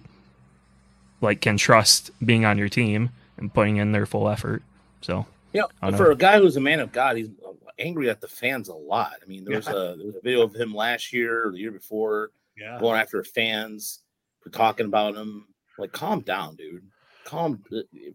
like 1.22 1.42
can 1.42 1.58
trust 1.58 2.12
being 2.26 2.46
on 2.46 2.58
your 2.58 2.70
team 2.70 3.10
and 3.38 3.54
putting 3.54 3.78
in 3.78 3.92
their 3.92 4.06
full 4.06 4.30
effort. 4.30 4.64
So 5.02 5.26
yeah, 5.54 5.64
for 5.96 6.12
a 6.12 6.16
guy 6.16 6.40
who's 6.40 6.58
a 6.58 6.62
man 6.62 6.80
of 6.80 6.92
God, 6.92 7.18
he's 7.18 7.30
angry 7.78 8.10
at 8.10 8.22
the 8.22 8.28
fans 8.28 8.70
a 8.70 8.74
lot. 8.74 9.14
I 9.22 9.26
mean, 9.28 9.44
there 9.44 9.58
was, 9.58 9.68
yeah. 9.68 9.74
a, 9.74 9.96
there 9.96 10.06
was 10.06 10.16
a 10.16 10.22
video 10.22 10.44
of 10.44 10.56
him 10.56 10.74
last 10.74 11.12
year 11.12 11.48
or 11.48 11.52
the 11.52 11.58
year 11.58 11.72
before 11.72 12.32
yeah. 12.58 12.80
going 12.80 13.00
after 13.00 13.24
fans 13.24 14.02
for 14.40 14.50
talking 14.50 14.86
about 14.86 15.16
him. 15.16 15.48
Like, 15.78 15.92
calm 15.92 16.22
down, 16.22 16.56
dude. 16.56 16.84
Calm. 17.26 17.63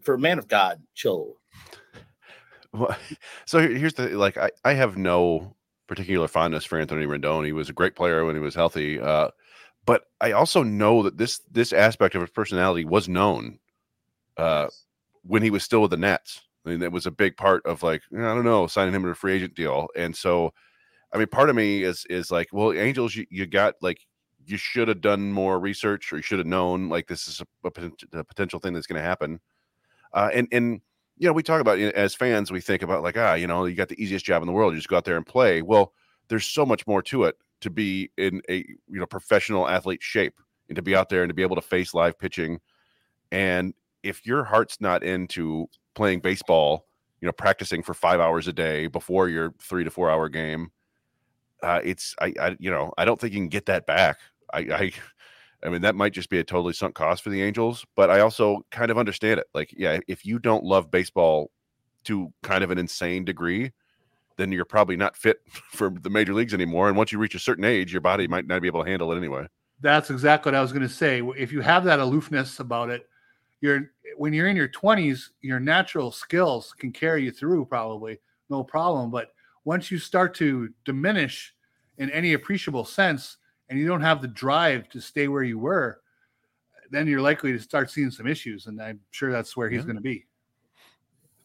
For 0.01 0.15
a 0.15 0.19
man 0.19 0.39
of 0.39 0.47
God, 0.47 0.81
chill. 0.93 1.35
Well, 2.73 2.95
so 3.45 3.59
here's 3.59 3.93
the 3.93 4.09
like, 4.09 4.37
I, 4.37 4.51
I 4.63 4.73
have 4.73 4.97
no 4.97 5.55
particular 5.87 6.27
fondness 6.27 6.65
for 6.65 6.79
Anthony 6.79 7.05
Rendon. 7.05 7.45
He 7.45 7.53
was 7.53 7.69
a 7.69 7.73
great 7.73 7.95
player 7.95 8.25
when 8.25 8.35
he 8.35 8.41
was 8.41 8.55
healthy. 8.55 8.99
Uh, 8.99 9.29
but 9.85 10.03
I 10.19 10.33
also 10.33 10.63
know 10.63 11.03
that 11.03 11.17
this 11.17 11.39
this 11.49 11.71
aspect 11.73 12.13
of 12.13 12.21
his 12.21 12.29
personality 12.29 12.85
was 12.85 13.07
known 13.07 13.59
uh, 14.35 14.67
when 15.23 15.41
he 15.41 15.49
was 15.49 15.63
still 15.63 15.81
with 15.81 15.91
the 15.91 15.97
Nats. 15.97 16.41
I 16.65 16.69
mean, 16.69 16.79
that 16.79 16.91
was 16.91 17.05
a 17.05 17.11
big 17.11 17.37
part 17.37 17.65
of 17.65 17.83
like 17.83 18.01
I 18.13 18.17
don't 18.17 18.43
know 18.43 18.67
signing 18.67 18.93
him 18.93 19.03
to 19.03 19.09
a 19.09 19.15
free 19.15 19.35
agent 19.35 19.55
deal, 19.55 19.87
and 19.95 20.15
so 20.15 20.53
I 21.13 21.17
mean, 21.17 21.27
part 21.27 21.49
of 21.49 21.55
me 21.55 21.83
is 21.83 22.05
is 22.09 22.31
like, 22.31 22.49
well, 22.51 22.73
Angels, 22.73 23.15
you, 23.15 23.25
you 23.29 23.47
got 23.47 23.75
like 23.81 24.05
you 24.47 24.57
should 24.57 24.87
have 24.87 25.01
done 25.01 25.31
more 25.31 25.59
research, 25.59 26.11
or 26.11 26.17
you 26.17 26.21
should 26.21 26.39
have 26.39 26.47
known 26.47 26.89
like 26.89 27.07
this 27.07 27.27
is 27.27 27.41
a, 27.41 27.67
a 28.17 28.23
potential 28.23 28.59
thing 28.59 28.73
that's 28.73 28.87
going 28.87 29.01
to 29.01 29.07
happen, 29.07 29.39
uh, 30.13 30.29
and 30.33 30.47
and 30.51 30.81
you 31.17 31.27
know 31.27 31.33
we 31.33 31.43
talk 31.43 31.61
about 31.61 31.79
as 31.79 32.15
fans 32.15 32.51
we 32.51 32.61
think 32.61 32.81
about 32.81 33.03
like 33.03 33.17
ah 33.17 33.33
you 33.33 33.47
know 33.47 33.65
you 33.65 33.75
got 33.75 33.89
the 33.89 34.01
easiest 34.01 34.25
job 34.25 34.41
in 34.41 34.47
the 34.47 34.53
world, 34.53 34.73
you 34.73 34.79
just 34.79 34.89
go 34.89 34.97
out 34.97 35.05
there 35.05 35.17
and 35.17 35.25
play. 35.25 35.61
Well, 35.61 35.93
there's 36.27 36.45
so 36.45 36.65
much 36.65 36.85
more 36.87 37.01
to 37.03 37.25
it 37.25 37.35
to 37.61 37.69
be 37.69 38.11
in 38.17 38.41
a 38.49 38.57
you 38.57 38.99
know 38.99 39.05
professional 39.05 39.67
athlete 39.67 40.01
shape 40.01 40.35
and 40.69 40.75
to 40.75 40.81
be 40.81 40.95
out 40.95 41.09
there 41.09 41.23
and 41.23 41.29
to 41.29 41.33
be 41.33 41.43
able 41.43 41.55
to 41.55 41.61
face 41.61 41.93
live 41.93 42.17
pitching, 42.17 42.59
and 43.31 43.73
if 44.03 44.25
your 44.25 44.43
heart's 44.43 44.79
not 44.79 45.03
into 45.03 45.67
playing 45.95 46.19
baseball, 46.19 46.85
you 47.21 47.25
know, 47.25 47.31
practicing 47.31 47.83
for 47.83 47.93
five 47.93 48.19
hours 48.19 48.47
a 48.47 48.53
day 48.53 48.87
before 48.87 49.27
your 49.27 49.53
three 49.59 49.83
to 49.83 49.91
four 49.91 50.09
hour 50.09 50.29
game, 50.29 50.71
uh, 51.63 51.81
it's 51.83 52.15
I, 52.21 52.33
I 52.39 52.55
you 52.59 52.69
know 52.69 52.93
I 52.97 53.05
don't 53.05 53.19
think 53.19 53.33
you 53.33 53.39
can 53.39 53.49
get 53.49 53.65
that 53.65 53.85
back. 53.85 54.17
I, 54.53 54.59
I 54.59 54.91
I 55.63 55.69
mean 55.69 55.81
that 55.81 55.95
might 55.95 56.13
just 56.13 56.29
be 56.29 56.39
a 56.39 56.43
totally 56.43 56.73
sunk 56.73 56.95
cost 56.95 57.23
for 57.23 57.29
the 57.29 57.41
Angels, 57.41 57.85
but 57.95 58.09
I 58.09 58.19
also 58.19 58.65
kind 58.71 58.91
of 58.91 58.97
understand 58.97 59.39
it. 59.39 59.47
Like, 59.53 59.73
yeah, 59.75 59.99
if 60.07 60.25
you 60.25 60.39
don't 60.39 60.63
love 60.63 60.91
baseball 60.91 61.49
to 62.05 62.31
kind 62.43 62.63
of 62.63 62.71
an 62.71 62.77
insane 62.77 63.25
degree, 63.25 63.71
then 64.37 64.51
you're 64.51 64.65
probably 64.65 64.95
not 64.95 65.17
fit 65.17 65.39
for 65.71 65.89
the 65.89 66.09
major 66.09 66.33
leagues 66.33 66.53
anymore. 66.53 66.87
And 66.87 66.97
once 66.97 67.11
you 67.11 67.17
reach 67.17 67.35
a 67.35 67.39
certain 67.39 67.65
age, 67.65 67.91
your 67.91 68.01
body 68.01 68.27
might 68.27 68.47
not 68.47 68.61
be 68.61 68.67
able 68.67 68.83
to 68.83 68.89
handle 68.89 69.11
it 69.11 69.17
anyway. 69.17 69.47
That's 69.81 70.09
exactly 70.09 70.51
what 70.51 70.57
I 70.57 70.61
was 70.61 70.71
going 70.71 70.87
to 70.87 70.89
say. 70.89 71.21
If 71.37 71.51
you 71.51 71.61
have 71.61 71.83
that 71.83 71.99
aloofness 71.99 72.59
about 72.59 72.89
it, 72.89 73.07
you're 73.61 73.91
when 74.17 74.33
you're 74.33 74.47
in 74.47 74.55
your 74.55 74.69
20s, 74.69 75.29
your 75.41 75.59
natural 75.59 76.11
skills 76.11 76.73
can 76.77 76.91
carry 76.91 77.23
you 77.23 77.31
through 77.31 77.65
probably 77.65 78.19
no 78.49 78.63
problem. 78.63 79.11
But 79.11 79.33
once 79.65 79.91
you 79.91 79.99
start 79.99 80.33
to 80.35 80.69
diminish 80.85 81.53
in 81.97 82.09
any 82.11 82.33
appreciable 82.33 82.85
sense 82.85 83.37
and 83.69 83.79
you 83.79 83.87
don't 83.87 84.01
have 84.01 84.21
the 84.21 84.27
drive 84.27 84.89
to 84.89 85.01
stay 85.01 85.27
where 85.27 85.43
you 85.43 85.59
were, 85.59 86.01
then 86.89 87.07
you're 87.07 87.21
likely 87.21 87.51
to 87.51 87.59
start 87.59 87.91
seeing 87.91 88.11
some 88.11 88.27
issues. 88.27 88.67
And 88.67 88.81
I'm 88.81 88.99
sure 89.11 89.31
that's 89.31 89.57
where 89.57 89.69
he's 89.69 89.79
yeah. 89.79 89.83
going 89.83 89.95
to 89.95 90.01
be. 90.01 90.25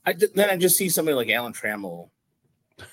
I, 0.06 0.12
then 0.12 0.50
I 0.50 0.56
just 0.56 0.76
see 0.76 0.88
somebody 0.88 1.14
like 1.14 1.30
Alan 1.30 1.52
Trammell 1.52 2.10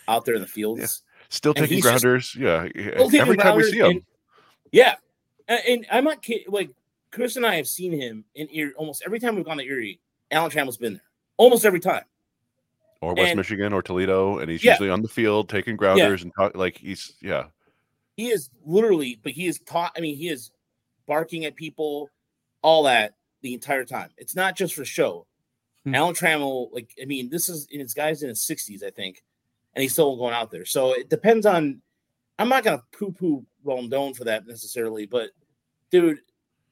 out 0.07 0.25
there 0.25 0.35
in 0.35 0.41
the 0.41 0.47
fields. 0.47 0.81
Yeah. 0.81 0.87
Still 1.29 1.53
taking 1.53 1.79
grounders. 1.79 2.31
Just, 2.31 2.35
yeah. 2.35 2.67
Every 2.75 3.37
time 3.37 3.55
we 3.57 3.63
see 3.63 3.79
him. 3.79 3.91
And, 3.91 4.01
yeah. 4.71 4.95
And, 5.47 5.61
and 5.67 5.85
I'm 5.91 6.03
not 6.03 6.21
kidding. 6.21 6.45
Like, 6.47 6.71
Chris 7.11 7.35
and 7.35 7.45
I 7.45 7.55
have 7.55 7.67
seen 7.67 7.91
him 7.91 8.23
in 8.35 8.47
Erie 8.51 8.73
almost 8.77 9.01
every 9.03 9.19
time 9.19 9.35
we've 9.35 9.45
gone 9.45 9.57
to 9.57 9.63
Erie. 9.63 9.99
Alan 10.29 10.51
Trammell's 10.51 10.77
been 10.77 10.93
there 10.93 11.03
almost 11.37 11.65
every 11.65 11.79
time. 11.79 12.03
Or 13.01 13.15
West 13.15 13.29
and, 13.29 13.37
Michigan 13.37 13.73
or 13.73 13.81
Toledo, 13.81 14.39
and 14.39 14.51
he's 14.51 14.63
yeah. 14.63 14.73
usually 14.73 14.89
on 14.89 15.01
the 15.01 15.07
field 15.07 15.49
taking 15.49 15.75
grounders 15.75 16.19
yeah. 16.19 16.25
and 16.25 16.33
talk, 16.35 16.55
like 16.55 16.77
he's 16.77 17.13
yeah. 17.21 17.45
He 18.19 18.31
is 18.31 18.49
literally, 18.65 19.17
but 19.23 19.31
he 19.31 19.47
is 19.47 19.61
taught. 19.61 19.93
I 19.95 20.01
mean, 20.01 20.17
he 20.17 20.27
is 20.27 20.51
barking 21.07 21.45
at 21.45 21.55
people, 21.55 22.09
all 22.61 22.83
that 22.83 23.13
the 23.43 23.53
entire 23.53 23.85
time. 23.85 24.09
It's 24.17 24.35
not 24.35 24.57
just 24.57 24.75
for 24.75 24.83
show. 24.83 25.25
Hmm. 25.85 25.95
Alan 25.95 26.15
Trammell, 26.15 26.67
like 26.73 26.93
I 27.01 27.05
mean, 27.05 27.29
this 27.29 27.47
is 27.47 27.65
in 27.71 27.79
his 27.79 27.93
guys 27.93 28.21
in 28.21 28.27
his 28.27 28.43
sixties, 28.43 28.83
I 28.83 28.89
think, 28.89 29.23
and 29.73 29.81
he's 29.81 29.93
still 29.93 30.17
going 30.17 30.33
out 30.33 30.51
there. 30.51 30.65
So 30.65 30.91
it 30.91 31.09
depends 31.09 31.45
on. 31.45 31.81
I'm 32.37 32.49
not 32.49 32.65
gonna 32.65 32.83
poo 32.91 33.13
poo 33.13 33.45
Rendon 33.65 34.13
for 34.13 34.25
that 34.25 34.45
necessarily, 34.45 35.05
but 35.05 35.29
dude, 35.89 36.19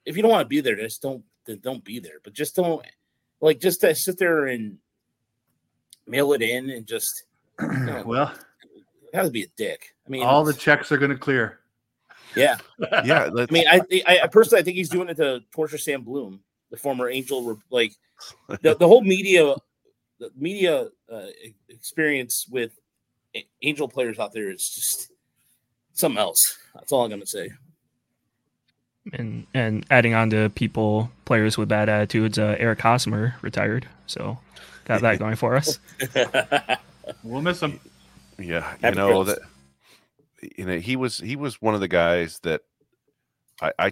if 0.05 0.17
you 0.17 0.23
don't 0.23 0.31
want 0.31 0.43
to 0.43 0.49
be 0.49 0.59
there, 0.59 0.75
just 0.75 1.01
don't 1.01 1.23
don't 1.61 1.85
be 1.85 1.99
there. 1.99 2.19
But 2.25 2.33
just 2.33 2.57
don't 2.57 2.85
like 3.39 3.61
just 3.61 3.79
to 3.79 3.95
sit 3.95 4.17
there 4.17 4.47
and 4.47 4.79
mail 6.05 6.33
it 6.33 6.41
in 6.41 6.69
and 6.71 6.85
just 6.85 7.23
you 7.61 7.85
know, 7.85 8.03
well 8.05 8.33
that 9.13 9.23
would 9.23 9.33
be 9.33 9.43
a 9.43 9.47
dick. 9.55 9.95
I 10.05 10.09
mean, 10.09 10.23
all 10.23 10.43
the 10.43 10.53
checks 10.53 10.91
are 10.91 10.97
going 10.97 11.11
to 11.11 11.17
clear. 11.17 11.59
Yeah, 12.35 12.57
yeah. 13.03 13.29
I 13.37 13.47
mean, 13.51 13.67
I, 13.67 13.81
I, 14.05 14.19
I 14.23 14.27
personally 14.27 14.61
I 14.61 14.63
think 14.63 14.77
he's 14.77 14.89
doing 14.89 15.09
it 15.09 15.17
to 15.17 15.41
torture 15.51 15.77
Sam 15.77 16.03
Blum, 16.03 16.41
the 16.69 16.77
former 16.77 17.09
Angel. 17.09 17.59
Like 17.69 17.93
the, 18.61 18.75
the 18.75 18.87
whole 18.87 19.01
media, 19.01 19.55
the 20.19 20.31
media 20.35 20.89
uh, 21.11 21.27
experience 21.69 22.47
with 22.49 22.77
Angel 23.61 23.87
players 23.87 24.19
out 24.19 24.33
there 24.33 24.49
is 24.51 24.67
just 24.69 25.11
something 25.93 26.19
else. 26.19 26.57
That's 26.75 26.91
all 26.91 27.03
I'm 27.03 27.09
going 27.09 27.21
to 27.21 27.27
say 27.27 27.49
and 29.13 29.45
and 29.53 29.85
adding 29.89 30.13
on 30.13 30.29
to 30.31 30.49
people 30.49 31.11
players 31.25 31.57
with 31.57 31.69
bad 31.69 31.89
attitudes, 31.89 32.37
uh, 32.37 32.55
Eric 32.59 32.81
Hosmer 32.81 33.35
retired, 33.41 33.87
so 34.05 34.37
got 34.85 35.01
that 35.01 35.19
going 35.19 35.35
for 35.35 35.55
us. 35.55 35.79
we'll 37.23 37.41
miss 37.41 37.61
him. 37.61 37.79
Yeah, 38.39 38.75
you 38.83 38.91
know 38.91 39.23
that. 39.23 39.39
You 40.57 40.65
know 40.65 40.77
he 40.77 40.95
was 40.95 41.17
he 41.17 41.35
was 41.35 41.61
one 41.61 41.73
of 41.73 41.81
the 41.81 41.87
guys 41.87 42.39
that 42.43 42.61
I, 43.61 43.71
I 43.79 43.91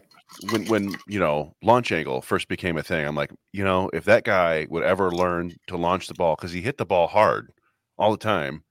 when 0.51 0.65
when 0.65 0.95
you 1.07 1.19
know 1.19 1.55
launch 1.63 1.91
angle 1.91 2.21
first 2.21 2.47
became 2.47 2.77
a 2.77 2.83
thing. 2.83 3.05
I'm 3.05 3.15
like, 3.15 3.31
you 3.51 3.63
know, 3.63 3.89
if 3.93 4.05
that 4.05 4.23
guy 4.23 4.67
would 4.69 4.83
ever 4.83 5.11
learn 5.11 5.55
to 5.67 5.77
launch 5.77 6.07
the 6.07 6.13
ball 6.13 6.35
because 6.35 6.51
he 6.51 6.61
hit 6.61 6.77
the 6.77 6.85
ball 6.85 7.07
hard 7.07 7.51
all 7.97 8.11
the 8.11 8.17
time, 8.17 8.63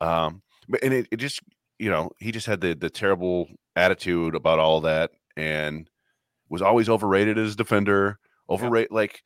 um, 0.00 0.42
and 0.82 0.94
it, 0.94 1.08
it 1.10 1.16
just 1.16 1.40
you 1.78 1.90
know 1.90 2.10
he 2.18 2.30
just 2.30 2.46
had 2.46 2.60
the 2.60 2.74
the 2.74 2.90
terrible 2.90 3.48
attitude 3.74 4.34
about 4.34 4.58
all 4.58 4.80
that 4.82 5.10
and 5.36 5.88
was 6.48 6.62
always 6.62 6.88
overrated 6.88 7.38
as 7.38 7.54
a 7.54 7.56
defender. 7.56 8.18
Overrated, 8.48 8.90
yep. 8.90 8.96
like 8.96 9.22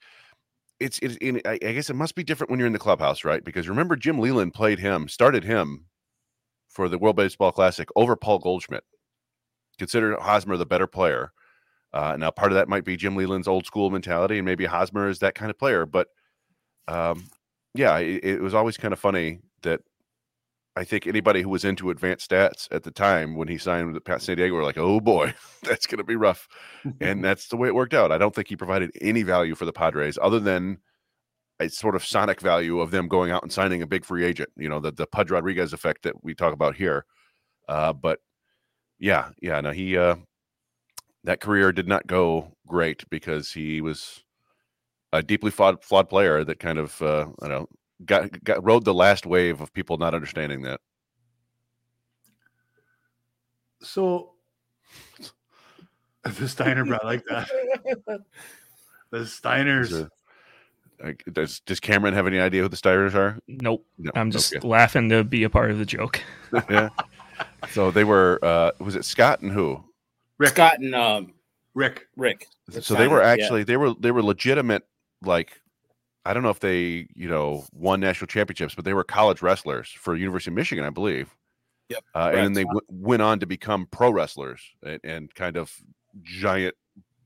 it's 0.84 0.98
it's. 1.00 1.16
I 1.46 1.56
guess 1.56 1.88
it 1.88 1.96
must 1.96 2.14
be 2.14 2.24
different 2.24 2.50
when 2.50 2.58
you're 2.58 2.66
in 2.66 2.72
the 2.72 2.78
clubhouse, 2.78 3.24
right? 3.24 3.42
Because 3.42 3.68
remember, 3.68 3.96
Jim 3.96 4.18
Leyland 4.18 4.52
played 4.54 4.78
him, 4.78 5.08
started 5.08 5.44
him 5.44 5.86
for 6.68 6.88
the 6.88 6.98
World 6.98 7.16
Baseball 7.16 7.52
Classic 7.52 7.88
over 7.96 8.16
Paul 8.16 8.38
Goldschmidt. 8.38 8.84
Considered 9.78 10.18
Hosmer 10.20 10.56
the 10.56 10.66
better 10.66 10.86
player. 10.86 11.32
Uh, 11.92 12.16
now, 12.18 12.30
part 12.30 12.52
of 12.52 12.56
that 12.56 12.68
might 12.68 12.84
be 12.84 12.96
Jim 12.96 13.16
Leyland's 13.16 13.48
old 13.48 13.66
school 13.66 13.90
mentality, 13.90 14.38
and 14.38 14.44
maybe 14.44 14.66
Hosmer 14.66 15.08
is 15.08 15.20
that 15.20 15.34
kind 15.34 15.50
of 15.50 15.58
player. 15.58 15.86
But 15.86 16.08
um, 16.86 17.24
yeah, 17.74 17.96
it, 17.98 18.24
it 18.24 18.40
was 18.40 18.54
always 18.54 18.76
kind 18.76 18.92
of 18.92 19.00
funny 19.00 19.40
that 19.62 19.80
I 20.76 20.82
think 20.84 21.06
anybody 21.06 21.42
who 21.42 21.48
was 21.48 21.64
into 21.64 21.90
advanced 21.90 22.30
stats 22.30 22.66
at 22.72 22.82
the 22.82 22.90
time 22.90 23.36
when 23.36 23.46
he 23.46 23.58
signed 23.58 23.92
with 23.92 24.04
Pat 24.04 24.22
San 24.22 24.36
Diego 24.36 24.54
were 24.54 24.64
like, 24.64 24.78
"Oh 24.78 25.00
boy, 25.00 25.34
that's 25.62 25.86
going 25.86 25.98
to 25.98 26.04
be 26.04 26.16
rough," 26.16 26.48
and 27.00 27.24
that's 27.24 27.48
the 27.48 27.56
way 27.56 27.68
it 27.68 27.74
worked 27.74 27.94
out. 27.94 28.10
I 28.10 28.18
don't 28.18 28.34
think 28.34 28.48
he 28.48 28.56
provided 28.56 28.90
any 29.00 29.22
value 29.22 29.54
for 29.54 29.64
the 29.64 29.72
Padres 29.72 30.18
other 30.20 30.40
than 30.40 30.78
a 31.60 31.68
sort 31.68 31.94
of 31.94 32.04
sonic 32.04 32.40
value 32.40 32.80
of 32.80 32.90
them 32.90 33.06
going 33.06 33.30
out 33.30 33.42
and 33.42 33.52
signing 33.52 33.82
a 33.82 33.86
big 33.86 34.04
free 34.04 34.24
agent. 34.24 34.50
You 34.56 34.68
know, 34.68 34.80
the 34.80 34.90
the 34.90 35.06
Pudge 35.06 35.30
Rodriguez 35.30 35.72
effect 35.72 36.02
that 36.02 36.24
we 36.24 36.34
talk 36.34 36.52
about 36.52 36.74
here. 36.76 37.04
Uh, 37.68 37.92
but 37.92 38.18
yeah, 38.98 39.30
yeah, 39.40 39.60
no, 39.60 39.70
he 39.70 39.96
uh, 39.96 40.16
that 41.22 41.40
career 41.40 41.70
did 41.72 41.86
not 41.86 42.06
go 42.06 42.52
great 42.66 43.08
because 43.10 43.52
he 43.52 43.80
was 43.80 44.24
a 45.12 45.22
deeply 45.22 45.52
flawed, 45.52 45.84
flawed 45.84 46.08
player 46.08 46.42
that 46.44 46.58
kind 46.58 46.78
of 46.78 47.00
uh, 47.00 47.26
I 47.40 47.48
don't 47.48 47.62
know 47.62 47.68
got 48.06 48.42
got 48.44 48.64
rode 48.64 48.84
the 48.84 48.94
last 48.94 49.26
wave 49.26 49.60
of 49.60 49.72
people 49.72 49.96
not 49.98 50.14
understanding 50.14 50.62
that. 50.62 50.80
So 53.80 54.32
the 56.24 56.48
Steiner 56.48 56.84
bro, 56.84 56.98
I 57.02 57.06
like 57.06 57.24
that. 57.26 58.20
The 59.10 59.20
Steiners. 59.20 59.92
Is, 59.92 60.08
like, 61.00 61.22
does 61.32 61.60
does 61.60 61.78
Cameron 61.78 62.14
have 62.14 62.26
any 62.26 62.40
idea 62.40 62.62
who 62.62 62.68
the 62.68 62.76
Steiners 62.76 63.14
are? 63.14 63.38
Nope. 63.46 63.86
No. 63.96 64.10
I'm 64.16 64.32
just 64.32 64.56
okay. 64.56 64.66
laughing 64.66 65.08
to 65.10 65.22
be 65.22 65.44
a 65.44 65.50
part 65.50 65.70
of 65.70 65.78
the 65.78 65.86
joke. 65.86 66.20
yeah. 66.68 66.88
So 67.70 67.92
they 67.92 68.02
were. 68.02 68.40
uh 68.42 68.72
Was 68.80 68.96
it 68.96 69.04
Scott 69.04 69.40
and 69.40 69.52
who? 69.52 69.84
Rick. 70.38 70.50
Scott 70.50 70.80
and 70.80 70.96
um, 70.96 71.32
Rick. 71.74 72.08
Rick. 72.16 72.48
So 72.80 72.94
they 72.94 73.06
were 73.06 73.20
Steiners, 73.20 73.36
yeah. 73.36 73.44
actually 73.44 73.62
they 73.62 73.76
were 73.76 73.94
they 73.94 74.10
were 74.10 74.22
legitimate 74.22 74.82
like 75.22 75.60
I 76.24 76.32
don't 76.32 76.42
know 76.42 76.50
if 76.50 76.60
they 76.60 77.06
you 77.14 77.28
know 77.28 77.64
won 77.72 78.00
national 78.00 78.26
championships, 78.28 78.74
but 78.74 78.84
they 78.84 78.94
were 78.94 79.04
college 79.04 79.42
wrestlers 79.42 79.88
for 79.90 80.16
University 80.16 80.50
of 80.50 80.54
Michigan, 80.56 80.84
I 80.84 80.90
believe. 80.90 81.34
Yep, 81.90 82.04
Uh, 82.14 82.30
and 82.34 82.38
then 82.38 82.52
they 82.54 82.64
w- 82.64 82.80
went 82.88 83.20
on 83.22 83.40
to 83.40 83.46
become 83.46 83.86
pro 83.90 84.10
wrestlers 84.10 84.60
and, 84.82 85.00
and 85.04 85.34
kind 85.34 85.58
of 85.58 85.70
giant 86.22 86.74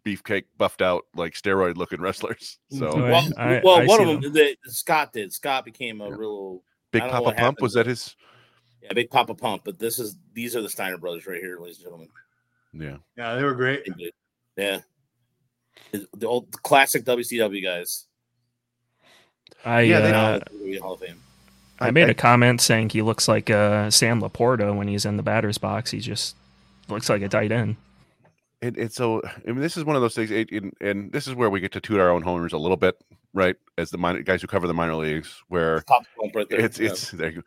beefcake 0.04 0.44
buffed 0.56 0.82
out 0.82 1.04
like 1.14 1.34
steroid 1.34 1.76
looking 1.76 2.00
wrestlers. 2.02 2.58
So 2.70 2.88
Oh, 2.88 3.02
Well, 3.02 3.28
I- 3.38 3.60
well 3.62 3.80
I 3.80 3.84
one 3.86 4.00
of 4.00 4.20
them, 4.22 4.32
the, 4.32 4.56
Scott 4.64 5.12
did. 5.12 5.32
Scott 5.32 5.64
became 5.64 6.00
a 6.00 6.08
Yeah. 6.08 6.16
real 6.16 6.62
Big 6.90 7.02
I 7.02 7.06
don't 7.06 7.12
know 7.12 7.18
Papa 7.18 7.24
what 7.26 7.36
Pump 7.36 7.60
was 7.60 7.74
that 7.74 7.86
his? 7.86 8.16
yeah, 8.82 8.92
big 8.94 9.10
Papa 9.10 9.34
Pump. 9.34 9.62
But 9.64 9.78
this 9.78 9.98
is 10.00 10.16
these 10.32 10.56
are 10.56 10.62
the 10.62 10.68
Steiner 10.70 10.98
brothers 10.98 11.26
right 11.26 11.40
here, 11.40 11.58
ladies 11.60 11.76
and 11.76 11.84
gentlemen. 11.84 12.08
Yeah. 12.72 12.96
Yeah, 13.16 13.34
they 13.36 13.44
were 13.44 13.54
great. 13.54 13.86
Yeah, 14.56 14.80
the, 15.92 16.06
the 16.16 16.26
old 16.26 16.50
classic 16.62 17.04
WCW 17.04 17.62
guys. 17.62 18.07
I 19.64 19.82
Yeah, 19.82 20.00
they- 20.00 20.12
uh, 20.12 20.40
WWE 20.52 20.80
Hall 20.80 20.92
of 20.94 21.00
Fame. 21.00 21.20
I 21.80 21.92
made 21.92 22.08
a 22.10 22.14
comment 22.14 22.60
saying 22.60 22.90
he 22.90 23.02
looks 23.02 23.28
like 23.28 23.50
uh, 23.50 23.88
Sam 23.90 24.20
LaPorta 24.20 24.76
when 24.76 24.88
he's 24.88 25.04
in 25.04 25.16
the 25.16 25.22
batter's 25.22 25.58
box. 25.58 25.92
He 25.92 26.00
just 26.00 26.34
looks 26.88 27.08
like 27.08 27.22
a 27.22 27.28
tight 27.28 27.52
end. 27.52 27.76
And, 28.60 28.76
and 28.76 28.92
so, 28.92 29.22
I 29.24 29.52
mean, 29.52 29.60
this 29.60 29.76
is 29.76 29.84
one 29.84 29.94
of 29.94 30.02
those 30.02 30.16
things, 30.16 30.32
it, 30.32 30.50
and, 30.50 30.72
and 30.80 31.12
this 31.12 31.28
is 31.28 31.36
where 31.36 31.48
we 31.48 31.60
get 31.60 31.70
to 31.72 31.80
toot 31.80 32.00
our 32.00 32.10
own 32.10 32.22
homers 32.22 32.52
a 32.52 32.58
little 32.58 32.76
bit, 32.76 33.00
right? 33.32 33.54
As 33.76 33.90
the 33.92 33.98
minor, 33.98 34.22
guys 34.22 34.40
who 34.42 34.48
cover 34.48 34.66
the 34.66 34.74
minor 34.74 34.96
leagues, 34.96 35.40
where 35.46 35.82
Papa 35.82 36.04
right 36.34 36.48
there. 36.48 36.60
it's 36.62 36.80
Yeah. 36.80 36.88
it's 36.90 37.12
there 37.12 37.30
you 37.30 37.36
go. 37.36 37.42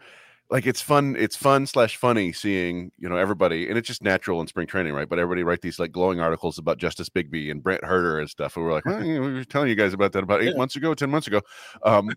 Like 0.52 0.68
it's 0.68 0.82
fun 0.82 1.16
it's 1.18 1.38
fun 1.38 1.66
slash 1.66 1.96
funny 1.96 2.34
seeing 2.34 2.92
you 3.00 3.08
know 3.08 3.16
everybody 3.16 3.70
and 3.70 3.78
it's 3.78 3.88
just 3.88 4.04
natural 4.04 4.42
in 4.42 4.48
spring 4.48 4.68
training 4.68 4.94
right? 4.94 5.08
But 5.08 5.18
everybody 5.18 5.44
write 5.44 5.62
these 5.62 5.80
like 5.80 5.94
glowing 5.94 6.20
articles 6.20 6.58
about 6.58 6.78
Justice 6.78 7.08
Bigbie 7.10 7.50
and 7.50 7.64
Brant 7.64 7.84
Hurter 7.86 8.20
and 8.20 8.30
stuff 8.30 8.58
and 8.58 8.66
we're 8.66 8.74
like 8.74 8.86
well, 8.86 9.02
you 9.06 9.16
know, 9.16 9.22
we 9.28 9.34
were 9.34 9.44
telling 9.46 9.70
you 9.70 9.76
guys 9.76 9.94
about 9.94 10.12
that 10.12 10.24
about 10.24 10.42
eight 10.42 10.52
Yeah. 10.52 10.58
months 10.58 10.76
ago 10.76 10.94
ten 10.94 11.10
months 11.10 11.28
ago. 11.28 11.42
Um 11.84 12.12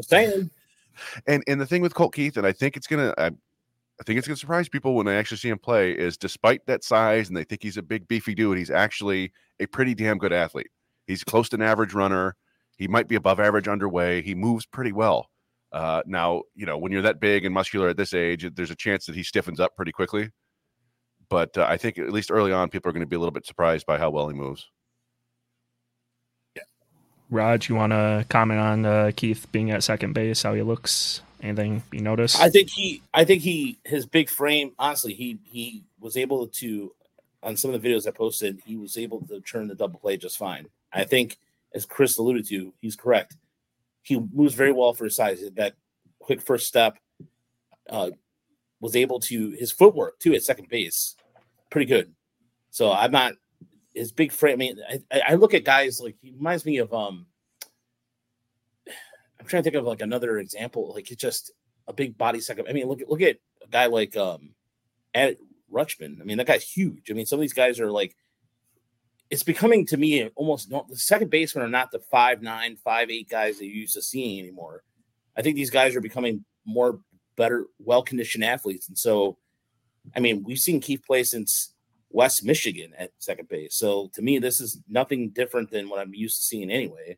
saying. 0.00 0.48
and 1.26 1.42
and 1.48 1.60
the 1.60 1.66
thing 1.66 1.82
with 1.82 1.94
colt 1.94 2.14
keith 2.14 2.36
and 2.36 2.46
i 2.46 2.52
think 2.52 2.76
it's 2.76 2.86
gonna 2.86 3.12
I, 3.18 3.26
I 3.26 4.02
think 4.04 4.18
it's 4.18 4.28
gonna 4.28 4.36
surprise 4.36 4.68
people 4.68 4.94
when 4.94 5.06
they 5.06 5.16
actually 5.16 5.38
see 5.38 5.48
him 5.48 5.58
play 5.58 5.92
is 5.92 6.16
despite 6.16 6.64
that 6.66 6.84
size 6.84 7.28
and 7.28 7.36
they 7.36 7.44
think 7.44 7.62
he's 7.62 7.76
a 7.76 7.82
big 7.82 8.06
beefy 8.06 8.34
dude 8.34 8.58
he's 8.58 8.70
actually 8.70 9.32
a 9.58 9.66
pretty 9.66 9.94
damn 9.94 10.18
good 10.18 10.32
athlete. 10.32 10.70
He's 11.06 11.24
close 11.24 11.48
to 11.50 11.56
an 11.56 11.62
average 11.62 11.92
runner. 11.94 12.36
He 12.76 12.86
might 12.88 13.08
be 13.08 13.16
above 13.16 13.40
average 13.40 13.66
underway. 13.68 14.22
He 14.22 14.34
moves 14.34 14.64
pretty 14.64 14.92
well 14.92 15.29
uh, 15.72 16.02
now, 16.06 16.42
you 16.54 16.66
know, 16.66 16.78
when 16.78 16.92
you're 16.92 17.02
that 17.02 17.20
big 17.20 17.44
and 17.44 17.54
muscular 17.54 17.88
at 17.88 17.96
this 17.96 18.14
age, 18.14 18.48
there's 18.54 18.70
a 18.70 18.76
chance 18.76 19.06
that 19.06 19.14
he 19.14 19.22
stiffens 19.22 19.60
up 19.60 19.76
pretty 19.76 19.92
quickly. 19.92 20.30
But 21.28 21.56
uh, 21.56 21.66
I 21.68 21.76
think 21.76 21.98
at 21.98 22.12
least 22.12 22.32
early 22.32 22.52
on, 22.52 22.70
people 22.70 22.90
are 22.90 22.92
going 22.92 23.04
to 23.04 23.08
be 23.08 23.16
a 23.16 23.18
little 23.18 23.30
bit 23.30 23.46
surprised 23.46 23.86
by 23.86 23.98
how 23.98 24.10
well 24.10 24.28
he 24.28 24.34
moves. 24.34 24.68
Yeah. 26.56 26.64
Raj, 27.30 27.68
you 27.68 27.76
want 27.76 27.92
to 27.92 28.26
comment 28.28 28.60
on 28.60 28.84
uh, 28.84 29.12
Keith 29.14 29.46
being 29.52 29.70
at 29.70 29.84
second 29.84 30.12
base, 30.12 30.42
how 30.42 30.54
he 30.54 30.62
looks? 30.62 31.22
Anything 31.42 31.82
you 31.92 32.00
notice? 32.00 32.38
I 32.38 32.50
think 32.50 32.68
he, 32.68 33.00
I 33.14 33.24
think 33.24 33.42
he, 33.42 33.78
his 33.84 34.04
big 34.04 34.28
frame. 34.28 34.72
Honestly, 34.78 35.14
he 35.14 35.38
he 35.44 35.84
was 35.98 36.16
able 36.16 36.48
to, 36.48 36.92
on 37.42 37.56
some 37.56 37.72
of 37.72 37.80
the 37.80 37.88
videos 37.88 38.06
I 38.06 38.10
posted, 38.10 38.60
he 38.66 38.76
was 38.76 38.98
able 38.98 39.24
to 39.28 39.40
turn 39.40 39.68
the 39.68 39.74
double 39.74 40.00
play 40.00 40.18
just 40.18 40.36
fine. 40.36 40.66
I 40.92 41.04
think, 41.04 41.38
as 41.74 41.86
Chris 41.86 42.18
alluded 42.18 42.46
to, 42.48 42.74
he's 42.80 42.96
correct. 42.96 43.36
He 44.10 44.18
moves 44.32 44.54
very 44.54 44.72
well 44.72 44.92
for 44.92 45.04
his 45.04 45.14
size. 45.14 45.40
That 45.54 45.74
quick 46.18 46.40
first 46.40 46.66
step, 46.66 46.98
uh, 47.88 48.10
was 48.80 48.96
able 48.96 49.20
to 49.20 49.50
his 49.50 49.70
footwork 49.70 50.18
too 50.18 50.34
at 50.34 50.42
second 50.42 50.68
base, 50.68 51.14
pretty 51.70 51.86
good. 51.86 52.12
So 52.70 52.90
I'm 52.90 53.12
not 53.12 53.34
his 53.94 54.10
big 54.10 54.32
frame. 54.32 54.54
I 54.54 54.56
mean, 54.56 54.76
I, 55.12 55.22
I- 55.28 55.34
look 55.36 55.54
at 55.54 55.62
guys 55.64 56.00
like 56.00 56.16
he 56.20 56.32
reminds 56.32 56.64
me 56.64 56.78
of 56.78 56.92
um. 56.92 57.26
I'm 59.38 59.46
trying 59.46 59.62
to 59.62 59.70
think 59.70 59.76
of 59.80 59.86
like 59.86 60.02
another 60.02 60.38
example. 60.38 60.92
Like 60.92 61.08
it's 61.12 61.20
just 61.22 61.52
a 61.86 61.92
big 61.92 62.18
body 62.18 62.40
second. 62.40 62.66
I 62.68 62.72
mean, 62.72 62.88
look 62.88 63.00
at 63.00 63.08
look 63.08 63.22
at 63.22 63.36
a 63.64 63.68
guy 63.70 63.86
like 63.86 64.16
um, 64.16 64.50
Adley 65.14 65.36
Rutschman. 65.72 66.20
I 66.20 66.24
mean, 66.24 66.36
that 66.38 66.48
guy's 66.48 66.68
huge. 66.68 67.10
I 67.10 67.14
mean, 67.14 67.26
some 67.26 67.38
of 67.38 67.42
these 67.42 67.52
guys 67.52 67.78
are 67.78 67.92
like. 67.92 68.16
It's 69.30 69.42
becoming 69.44 69.86
to 69.86 69.96
me 69.96 70.28
almost 70.34 70.70
no, 70.70 70.84
the 70.88 70.96
second 70.96 71.30
basemen 71.30 71.64
are 71.64 71.68
not 71.68 71.90
the 71.92 72.00
five 72.00 72.42
nine, 72.42 72.76
five 72.76 73.10
eight 73.10 73.28
guys 73.28 73.58
that 73.58 73.66
you 73.66 73.72
used 73.72 73.94
to 73.94 74.02
seeing 74.02 74.40
anymore. 74.40 74.82
I 75.36 75.42
think 75.42 75.56
these 75.56 75.70
guys 75.70 75.94
are 75.94 76.00
becoming 76.00 76.44
more 76.64 77.00
better, 77.36 77.66
well 77.78 78.02
conditioned 78.02 78.44
athletes, 78.44 78.88
and 78.88 78.98
so, 78.98 79.38
I 80.16 80.20
mean, 80.20 80.42
we've 80.44 80.58
seen 80.58 80.80
Keith 80.80 81.02
play 81.06 81.22
since 81.22 81.74
West 82.10 82.44
Michigan 82.44 82.92
at 82.98 83.12
second 83.18 83.48
base. 83.48 83.76
So 83.76 84.10
to 84.14 84.22
me, 84.22 84.38
this 84.40 84.60
is 84.60 84.80
nothing 84.88 85.30
different 85.30 85.70
than 85.70 85.88
what 85.88 86.00
I'm 86.00 86.12
used 86.12 86.36
to 86.38 86.42
seeing 86.42 86.70
anyway. 86.70 87.16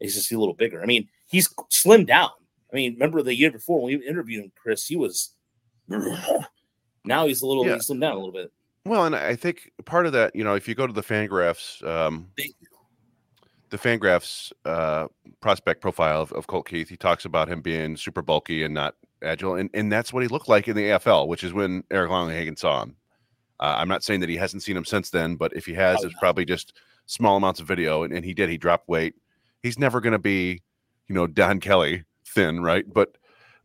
He's 0.00 0.14
just 0.14 0.32
a 0.32 0.38
little 0.38 0.54
bigger. 0.54 0.82
I 0.82 0.86
mean, 0.86 1.08
he's 1.28 1.46
slimmed 1.70 2.06
down. 2.06 2.30
I 2.72 2.76
mean, 2.76 2.94
remember 2.94 3.22
the 3.22 3.34
year 3.34 3.50
before 3.50 3.82
when 3.82 3.98
we 3.98 4.06
interviewed 4.08 4.44
him, 4.44 4.52
Chris, 4.56 4.86
he 4.86 4.96
was 4.96 5.34
now 7.04 7.26
he's 7.26 7.42
a 7.42 7.46
little 7.46 7.66
Yeah. 7.66 7.74
he's 7.74 7.88
slimmed 7.88 8.00
down 8.00 8.12
a 8.12 8.18
little 8.18 8.32
bit. 8.32 8.50
Well, 8.84 9.04
and 9.04 9.14
I 9.14 9.36
think 9.36 9.70
part 9.84 10.06
of 10.06 10.12
that, 10.12 10.34
you 10.34 10.42
know, 10.42 10.54
if 10.54 10.66
you 10.66 10.74
go 10.74 10.86
to 10.86 10.92
the 10.92 11.02
Fangraphs, 11.02 11.84
um, 11.86 12.28
the 13.68 13.78
Fangraphs 13.78 14.52
uh, 14.64 15.06
prospect 15.40 15.80
profile 15.80 16.22
of, 16.22 16.32
of 16.32 16.46
Colt 16.46 16.66
Keith, 16.66 16.88
he 16.88 16.96
talks 16.96 17.24
about 17.24 17.48
him 17.48 17.60
being 17.60 17.96
super 17.96 18.22
bulky 18.22 18.62
and 18.64 18.72
not 18.74 18.94
agile, 19.22 19.54
and, 19.54 19.68
and 19.74 19.92
that's 19.92 20.12
what 20.12 20.22
he 20.22 20.28
looked 20.28 20.48
like 20.48 20.66
in 20.66 20.76
the 20.76 20.84
AFL, 20.88 21.28
which 21.28 21.44
is 21.44 21.52
when 21.52 21.84
Eric 21.90 22.10
Longenhagen 22.10 22.58
saw 22.58 22.82
him. 22.82 22.96
Uh, 23.60 23.74
I'm 23.76 23.88
not 23.88 24.02
saying 24.02 24.20
that 24.20 24.30
he 24.30 24.36
hasn't 24.36 24.62
seen 24.62 24.76
him 24.76 24.86
since 24.86 25.10
then, 25.10 25.36
but 25.36 25.54
if 25.54 25.66
he 25.66 25.74
has, 25.74 25.98
Oh, 26.00 26.06
it's 26.06 26.14
no. 26.14 26.18
probably 26.20 26.46
just 26.46 26.78
small 27.04 27.36
amounts 27.36 27.60
of 27.60 27.66
video, 27.68 28.02
and, 28.02 28.12
and 28.14 28.24
he 28.24 28.32
did. 28.32 28.48
He 28.48 28.56
dropped 28.56 28.88
weight. 28.88 29.14
He's 29.62 29.78
never 29.78 30.00
going 30.00 30.12
to 30.14 30.18
be, 30.18 30.62
you 31.06 31.14
know, 31.14 31.26
Don 31.26 31.60
Kelly 31.60 32.04
thin, 32.24 32.62
right? 32.62 32.90
But 32.90 33.16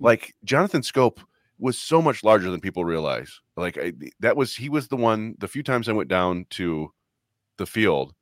like 0.02 0.36
Jonathan 0.44 0.82
Schoop 0.82 1.20
was 1.58 1.80
so 1.80 2.02
much 2.02 2.22
larger 2.24 2.52
than 2.52 2.60
people 2.60 2.84
realize. 2.84 3.40
Like 3.58 3.78
I, 3.78 3.94
that 4.20 4.36
was 4.38 4.56
he 4.56 4.70
was 4.70 4.88
the 4.88 4.98
one. 4.98 5.36
The 5.40 5.48
few 5.48 5.64
times 5.64 5.88
I 5.88 5.94
went 5.94 6.10
down 6.10 6.46
to 6.52 6.92
the 7.58 7.66
field, 7.66 8.14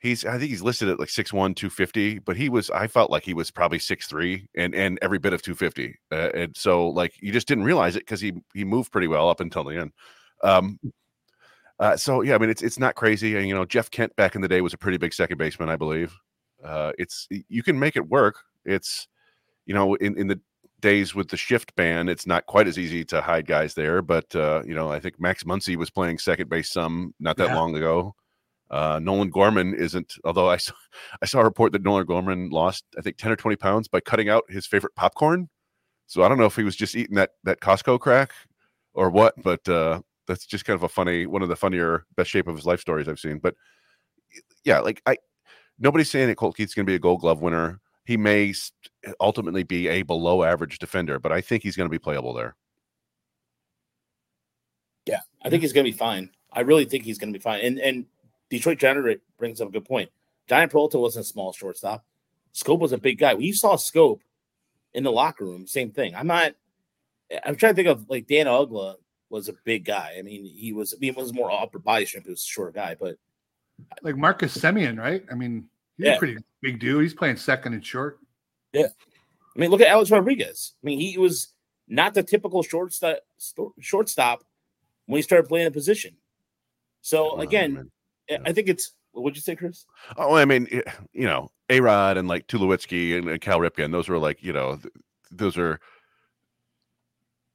he's 0.00 0.24
I 0.24 0.38
think 0.38 0.50
he's 0.50 0.62
listed 0.62 0.88
at 0.88 0.98
like 0.98 1.08
6'1", 1.08 1.54
250, 1.54 2.18
but 2.20 2.36
he 2.36 2.48
was 2.48 2.70
I 2.70 2.86
felt 2.88 3.10
like 3.10 3.24
he 3.24 3.34
was 3.34 3.50
probably 3.50 3.78
6'3 3.78 4.46
and 4.56 4.74
and 4.74 4.98
every 5.02 5.18
bit 5.18 5.32
of 5.32 5.42
250. 5.42 5.98
Uh, 6.12 6.30
and 6.34 6.56
so 6.56 6.88
like 6.88 7.14
you 7.22 7.32
just 7.32 7.48
didn't 7.48 7.64
realize 7.64 7.96
it 7.96 8.00
because 8.00 8.20
he 8.20 8.32
he 8.52 8.64
moved 8.64 8.92
pretty 8.92 9.08
well 9.08 9.28
up 9.28 9.40
until 9.40 9.64
the 9.64 9.76
end. 9.78 9.92
Um 10.42 10.78
uh, 11.80 11.96
so 11.96 12.22
yeah, 12.22 12.34
I 12.34 12.38
mean 12.38 12.50
it's 12.50 12.62
it's 12.62 12.78
not 12.78 12.94
crazy. 12.94 13.36
And 13.36 13.48
you 13.48 13.54
know, 13.54 13.64
Jeff 13.64 13.90
Kent 13.90 14.14
back 14.16 14.34
in 14.34 14.40
the 14.42 14.48
day 14.48 14.60
was 14.60 14.74
a 14.74 14.78
pretty 14.78 14.98
big 14.98 15.14
second 15.14 15.38
baseman, 15.38 15.68
I 15.68 15.76
believe. 15.76 16.16
Uh 16.64 16.92
it's 16.98 17.28
you 17.48 17.62
can 17.62 17.78
make 17.78 17.96
it 17.96 18.08
work. 18.08 18.36
It's 18.64 19.08
you 19.66 19.74
know, 19.74 19.94
in, 19.94 20.18
in 20.18 20.28
the 20.28 20.40
days 20.84 21.14
with 21.14 21.28
the 21.28 21.36
shift 21.36 21.74
ban, 21.74 22.08
it's 22.08 22.26
not 22.26 22.46
quite 22.46 22.68
as 22.68 22.78
easy 22.78 23.04
to 23.06 23.20
hide 23.20 23.46
guys 23.46 23.74
there. 23.74 24.02
But 24.02 24.34
uh, 24.36 24.62
you 24.64 24.74
know, 24.74 24.92
I 24.92 25.00
think 25.00 25.18
Max 25.18 25.42
Muncy 25.42 25.74
was 25.76 25.90
playing 25.90 26.18
second 26.18 26.48
base 26.48 26.70
some 26.70 27.14
not 27.18 27.36
that 27.38 27.48
Yeah. 27.48 27.56
long 27.56 27.74
ago. 27.76 28.14
Uh, 28.70 28.98
Nolan 29.02 29.30
Gorman 29.30 29.74
isn't, 29.74 30.14
although 30.24 30.48
I 30.48 30.56
saw, 30.66 30.74
I 31.22 31.26
saw 31.26 31.40
a 31.40 31.44
report 31.44 31.72
that 31.72 31.82
Nolan 31.82 32.06
Gorman 32.06 32.50
lost, 32.50 32.84
I 32.98 33.00
think, 33.02 33.16
10 33.16 33.32
or 33.32 33.36
20 33.36 33.56
pounds 33.56 33.88
by 33.88 34.00
cutting 34.00 34.28
out 34.28 34.44
his 34.48 34.66
favorite 34.66 34.94
popcorn. 34.94 35.48
So 36.06 36.22
I 36.22 36.28
don't 36.28 36.38
know 36.38 36.46
if 36.46 36.56
he 36.56 36.64
was 36.64 36.76
just 36.76 36.94
eating 36.96 37.16
that 37.16 37.30
that 37.44 37.60
Costco 37.60 37.98
crack 38.00 38.32
or 38.94 39.10
what, 39.10 39.34
but 39.42 39.66
uh, 39.68 40.00
that's 40.26 40.46
just 40.46 40.64
kind 40.64 40.74
of 40.76 40.82
a 40.82 40.88
funny, 40.88 41.26
one 41.26 41.42
of 41.42 41.48
the 41.48 41.56
funnier, 41.56 42.04
best 42.16 42.30
shape 42.30 42.46
of 42.46 42.56
his 42.56 42.66
life 42.66 42.80
stories 42.80 43.08
I've 43.08 43.18
seen. 43.18 43.38
But 43.38 43.54
yeah, 44.64 44.80
like 44.80 45.02
I, 45.06 45.16
nobody's 45.78 46.10
saying 46.10 46.28
that 46.28 46.36
Colt 46.36 46.56
Keith's 46.56 46.74
going 46.74 46.86
to 46.86 46.90
be 46.90 46.94
a 46.96 46.98
Gold 47.00 47.20
Glove 47.20 47.40
winner. 47.42 47.80
He 48.04 48.16
may 48.16 48.52
ultimately 49.20 49.62
be 49.62 49.88
a 49.88 50.02
below 50.02 50.42
average 50.42 50.78
defender, 50.78 51.18
but 51.18 51.32
I 51.32 51.40
think 51.40 51.62
he's 51.62 51.76
going 51.76 51.88
to 51.88 51.90
be 51.92 51.98
playable 51.98 52.32
there. 52.34 52.54
Yeah, 55.06 55.20
I 55.44 55.50
think 55.50 55.62
he's 55.62 55.72
going 55.72 55.84
to 55.84 55.90
be 55.92 55.96
fine. 55.96 56.30
I 56.52 56.60
really 56.60 56.84
think 56.84 57.04
he's 57.04 57.18
going 57.18 57.32
to 57.32 57.38
be 57.38 57.42
fine. 57.42 57.60
And 57.60 57.78
and 57.78 58.06
Detroit 58.50 58.78
Generate 58.78 59.20
brings 59.38 59.60
up 59.60 59.68
a 59.68 59.72
good 59.72 59.84
point. 59.84 60.10
Jhonny 60.48 60.70
Peralta 60.70 60.98
wasn't 60.98 61.24
a 61.24 61.28
small 61.28 61.52
shortstop. 61.52 62.04
Schoop 62.54 62.78
was 62.78 62.92
a 62.92 62.98
big 62.98 63.18
guy. 63.18 63.34
When 63.34 63.42
you 63.44 63.54
saw 63.54 63.76
Schoop 63.76 64.20
in 64.92 65.02
the 65.04 65.10
locker 65.12 65.44
room, 65.44 65.66
same 65.66 65.90
thing. 65.90 66.14
I'm 66.14 66.26
not. 66.26 66.54
I'm 67.44 67.56
trying 67.56 67.72
to 67.72 67.76
think 67.76 67.88
of 67.88 68.08
like 68.08 68.26
Dan 68.26 68.46
Uggla. 68.46 68.96
was 69.30 69.48
a 69.48 69.54
big 69.64 69.84
guy. 69.84 70.14
I 70.18 70.22
mean, 70.22 70.44
he 70.44 70.72
was. 70.72 70.94
I 70.94 70.98
mean, 71.00 71.10
it 71.10 71.16
was 71.16 71.32
more 71.32 71.50
upper 71.50 71.78
body 71.78 72.06
strength. 72.06 72.26
He 72.26 72.30
was 72.30 72.42
a 72.42 72.46
short 72.46 72.74
guy, 72.74 72.94
but 72.98 73.16
like 74.02 74.16
Marcus 74.16 74.56
Semien, 74.56 74.98
right? 74.98 75.24
I 75.30 75.34
mean, 75.34 75.68
he's 75.98 76.06
Yeah. 76.06 76.14
a 76.14 76.18
pretty 76.18 76.36
big 76.62 76.78
dude. 76.78 77.02
He's 77.02 77.14
playing 77.14 77.36
second 77.36 77.72
and 77.74 77.84
short. 77.84 78.20
I 78.76 79.58
mean, 79.60 79.70
look 79.70 79.80
at 79.80 79.88
Alex 79.88 80.10
Rodriguez. 80.10 80.72
I 80.82 80.86
mean, 80.86 80.98
he 81.00 81.16
was 81.18 81.48
not 81.86 82.14
the 82.14 82.22
typical 82.22 82.62
shortstop 82.62 83.18
shortstop 83.80 84.42
when 85.06 85.18
he 85.18 85.22
started 85.22 85.48
playing 85.48 85.66
the 85.66 85.70
position. 85.70 86.16
So 87.02 87.38
again, 87.38 87.74
man. 87.74 87.90
I- 88.30 88.50
I 88.50 88.52
think 88.52 88.68
it's. 88.68 88.92
What'd 89.12 89.36
you 89.36 89.42
say, 89.42 89.54
Chris? 89.54 89.84
Oh, 90.16 90.34
I 90.34 90.44
mean, 90.44 90.66
you 91.12 91.24
know, 91.26 91.52
A 91.70 91.78
Rod 91.80 92.16
and 92.16 92.26
like 92.26 92.48
Tulowitzki 92.48 93.16
and, 93.16 93.28
and 93.28 93.40
Cal 93.40 93.60
Ripken, 93.60 93.92
those 93.92 94.08
were 94.08 94.18
like, 94.18 94.42
you 94.42 94.52
know, 94.52 94.74
th- 94.74 94.92
those 95.30 95.56
are, 95.56 95.78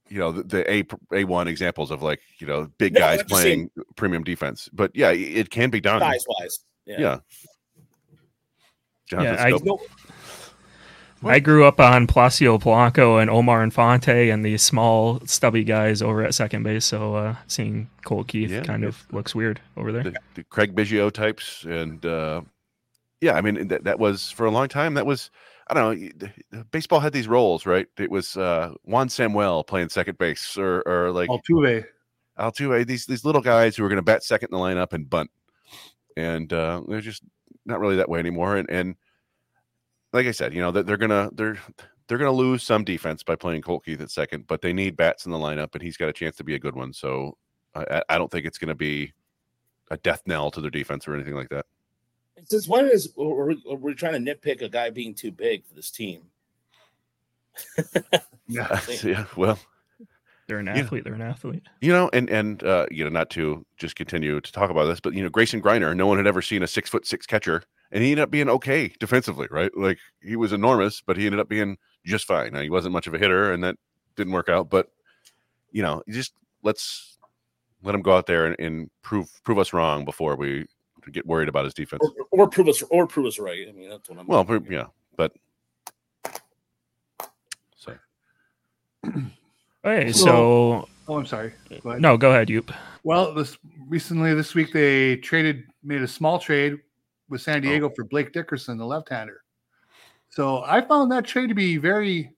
you 0.08 0.20
know, 0.20 0.32
the, 0.32 0.44
the 0.44 0.72
A 0.72 0.84
A 1.12 1.24
one 1.26 1.50
examples 1.50 1.92
of 1.92 2.02
like, 2.02 2.22
you 2.38 2.48
know, 2.48 2.70
big 2.78 2.94
No, 2.94 3.02
guys 3.02 3.20
I'm 3.20 3.28
saying- 3.28 3.70
playing 3.76 3.86
premium 3.98 4.24
defense. 4.24 4.70
But 4.72 4.92
yeah, 4.96 5.12
it, 5.12 5.20
it 5.20 5.50
can 5.50 5.70
be 5.70 5.82
done. 5.82 6.00
Size 6.00 6.24
wise, 6.40 6.60
yeah. 6.86 7.00
Yeah. 7.02 7.20
Jonathan 9.08 9.34
Yeah, 9.34 9.44
I- 9.44 9.52
Schoop. 9.52 9.80
No, 11.22 11.30
I 11.30 11.40
grew 11.40 11.66
up 11.66 11.80
on 11.80 12.08
Placido 12.08 12.58
Polanco 12.60 13.22
and 13.22 13.30
Omar 13.30 13.64
Infante 13.64 14.30
and 14.30 14.44
these 14.44 14.62
small, 14.62 15.20
stubby 15.26 15.64
guys 15.64 16.02
over 16.02 16.24
at 16.24 16.34
second 16.34 16.64
base. 16.64 16.86
So 16.86 17.16
uh, 17.16 17.36
seeing 17.48 17.90
Colt 18.06 18.28
Keith 18.30 18.50
Yeah, 18.50 18.62
kind 18.64 18.84
of 18.84 19.06
looks 19.12 19.36
weird 19.36 19.60
over 19.78 19.92
there. 19.92 20.04
the, 20.04 20.16
the 20.36 20.44
Craig 20.46 20.76
Biggio 20.76 21.12
types, 21.12 21.66
and 21.66 22.06
uh, 22.06 22.42
yeah, 23.22 23.34
I 23.34 23.42
mean 23.42 23.68
that 23.68 23.84
that 23.84 24.00
was 24.00 24.32
for 24.32 24.46
a 24.46 24.52
long 24.52 24.68
time. 24.68 24.94
That 24.94 25.06
was 25.06 25.30
I 25.70 25.74
don't 25.74 26.22
know. 26.22 26.64
Baseball 26.72 27.00
had 27.00 27.14
these 27.14 27.28
roles, 27.28 27.66
right? 27.66 27.88
It 27.98 28.10
was 28.10 28.38
uh, 28.38 28.74
Juan 28.86 29.10
Samuel 29.10 29.64
playing 29.64 29.90
second 29.90 30.18
base, 30.18 30.58
or 30.58 30.82
or 30.88 31.12
like 31.12 31.30
Altuve. 31.30 31.86
Altuve. 32.40 32.88
These 32.88 33.06
these 33.06 33.26
little 33.26 33.42
guys 33.42 33.76
who 33.76 33.84
were 33.84 33.90
going 33.90 33.98
to 33.98 34.02
bat 34.04 34.24
second 34.24 34.50
in 34.52 34.58
the 34.58 34.64
lineup 34.64 34.94
and 34.94 35.10
bunt, 35.10 35.30
and 36.16 36.52
uh, 36.54 36.82
they're 36.88 37.02
just 37.02 37.24
not 37.66 37.80
really 37.80 37.98
that 37.98 38.10
way 38.10 38.20
anymore. 38.20 38.56
And 38.56 38.70
and 38.70 38.96
like 40.14 40.26
I 40.28 40.32
said, 40.32 40.54
you 40.54 40.62
know 40.62 40.72
that 40.72 40.86
they're 40.86 40.98
gonna 40.98 41.30
they're 41.34 41.58
they're 42.08 42.18
gonna 42.18 42.32
lose 42.32 42.64
some 42.64 42.84
defense 42.84 43.24
by 43.24 43.36
playing 43.36 43.62
Colt 43.62 43.86
Keith 43.86 44.02
at 44.02 44.12
second, 44.12 44.48
but 44.48 44.62
they 44.62 44.74
need 44.74 44.96
bats 44.98 45.26
in 45.26 45.32
the 45.32 45.38
lineup, 45.38 45.74
and 45.74 45.82
he's 45.82 45.98
got 45.98 46.10
a 46.10 46.14
chance 46.14 46.36
to 46.38 46.44
be 46.44 46.56
a 46.56 46.60
good 46.60 46.76
one. 46.76 46.92
So 46.94 47.38
I, 47.76 47.86
I- 47.98 48.04
I 48.10 48.18
don't 48.18 48.32
think 48.32 48.46
it's 48.46 48.58
going 48.58 48.70
to 48.70 48.76
be 48.76 49.14
a 49.92 49.98
death 49.98 50.22
knell 50.26 50.50
to 50.52 50.62
their 50.62 50.72
defense 50.72 51.08
or 51.08 51.14
anything 51.14 51.36
like 51.36 51.50
that. 51.50 51.66
since 52.46 52.68
when 52.68 52.86
is 52.88 53.14
we're, 53.16 53.34
we're- 53.48 53.62
we're 53.78 53.94
trying 53.94 54.24
to 54.24 54.36
nitpick 54.36 54.62
a 54.62 54.70
guy 54.70 54.90
being 54.90 55.14
too 55.14 55.32
big 55.32 55.66
for 55.66 55.74
this 55.76 55.92
team? 55.92 56.22
Yeah. 58.52 58.80
yeah, 59.04 59.26
well, 59.38 59.60
They're 60.48 60.58
an 60.58 60.66
Yeah. 60.66 60.78
athlete. 60.80 61.04
They're 61.04 61.14
an 61.14 61.22
athlete. 61.22 61.62
you 61.82 61.92
know, 61.92 62.10
and 62.14 62.28
and 62.32 62.64
uh, 62.64 62.88
you 62.90 63.04
know, 63.04 63.12
not 63.12 63.30
to 63.32 63.64
just 63.78 63.96
continue 63.96 64.42
to 64.42 64.52
talk 64.52 64.72
about 64.72 64.86
this, 64.86 65.00
but 65.00 65.14
you 65.14 65.22
know, 65.22 65.30
Grayson 65.30 65.62
Greiner, 65.62 65.96
no 65.96 66.08
one 66.08 66.18
had 66.18 66.26
ever 66.26 66.42
seen 66.42 66.64
a 66.64 66.68
six 66.68 66.90
foot 66.90 67.06
six 67.06 67.28
catcher, 67.28 67.62
and 67.92 68.04
he 68.04 68.12
ended 68.12 68.24
up 68.24 68.32
being 68.32 68.50
okay 68.50 68.94
defensively, 69.00 69.48
right? 69.50 69.72
Like 69.76 69.98
he 70.22 70.36
was 70.36 70.54
enormous, 70.54 71.02
but 71.02 71.18
he 71.18 71.26
ended 71.26 71.40
up 71.40 71.50
being 71.50 71.78
just 72.06 72.26
fine. 72.26 72.54
Now, 72.54 72.62
he 72.62 72.70
wasn't 72.70 72.94
much 72.94 73.08
of 73.08 73.14
a 73.14 73.18
hitter, 73.18 73.52
and 73.52 73.64
that 73.64 73.76
didn't 74.16 74.34
work 74.34 74.50
out. 74.50 74.70
But 74.70 74.92
you 75.72 75.82
know, 75.84 76.04
you 76.08 76.14
just 76.14 76.34
let's 76.64 77.18
let 77.84 77.96
him 77.96 78.02
go 78.02 78.16
out 78.16 78.26
there 78.26 78.46
and, 78.46 78.56
and 78.60 78.90
prove 79.02 79.30
prove 79.44 79.60
us 79.60 79.74
wrong 79.74 80.06
before 80.06 80.36
we 80.36 80.66
get 81.12 81.26
worried 81.26 81.50
about 81.50 81.66
his 81.66 81.74
defense. 81.74 82.02
Or, 82.32 82.44
or 82.44 82.48
prove 82.50 82.68
us 82.68 82.84
or 82.90 83.08
prove 83.08 83.26
us 83.26 83.40
right. 83.40 83.68
I 83.68 83.72
mean, 83.72 83.90
that's 83.90 84.10
what 84.10 84.20
I'm. 84.20 84.28
Well, 84.28 84.46
pre- 84.46 84.60
yeah, 84.70 84.86
but 85.16 85.34
so 87.76 87.94
Okay, 89.86 90.12
So- 90.12 90.26
so 90.26 90.90
Oh, 91.10 91.18
I'm 91.18 91.26
sorry. 91.26 91.54
Go 91.82 91.98
no, 91.98 92.18
go 92.18 92.30
ahead, 92.30 92.50
Yoop. 92.50 92.72
Well, 93.04 93.34
this 93.34 93.58
recently 93.88 94.36
this 94.36 94.54
week 94.54 94.72
they 94.72 95.16
traded 95.18 95.64
made 95.82 96.04
a 96.04 96.08
small 96.08 96.38
trade 96.38 96.78
with 97.30 97.42
San 97.42 97.58
oh. 97.58 97.62
Diego 97.62 97.90
for 97.90 98.04
Blake 98.04 98.32
Dickerson, 98.34 98.78
the 98.78 98.86
left-hander. 98.86 99.42
So 100.30 100.64
I 100.64 100.82
found 100.82 101.12
that 101.12 101.26
trade 101.26 101.50
to 101.50 101.56
be 101.56 101.78
very 101.78 102.36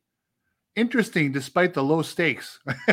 interesting 0.75 1.31
despite 1.31 1.73
the 1.73 1.83
low 1.83 2.01
stakes. 2.01 2.59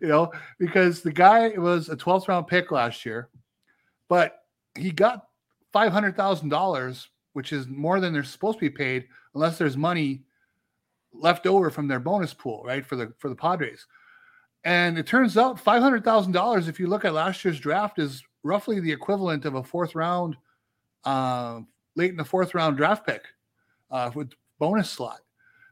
you 0.00 0.08
know, 0.08 0.30
because 0.58 1.00
the 1.02 1.12
guy 1.12 1.48
was 1.56 1.88
a 1.88 1.96
12th 1.96 2.28
round 2.28 2.46
pick 2.46 2.70
last 2.70 3.06
year, 3.06 3.28
but 4.08 4.40
he 4.76 4.90
got 4.90 5.26
$500,000, 5.74 7.06
which 7.32 7.52
is 7.52 7.66
more 7.68 8.00
than 8.00 8.12
they're 8.12 8.24
supposed 8.24 8.58
to 8.58 8.64
be 8.64 8.70
paid 8.70 9.06
unless 9.34 9.58
there's 9.58 9.76
money 9.76 10.24
left 11.12 11.46
over 11.46 11.70
from 11.70 11.88
their 11.88 12.00
bonus 12.00 12.34
pool, 12.34 12.62
right? 12.64 12.84
For 12.84 12.96
the 12.96 13.12
for 13.18 13.28
the 13.28 13.34
Padres. 13.34 13.86
And 14.64 14.98
it 14.98 15.06
turns 15.06 15.36
out 15.36 15.58
five 15.58 15.82
hundred 15.82 16.04
thousand 16.04 16.32
dollars, 16.32 16.68
if 16.68 16.78
you 16.78 16.86
look 16.86 17.04
at 17.04 17.14
last 17.14 17.44
year's 17.44 17.60
draft, 17.60 17.98
is 17.98 18.22
roughly 18.42 18.80
the 18.80 18.92
equivalent 18.92 19.44
of 19.44 19.54
a 19.54 19.62
fourth 19.62 19.94
round, 19.94 20.36
uh, 21.04 21.60
late 21.96 22.10
in 22.10 22.16
the 22.16 22.24
fourth 22.24 22.54
round 22.54 22.76
draft 22.76 23.06
pick 23.06 23.24
uh, 23.90 24.10
with 24.14 24.32
bonus 24.58 24.90
slot. 24.90 25.20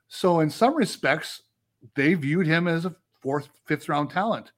So 0.09 0.41
in 0.41 0.51
some 0.51 0.74
respects, 0.74 1.43
they 1.95 2.14
viewed 2.14 2.47
him 2.47 2.66
as 2.66 2.85
a 2.85 2.95
fourth, 3.20 3.49
fifth 3.66 3.89
round 3.89 4.11
talent. 4.11 4.53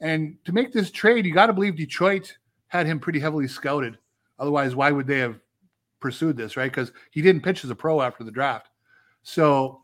And 0.00 0.36
to 0.44 0.52
make 0.52 0.72
this 0.72 0.90
trade, 0.90 1.26
you 1.26 1.32
got 1.32 1.46
to 1.46 1.52
believe 1.52 1.76
Detroit 1.76 2.36
had 2.68 2.86
him 2.86 3.00
pretty 3.00 3.18
heavily 3.18 3.48
scouted. 3.48 3.98
Otherwise, 4.38 4.74
why 4.74 4.90
would 4.90 5.06
they 5.06 5.18
have 5.18 5.38
pursued 6.00 6.36
this, 6.36 6.56
right? 6.56 6.70
Because 6.70 6.92
he 7.10 7.22
didn't 7.22 7.42
pitch 7.42 7.64
as 7.64 7.70
a 7.70 7.74
pro 7.74 8.00
after 8.02 8.24
the 8.24 8.30
draft. 8.30 8.68
So 9.22 9.82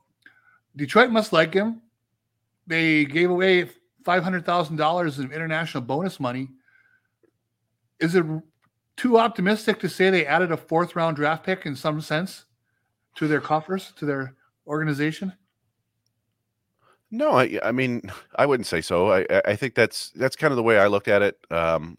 Detroit 0.76 1.11
must 1.11 1.33
like 1.33 1.55
him. 1.55 1.80
They 2.66 3.05
gave 3.05 3.30
away 3.30 3.70
five 4.05 4.22
hundred 4.22 4.45
thousand 4.45 4.76
dollars 4.76 5.18
of 5.18 5.33
international 5.33 5.83
bonus 5.83 6.20
money. 6.20 6.49
Is 8.01 8.14
it 8.14 8.24
too 8.97 9.18
optimistic 9.18 9.80
to 9.80 9.88
say 9.88 10.11
they 10.11 10.26
added 10.26 10.53
a 10.53 10.57
fourth 10.57 10.95
round 10.97 11.16
draft 11.16 11.45
pick 11.45 11.66
in 11.66 11.74
some 11.76 12.01
sense 12.01 12.45
to 13.16 13.28
their 13.28 13.40
coffers, 13.40 13.93
to 13.97 14.05
their 14.05 14.34
organization? 14.66 15.32
No, 17.11 17.32
I 17.32 17.59
I 17.62 17.72
mean 17.72 18.03
I 18.36 18.47
wouldn't 18.47 18.66
say 18.66 18.80
so. 18.80 19.12
I 19.12 19.26
I- 19.47 19.57
think 19.57 19.74
that's 19.74 20.11
that's 20.11 20.36
kind 20.36 20.51
of 20.51 20.57
the 20.57 20.62
way 20.62 20.78
I 20.78 20.86
look 20.86 21.09
at 21.09 21.22
it. 21.22 21.36
Um, 21.51 21.99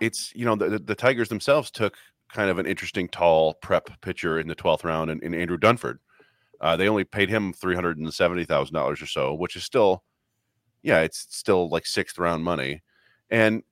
it's 0.00 0.32
you 0.34 0.44
know 0.44 0.56
the, 0.56 0.78
the 0.78 0.94
Tigers 0.94 1.28
themselves 1.28 1.70
took 1.70 1.96
kind 2.32 2.48
of 2.50 2.58
an 2.58 2.66
interesting 2.66 3.08
tall 3.08 3.54
prep 3.54 3.90
pitcher 4.00 4.38
in 4.38 4.46
the 4.48 4.54
twelfth 4.54 4.84
round 4.84 5.10
in, 5.10 5.22
in 5.22 5.34
Andrew 5.34 5.58
Dunford. 5.58 5.98
Uh, 6.60 6.76
they 6.76 6.88
only 6.88 7.04
paid 7.04 7.28
him 7.28 7.52
three 7.52 7.74
hundred 7.74 7.98
and 7.98 8.12
seventy 8.12 8.44
thousand 8.44 8.74
dollars 8.74 9.02
or 9.02 9.06
so, 9.06 9.34
which 9.34 9.56
is 9.56 9.64
still, 9.64 10.04
yeah, 10.82 11.00
it's 11.00 11.26
still 11.30 11.68
like 11.68 11.86
sixth 11.86 12.18
round 12.18 12.42
money, 12.42 12.82
and 13.30 13.62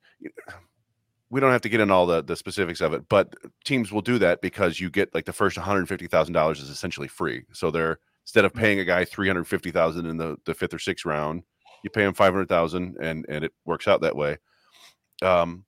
we 1.29 1.39
don't 1.39 1.51
have 1.51 1.61
to 1.61 1.69
get 1.69 1.79
in 1.79 1.91
all 1.91 2.05
the 2.05 2.23
the 2.23 2.35
specifics 2.35 2.81
of 2.81 2.93
it, 2.93 3.07
but 3.09 3.33
teams 3.65 3.91
will 3.91 4.01
do 4.01 4.17
that 4.19 4.41
because 4.41 4.79
you 4.79 4.89
get 4.89 5.13
like 5.13 5.25
the 5.25 5.33
first 5.33 5.57
one 5.57 5.65
hundred 5.65 5.87
fifty 5.87 6.07
thousand 6.07 6.33
dollars 6.33 6.59
is 6.59 6.69
essentially 6.69 7.07
free. 7.07 7.43
So 7.53 7.71
they're 7.71 7.99
instead 8.29 8.45
of 8.45 8.53
paying 8.53 8.79
a 8.79 8.85
guy 8.85 9.03
350,000 9.03 10.05
in 10.05 10.17
the, 10.17 10.37
the 10.45 10.53
fifth 10.53 10.71
or 10.71 10.77
sixth 10.77 11.03
round, 11.03 11.41
you 11.83 11.89
pay 11.89 12.03
him 12.03 12.13
500,000 12.13 12.97
and, 13.01 13.25
and 13.27 13.43
it 13.43 13.51
works 13.65 13.87
out 13.87 14.01
that 14.01 14.15
way. 14.15 14.37
Um, 15.23 15.65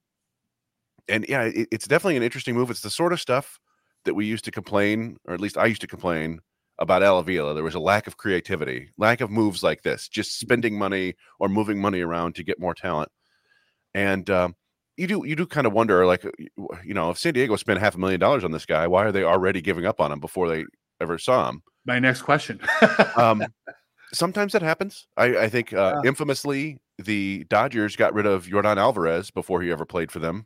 and 1.10 1.26
yeah, 1.28 1.46
it, 1.46 1.68
it's 1.72 1.88
definitely 1.88 2.18
an 2.18 2.24
interesting 2.24 2.54
move. 2.54 2.70
It's 2.70 2.82
the 2.82 2.92
sort 2.92 3.14
of 3.14 3.20
stuff 3.20 3.60
that 4.06 4.14
we 4.14 4.28
used 4.28 4.46
to 4.46 4.52
complain, 4.52 5.18
or 5.28 5.34
at 5.34 5.42
least 5.42 5.58
I 5.58 5.66
used 5.66 5.82
to 5.82 5.88
complain 5.88 6.40
about 6.78 7.02
Al 7.02 7.18
Avila. 7.18 7.56
There 7.56 7.64
was 7.64 7.74
a 7.74 7.80
lack 7.80 8.06
of 8.06 8.18
creativity, 8.18 8.92
lack 8.96 9.22
of 9.22 9.32
moves 9.32 9.64
like 9.64 9.82
this, 9.82 10.08
just 10.08 10.38
spending 10.38 10.78
money 10.78 11.16
or 11.40 11.50
moving 11.50 11.82
money 11.82 12.02
around 12.02 12.36
to 12.36 12.44
get 12.44 12.60
more 12.60 12.76
talent. 12.76 13.10
And, 13.96 14.30
um, 14.30 14.56
you 15.02 15.08
do 15.08 15.24
you 15.26 15.36
do 15.36 15.46
kind 15.46 15.66
of 15.68 15.74
wonder 15.74 16.06
like 16.06 16.24
you 16.86 16.94
know 16.94 17.10
if 17.10 17.18
San 17.18 17.34
Diego 17.34 17.56
spent 17.56 17.80
half 17.80 17.96
a 17.96 17.98
million 17.98 18.20
dollars 18.20 18.44
on 18.44 18.52
this 18.52 18.66
guy 18.66 18.88
why 18.88 19.04
are 19.06 19.12
they 19.12 19.24
already 19.24 19.62
giving 19.62 19.86
up 19.86 20.00
on 20.00 20.12
him 20.12 20.20
before 20.20 20.48
they 20.48 20.64
ever 21.02 21.18
saw 21.18 21.50
him 21.50 21.64
My 21.86 22.00
next 22.00 22.22
question. 22.22 22.60
um, 23.16 23.44
sometimes 24.14 24.54
that 24.54 24.62
happens. 24.62 25.08
I, 25.18 25.38
I 25.38 25.50
think 25.50 25.74
uh, 25.74 25.96
Yeah. 26.04 26.10
infamously 26.10 26.78
the 27.00 27.46
Dodgers 27.50 27.96
got 27.96 28.14
rid 28.14 28.26
of 28.28 28.46
Yordan 28.46 28.78
Alvarez 28.78 29.32
before 29.32 29.62
he 29.62 29.72
ever 29.72 29.86
played 29.86 30.12
for 30.12 30.20
them 30.20 30.46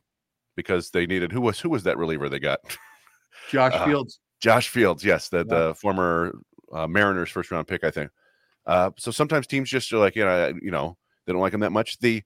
because 0.56 0.90
they 0.90 1.06
needed 1.06 1.32
who 1.32 1.42
was 1.42 1.60
who 1.60 1.68
was 1.68 1.82
that 1.82 1.98
reliever 1.98 2.28
they 2.28 2.38
got? 2.38 2.60
Josh 3.50 3.74
uh, 3.74 3.84
Fields. 3.84 4.20
Josh 4.40 4.68
Fields, 4.68 5.04
yes, 5.04 5.28
the 5.28 5.38
Yeah. 5.38 5.44
the 5.44 5.74
former 5.74 6.38
uh, 6.72 6.86
Mariners 6.86 7.30
first 7.30 7.50
round 7.50 7.66
pick, 7.68 7.84
I 7.84 7.90
think. 7.90 8.10
Uh, 8.64 8.90
so 8.98 9.10
sometimes 9.10 9.46
teams 9.46 9.68
just 9.70 9.92
are 9.92 9.98
like, 9.98 10.16
you 10.16 10.24
know, 10.24 10.52
you 10.62 10.70
know, 10.70 10.96
they 11.26 11.32
don't 11.32 11.42
like 11.42 11.52
him 11.54 11.60
that 11.60 11.70
much. 11.72 11.98
The 11.98 12.22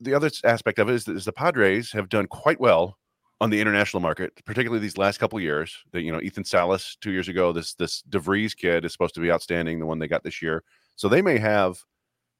the 0.00 0.14
other 0.14 0.30
aspect 0.44 0.78
of 0.78 0.88
it 0.88 0.94
is, 0.94 1.04
that 1.04 1.16
is 1.16 1.24
the 1.26 1.32
Padres 1.32 1.92
have 1.92 2.08
done 2.08 2.26
quite 2.26 2.60
well 2.60 2.98
on 3.40 3.50
the 3.50 3.60
international 3.60 4.00
market, 4.00 4.32
particularly 4.44 4.80
these 4.80 4.98
last 4.98 5.18
couple 5.18 5.38
of 5.38 5.42
years. 5.42 5.76
That 5.92 6.02
you 6.02 6.12
know, 6.12 6.20
Ethan 6.20 6.44
Salas 6.44 6.96
two 7.00 7.12
years 7.12 7.28
ago, 7.28 7.52
this 7.52 7.74
this 7.74 8.02
DeVries 8.10 8.56
kid 8.56 8.84
is 8.84 8.92
supposed 8.92 9.14
to 9.14 9.20
be 9.20 9.30
outstanding, 9.32 9.78
the 9.80 9.86
one 9.86 9.98
they 9.98 10.08
got 10.08 10.24
this 10.24 10.42
year. 10.42 10.62
So 10.96 11.08
they 11.08 11.22
may 11.22 11.38
have 11.38 11.82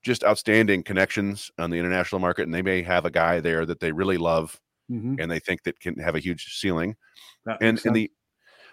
just 0.02 0.24
outstanding 0.24 0.82
connections 0.84 1.50
on 1.58 1.70
the 1.70 1.78
international 1.78 2.20
market, 2.20 2.44
and 2.44 2.54
they 2.54 2.62
may 2.62 2.82
have 2.82 3.04
a 3.06 3.10
guy 3.10 3.40
there 3.40 3.66
that 3.66 3.80
they 3.80 3.92
really 3.92 4.18
love 4.18 4.60
Mhm. 4.90 5.20
and 5.20 5.30
they 5.30 5.40
think 5.40 5.62
that 5.64 5.80
can 5.80 5.98
have 6.00 6.16
a 6.16 6.20
huge 6.20 6.58
ceiling 6.58 6.96
That 7.44 7.58
and 7.60 7.80
and 7.84 7.94
the 7.96 8.10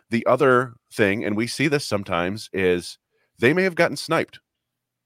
the 0.10 0.26
other 0.28 0.76
thing 0.94 1.26
and 1.26 1.38
we 1.38 1.48
see 1.48 1.68
this 1.70 1.86
sometimes 1.86 2.50
is 2.54 3.00
they 3.40 3.54
may 3.54 3.64
have 3.64 3.76
gotten 3.76 3.98
sniped 3.98 4.40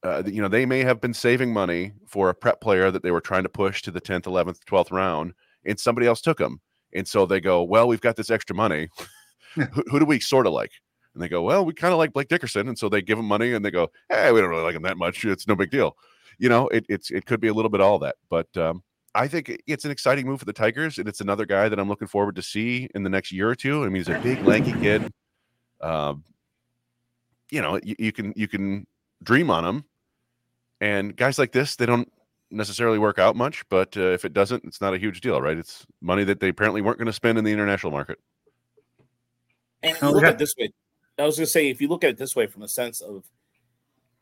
uh, 0.03 0.23
you 0.25 0.41
know, 0.41 0.47
they 0.47 0.65
may 0.65 0.79
have 0.79 0.99
been 0.99 1.13
saving 1.13 1.53
money 1.53 1.93
for 2.07 2.29
a 2.29 2.33
prep 2.33 2.59
player 2.61 2.89
that 2.91 3.03
they 3.03 3.11
were 3.11 3.21
trying 3.21 3.43
to 3.43 3.49
push 3.49 3.81
to 3.83 3.91
the 3.91 4.01
10th, 4.01 4.23
11th, 4.23 4.59
12th 4.65 4.91
round, 4.91 5.33
and 5.65 5.79
somebody 5.79 6.07
else 6.07 6.21
took 6.21 6.39
him. 6.39 6.59
And 6.93 7.07
so 7.07 7.25
they 7.25 7.39
go, 7.39 7.63
well, 7.63 7.87
we've 7.87 8.01
got 8.01 8.15
this 8.15 8.29
extra 8.29 8.55
money. 8.55 8.89
who, 9.53 9.83
who 9.87 9.99
do 9.99 10.05
we 10.05 10.19
sort 10.19 10.47
of 10.47 10.53
like? 10.53 10.71
And 11.13 11.21
they 11.21 11.29
go, 11.29 11.41
well, 11.43 11.65
we 11.65 11.73
kind 11.73 11.91
of 11.91 11.97
like 11.97 12.13
Blake 12.13 12.29
Dickerson. 12.29 12.67
And 12.67 12.77
so 12.77 12.89
they 12.89 13.01
give 13.01 13.19
him 13.19 13.25
money 13.25 13.53
and 13.53 13.63
they 13.63 13.71
go, 13.71 13.89
hey, 14.09 14.31
we 14.31 14.39
don't 14.39 14.49
really 14.49 14.63
like 14.63 14.75
him 14.75 14.83
that 14.83 14.97
much. 14.97 15.25
It's 15.25 15.47
no 15.47 15.55
big 15.55 15.69
deal. 15.69 15.97
You 16.37 16.49
know, 16.49 16.67
it, 16.69 16.85
it's 16.89 17.11
it 17.11 17.25
could 17.25 17.41
be 17.41 17.49
a 17.49 17.53
little 17.53 17.69
bit 17.69 17.81
all 17.81 17.99
that. 17.99 18.15
But 18.29 18.47
um, 18.57 18.81
I 19.13 19.27
think 19.27 19.61
it's 19.67 19.85
an 19.85 19.91
exciting 19.91 20.25
move 20.25 20.39
for 20.39 20.45
the 20.45 20.53
Tigers. 20.53 20.97
And 20.97 21.07
it's 21.07 21.21
another 21.21 21.45
guy 21.45 21.69
that 21.69 21.79
I'm 21.79 21.89
looking 21.89 22.07
forward 22.07 22.35
to 22.37 22.41
see 22.41 22.89
in 22.95 23.03
the 23.03 23.09
next 23.09 23.31
year 23.31 23.49
or 23.49 23.55
two. 23.55 23.83
I 23.83 23.87
mean, 23.87 23.95
he's 23.95 24.09
a 24.09 24.19
big, 24.19 24.43
lanky 24.45 24.73
kid. 24.73 25.11
Um, 25.81 26.23
you 27.51 27.61
know, 27.61 27.79
you, 27.83 27.95
you 27.99 28.11
can 28.11 28.33
you 28.37 28.47
can 28.47 28.87
dream 29.21 29.49
on 29.49 29.65
him. 29.65 29.83
And 30.81 31.15
guys 31.15 31.39
like 31.39 31.51
this, 31.51 31.75
they 31.75 31.85
don't 31.85 32.11
necessarily 32.49 32.99
work 32.99 33.19
out 33.19 33.35
much, 33.35 33.63
but 33.69 33.95
uh, 33.95 34.11
if 34.11 34.25
it 34.25 34.33
doesn't, 34.33 34.65
it's 34.65 34.81
not 34.81 34.93
a 34.93 34.97
huge 34.97 35.21
deal, 35.21 35.41
right? 35.41 35.57
It's 35.57 35.85
money 36.01 36.23
that 36.25 36.39
they 36.39 36.49
apparently 36.49 36.81
weren't 36.81 36.97
going 36.97 37.05
to 37.05 37.13
spend 37.13 37.37
in 37.37 37.45
the 37.45 37.51
international 37.53 37.91
market. 37.91 38.19
And 39.83 39.95
if 39.95 40.01
you 40.01 40.09
look 40.09 40.23
at 40.23 40.33
it 40.33 40.37
this 40.39 40.55
way, 40.57 40.73
I 41.17 41.25
was 41.25 41.37
going 41.37 41.45
to 41.45 41.51
say, 41.51 41.69
if 41.69 41.81
you 41.81 41.87
look 41.87 42.03
at 42.03 42.09
it 42.09 42.17
this 42.17 42.35
way 42.35 42.47
from 42.47 42.63
a 42.63 42.67
sense 42.67 42.99
of 42.99 43.25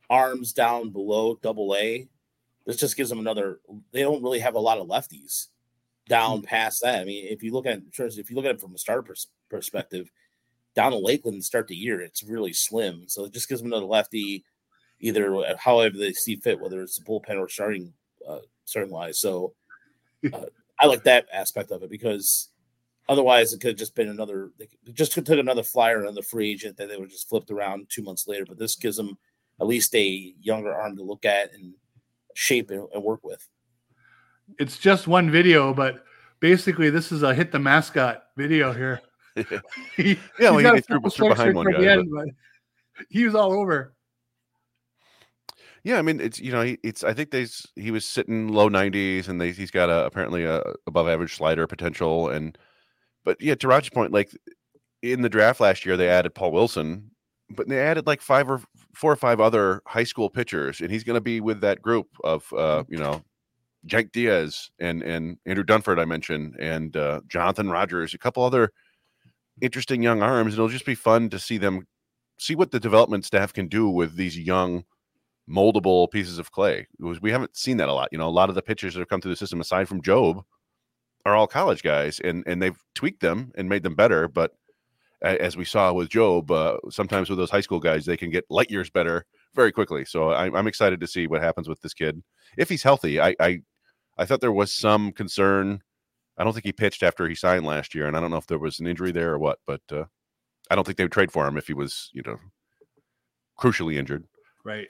arms 0.09 0.53
down 0.53 0.89
below 0.89 1.39
double 1.41 1.75
A, 1.75 2.07
this 2.65 2.77
just 2.77 2.97
gives 2.97 3.09
them 3.09 3.19
another. 3.19 3.59
They 3.91 4.01
don't 4.01 4.21
really 4.21 4.39
have 4.39 4.55
a 4.55 4.59
lot 4.59 4.77
of 4.77 4.87
lefties 4.87 5.47
down 6.07 6.41
past 6.41 6.81
that. 6.83 6.99
I 7.01 7.05
mean, 7.05 7.25
if 7.27 7.41
you 7.41 7.53
look 7.53 7.65
at 7.65 7.77
in 7.77 7.85
if 7.89 8.29
you 8.29 8.35
look 8.35 8.45
at 8.45 8.51
it 8.51 8.61
from 8.61 8.75
a 8.75 8.77
starter 8.77 9.03
pers- 9.03 9.27
perspective, 9.49 10.11
down 10.75 10.91
to 10.91 10.97
Lakeland 10.97 11.35
and 11.35 11.43
start 11.43 11.67
the 11.67 11.75
year, 11.75 12.01
it's 12.01 12.23
really 12.23 12.53
slim. 12.53 13.05
So 13.07 13.25
it 13.25 13.33
just 13.33 13.47
gives 13.47 13.61
them 13.61 13.71
another 13.71 13.85
lefty, 13.85 14.43
either 14.99 15.55
however 15.57 15.97
they 15.97 16.13
see 16.13 16.35
fit, 16.35 16.59
whether 16.59 16.81
it's 16.81 16.99
the 16.99 17.05
bullpen 17.05 17.39
or 17.39 17.49
starting 17.49 17.93
uh, 18.27 18.39
starting 18.65 18.91
wise. 18.91 19.19
So 19.19 19.53
uh, 20.33 20.45
I 20.79 20.85
like 20.85 21.03
that 21.03 21.27
aspect 21.33 21.71
of 21.71 21.83
it 21.83 21.89
because 21.89 22.49
otherwise 23.07 23.53
it 23.53 23.59
could 23.61 23.69
have 23.69 23.77
just 23.77 23.95
been 23.95 24.09
another. 24.09 24.51
They 24.57 24.67
just 24.93 25.13
took 25.13 25.27
another 25.29 25.63
flyer 25.63 26.05
on 26.05 26.15
the 26.15 26.23
free 26.23 26.51
agent 26.51 26.77
that 26.77 26.89
they 26.89 26.97
would 26.97 27.09
just 27.09 27.29
flipped 27.29 27.51
around 27.51 27.87
two 27.89 28.03
months 28.03 28.27
later. 28.27 28.45
But 28.45 28.59
this 28.59 28.75
gives 28.75 28.97
them 28.97 29.17
at 29.59 29.67
least 29.67 29.93
a 29.95 30.33
younger 30.41 30.73
arm 30.73 30.95
to 30.97 31.03
look 31.03 31.25
at 31.25 31.53
and 31.53 31.73
shape 32.33 32.71
and, 32.71 32.87
and 32.93 33.03
work 33.03 33.23
with. 33.23 33.47
It's 34.57 34.77
just 34.77 35.07
one 35.07 35.29
video, 35.29 35.73
but 35.73 36.03
basically 36.39 36.89
this 36.89 37.11
is 37.11 37.23
a 37.23 37.33
hit 37.33 37.51
the 37.51 37.59
mascot 37.59 38.23
video 38.37 38.73
here. 38.73 39.01
he, 39.95 40.17
yeah, 40.39 40.49
well, 40.49 40.75
he 40.75 40.81
threw, 40.81 41.01
threw 41.09 41.29
behind 41.29 41.55
one 41.55 41.71
guy. 41.71 41.85
End, 41.85 42.09
but... 42.11 42.25
but 42.97 43.05
he 43.09 43.25
was 43.25 43.35
all 43.35 43.53
over. 43.53 43.93
Yeah, 45.83 45.97
I 45.97 46.01
mean, 46.01 46.19
it's 46.19 46.39
you 46.39 46.51
know, 46.51 46.75
it's 46.83 47.03
I 47.03 47.13
think 47.13 47.31
they 47.31 47.47
he 47.75 47.91
was 47.91 48.05
sitting 48.05 48.49
low 48.49 48.69
90s, 48.69 49.27
and 49.27 49.39
they 49.39 49.51
he's 49.51 49.71
got 49.71 49.89
a 49.89 50.05
apparently 50.05 50.43
a 50.43 50.61
above 50.87 51.07
average 51.07 51.35
slider 51.35 51.67
potential, 51.67 52.29
and 52.29 52.57
but 53.23 53.41
yeah, 53.41 53.55
to 53.55 53.67
Roger's 53.67 53.89
point, 53.89 54.11
like 54.11 54.31
in 55.01 55.21
the 55.21 55.29
draft 55.29 55.59
last 55.59 55.85
year, 55.85 55.97
they 55.97 56.09
added 56.09 56.35
Paul 56.35 56.51
Wilson, 56.51 57.11
but 57.49 57.67
they 57.67 57.79
added 57.79 58.07
like 58.07 58.21
five 58.21 58.49
or 58.49 58.61
four 58.95 59.11
or 59.11 59.15
five 59.15 59.39
other 59.39 59.81
high 59.87 60.03
school 60.03 60.29
pitchers, 60.29 60.81
and 60.81 60.91
he's 60.91 61.03
going 61.03 61.15
to 61.15 61.21
be 61.21 61.39
with 61.41 61.61
that 61.61 61.81
group 61.81 62.07
of 62.23 62.51
uh, 62.53 62.83
you 62.89 62.97
know 62.97 63.23
Jake 63.85 64.11
Diaz 64.11 64.69
and 64.79 65.01
and 65.03 65.37
Andrew 65.45 65.63
Dunford 65.63 65.99
I 65.99 66.05
mentioned, 66.05 66.55
and 66.59 66.95
uh, 66.97 67.21
Jonathan 67.27 67.69
Rogers, 67.69 68.13
a 68.13 68.17
couple 68.17 68.43
other 68.43 68.71
interesting 69.61 70.03
young 70.03 70.21
arms. 70.21 70.53
and 70.53 70.59
It'll 70.59 70.69
just 70.69 70.85
be 70.85 70.95
fun 70.95 71.29
to 71.29 71.39
see 71.39 71.57
them 71.57 71.87
see 72.37 72.55
what 72.55 72.71
the 72.71 72.79
development 72.79 73.25
staff 73.25 73.53
can 73.53 73.67
do 73.67 73.89
with 73.89 74.15
these 74.15 74.37
young 74.37 74.83
moldable 75.49 76.09
pieces 76.11 76.37
of 76.37 76.51
clay. 76.51 76.87
we 76.99 77.31
haven't 77.31 77.57
seen 77.57 77.77
that 77.77 77.89
a 77.89 77.93
lot. 77.93 78.09
You 78.11 78.17
know, 78.17 78.27
a 78.27 78.29
lot 78.29 78.49
of 78.49 78.55
the 78.55 78.61
pitchers 78.61 78.93
that 78.93 78.99
have 78.99 79.09
come 79.09 79.21
through 79.21 79.31
the 79.31 79.37
system, 79.37 79.61
aside 79.61 79.87
from 79.87 80.01
Jobe, 80.01 80.43
are 81.25 81.35
all 81.35 81.47
college 81.47 81.83
guys, 81.83 82.19
and 82.19 82.43
and 82.47 82.61
they've 82.61 82.81
tweaked 82.95 83.21
them 83.21 83.51
and 83.55 83.67
made 83.67 83.83
them 83.83 83.95
better. 83.95 84.27
But 84.27 84.53
as 85.21 85.57
we 85.57 85.65
saw 85.65 85.91
with 85.91 86.09
Jobe, 86.09 86.49
uh, 86.51 86.77
sometimes 86.89 87.29
with 87.29 87.37
those 87.37 87.51
high 87.51 87.61
school 87.61 87.79
guys, 87.79 88.05
they 88.05 88.15
can 88.15 88.29
get 88.29 88.45
light 88.49 88.71
years 88.71 88.89
better 88.89 89.25
very 89.53 89.71
quickly. 89.71 90.05
So 90.05 90.29
I, 90.29 90.45
I'm 90.57 90.67
excited 90.67 91.01
to 91.01 91.07
see 91.07 91.27
what 91.27 91.41
happens 91.41 91.67
with 91.67 91.81
this 91.81 91.93
kid 91.93 92.23
if 92.57 92.69
he's 92.69 92.83
healthy. 92.83 93.19
I, 93.19 93.35
I 93.39 93.61
I 94.17 94.25
thought 94.25 94.41
there 94.41 94.51
was 94.51 94.73
some 94.73 95.11
concern. 95.11 95.81
I 96.37 96.43
don't 96.43 96.53
think 96.53 96.65
he 96.65 96.71
pitched 96.71 97.03
after 97.03 97.27
he 97.27 97.35
signed 97.35 97.65
last 97.65 97.93
year, 97.93 98.07
and 98.07 98.15
I 98.15 98.21
don't 98.21 98.31
know 98.31 98.37
if 98.37 98.47
there 98.47 98.59
was 98.59 98.79
an 98.79 98.87
injury 98.87 99.11
there 99.11 99.33
or 99.33 99.39
what. 99.39 99.59
But 99.67 99.81
uh, 99.91 100.05
I 100.69 100.75
don't 100.75 100.85
think 100.85 100.97
they 100.97 101.03
would 101.03 101.11
trade 101.11 101.31
for 101.31 101.45
him 101.47 101.57
if 101.57 101.67
he 101.67 101.73
was, 101.73 102.09
you 102.13 102.21
know, 102.25 102.37
crucially 103.59 103.97
injured. 103.97 104.25
Right. 104.63 104.87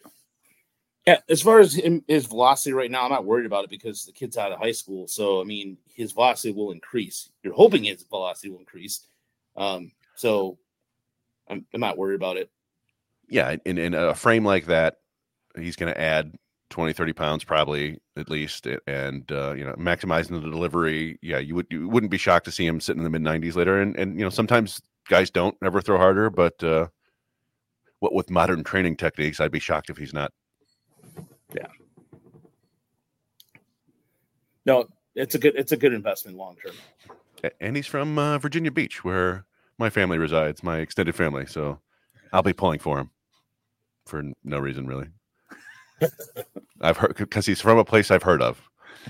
Yeah, 1.09 1.21
as 1.27 1.41
far 1.41 1.59
as 1.59 1.73
him, 1.73 2.03
his 2.07 2.27
velocity 2.27 2.71
right 2.71 2.91
now, 2.91 3.03
I'm 3.03 3.09
not 3.09 3.25
worried 3.25 3.47
about 3.47 3.63
it 3.63 3.71
because 3.71 4.05
the 4.05 4.11
kid's 4.11 4.37
out 4.37 4.51
of 4.51 4.59
high 4.59 4.73
school. 4.73 5.07
So 5.07 5.41
I 5.41 5.43
mean, 5.43 5.75
his 5.91 6.11
velocity 6.11 6.53
will 6.53 6.69
increase. 6.69 7.31
You're 7.41 7.55
hoping 7.55 7.85
his 7.85 8.03
velocity 8.03 8.51
will 8.51 8.59
increase. 8.59 9.07
Um, 9.57 9.91
so 10.13 10.59
I'm, 11.49 11.65
I'm 11.73 11.81
not 11.81 11.97
worried 11.97 12.13
about 12.13 12.37
it. 12.37 12.51
Yeah, 13.27 13.55
in, 13.65 13.79
in 13.79 13.95
a 13.95 14.13
frame 14.13 14.45
like 14.45 14.67
that, 14.67 14.97
he's 15.57 15.75
going 15.75 15.91
to 15.91 15.99
add 15.99 16.35
20, 16.69 16.93
30 16.93 17.13
pounds 17.13 17.43
probably 17.43 17.99
at 18.15 18.29
least, 18.29 18.67
and 18.85 19.31
uh, 19.31 19.53
you 19.53 19.65
know, 19.65 19.73
maximizing 19.73 20.39
the 20.39 20.41
delivery. 20.41 21.17
Yeah, 21.23 21.39
you 21.39 21.55
would 21.55 21.65
you 21.71 21.89
wouldn't 21.89 22.11
be 22.11 22.19
shocked 22.19 22.45
to 22.45 22.51
see 22.51 22.67
him 22.67 22.79
sitting 22.79 23.03
in 23.03 23.11
the 23.11 23.19
mid 23.19 23.23
90s 23.23 23.55
later. 23.55 23.81
And 23.81 23.95
and 23.97 24.15
you 24.19 24.23
know, 24.23 24.29
sometimes 24.29 24.79
guys 25.07 25.31
don't 25.31 25.57
ever 25.63 25.81
throw 25.81 25.97
harder, 25.97 26.29
but 26.29 26.63
uh, 26.63 26.85
what 27.97 28.13
with 28.13 28.29
modern 28.29 28.63
training 28.63 28.97
techniques, 28.97 29.39
I'd 29.39 29.51
be 29.51 29.59
shocked 29.59 29.89
if 29.89 29.97
he's 29.97 30.13
not 30.13 30.31
yeah. 31.53 31.67
No, 34.65 34.87
it's 35.15 35.35
a 35.35 35.39
good 35.39 35.55
it's 35.55 35.71
a 35.71 35.77
good 35.77 35.93
investment 35.93 36.37
long 36.37 36.55
term. 36.63 36.75
And 37.61 37.75
he's 37.75 37.87
from 37.87 38.19
uh, 38.19 38.37
Virginia 38.37 38.71
Beach, 38.71 39.03
where 39.03 39.45
my 39.77 39.89
family 39.89 40.17
resides, 40.17 40.61
my 40.61 40.79
extended 40.79 41.15
family. 41.15 41.45
So 41.45 41.79
I'll 42.33 42.43
be 42.43 42.53
pulling 42.53 42.79
for 42.79 42.99
him 42.99 43.11
for 44.05 44.23
no 44.43 44.59
reason, 44.59 44.87
really. 44.87 45.07
I've 46.81 46.97
heard 46.97 47.15
because 47.15 47.45
he's 47.45 47.61
from 47.61 47.77
a 47.77 47.85
place 47.85 48.11
I've 48.11 48.23
heard 48.23 48.41
of. 48.41 48.61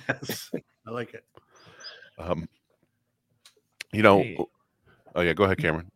Yes, 0.07 0.51
I 0.87 0.91
like 0.91 1.13
it. 1.13 1.23
Um, 2.17 2.47
you 3.91 4.03
know, 4.03 4.21
hey. 4.21 4.37
oh 5.15 5.21
yeah, 5.21 5.33
go 5.33 5.45
ahead, 5.45 5.57
Cameron. 5.57 5.91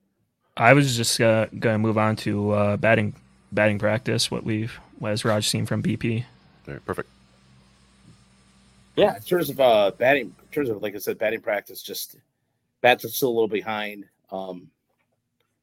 I 0.57 0.73
was 0.73 0.95
just 0.95 1.19
uh, 1.19 1.47
going 1.47 1.75
to 1.75 1.79
move 1.79 1.97
on 1.97 2.15
to 2.17 2.51
uh, 2.51 2.77
batting 2.77 3.15
batting 3.51 3.79
practice. 3.79 4.29
What 4.29 4.43
we've, 4.43 4.79
what 4.99 5.09
has 5.09 5.25
Raj 5.25 5.47
seen 5.47 5.65
from 5.65 5.83
BP? 5.83 6.25
All 6.67 6.73
right, 6.73 6.85
perfect. 6.85 7.09
Yeah, 8.95 9.15
in 9.15 9.21
terms 9.21 9.49
of 9.49 9.59
uh, 9.59 9.91
batting, 9.97 10.27
in 10.27 10.47
terms 10.51 10.69
of 10.69 10.81
like 10.81 10.95
I 10.95 10.99
said, 10.99 11.17
batting 11.17 11.41
practice, 11.41 11.81
just 11.81 12.17
bats 12.81 13.03
are 13.05 13.09
still 13.09 13.29
a 13.29 13.33
little 13.33 13.47
behind. 13.47 14.05
Um, 14.31 14.69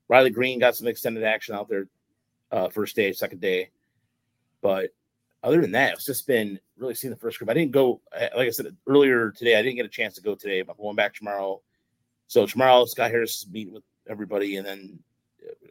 Riley 0.08 0.30
Greene 0.30 0.58
got 0.58 0.74
some 0.74 0.88
extended 0.88 1.22
action 1.22 1.54
out 1.54 1.68
there, 1.68 1.86
uh, 2.50 2.68
first 2.68 2.96
day, 2.96 3.12
second 3.12 3.40
day, 3.40 3.70
but 4.60 4.90
other 5.42 5.60
than 5.60 5.72
that, 5.72 5.94
it's 5.94 6.04
just 6.04 6.26
been 6.26 6.58
really 6.76 6.94
seeing 6.94 7.10
the 7.10 7.16
first 7.18 7.38
group. 7.38 7.50
I 7.50 7.54
didn't 7.54 7.72
go, 7.72 8.00
like 8.12 8.48
I 8.48 8.50
said 8.50 8.76
earlier 8.86 9.30
today, 9.30 9.56
I 9.56 9.62
didn't 9.62 9.76
get 9.76 9.86
a 9.86 9.90
chance 9.90 10.14
to 10.16 10.22
go 10.22 10.34
today. 10.34 10.60
I'm 10.60 10.66
going 10.76 10.96
back 10.96 11.14
tomorrow. 11.14 11.60
So 12.26 12.46
tomorrow, 12.46 12.84
Scott 12.84 13.10
Harris 13.10 13.42
is 13.42 13.48
meeting 13.50 13.72
with 13.72 13.84
everybody, 14.08 14.56
and 14.56 14.66
then 14.66 14.98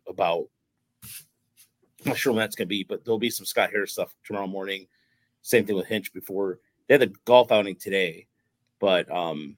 about 0.07 0.47
I'm 2.06 2.10
not 2.10 2.18
sure 2.18 2.34
when 2.34 2.39
that's 2.39 2.56
going 2.56 2.68
to 2.68 2.70
be, 2.70 2.84
but 2.84 3.04
there'll 3.04 3.20
be 3.20 3.30
some 3.30 3.45
Scott 3.45 3.72
Harris 3.72 3.93
stuff 3.93 4.16
tomorrow 4.24 4.47
morning. 4.47 4.88
Same 5.41 5.66
thing 5.66 5.76
with 5.76 5.88
Hinch 5.88 6.14
before 6.14 6.60
they 6.88 6.95
had 6.95 7.02
the 7.02 7.14
golf 7.26 7.52
outing 7.52 7.76
today, 7.76 8.28
but 8.80 9.10
um, 9.16 9.58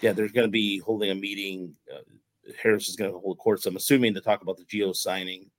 yeah, 0.00 0.12
there's 0.12 0.32
going 0.32 0.46
to 0.46 0.52
be 0.52 0.78
holding 0.78 1.10
a 1.10 1.14
meeting. 1.14 1.74
Uh, 1.92 2.00
Harris 2.62 2.88
is 2.88 2.96
going 2.96 3.10
to 3.10 3.18
hold 3.18 3.38
court. 3.38 3.62
So 3.62 3.70
I'm 3.70 3.76
assuming 3.76 4.14
to 4.14 4.20
talk 4.20 4.42
about 4.42 4.58
the 4.58 4.64
Gio 4.64 4.94
signing, 4.94 5.50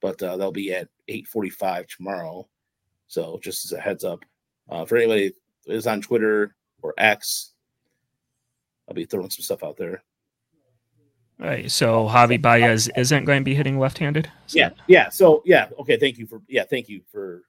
but 0.00 0.22
uh, 0.22 0.36
they'll 0.36 0.52
be 0.52 0.72
at 0.72 0.88
8:45 1.08 1.88
tomorrow. 1.88 2.48
So 3.08 3.40
just 3.42 3.64
as 3.64 3.72
a 3.72 3.80
heads 3.80 4.04
up, 4.04 4.24
uh, 4.68 4.84
for 4.84 4.96
anybody 4.96 5.32
that 5.66 5.74
is 5.74 5.86
on 5.86 6.00
Twitter 6.00 6.54
or 6.82 6.94
X, 6.96 7.52
I'll 8.88 8.94
be 8.94 9.04
throwing 9.04 9.30
some 9.30 9.42
stuff 9.42 9.64
out 9.64 9.76
there. 9.76 10.02
All 11.42 11.48
right. 11.48 11.70
So 11.70 12.06
Javi 12.08 12.40
Baez 12.40 12.88
isn't 12.96 13.24
going 13.24 13.40
to 13.40 13.44
be 13.44 13.54
hitting 13.54 13.78
left-handed. 13.78 14.30
Yeah. 14.50 14.70
Yeah. 14.86 15.08
So 15.08 15.42
yeah. 15.44 15.68
Okay. 15.80 15.96
Thank 15.96 16.16
you 16.18 16.26
for 16.26 16.40
yeah. 16.48 16.62
Thank 16.64 16.88
you 16.88 17.02
for 17.10 17.42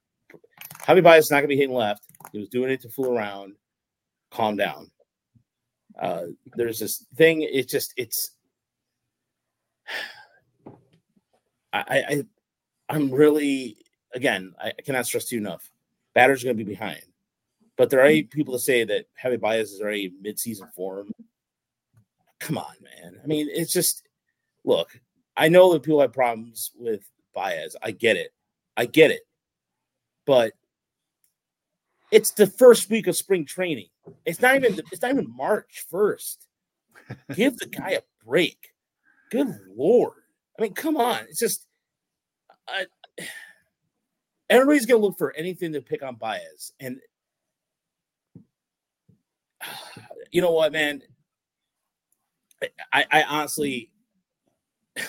Javi 0.80 1.02
Baez 1.02 1.26
is 1.26 1.30
not 1.30 1.36
going 1.36 1.44
to 1.44 1.48
be 1.48 1.56
hitting 1.56 1.76
left. 1.76 2.02
He 2.32 2.40
was 2.40 2.48
doing 2.48 2.72
it 2.72 2.80
to 2.82 2.88
fool 2.88 3.16
around. 3.16 3.54
Calm 4.32 4.56
down. 4.56 4.90
Uh, 5.96 6.24
there's 6.56 6.80
this 6.80 7.06
thing. 7.14 7.42
It's 7.42 7.70
just 7.70 7.94
it's. 7.96 8.32
I 11.72 11.84
I 12.08 12.24
I'm 12.88 13.12
really 13.12 13.76
again. 14.12 14.54
I 14.60 14.72
cannot 14.84 15.06
stress 15.06 15.26
to 15.26 15.36
you 15.36 15.40
enough. 15.40 15.70
Batters 16.14 16.42
are 16.42 16.46
going 16.46 16.58
to 16.58 16.64
be 16.64 16.70
behind, 16.72 17.02
but 17.76 17.90
there 17.90 18.04
are 18.04 18.10
people 18.24 18.54
that 18.54 18.60
say 18.60 18.82
that 18.82 19.06
Javi 19.22 19.40
Baez 19.40 19.70
is 19.70 19.80
already 19.80 20.12
mid-season 20.20 20.68
form. 20.74 21.12
Come 22.44 22.58
on, 22.58 22.74
man. 22.82 23.18
I 23.24 23.26
mean, 23.26 23.48
it's 23.50 23.72
just 23.72 24.06
look. 24.64 25.00
I 25.34 25.48
know 25.48 25.72
that 25.72 25.82
people 25.82 26.02
have 26.02 26.12
problems 26.12 26.72
with 26.78 27.00
Baez. 27.34 27.74
I 27.82 27.90
get 27.90 28.18
it. 28.18 28.34
I 28.76 28.84
get 28.84 29.10
it. 29.10 29.22
but 30.26 30.52
it's 32.10 32.32
the 32.32 32.46
first 32.46 32.90
week 32.90 33.06
of 33.06 33.16
spring 33.16 33.46
training. 33.46 33.88
It's 34.26 34.42
not 34.42 34.56
even 34.56 34.78
it's 34.92 35.00
not 35.00 35.12
even 35.12 35.34
March 35.34 35.86
first. 35.90 36.46
Give 37.34 37.56
the 37.56 37.64
guy 37.64 37.92
a 37.92 38.02
break. 38.26 38.74
Good 39.30 39.48
lord! 39.74 40.12
I 40.58 40.62
mean, 40.62 40.74
come 40.74 40.98
on. 40.98 41.20
It's 41.30 41.38
just 41.40 41.66
I, 42.68 42.84
everybody's 44.50 44.84
gonna 44.84 45.00
look 45.00 45.16
for 45.16 45.34
anything 45.34 45.72
to 45.72 45.80
pick 45.80 46.02
on 46.02 46.16
Baez, 46.16 46.74
and 46.78 47.00
you 50.30 50.42
know 50.42 50.52
what, 50.52 50.72
man? 50.72 51.00
I, 52.92 53.04
I 53.10 53.22
honestly 53.24 53.90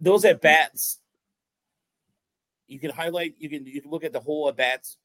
those 0.00 0.24
at 0.24 0.40
bats 0.40 0.98
you 2.66 2.78
can 2.80 2.90
highlight 2.90 3.34
you 3.38 3.48
can 3.50 3.66
you 3.66 3.80
can 3.80 3.90
look 3.90 4.04
at 4.04 4.12
the 4.12 4.20
whole 4.20 4.48
at 4.48 4.56
bats 4.56 4.96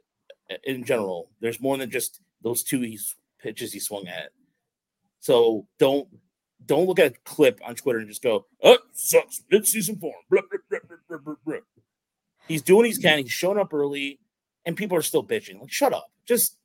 uh, 0.50 0.56
in 0.64 0.84
general. 0.84 1.30
There's 1.42 1.60
more 1.60 1.78
than 1.78 1.92
just 1.92 2.22
those 2.42 2.64
two 2.64 2.80
he, 2.82 2.98
pitches 3.40 3.74
he 3.74 3.80
swung 3.80 4.08
at. 4.08 4.32
So 5.20 5.68
don't 5.78 6.08
don't 6.66 6.88
look 6.88 7.00
at 7.00 7.12
a 7.12 7.16
clip 7.26 7.60
on 7.66 7.76
twitter 7.76 8.00
and 8.00 8.08
just 8.08 8.24
go 8.24 8.46
oh 8.64 8.80
sucks 8.92 9.44
mid-season 9.52 9.96
form 9.98 10.16
blah, 10.30 10.42
blah, 10.70 11.20
blah, 11.46 11.58
he's 12.48 12.64
doing 12.64 12.86
he's 12.86 12.98
can. 12.98 13.20
He's 13.20 13.32
showing 13.32 13.60
up 13.60 13.74
early 13.74 14.20
and 14.66 14.76
people 14.76 14.98
are 14.98 15.02
still 15.02 15.24
bitching. 15.24 15.60
Like 15.60 15.72
shut 15.72 15.94
up. 15.94 16.12
Just 16.26 16.58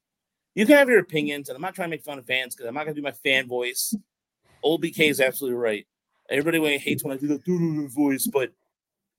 you 0.55 0.67
can 0.67 0.77
have 0.77 0.89
your 0.89 0.99
opinions 0.99 1.49
and 1.49 1.57
i'm 1.57 1.63
not 1.63 1.75
trying 1.75 1.89
to 1.89 1.91
make 1.91 2.05
fun 2.05 2.19
of 2.19 2.27
fans 2.27 2.55
because 2.55 2.69
i'm 2.69 2.75
not 2.75 2.85
going 2.85 2.95
to 2.95 3.01
do 3.01 3.05
my 3.05 3.13
fan 3.13 3.47
voice 3.47 3.95
old 4.63 4.83
bk 4.83 4.99
is 4.99 5.19
mm-hmm. 5.19 5.29
absolutely 5.29 5.57
right 5.59 5.87
Everybody 6.33 6.79
hates 6.79 7.05
when 7.05 7.13
I 7.13 7.21
do 7.21 7.29
the 7.29 7.39
doo 7.39 7.89
voice, 7.89 8.27
but 8.27 8.53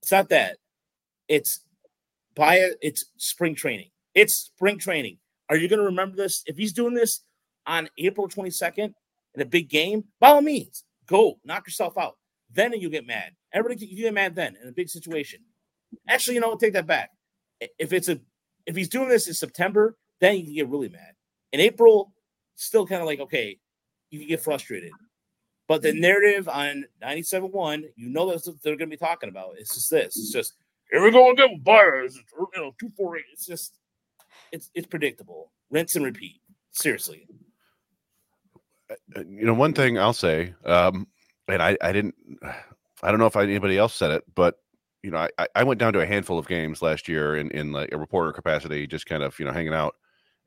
it's 0.02 0.12
not 0.12 0.30
that. 0.30 0.58
It's 1.28 1.64
by 2.36 2.72
it's 2.82 3.06
spring 3.18 3.56
training. 3.56 3.90
It's 4.16 4.36
spring 4.36 4.80
training. 4.80 5.18
Are 5.50 5.56
you 5.56 5.68
going 5.68 5.80
to 5.80 5.86
remember 5.86 6.16
this? 6.16 6.44
If 6.48 6.58
he's 6.58 6.74
doing 6.74 6.94
this 6.94 7.24
on 7.68 7.90
April 7.98 8.28
22nd 8.28 8.94
in 9.36 9.42
a 9.42 9.46
big 9.46 9.70
game, 9.70 10.06
by 10.20 10.30
all 10.30 10.42
means, 10.42 10.84
go 11.06 11.40
knock 11.46 11.68
yourself 11.68 11.98
out. 11.98 12.18
Then 12.52 12.74
you 12.74 12.90
get 12.90 13.06
mad. 13.06 13.34
Everybody 13.54 13.86
you 13.86 14.04
get 14.04 14.14
mad 14.14 14.36
then 14.36 14.58
in 14.62 14.68
a 14.68 14.72
big 14.72 14.90
situation. 14.90 15.42
Actually, 16.08 16.36
you 16.36 16.42
know, 16.42 16.56
take 16.56 16.74
that 16.74 16.88
back. 16.88 17.12
If 17.78 17.94
it's 17.94 18.10
a 18.10 18.20
if 18.66 18.76
he's 18.76 18.90
doing 18.90 19.10
this 19.10 19.28
in 19.28 19.34
September, 19.34 19.98
then 20.20 20.38
you 20.38 20.44
can 20.46 20.54
get 20.54 20.70
really 20.70 20.90
mad. 20.90 21.13
In 21.54 21.62
April, 21.62 22.12
still 22.56 22.86
kind 22.86 23.02
of 23.02 23.08
like 23.08 23.22
okay, 23.22 23.58
you 24.10 24.20
can 24.20 24.28
get 24.28 24.42
frustrated. 24.42 24.92
But 25.68 25.82
the 25.82 25.94
narrative 25.94 26.50
on 26.50 26.86
97.1, 27.02 27.84
you 27.96 28.10
know 28.10 28.30
that's 28.30 28.48
what 28.48 28.62
they're 28.62 28.76
going 28.76 28.90
to 28.90 28.96
be 28.96 28.98
talking 28.98 29.30
about. 29.30 29.56
It's 29.58 29.74
just 29.74 29.90
this. 29.90 30.18
It's 30.18 30.32
just, 30.32 30.54
here 30.92 31.02
we 31.02 31.10
go 31.10 31.32
again 31.32 31.54
with 31.54 31.64
Baez. 31.64 32.16
You 32.16 32.48
know, 32.56 32.76
248. 32.80 33.24
It's 33.32 33.46
just, 33.46 33.80
it's 34.52 34.70
it's 34.76 34.88
predictable. 34.88 35.52
Rinse 35.72 35.96
and 35.96 36.04
repeat. 36.06 36.42
Seriously. 36.72 37.26
Uh, 38.90 38.96
uh, 39.16 39.24
you 39.28 39.46
know, 39.46 39.54
one 39.54 39.74
thing 39.74 39.98
I'll 39.98 40.14
say, 40.14 40.54
um, 40.66 41.08
and 41.48 41.62
I, 41.62 41.78
I 41.82 41.94
didn't, 41.94 42.16
I 43.02 43.10
don't 43.10 43.20
know 43.20 43.26
if 43.26 43.38
anybody 43.38 43.78
else 43.78 43.96
said 43.96 44.12
it, 44.12 44.24
but 44.36 44.60
you 45.02 45.12
know, 45.12 45.28
I, 45.40 45.48
I 45.56 45.64
went 45.64 45.80
down 45.80 45.94
to 45.94 46.02
a 46.02 46.06
handful 46.06 46.38
of 46.38 46.48
games 46.48 46.82
last 46.82 47.08
year 47.08 47.38
in, 47.38 47.52
in 47.52 47.72
like 47.72 47.92
a 47.92 47.98
reporter 47.98 48.32
capacity, 48.32 48.86
just 48.86 49.06
kind 49.06 49.24
of, 49.24 49.38
you 49.40 49.46
know, 49.46 49.52
hanging 49.52 49.74
out 49.74 49.96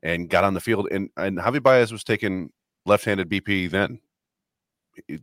and 0.03 0.29
got 0.29 0.43
on 0.43 0.53
the 0.53 0.61
field 0.61 0.87
and, 0.91 1.09
and 1.17 1.37
Javi 1.37 1.61
Baez 1.61 1.91
was 1.91 2.03
taking 2.03 2.51
left-handed 2.85 3.29
BP 3.29 3.69
then 3.69 3.99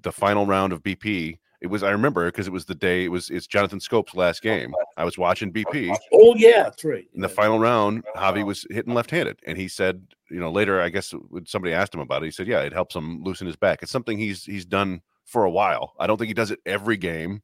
the 0.02 0.12
final 0.12 0.46
round 0.46 0.72
of 0.72 0.82
BP. 0.82 1.38
It 1.60 1.68
was 1.68 1.82
I 1.82 1.90
remember 1.90 2.26
because 2.26 2.46
it 2.46 2.52
was 2.52 2.66
the 2.66 2.74
day 2.74 3.04
it 3.04 3.08
was 3.08 3.30
it's 3.30 3.46
Jonathan 3.46 3.80
Schoop's 3.80 4.14
last 4.14 4.42
game. 4.42 4.74
I 4.96 5.04
was 5.04 5.16
watching 5.16 5.52
BP. 5.52 5.96
Oh 6.12 6.34
yeah, 6.36 6.50
oh, 6.56 6.62
that's 6.64 6.84
right. 6.84 7.06
In 7.14 7.22
the 7.22 7.28
final 7.28 7.58
round, 7.58 8.04
Javi 8.16 8.44
was 8.44 8.66
hitting 8.70 8.92
left-handed, 8.92 9.40
and 9.46 9.56
he 9.56 9.68
said, 9.68 10.06
you 10.30 10.38
know, 10.38 10.52
later 10.52 10.80
I 10.80 10.90
guess 10.90 11.12
when 11.28 11.46
somebody 11.46 11.72
asked 11.72 11.94
him 11.94 12.00
about 12.00 12.22
it, 12.22 12.26
he 12.26 12.32
said, 12.32 12.46
yeah, 12.46 12.60
it 12.60 12.72
helps 12.72 12.94
him 12.94 13.22
loosen 13.22 13.46
his 13.46 13.56
back. 13.56 13.82
It's 13.82 13.92
something 13.92 14.18
he's 14.18 14.44
he's 14.44 14.66
done 14.66 15.00
for 15.24 15.44
a 15.44 15.50
while. 15.50 15.94
I 15.98 16.06
don't 16.06 16.18
think 16.18 16.28
he 16.28 16.34
does 16.34 16.50
it 16.50 16.60
every 16.66 16.98
game, 16.98 17.42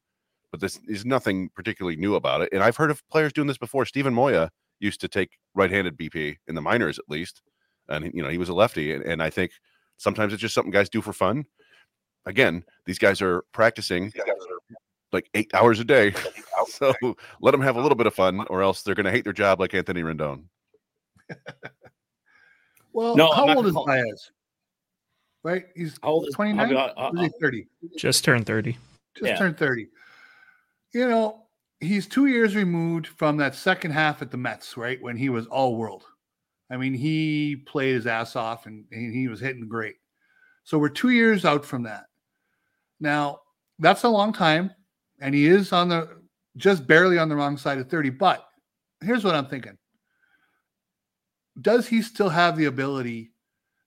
but 0.50 0.60
this 0.60 0.78
is 0.86 1.06
nothing 1.06 1.48
particularly 1.54 1.96
new 1.96 2.14
about 2.14 2.42
it. 2.42 2.50
And 2.52 2.62
I've 2.62 2.76
heard 2.76 2.90
of 2.90 3.06
players 3.08 3.32
doing 3.32 3.48
this 3.48 3.58
before. 3.58 3.86
Steven 3.86 4.12
Moya 4.12 4.50
used 4.80 5.00
to 5.02 5.08
take 5.08 5.38
right-handed 5.54 5.96
BP 5.96 6.36
in 6.48 6.54
the 6.54 6.60
minors 6.60 6.98
at 6.98 7.08
least, 7.08 7.42
and 7.88 8.10
you 8.14 8.22
know 8.22 8.28
he 8.28 8.38
was 8.38 8.48
a 8.48 8.54
lefty, 8.54 8.92
and, 8.92 9.04
and 9.04 9.22
I 9.22 9.30
think 9.30 9.52
sometimes 9.96 10.32
it's 10.32 10.42
just 10.42 10.54
something 10.54 10.72
guys 10.72 10.88
do 10.88 11.00
for 11.00 11.12
fun 11.12 11.44
again, 12.26 12.64
these 12.86 12.98
guys 12.98 13.22
are 13.22 13.42
practicing 13.52 14.12
like 15.12 15.28
eight 15.34 15.50
hours 15.54 15.80
a 15.80 15.84
day. 15.84 16.14
So 16.68 16.92
let 17.40 17.52
them 17.52 17.62
have 17.62 17.76
a 17.76 17.80
little 17.80 17.96
bit 17.96 18.06
of 18.06 18.14
fun, 18.14 18.46
or 18.50 18.62
else 18.62 18.82
they're 18.82 18.94
going 18.94 19.06
to 19.06 19.10
hate 19.10 19.24
their 19.24 19.32
job 19.32 19.60
like 19.60 19.72
Anthony 19.72 20.02
Rendon. 20.02 20.44
well, 22.92 23.16
no, 23.16 23.32
how 23.32 23.56
old 23.56 23.66
is 23.66 23.72
Baez? 23.72 24.30
Right, 25.42 25.64
he's 25.74 25.98
how 26.02 26.10
old 26.10 26.28
29? 26.34 26.76
Uh, 26.76 26.92
uh, 26.98 27.28
30? 27.40 27.66
Just 27.96 28.24
turned 28.24 28.44
30. 28.44 28.76
Just 29.16 29.26
yeah. 29.26 29.36
turned 29.36 29.56
30. 29.56 29.88
You 30.92 31.08
know, 31.08 31.46
he's 31.80 32.06
two 32.06 32.26
years 32.26 32.54
removed 32.54 33.06
from 33.06 33.36
that 33.38 33.54
second 33.54 33.92
half 33.92 34.22
at 34.22 34.30
the 34.30 34.36
Mets, 34.36 34.76
right? 34.76 35.00
When 35.02 35.16
he 35.16 35.28
was 35.28 35.46
all 35.46 35.76
world. 35.76 36.04
I 36.70 36.76
mean, 36.76 36.94
he 36.94 37.56
played 37.66 37.94
his 37.94 38.06
ass 38.06 38.36
off 38.36 38.66
and, 38.66 38.84
and 38.92 39.12
he 39.12 39.28
was 39.28 39.40
hitting 39.40 39.66
great. 39.68 39.96
So 40.62 40.78
we're 40.78 40.88
two 40.88 41.10
years 41.10 41.44
out 41.44 41.64
from 41.64 41.82
that. 41.84 42.04
Now, 43.00 43.40
that's 43.78 44.04
a 44.04 44.08
long 44.08 44.32
time, 44.32 44.70
and 45.20 45.34
he 45.34 45.46
is 45.46 45.72
on 45.72 45.88
the 45.88 46.20
just 46.56 46.86
barely 46.86 47.18
on 47.18 47.28
the 47.28 47.36
wrong 47.36 47.56
side 47.56 47.78
of 47.78 47.88
30. 47.88 48.10
But 48.10 48.46
here's 49.00 49.24
what 49.24 49.34
I'm 49.34 49.46
thinking 49.46 49.78
Does 51.60 51.88
he 51.88 52.02
still 52.02 52.28
have 52.28 52.56
the 52.56 52.66
ability 52.66 53.32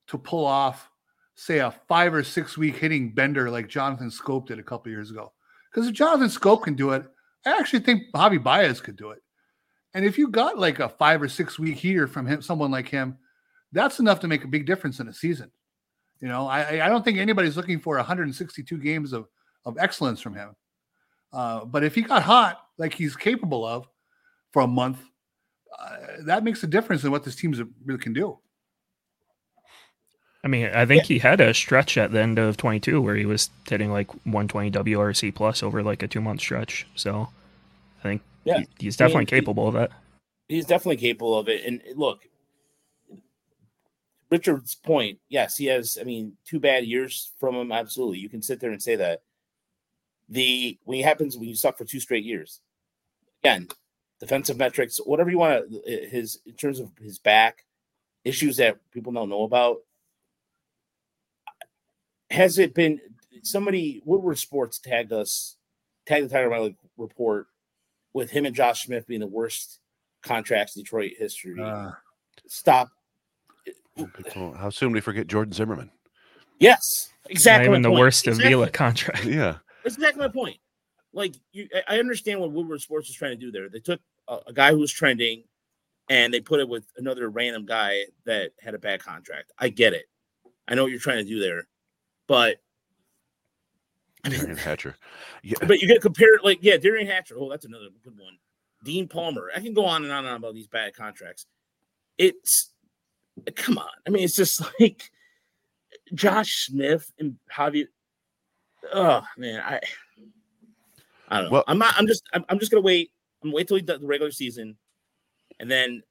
to 0.07 0.17
pull 0.17 0.45
off, 0.45 0.89
say, 1.35 1.59
a 1.59 1.71
five 1.87 2.13
or 2.13 2.23
six 2.23 2.57
week 2.57 2.75
hitting 2.75 3.13
bender 3.13 3.49
like 3.49 3.69
Jonathan 3.69 4.09
Schoop 4.09 4.47
did 4.47 4.59
a 4.59 4.63
couple 4.63 4.91
years 4.91 5.11
ago? 5.11 5.31
Because 5.71 5.87
if 5.87 5.93
Jonathan 5.93 6.27
Schoop 6.27 6.63
can 6.63 6.75
do 6.75 6.91
it, 6.91 7.05
I 7.45 7.57
actually 7.57 7.79
think 7.79 8.03
Javi 8.13 8.41
Baez 8.41 8.81
could 8.81 8.95
do 8.95 9.11
it. 9.11 9.21
And 9.93 10.05
if 10.05 10.17
you 10.17 10.27
got 10.29 10.57
like 10.57 10.79
a 10.79 10.89
five 10.89 11.21
or 11.21 11.27
six 11.27 11.59
week 11.59 11.77
heater 11.77 12.07
from 12.07 12.25
him, 12.25 12.41
someone 12.41 12.71
like 12.71 12.87
him, 12.87 13.17
that's 13.71 13.99
enough 13.99 14.19
to 14.21 14.27
make 14.27 14.43
a 14.43 14.47
big 14.47 14.65
difference 14.65 14.99
in 14.99 15.07
a 15.07 15.13
season. 15.13 15.51
You 16.19 16.27
know, 16.27 16.47
I, 16.47 16.85
I 16.85 16.89
don't 16.89 17.03
think 17.03 17.17
anybody's 17.17 17.57
looking 17.57 17.79
for 17.79 17.97
162 17.97 18.77
games 18.77 19.13
of, 19.13 19.27
of 19.65 19.77
excellence 19.77 20.21
from 20.21 20.35
him. 20.35 20.55
Uh, 21.31 21.65
but 21.65 21.83
if 21.83 21.95
he 21.95 22.01
got 22.01 22.23
hot 22.23 22.59
like 22.77 22.93
he's 22.93 23.15
capable 23.15 23.65
of 23.65 23.87
for 24.51 24.61
a 24.61 24.67
month, 24.67 24.99
uh, 25.77 25.97
that 26.25 26.43
makes 26.43 26.63
a 26.63 26.67
difference 26.67 27.03
in 27.03 27.11
what 27.11 27.23
this 27.23 27.35
team 27.35 27.53
really 27.83 27.99
can 27.99 28.13
do. 28.13 28.37
I 30.43 30.49
mean, 30.49 30.65
I 30.73 30.85
think 30.85 31.03
yeah. 31.03 31.13
he 31.15 31.19
had 31.19 31.39
a 31.39 31.53
stretch 31.53 31.97
at 31.97 32.11
the 32.11 32.19
end 32.19 32.37
of 32.37 32.57
22 32.57 33.01
where 33.01 33.15
he 33.15 33.25
was 33.25 33.49
hitting 33.67 33.91
like 33.91 34.11
120 34.25 34.71
WRC 34.71 35.33
plus 35.33 35.63
over 35.63 35.81
like 35.81 36.03
a 36.03 36.07
two 36.07 36.21
month 36.21 36.41
stretch. 36.41 36.85
So 36.95 37.29
I 37.99 38.03
think 38.03 38.21
yeah. 38.43 38.59
He, 38.59 38.67
he's 38.79 38.97
definitely 38.97 39.19
I 39.19 39.19
mean, 39.19 39.27
capable 39.27 39.63
he, 39.63 39.67
of 39.69 39.73
that. 39.75 39.91
He's 40.47 40.65
definitely 40.65 40.97
capable 40.97 41.37
of 41.37 41.47
it. 41.47 41.65
And 41.65 41.81
look, 41.95 42.27
Richard's 44.29 44.75
point, 44.75 45.19
yes, 45.29 45.57
he 45.57 45.65
has. 45.67 45.97
I 45.99 46.03
mean, 46.03 46.33
two 46.45 46.59
bad 46.59 46.85
years 46.85 47.31
from 47.39 47.55
him. 47.55 47.71
Absolutely, 47.71 48.19
you 48.19 48.29
can 48.29 48.41
sit 48.41 48.59
there 48.59 48.71
and 48.71 48.81
say 48.81 48.95
that. 48.95 49.21
The 50.29 50.77
when 50.85 50.99
it 50.99 51.05
happens 51.05 51.37
when 51.37 51.49
you 51.49 51.55
suck 51.55 51.77
for 51.77 51.85
two 51.85 51.99
straight 51.99 52.23
years, 52.23 52.59
again, 53.43 53.67
defensive 54.19 54.57
metrics, 54.57 54.97
whatever 54.97 55.29
you 55.29 55.37
want 55.37 55.69
to, 55.69 56.07
his 56.09 56.39
in 56.45 56.53
terms 56.53 56.79
of 56.79 56.89
his 56.99 57.19
back 57.19 57.65
issues 58.23 58.57
that 58.57 58.79
people 58.91 59.13
don't 59.13 59.29
know 59.29 59.43
about. 59.43 59.77
Has 62.33 62.57
it 62.57 62.73
been 62.73 62.99
somebody? 63.43 64.01
Woodward 64.05 64.37
Sports 64.37 64.79
tagged 64.79 65.13
us, 65.13 65.57
tagged 66.05 66.25
the 66.25 66.29
Tiger 66.29 66.49
Riley 66.49 66.75
report 66.97 67.47
with 68.13 68.29
him 68.29 68.45
and 68.45 68.55
Josh 68.55 68.85
Smith 68.85 69.07
being 69.07 69.21
the 69.21 69.27
worst 69.27 69.79
contracts 70.23 70.75
in 70.75 70.83
Detroit 70.83 71.13
history. 71.17 71.59
Uh. 71.61 71.91
Stop 72.47 72.89
how 74.57 74.69
soon 74.69 74.89
do 74.89 74.93
we 74.93 75.01
forget 75.01 75.27
Jordan 75.27 75.53
Zimmermann? 75.53 75.91
Yes, 76.59 77.09
exactly. 77.29 77.67
Not 77.67 77.71
even 77.71 77.81
the 77.81 77.89
point. 77.89 77.99
worst 77.99 78.27
exactly. 78.27 78.45
of 78.45 78.49
Vila 78.59 78.69
contract. 78.69 79.25
Yeah, 79.25 79.57
that's 79.83 79.95
exactly 79.95 80.21
my 80.21 80.29
point. 80.29 80.57
Like, 81.13 81.35
you, 81.51 81.67
I 81.87 81.99
understand 81.99 82.39
what 82.39 82.51
Woodward 82.51 82.81
Sports 82.81 83.07
was 83.07 83.15
trying 83.15 83.37
to 83.37 83.45
do 83.45 83.51
there. 83.51 83.69
They 83.69 83.79
took 83.79 83.99
a, 84.27 84.39
a 84.47 84.53
guy 84.53 84.71
who 84.71 84.79
was 84.79 84.91
trending, 84.91 85.43
and 86.09 86.33
they 86.33 86.39
put 86.39 86.59
it 86.59 86.67
with 86.67 86.85
another 86.97 87.29
random 87.29 87.65
guy 87.65 88.05
that 88.25 88.51
had 88.59 88.73
a 88.73 88.79
bad 88.79 89.03
contract. 89.03 89.51
I 89.59 89.69
get 89.69 89.93
it. 89.93 90.05
I 90.67 90.75
know 90.75 90.83
what 90.83 90.91
you're 90.91 90.99
trying 90.99 91.23
to 91.23 91.29
do 91.29 91.39
there, 91.39 91.67
but 92.27 92.57
Derian 94.25 94.57
Hatcher. 94.57 94.95
Yeah. 95.43 95.57
But 95.65 95.81
you 95.81 95.87
get 95.87 96.01
compared 96.01 96.39
like 96.43 96.59
yeah, 96.61 96.77
Derian 96.77 97.07
Hatcher. 97.07 97.35
Oh, 97.37 97.49
that's 97.49 97.65
another 97.65 97.87
good 98.03 98.17
one. 98.17 98.37
Dean 98.83 99.07
Palmer. 99.07 99.49
I 99.55 99.59
can 99.59 99.73
go 99.73 99.85
on 99.85 100.03
and 100.03 100.11
on 100.11 100.25
and 100.25 100.29
on 100.29 100.35
about 100.37 100.53
these 100.53 100.67
bad 100.67 100.95
contracts. 100.95 101.45
It's 102.17 102.71
come 103.55 103.77
on. 103.77 103.89
I 104.05 104.09
mean, 104.09 104.23
it's 104.23 104.35
just 104.35 104.61
like 104.79 105.11
Josh 106.13 106.67
Smith 106.67 107.11
and 107.19 107.37
Javi. 107.51 107.87
Oh 108.93 109.23
man, 109.37 109.61
I 109.61 109.79
I 111.29 111.37
don't 111.37 111.45
know. 111.45 111.51
Well, 111.51 111.63
I'm 111.67 111.77
not. 111.77 111.93
I'm 111.97 112.07
just. 112.07 112.23
I'm, 112.33 112.45
I'm 112.49 112.59
just 112.59 112.71
gonna 112.71 112.81
wait 112.81 113.11
I'm 113.43 113.51
wait 113.51 113.67
till 113.67 113.77
he 113.77 113.83
does 113.83 113.99
the 113.99 114.07
regular 114.07 114.31
season, 114.31 114.77
and 115.59 115.69
then 115.69 116.03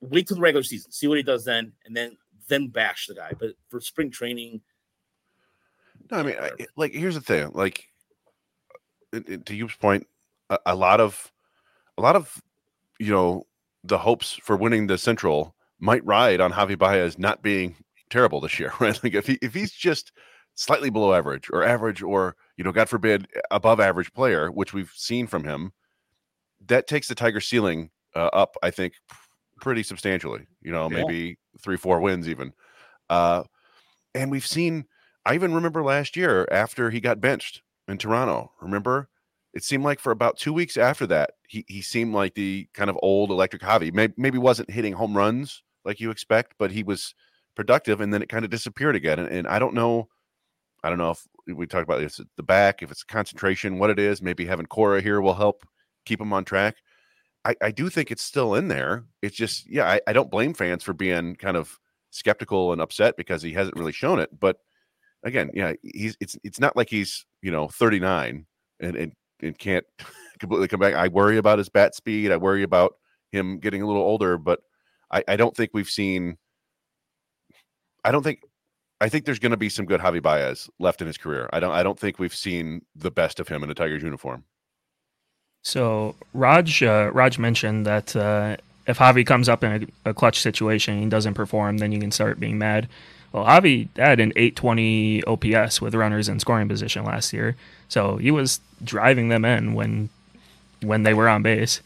wait 0.00 0.26
till 0.26 0.36
the 0.36 0.42
regular 0.42 0.62
season, 0.62 0.90
see 0.90 1.06
what 1.06 1.18
he 1.18 1.22
does 1.22 1.44
then, 1.44 1.72
and 1.84 1.96
then 1.96 2.16
then 2.48 2.68
bash 2.68 3.06
the 3.06 3.14
guy. 3.14 3.32
But 3.38 3.50
for 3.68 3.80
spring 3.80 4.10
training, 4.10 4.60
no, 6.10 6.18
I 6.18 6.22
mean, 6.22 6.36
I, 6.40 6.50
like 6.76 6.92
here's 6.92 7.14
the 7.14 7.20
thing, 7.20 7.50
like 7.54 7.86
to 9.12 9.38
Yoop's 9.38 9.76
point, 9.76 10.06
a, 10.50 10.58
a 10.66 10.74
lot 10.74 11.00
of 11.00 11.32
a 11.96 12.02
lot 12.02 12.16
of 12.16 12.40
you 12.98 13.12
know 13.12 13.46
the 13.84 13.98
hopes 13.98 14.32
for 14.42 14.56
winning 14.56 14.86
the 14.86 14.98
Central 14.98 15.54
might 15.80 16.04
ride 16.04 16.40
on 16.40 16.52
Javi 16.52 16.78
Baez 16.78 17.18
not 17.18 17.42
being 17.42 17.76
terrible 18.10 18.40
this 18.40 18.58
year, 18.58 18.72
right? 18.80 18.98
Like 19.02 19.14
if 19.14 19.26
he 19.26 19.38
if 19.42 19.54
he's 19.54 19.72
just 19.72 20.12
slightly 20.54 20.90
below 20.90 21.14
average 21.14 21.48
or 21.52 21.62
average 21.62 22.02
or 22.02 22.36
you 22.58 22.64
know, 22.64 22.72
God 22.72 22.88
forbid, 22.88 23.28
above 23.52 23.78
average 23.78 24.12
player, 24.12 24.50
which 24.50 24.74
we've 24.74 24.92
seen 24.94 25.28
from 25.28 25.44
him, 25.44 25.72
that 26.66 26.88
takes 26.88 27.06
the 27.06 27.14
Tiger 27.14 27.40
ceiling 27.40 27.90
uh, 28.16 28.30
up, 28.32 28.56
I 28.64 28.72
think, 28.72 28.94
pretty 29.60 29.84
substantially. 29.84 30.46
You 30.60 30.72
know, 30.72 30.90
yeah. 30.90 31.04
maybe 31.04 31.38
three, 31.62 31.76
four 31.76 32.00
wins 32.00 32.28
even. 32.28 32.52
Uh, 33.08 33.44
and 34.14 34.30
we've 34.30 34.46
seen. 34.46 34.84
I 35.24 35.34
even 35.34 35.54
remember 35.54 35.82
last 35.82 36.16
year 36.16 36.46
after 36.50 36.90
he 36.90 37.00
got 37.00 37.20
benched 37.20 37.62
in 37.86 37.98
Toronto. 37.98 38.52
Remember, 38.60 39.08
it 39.54 39.64
seemed 39.64 39.84
like 39.84 40.00
for 40.00 40.12
about 40.12 40.38
two 40.38 40.52
weeks 40.52 40.76
after 40.76 41.06
that, 41.08 41.32
he 41.48 41.64
he 41.68 41.82
seemed 41.82 42.14
like 42.14 42.34
the 42.34 42.68
kind 42.74 42.90
of 42.90 42.98
old 43.02 43.30
electric 43.30 43.62
Javi. 43.62 43.92
Maybe, 43.92 44.14
maybe 44.16 44.38
wasn't 44.38 44.70
hitting 44.70 44.92
home 44.92 45.16
runs 45.16 45.62
like 45.84 46.00
you 46.00 46.10
expect, 46.10 46.54
but 46.58 46.70
he 46.70 46.82
was 46.82 47.14
productive, 47.54 48.00
and 48.00 48.12
then 48.12 48.22
it 48.22 48.28
kind 48.28 48.44
of 48.44 48.50
disappeared 48.50 48.96
again. 48.96 49.18
And, 49.18 49.28
and 49.28 49.48
I 49.48 49.58
don't 49.58 49.74
know. 49.74 50.08
I 50.84 50.90
don't 50.90 50.98
know 50.98 51.10
if 51.10 51.26
we 51.46 51.66
talked 51.66 51.82
about 51.82 51.98
this 51.98 52.20
at 52.20 52.26
the 52.36 52.42
back, 52.42 52.82
if 52.82 52.90
it's 52.90 53.02
concentration, 53.02 53.78
what 53.78 53.90
it 53.90 53.98
is. 53.98 54.22
Maybe 54.22 54.46
having 54.46 54.66
Cora 54.66 55.00
here 55.00 55.20
will 55.20 55.34
help 55.34 55.66
keep 56.04 56.20
him 56.20 56.32
on 56.32 56.44
track. 56.44 56.76
I, 57.44 57.56
I 57.60 57.70
do 57.72 57.88
think 57.88 58.10
it's 58.10 58.22
still 58.22 58.54
in 58.54 58.68
there. 58.68 59.04
It's 59.22 59.36
just, 59.36 59.68
yeah, 59.68 59.88
I, 59.88 60.00
I 60.06 60.12
don't 60.12 60.30
blame 60.30 60.54
fans 60.54 60.84
for 60.84 60.92
being 60.92 61.34
kind 61.34 61.56
of 61.56 61.80
skeptical 62.10 62.72
and 62.72 62.80
upset 62.80 63.16
because 63.16 63.42
he 63.42 63.52
hasn't 63.52 63.76
really 63.76 63.92
shown 63.92 64.20
it. 64.20 64.30
But 64.38 64.58
again, 65.24 65.50
yeah, 65.54 65.72
he's 65.82 66.16
it's 66.20 66.36
it's 66.44 66.60
not 66.60 66.76
like 66.76 66.88
he's 66.90 67.26
you 67.42 67.50
know 67.50 67.68
39 67.68 68.46
and 68.80 68.96
and, 68.96 69.12
and 69.42 69.58
can't 69.58 69.84
completely 70.38 70.68
come 70.68 70.80
back. 70.80 70.94
I 70.94 71.08
worry 71.08 71.38
about 71.38 71.58
his 71.58 71.68
bat 71.68 71.94
speed. 71.94 72.32
I 72.32 72.36
worry 72.36 72.62
about 72.62 72.94
him 73.32 73.58
getting 73.58 73.82
a 73.82 73.86
little 73.86 74.02
older, 74.02 74.38
but 74.38 74.60
I, 75.10 75.24
I 75.28 75.36
don't 75.36 75.56
think 75.56 75.70
we've 75.74 75.88
seen. 75.88 76.36
I 78.04 78.12
don't 78.12 78.22
think 78.22 78.40
I 79.00 79.08
think 79.08 79.24
there's 79.24 79.38
going 79.38 79.50
to 79.50 79.56
be 79.56 79.68
some 79.68 79.86
good 79.86 80.00
Javi 80.00 80.22
Baez 80.22 80.68
left 80.78 81.00
in 81.00 81.06
his 81.06 81.18
career. 81.18 81.48
I 81.52 81.60
don't. 81.60 81.72
I 81.72 81.82
don't 81.82 81.98
think 81.98 82.18
we've 82.18 82.34
seen 82.34 82.82
the 82.96 83.10
best 83.10 83.40
of 83.40 83.48
him 83.48 83.62
in 83.62 83.70
a 83.70 83.74
Tigers 83.74 84.02
uniform. 84.02 84.44
So 85.62 86.14
Raj, 86.34 86.82
uh, 86.82 87.10
Raj 87.12 87.38
mentioned 87.38 87.86
that 87.86 88.14
uh, 88.16 88.56
if 88.86 88.98
Javi 88.98 89.26
comes 89.26 89.48
up 89.48 89.62
in 89.62 89.88
a, 90.04 90.10
a, 90.10 90.14
clutch 90.14 90.40
situation 90.40 90.94
and 90.94 91.02
he 91.02 91.08
doesn't 91.08 91.34
perform, 91.34 91.78
then 91.78 91.92
you 91.92 92.00
can 92.00 92.10
start 92.10 92.40
being 92.40 92.58
mad. 92.58 92.88
Well, 93.32 93.44
Javi 93.44 93.88
had 93.96 94.20
an 94.20 94.32
820 94.36 95.24
OPS 95.24 95.80
with 95.80 95.94
runners 95.94 96.28
in 96.28 96.40
scoring 96.40 96.68
position 96.68 97.04
last 97.04 97.32
year, 97.32 97.56
so 97.88 98.16
he 98.16 98.30
was 98.30 98.60
driving 98.82 99.28
them 99.28 99.44
in 99.44 99.74
when 99.74 100.08
when 100.80 101.02
they 101.02 101.14
were 101.14 101.28
on 101.28 101.42
base. 101.42 101.80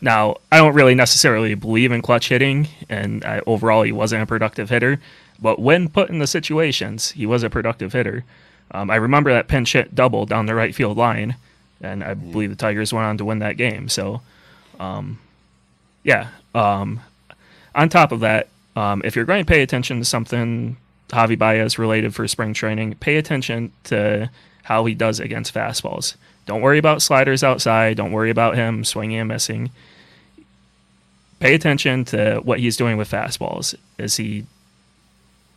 Now, 0.00 0.36
I 0.52 0.58
don't 0.58 0.74
really 0.74 0.94
necessarily 0.94 1.54
believe 1.54 1.90
in 1.90 2.02
clutch 2.02 2.28
hitting, 2.28 2.68
and 2.88 3.24
I, 3.24 3.40
overall, 3.46 3.82
he 3.82 3.92
wasn't 3.92 4.22
a 4.22 4.26
productive 4.26 4.68
hitter. 4.68 5.00
But 5.40 5.58
when 5.58 5.88
put 5.88 6.10
in 6.10 6.18
the 6.18 6.26
situations, 6.26 7.12
he 7.12 7.26
was 7.26 7.42
a 7.42 7.50
productive 7.50 7.92
hitter. 7.92 8.24
Um, 8.70 8.90
I 8.90 8.96
remember 8.96 9.32
that 9.32 9.48
pinch 9.48 9.72
hit 9.72 9.94
double 9.94 10.26
down 10.26 10.46
the 10.46 10.54
right 10.54 10.74
field 10.74 10.96
line, 10.96 11.36
and 11.80 12.04
I 12.04 12.14
believe 12.14 12.50
the 12.50 12.56
Tigers 12.56 12.92
went 12.92 13.06
on 13.06 13.18
to 13.18 13.24
win 13.24 13.38
that 13.40 13.56
game. 13.56 13.88
So, 13.88 14.20
um, 14.78 15.18
yeah. 16.02 16.28
Um, 16.54 17.00
on 17.74 17.88
top 17.88 18.12
of 18.12 18.20
that, 18.20 18.48
um, 18.76 19.02
if 19.04 19.16
you're 19.16 19.24
going 19.24 19.44
to 19.44 19.48
pay 19.48 19.62
attention 19.62 19.98
to 19.98 20.04
something 20.04 20.76
Javi 21.08 21.38
Baez 21.38 21.78
related 21.78 22.14
for 22.14 22.26
spring 22.26 22.54
training, 22.54 22.94
pay 22.96 23.16
attention 23.16 23.72
to 23.84 24.30
how 24.64 24.84
he 24.84 24.94
does 24.94 25.20
against 25.20 25.54
fastballs. 25.54 26.16
Don't 26.46 26.60
worry 26.60 26.78
about 26.78 27.02
sliders 27.02 27.42
outside. 27.42 27.96
Don't 27.96 28.12
worry 28.12 28.30
about 28.30 28.56
him 28.56 28.84
swinging 28.84 29.18
and 29.18 29.28
missing. 29.28 29.70
Pay 31.40 31.54
attention 31.54 32.04
to 32.06 32.40
what 32.42 32.60
he's 32.60 32.76
doing 32.76 32.96
with 32.96 33.10
fastballs. 33.10 33.74
Is 33.98 34.16
he 34.16 34.46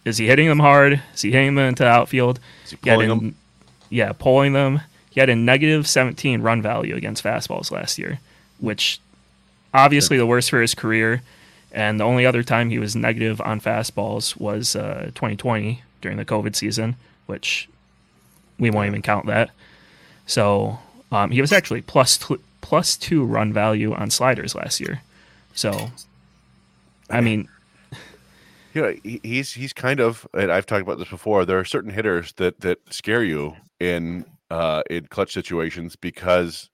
is 0.06 0.18
he 0.18 0.28
hitting 0.28 0.48
them 0.48 0.60
hard? 0.60 1.02
Is 1.14 1.22
he 1.22 1.32
hitting 1.32 1.56
them 1.56 1.66
into 1.66 1.84
the 1.84 1.90
outfield? 1.90 2.40
Is 2.64 2.72
he 2.72 2.78
pulling 2.78 3.10
them? 3.10 3.36
Yeah, 3.90 4.14
pulling 4.14 4.54
them. 4.54 4.82
He 5.10 5.20
had 5.20 5.30
a 5.30 5.36
negative 5.36 5.88
17 5.88 6.42
run 6.42 6.62
value 6.62 6.96
against 6.96 7.24
fastballs 7.24 7.72
last 7.72 7.98
year, 7.98 8.20
which 8.60 9.02
obviously 9.74 10.18
the 10.18 10.26
worst 10.26 10.50
for 10.50 10.62
his 10.62 10.74
career. 10.74 11.22
And 11.72 12.00
the 12.00 12.06
only 12.06 12.26
other 12.26 12.44
time 12.44 12.70
he 12.70 12.80
was 12.80 12.96
negative 12.96 13.42
on 13.42 13.60
fastballs 13.60 14.40
was 14.40 14.76
uh, 14.76 15.12
2020 15.16 15.84
during 16.02 16.18
the 16.18 16.26
COVID 16.26 16.56
season, 16.56 16.96
which 17.26 17.68
we 18.58 18.72
won't 18.72 18.88
even 18.88 19.02
count 19.02 19.26
that. 19.28 19.52
So 20.26 20.80
um, 21.12 21.32
he 21.32 21.42
was 21.42 21.52
actually 21.52 21.82
plus 21.82 22.18
t- 22.18 22.38
plus 22.62 22.98
two 22.98 23.24
run 23.24 23.54
value 23.54 23.94
on 23.94 24.10
sliders 24.10 24.56
last 24.56 24.80
year. 24.80 25.02
So, 25.54 25.90
I 27.10 27.22
mean, 27.22 27.48
you 28.74 28.82
know, 28.82 28.96
he's 29.24 29.54
he's 29.54 29.74
kind 29.74 30.00
of, 30.00 30.28
and 30.34 30.52
I've 30.52 30.66
talked 30.66 30.82
about 30.82 31.00
this 31.00 31.10
before. 31.10 31.46
There 31.46 31.60
are 31.60 31.66
certain 31.66 31.92
hitters 31.92 32.34
that 32.34 32.60
that 32.62 32.80
scare 32.94 33.24
you 33.24 33.56
in 33.80 34.26
uh, 34.50 34.84
in 34.90 35.08
clutch 35.08 35.34
situations 35.34 35.96
because 35.96 36.70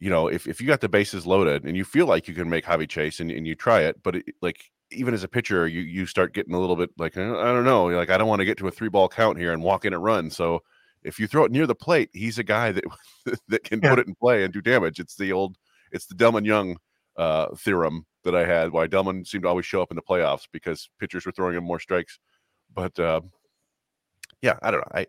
you 0.00 0.10
know 0.10 0.26
if, 0.26 0.46
if 0.46 0.60
you 0.60 0.66
got 0.66 0.80
the 0.80 0.88
bases 0.88 1.26
loaded 1.26 1.64
and 1.64 1.76
you 1.76 1.84
feel 1.84 2.06
like 2.06 2.26
you 2.26 2.34
can 2.34 2.48
make 2.48 2.64
Javi 2.64 2.88
chase 2.88 3.20
and, 3.20 3.30
and 3.30 3.46
you 3.46 3.54
try 3.54 3.82
it, 3.82 4.02
but 4.02 4.16
it, 4.16 4.34
like 4.42 4.70
even 4.90 5.14
as 5.14 5.22
a 5.22 5.28
pitcher, 5.28 5.68
you 5.68 5.82
you 5.82 6.06
start 6.06 6.34
getting 6.34 6.54
a 6.54 6.58
little 6.58 6.76
bit 6.76 6.90
like 6.98 7.16
I 7.16 7.20
don't 7.20 7.64
know, 7.64 7.86
like 7.86 8.10
I 8.10 8.18
don't 8.18 8.28
want 8.28 8.40
to 8.40 8.46
get 8.46 8.58
to 8.58 8.68
a 8.68 8.70
three 8.70 8.88
ball 8.88 9.08
count 9.08 9.38
here 9.38 9.52
and 9.52 9.62
walk 9.62 9.84
in 9.84 9.94
and 9.94 10.02
run. 10.02 10.30
So 10.30 10.62
if 11.02 11.18
you 11.18 11.26
throw 11.26 11.44
it 11.44 11.52
near 11.52 11.66
the 11.66 11.74
plate, 11.74 12.10
he's 12.12 12.38
a 12.38 12.42
guy 12.42 12.72
that 12.72 12.84
that 13.48 13.64
can 13.64 13.80
yeah. 13.82 13.90
put 13.90 13.98
it 14.00 14.08
in 14.08 14.14
play 14.14 14.44
and 14.44 14.52
do 14.52 14.60
damage. 14.60 15.00
It's 15.00 15.16
the 15.16 15.32
old, 15.32 15.56
it's 15.92 16.06
the 16.06 16.14
Delmon 16.14 16.44
Young 16.44 16.76
uh, 17.16 17.54
theorem 17.56 18.06
that 18.24 18.34
I 18.34 18.44
had. 18.44 18.72
Why 18.72 18.86
Delmon 18.86 19.26
seemed 19.26 19.42
to 19.42 19.48
always 19.48 19.66
show 19.66 19.82
up 19.82 19.90
in 19.90 19.96
the 19.96 20.02
playoffs 20.02 20.46
because 20.52 20.88
pitchers 20.98 21.26
were 21.26 21.32
throwing 21.32 21.56
him 21.56 21.64
more 21.64 21.80
strikes. 21.80 22.18
But 22.74 22.98
uh, 22.98 23.20
yeah, 24.42 24.58
I 24.62 24.70
don't 24.70 24.80
know. 24.80 24.92
I 24.92 25.06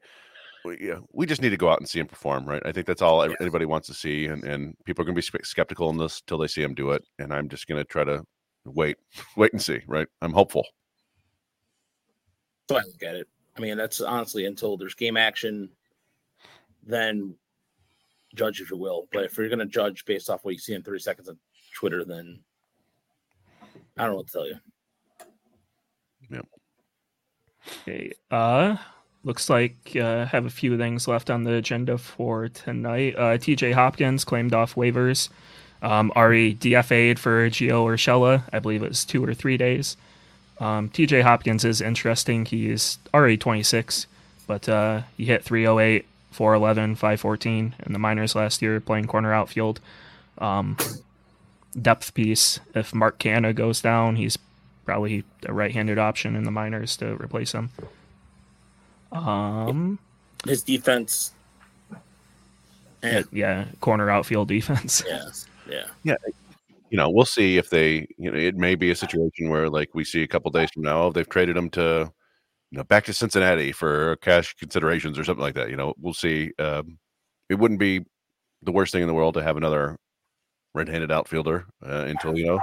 we, 0.64 0.78
yeah, 0.80 1.00
we 1.12 1.26
just 1.26 1.42
need 1.42 1.50
to 1.50 1.58
go 1.58 1.70
out 1.70 1.80
and 1.80 1.88
see 1.88 2.00
him 2.00 2.08
perform, 2.08 2.46
right? 2.46 2.62
I 2.66 2.72
think 2.72 2.86
that's 2.86 3.02
all 3.02 3.28
yeah. 3.28 3.36
anybody 3.40 3.66
wants 3.66 3.88
to 3.88 3.94
see, 3.94 4.26
and 4.26 4.44
and 4.44 4.76
people 4.86 5.02
are 5.02 5.06
going 5.06 5.16
to 5.16 5.32
be 5.32 5.44
skeptical 5.44 5.90
in 5.90 5.98
this 5.98 6.22
till 6.22 6.38
they 6.38 6.48
see 6.48 6.62
him 6.62 6.74
do 6.74 6.92
it, 6.92 7.04
and 7.20 7.34
I'm 7.34 7.50
just 7.50 7.68
going 7.68 7.80
to 7.80 7.86
try 7.86 8.04
to 8.04 8.24
wait, 8.66 8.98
wait 9.38 9.54
and 9.54 9.62
see, 9.62 9.80
right? 9.88 10.08
I'm 10.22 10.34
hopeful. 10.34 10.66
So 12.70 12.78
I 12.78 12.82
look 12.82 13.04
at 13.04 13.16
it. 13.16 13.28
I 13.58 13.60
mean, 13.60 13.78
that's 13.78 14.02
honestly 14.02 14.46
until 14.46 14.78
there's 14.78 14.96
game 14.96 15.18
action, 15.18 15.70
then 16.86 17.36
judge 18.34 18.62
if 18.62 18.72
you 18.72 18.78
will. 18.78 19.08
But 19.12 19.26
if 19.26 19.38
you're 19.38 19.50
going 19.50 19.60
to 19.60 19.66
judge 19.66 20.06
based 20.06 20.30
off 20.30 20.46
what 20.46 20.54
you 20.54 20.60
see 20.60 20.74
in 20.74 20.84
30 20.84 21.00
seconds 21.00 21.30
on 21.30 21.38
Twitter, 21.76 22.06
then 22.06 22.40
I 23.98 24.04
don't 24.04 24.12
know 24.12 24.18
what 24.18 24.28
to 24.28 24.32
tell 24.32 24.48
you. 24.48 24.56
Yep. 26.30 26.48
Okay. 27.82 28.14
Uh 28.30 28.78
looks 29.24 29.50
like 29.50 29.76
uh 29.96 30.26
have 30.26 30.46
a 30.46 30.50
few 30.50 30.78
things 30.78 31.08
left 31.08 31.30
on 31.30 31.44
the 31.44 31.54
agenda 31.54 31.98
for 31.98 32.50
tonight. 32.50 33.16
Uh 33.16 33.38
TJ 33.38 33.74
Hopkins 33.74 34.24
claimed 34.24 34.54
off 34.54 34.76
waivers. 34.76 35.30
Um 35.82 36.12
already 36.16 36.56
DFA'd 36.56 37.20
for 37.20 37.50
Gio 37.50 37.86
Urshela. 37.86 38.44
I 38.52 38.60
believe 38.60 38.84
it 38.84 38.90
was 38.90 39.06
two 39.06 39.24
or 39.24 39.34
three 39.34 39.58
days. 39.58 39.98
Um 40.60 40.90
TJ 40.90 41.24
Hopkins 41.24 41.64
is 41.66 41.82
interesting. 41.82 42.46
He 42.46 42.70
is 42.70 42.98
already 43.14 43.38
26, 43.38 44.08
but 44.48 44.68
uh 44.68 45.02
he 45.18 45.26
hit 45.26 45.44
308, 45.44 46.06
411, 46.32 46.96
514 46.96 47.76
in 47.86 47.94
the 47.94 48.00
minors 48.00 48.36
last 48.36 48.62
year 48.62 48.80
playing 48.80 49.08
corner 49.08 49.34
outfield. 49.34 49.80
Um 50.40 50.78
depth 51.80 52.14
piece. 52.14 52.60
If 52.74 52.94
Mark 52.94 53.20
Canha 53.20 53.54
goes 53.54 53.82
down, 53.82 54.16
he's 54.18 54.38
probably 54.86 55.24
a 55.46 55.54
right-handed 55.54 55.98
option 55.98 56.36
in 56.36 56.44
the 56.44 56.52
minors 56.52 56.98
to 56.98 57.16
replace 57.16 57.52
him. 57.54 57.70
Um, 59.12 60.00
his 60.46 60.64
defense. 60.64 61.34
Yeah, 63.04 63.24
yeah 63.32 63.66
corner 63.80 64.10
outfield 64.10 64.48
defense. 64.48 65.04
Yeah, 65.68 65.86
yeah, 66.04 66.16
yeah. 66.26 66.32
You 66.90 66.98
know, 66.98 67.10
we'll 67.10 67.26
see 67.26 67.58
if 67.58 67.70
they. 67.70 68.08
You 68.18 68.32
know, 68.32 68.38
it 68.38 68.56
may 68.56 68.76
be 68.76 68.92
a 68.92 68.96
situation 68.96 69.50
where, 69.50 69.70
like, 69.70 69.90
we 69.94 70.04
see 70.04 70.24
a 70.24 70.28
couple 70.28 70.52
days 70.52 70.70
from 70.74 70.84
now, 70.84 71.10
they've 71.10 71.30
traded 71.30 71.56
him 71.56 71.70
to, 71.72 72.12
you 72.72 72.78
know, 72.78 72.84
back 72.84 73.06
to 73.06 73.14
Cincinnati 73.14 73.72
for 73.72 74.18
cash 74.18 74.54
considerations 74.56 75.18
or 75.18 75.24
something 75.24 75.44
like 75.44 75.56
that. 75.56 75.70
You 75.70 75.78
know, 75.78 75.94
we'll 76.00 76.14
see. 76.14 76.52
Um, 76.60 76.98
it 77.50 77.56
wouldn't 77.56 77.80
be 77.80 78.04
the 78.64 78.72
worst 78.72 78.92
thing 78.92 79.02
in 79.02 79.08
the 79.08 79.14
world 79.14 79.36
to 79.36 79.44
have 79.44 79.56
another 79.56 79.98
red-handed 80.74 81.12
outfielder 81.12 81.66
uh, 81.86 82.06
until 82.08 82.38
you 82.38 82.46
know. 82.46 82.60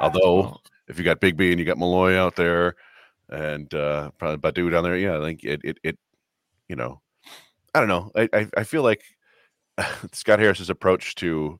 Although 0.00 0.56
if 0.88 0.98
you 0.98 1.04
got 1.04 1.20
Bigbie 1.20 1.50
and 1.50 1.58
you 1.58 1.64
got 1.64 1.78
Malloy 1.78 2.16
out 2.16 2.36
there, 2.36 2.74
and 3.30 3.72
uh, 3.74 4.10
probably 4.18 4.38
Baddoo 4.38 4.70
down 4.70 4.84
there, 4.84 4.96
yeah, 4.96 5.18
I 5.18 5.20
think 5.22 5.44
it, 5.44 5.60
it, 5.64 5.78
it, 5.82 5.98
you 6.68 6.76
know, 6.76 7.00
I 7.74 7.80
don't 7.80 7.88
know. 7.88 8.10
I, 8.14 8.28
I, 8.32 8.46
I 8.58 8.64
feel 8.64 8.82
like 8.82 9.02
Scott 10.12 10.38
Harris's 10.38 10.70
approach 10.70 11.14
to 11.16 11.58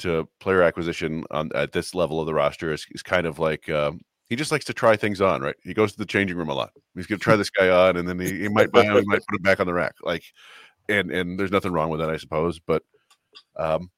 to 0.00 0.26
player 0.40 0.62
acquisition 0.62 1.24
on 1.30 1.50
at 1.54 1.72
this 1.72 1.94
level 1.94 2.20
of 2.20 2.26
the 2.26 2.32
roster 2.32 2.72
is, 2.72 2.86
is 2.90 3.02
kind 3.02 3.26
of 3.26 3.38
like 3.38 3.68
um, 3.68 4.00
he 4.30 4.36
just 4.36 4.52
likes 4.52 4.64
to 4.64 4.72
try 4.72 4.96
things 4.96 5.20
on, 5.20 5.42
right? 5.42 5.56
He 5.62 5.74
goes 5.74 5.92
to 5.92 5.98
the 5.98 6.06
changing 6.06 6.36
room 6.36 6.48
a 6.48 6.54
lot. 6.54 6.70
He's 6.94 7.06
going 7.06 7.18
to 7.18 7.22
try 7.22 7.36
this 7.36 7.50
guy 7.50 7.68
on, 7.68 7.96
and 7.96 8.08
then 8.08 8.18
he, 8.18 8.42
he 8.42 8.48
might 8.48 8.72
buy 8.72 8.84
him, 8.84 8.94
he 8.96 9.04
might 9.04 9.26
put 9.26 9.38
him 9.38 9.42
back 9.42 9.60
on 9.60 9.66
the 9.66 9.74
rack. 9.74 9.94
Like, 10.02 10.22
and 10.88 11.10
and 11.10 11.38
there's 11.38 11.50
nothing 11.50 11.72
wrong 11.72 11.90
with 11.90 12.00
that, 12.00 12.10
I 12.10 12.16
suppose. 12.16 12.58
But 12.58 12.82
um, 13.56 13.90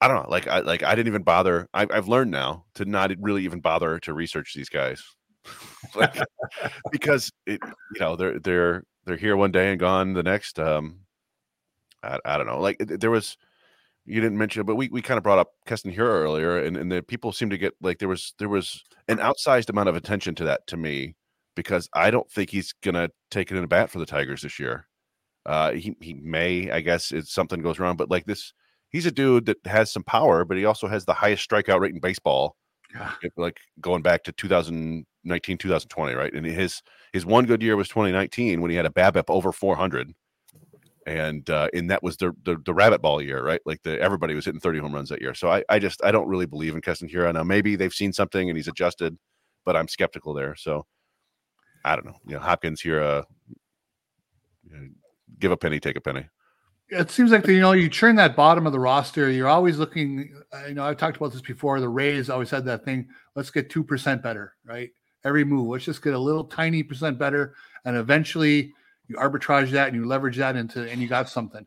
I 0.00 0.08
don't 0.08 0.22
know. 0.22 0.30
Like 0.30 0.46
I 0.46 0.60
like 0.60 0.82
I 0.82 0.94
didn't 0.94 1.08
even 1.08 1.22
bother. 1.22 1.68
I, 1.72 1.86
I've 1.90 2.08
learned 2.08 2.30
now 2.30 2.64
to 2.74 2.84
not 2.84 3.12
really 3.20 3.44
even 3.44 3.60
bother 3.60 3.98
to 4.00 4.12
research 4.12 4.52
these 4.54 4.68
guys, 4.68 5.02
like 5.94 6.16
because 6.90 7.30
it 7.46 7.60
you 7.94 8.00
know 8.00 8.16
they're 8.16 8.38
they're 8.38 8.84
they're 9.04 9.16
here 9.16 9.36
one 9.36 9.52
day 9.52 9.70
and 9.70 9.80
gone 9.80 10.12
the 10.12 10.22
next. 10.22 10.58
Um, 10.58 11.00
I, 12.02 12.18
I 12.24 12.36
don't 12.36 12.46
know. 12.46 12.60
Like 12.60 12.78
there 12.78 13.10
was 13.10 13.36
you 14.04 14.20
didn't 14.20 14.38
mention 14.38 14.60
it, 14.60 14.64
but 14.64 14.76
we, 14.76 14.88
we 14.88 15.02
kind 15.02 15.18
of 15.18 15.24
brought 15.24 15.38
up 15.38 15.52
Keston 15.66 15.92
Hiura 15.92 16.22
earlier, 16.22 16.58
and, 16.58 16.76
and 16.76 16.90
the 16.90 17.02
people 17.02 17.32
seem 17.32 17.50
to 17.50 17.58
get 17.58 17.74
like 17.80 17.98
there 17.98 18.08
was 18.08 18.34
there 18.38 18.48
was 18.48 18.82
an 19.08 19.18
outsized 19.18 19.68
amount 19.68 19.88
of 19.88 19.96
attention 19.96 20.34
to 20.36 20.44
that 20.44 20.66
to 20.68 20.76
me 20.76 21.16
because 21.56 21.88
I 21.92 22.10
don't 22.10 22.30
think 22.30 22.50
he's 22.50 22.72
gonna 22.82 23.10
take 23.30 23.50
it 23.50 23.56
in 23.56 23.64
a 23.64 23.68
bat 23.68 23.90
for 23.90 23.98
the 23.98 24.06
Tigers 24.06 24.42
this 24.42 24.58
year. 24.58 24.86
Uh, 25.44 25.72
he 25.72 25.96
he 26.00 26.14
may, 26.14 26.70
I 26.70 26.80
guess, 26.80 27.12
if 27.12 27.28
something 27.28 27.60
goes 27.62 27.78
wrong, 27.78 27.96
but 27.96 28.10
like 28.10 28.26
this, 28.26 28.52
he's 28.90 29.06
a 29.06 29.10
dude 29.10 29.46
that 29.46 29.58
has 29.66 29.92
some 29.92 30.04
power, 30.04 30.44
but 30.44 30.56
he 30.56 30.64
also 30.64 30.88
has 30.88 31.04
the 31.04 31.14
highest 31.14 31.48
strikeout 31.48 31.80
rate 31.80 31.94
in 31.94 32.00
baseball. 32.00 32.56
Yeah. 32.94 33.12
Like 33.36 33.58
going 33.80 34.02
back 34.02 34.24
to 34.24 34.32
2019, 35.26 35.58
2020, 35.58 36.14
right? 36.14 36.32
And 36.32 36.46
his 36.46 36.82
his 37.12 37.26
one 37.26 37.46
good 37.46 37.62
year 37.62 37.76
was 37.76 37.88
2019 37.88 38.60
when 38.60 38.70
he 38.70 38.76
had 38.76 38.86
a 38.86 38.90
BABIP 38.90 39.24
over 39.28 39.52
400 39.52 40.14
and 41.06 41.48
uh, 41.50 41.68
and 41.72 41.88
that 41.90 42.02
was 42.02 42.16
the, 42.16 42.32
the, 42.44 42.56
the 42.64 42.74
rabbit 42.74 43.00
ball 43.00 43.22
year, 43.22 43.42
right? 43.42 43.60
Like 43.64 43.82
the 43.82 44.00
everybody 44.00 44.34
was 44.34 44.44
hitting 44.44 44.60
30 44.60 44.80
home 44.80 44.94
runs 44.94 45.08
that 45.10 45.20
year. 45.20 45.34
So 45.34 45.50
I, 45.50 45.62
I 45.68 45.78
just 45.78 46.04
I 46.04 46.10
don't 46.10 46.28
really 46.28 46.46
believe 46.46 46.74
in 46.74 46.80
Keston 46.80 47.08
Hiura. 47.08 47.32
Now 47.32 47.44
maybe 47.44 47.76
they've 47.76 47.94
seen 47.94 48.12
something 48.12 48.48
and 48.48 48.56
he's 48.56 48.68
adjusted, 48.68 49.16
but 49.64 49.76
I'm 49.76 49.88
skeptical 49.88 50.34
there. 50.34 50.56
So 50.56 50.84
I 51.84 51.94
don't 51.94 52.06
know. 52.06 52.16
You 52.26 52.34
know, 52.34 52.40
Hopkins 52.40 52.80
here, 52.80 53.00
uh, 53.00 53.22
you 54.68 54.76
know, 54.76 54.88
give 55.38 55.52
a 55.52 55.56
penny, 55.56 55.78
take 55.78 55.96
a 55.96 56.00
penny. 56.00 56.26
It 56.88 57.10
seems 57.10 57.30
like 57.30 57.44
the, 57.44 57.52
you 57.52 57.60
know 57.60 57.72
you 57.72 57.88
churn 57.88 58.16
that 58.16 58.36
bottom 58.36 58.66
of 58.66 58.72
the 58.72 58.80
roster. 58.80 59.30
You're 59.30 59.48
always 59.48 59.78
looking. 59.78 60.34
You 60.66 60.74
know, 60.74 60.84
I've 60.84 60.96
talked 60.96 61.16
about 61.16 61.32
this 61.32 61.40
before. 61.40 61.80
The 61.80 61.88
Rays 61.88 62.30
always 62.30 62.50
had 62.50 62.64
that 62.66 62.84
thing. 62.84 63.08
Let's 63.36 63.50
get 63.50 63.70
two 63.70 63.84
percent 63.84 64.22
better, 64.22 64.54
right? 64.64 64.90
Every 65.26 65.44
move. 65.44 65.66
Let's 65.66 65.84
just 65.84 66.02
get 66.02 66.14
a 66.14 66.18
little 66.18 66.44
tiny 66.44 66.82
percent 66.84 67.18
better, 67.18 67.54
and 67.84 67.96
eventually 67.96 68.72
you 69.08 69.16
arbitrage 69.16 69.70
that 69.72 69.88
and 69.88 69.96
you 69.96 70.06
leverage 70.06 70.36
that 70.36 70.56
into 70.56 70.88
and 70.88 71.00
you 71.00 71.08
got 71.08 71.28
something. 71.28 71.66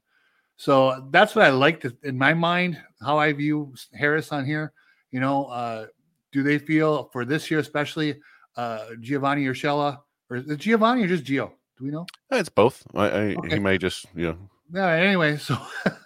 So 0.56 1.08
that's 1.12 1.36
what 1.36 1.46
I 1.46 1.50
like 1.50 1.82
to, 1.82 1.96
in 2.04 2.18
my 2.18 2.34
mind, 2.34 2.82
how 3.02 3.18
I 3.18 3.32
view 3.34 3.74
Harris 3.94 4.32
on 4.32 4.46
here. 4.46 4.74
You 5.12 5.20
know, 5.20 5.46
uh, 5.46 5.88
do 6.32 6.44
they 6.44 6.58
feel 6.58 7.10
for 7.14 7.26
this 7.26 7.50
year, 7.50 7.60
especially 7.60 8.20
uh, 8.56 8.88
Giovanni 9.00 9.46
Urshela, 9.46 10.00
or 10.30 10.38
is 10.38 10.50
it 10.50 10.58
Giovanni 10.60 11.04
or 11.04 11.08
just 11.08 11.24
Gio? 11.24 11.52
Do 11.78 11.86
we 11.86 11.92
know? 11.92 12.06
It's 12.32 12.50
both. 12.50 12.84
I, 12.94 13.06
I 13.06 13.20
Okay. 13.36 13.56
he 13.56 13.60
may 13.60 13.78
just 13.78 14.06
you 14.16 14.28
know 14.28 14.38
Yeah. 14.74 14.88
Anyway, 14.88 15.38
so 15.38 15.58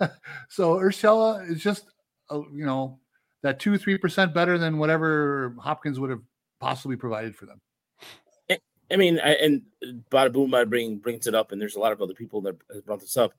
so 0.49 0.76
Urshela 0.78 1.49
is 1.49 1.62
just 1.62 1.86
uh, 2.30 2.41
you 2.54 2.66
know 2.66 2.99
that 3.41 3.60
two 3.60 3.78
three 3.78 3.97
percent 3.97 4.34
better 4.34 4.58
than 4.58 4.78
whatever 4.78 5.56
Hopkins 5.60 5.99
would 5.99 6.12
have 6.12 6.22
possibly 6.64 6.95
provided 6.95 7.36
for 7.36 7.45
them. 7.45 7.59
Eh, 8.49 8.57
I 8.89 8.95
mean, 8.95 9.20
I, 9.20 9.34
and 9.34 9.64
uh, 9.84 9.91
Bada 10.09 10.32
Boom 10.32 10.49
Bada 10.49 10.70
Bring 10.70 10.97
brings 10.97 11.28
it 11.28 11.36
up, 11.36 11.51
and 11.51 11.61
there's 11.61 11.76
a 11.76 11.80
lot 11.80 11.91
of 11.91 12.01
other 12.01 12.14
people 12.14 12.41
that 12.41 12.86
brought 12.86 13.01
this 13.01 13.18
up. 13.18 13.34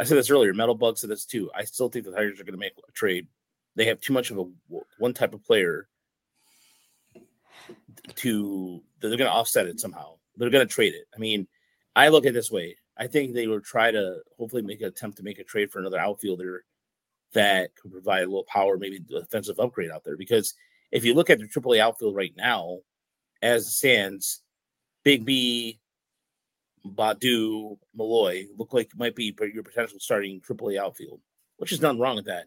I 0.00 0.04
said 0.04 0.18
this 0.18 0.30
earlier. 0.30 0.52
Metal 0.52 0.74
Bug 0.74 0.98
said 0.98 1.10
this 1.10 1.24
too. 1.24 1.50
I 1.54 1.62
still 1.64 1.88
think 1.88 2.04
the 2.04 2.10
Tigers 2.10 2.40
are 2.40 2.44
going 2.44 2.54
to 2.54 2.58
make 2.58 2.72
a 2.88 2.92
trade. 2.92 3.28
They 3.76 3.86
have 3.86 4.00
too 4.00 4.12
much 4.12 4.32
of 4.32 4.38
a 4.38 4.44
one 4.98 5.14
type 5.14 5.34
of 5.34 5.44
player 5.44 5.88
to 8.16 8.82
they're 9.00 9.10
going 9.10 9.20
to 9.20 9.30
offset 9.30 9.66
it 9.66 9.78
somehow. 9.78 10.14
They're 10.36 10.50
going 10.50 10.66
to 10.66 10.74
trade 10.74 10.94
it. 10.94 11.04
I 11.14 11.18
mean, 11.18 11.46
I 11.94 12.08
look 12.08 12.26
at 12.26 12.34
this 12.34 12.50
way. 12.50 12.76
I 12.98 13.06
think 13.06 13.34
they 13.34 13.46
will 13.46 13.60
try 13.60 13.92
to 13.92 14.18
hopefully 14.36 14.62
make 14.62 14.80
an 14.80 14.88
attempt 14.88 15.18
to 15.18 15.22
make 15.22 15.38
a 15.38 15.44
trade 15.44 15.70
for 15.70 15.78
another 15.78 15.98
outfielder 15.98 16.64
that 17.34 17.74
could 17.76 17.92
provide 17.92 18.22
a 18.22 18.26
little 18.26 18.44
power, 18.44 18.76
maybe 18.76 18.98
defensive 18.98 19.60
upgrade 19.60 19.90
out 19.90 20.02
there. 20.04 20.16
Because 20.16 20.54
if 20.92 21.04
you 21.04 21.14
look 21.14 21.30
at 21.30 21.38
the 21.38 21.48
AAA 21.48 21.80
outfield 21.80 22.14
right 22.14 22.32
now, 22.36 22.78
as 23.42 23.66
it 23.66 23.70
stands, 23.70 24.42
Big 25.04 25.24
B, 25.24 25.80
Baddoo, 26.86 27.78
Malloy 27.94 28.46
look 28.56 28.72
like 28.72 28.90
might 28.96 29.14
be 29.14 29.34
your 29.52 29.62
potential 29.62 29.98
starting 30.00 30.40
AAA 30.40 30.78
outfield, 30.78 31.20
which 31.58 31.72
is 31.72 31.80
nothing 31.80 31.98
wrong 31.98 32.16
with 32.16 32.26
that. 32.26 32.46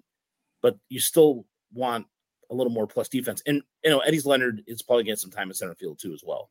But 0.61 0.77
you 0.89 0.99
still 0.99 1.45
want 1.73 2.07
a 2.49 2.55
little 2.55 2.71
more 2.71 2.88
plus 2.88 3.09
defense. 3.09 3.41
And 3.45 3.61
you 3.83 3.89
know, 3.91 4.01
Eddys 4.07 4.25
Leonard 4.25 4.63
is 4.67 4.81
probably 4.81 5.03
getting 5.03 5.17
some 5.17 5.31
time 5.31 5.49
in 5.49 5.53
center 5.53 5.75
field 5.75 5.99
too 5.99 6.13
as 6.13 6.23
well. 6.25 6.49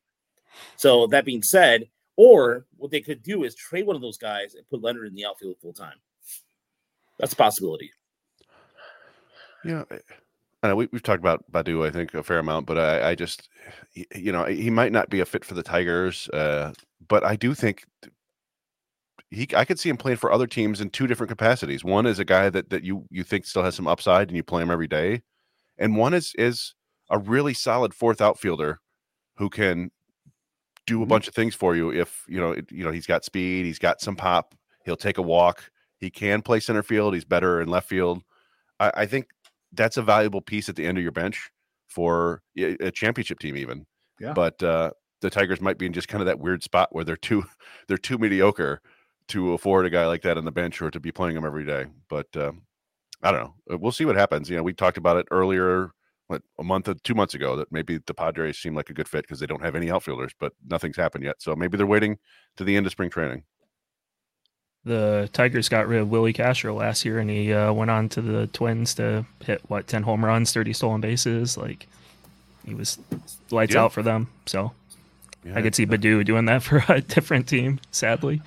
So 0.75 1.07
that 1.07 1.25
being 1.25 1.43
said, 1.43 1.89
or 2.15 2.65
what 2.77 2.91
they 2.91 3.01
could 3.01 3.21
do 3.21 3.43
is 3.43 3.55
trade 3.55 3.85
one 3.85 3.95
of 3.95 4.01
those 4.01 4.17
guys 4.17 4.55
and 4.55 4.67
put 4.69 4.81
Leonard 4.81 5.07
in 5.07 5.13
the 5.13 5.25
outfield 5.25 5.57
full 5.61 5.73
time. 5.73 5.97
That's 7.19 7.33
a 7.33 7.37
possibility. 7.37 7.91
Yeah, 9.63 9.83
I 10.63 10.69
know 10.69 10.75
we, 10.75 10.87
we've 10.91 11.03
talked 11.03 11.19
about 11.19 11.49
Baddoo, 11.51 11.85
I 11.85 11.91
think, 11.91 12.13
a 12.13 12.23
fair 12.23 12.39
amount, 12.39 12.65
but 12.65 12.77
I, 12.77 13.09
I 13.11 13.15
just, 13.15 13.49
you 14.15 14.31
know, 14.31 14.45
he 14.45 14.69
might 14.69 14.91
not 14.91 15.09
be 15.09 15.19
a 15.19 15.25
fit 15.25 15.45
for 15.45 15.53
the 15.53 15.63
Tigers, 15.63 16.27
uh, 16.29 16.73
but 17.07 17.23
I 17.23 17.35
do 17.35 17.53
think 17.53 17.83
he, 19.29 19.47
I 19.55 19.65
could 19.65 19.79
see 19.79 19.89
him 19.89 19.97
playing 19.97 20.17
for 20.17 20.31
other 20.31 20.47
teams 20.47 20.79
in 20.79 20.89
two 20.89 21.07
different 21.07 21.29
capacities. 21.29 21.83
One 21.83 22.05
is 22.05 22.19
a 22.19 22.25
guy 22.25 22.49
that 22.49 22.69
that 22.69 22.83
you 22.83 23.05
you 23.11 23.23
think 23.23 23.45
still 23.45 23.63
has 23.63 23.75
some 23.75 23.87
upside, 23.87 24.29
and 24.29 24.37
you 24.37 24.43
play 24.43 24.61
him 24.61 24.71
every 24.71 24.87
day, 24.87 25.21
and 25.77 25.97
one 25.97 26.13
is 26.13 26.33
is 26.37 26.75
a 27.09 27.19
really 27.19 27.53
solid 27.55 27.93
fourth 27.93 28.21
outfielder 28.21 28.79
who 29.37 29.49
can 29.49 29.91
do 30.87 31.03
a 31.03 31.05
Mhm. 31.05 31.09
bunch 31.09 31.27
of 31.27 31.35
things 31.35 31.55
for 31.55 31.75
you. 31.75 31.91
If 31.91 32.25
you 32.27 32.39
know, 32.39 32.51
it, 32.51 32.71
you 32.71 32.83
know, 32.83 32.91
he's 32.91 33.07
got 33.07 33.25
speed, 33.25 33.65
he's 33.65 33.79
got 33.79 34.01
some 34.01 34.15
pop, 34.15 34.55
he'll 34.85 34.97
take 34.97 35.17
a 35.17 35.21
walk, 35.23 35.71
he 35.99 36.09
can 36.11 36.41
play 36.41 36.59
center 36.59 36.83
field, 36.83 37.13
he's 37.13 37.25
better 37.25 37.61
in 37.61 37.69
left 37.69 37.89
field. 37.89 38.23
I, 38.79 38.91
I 38.95 39.05
think 39.07 39.27
that's 39.73 39.97
a 39.97 40.01
valuable 40.01 40.41
piece 40.41 40.69
at 40.69 40.75
the 40.75 40.85
end 40.85 40.97
of 40.97 41.03
your 41.03 41.11
bench 41.11 41.49
for 41.87 42.41
a 42.57 42.91
championship 42.91 43.39
team, 43.39 43.57
even. 43.57 43.85
Yeah. 44.19 44.33
But 44.33 44.61
uh, 44.63 44.91
the 45.21 45.29
Tigers 45.29 45.61
might 45.61 45.77
be 45.77 45.85
in 45.85 45.93
just 45.93 46.07
kind 46.07 46.21
of 46.21 46.25
that 46.27 46.39
weird 46.39 46.63
spot 46.63 46.89
where 46.91 47.03
they're 47.03 47.15
too 47.15 47.45
they're 47.87 47.97
too 47.97 48.17
mediocre 48.17 48.81
to 49.29 49.53
afford 49.53 49.85
a 49.85 49.89
guy 49.89 50.07
like 50.07 50.21
that 50.21 50.37
on 50.37 50.45
the 50.45 50.51
bench 50.51 50.81
or 50.81 50.89
to 50.89 50.99
be 50.99 51.11
playing 51.11 51.35
him 51.35 51.45
every 51.45 51.65
day. 51.65 51.85
But 52.09 52.27
um, 52.35 52.61
I 53.21 53.31
don't 53.31 53.41
know. 53.41 53.53
Uh, 53.73 53.77
We'll 53.77 53.91
see 53.91 54.05
what 54.05 54.15
happens. 54.15 54.49
You 54.49 54.57
know, 54.57 54.63
we 54.63 54.73
talked 54.73 54.97
about 54.97 55.17
it 55.17 55.27
earlier, 55.31 55.91
what 56.27 56.41
a 56.59 56.63
month, 56.63 56.87
or 56.87 56.93
two 57.03 57.15
months 57.15 57.33
ago, 57.33 57.55
that 57.57 57.71
maybe 57.71 57.99
the 58.05 58.13
Padres 58.13 58.57
seem 58.57 58.73
like 58.73 58.89
a 58.89 58.93
good 58.93 59.07
fit 59.07 59.23
because 59.23 59.39
they 59.39 59.45
don't 59.45 59.63
have 59.63 59.75
any 59.75 59.91
outfielders, 59.91 60.33
but 60.39 60.53
nothing's 60.65 60.95
happened 60.95 61.23
yet. 61.23 61.35
So 61.39 61.55
maybe 61.55 61.77
they're 61.77 61.85
waiting 61.85 62.17
to 62.55 62.63
the 62.63 62.77
end 62.77 62.85
of 62.85 62.91
spring 62.91 63.09
training. 63.09 63.43
The 64.87 65.29
Tigers 65.33 65.69
got 65.69 65.87
rid 65.87 65.99
of 66.01 66.09
Willi 66.09 66.33
Castro 66.33 66.73
last 66.73 67.03
year, 67.05 67.19
and 67.19 67.29
he 67.29 67.53
uh, 67.53 67.71
went 67.73 67.91
on 67.91 68.09
to 68.09 68.21
the 68.21 68.47
Twins 68.47 68.93
to 68.95 69.25
hit 69.45 69.61
what 69.67 69.87
ten 69.87 70.03
home 70.03 70.23
runs, 70.23 70.51
thirty 70.53 70.73
stolen 70.73 71.01
bases. 71.01 71.57
Like 71.57 71.87
he 72.65 72.73
was 72.73 72.97
lights 73.51 73.73
Yeah. 73.75 73.83
out 73.83 73.93
for 73.93 74.01
them. 74.03 74.29
So 74.45 74.71
Yeah, 75.43 75.57
I 75.57 75.61
could 75.61 75.75
see 75.75 75.85
Baddoo 75.85 76.23
doing 76.25 76.45
that 76.45 76.63
for 76.67 76.83
a 76.89 77.01
different 77.01 77.47
team. 77.47 77.79
Sadly, 77.91 78.41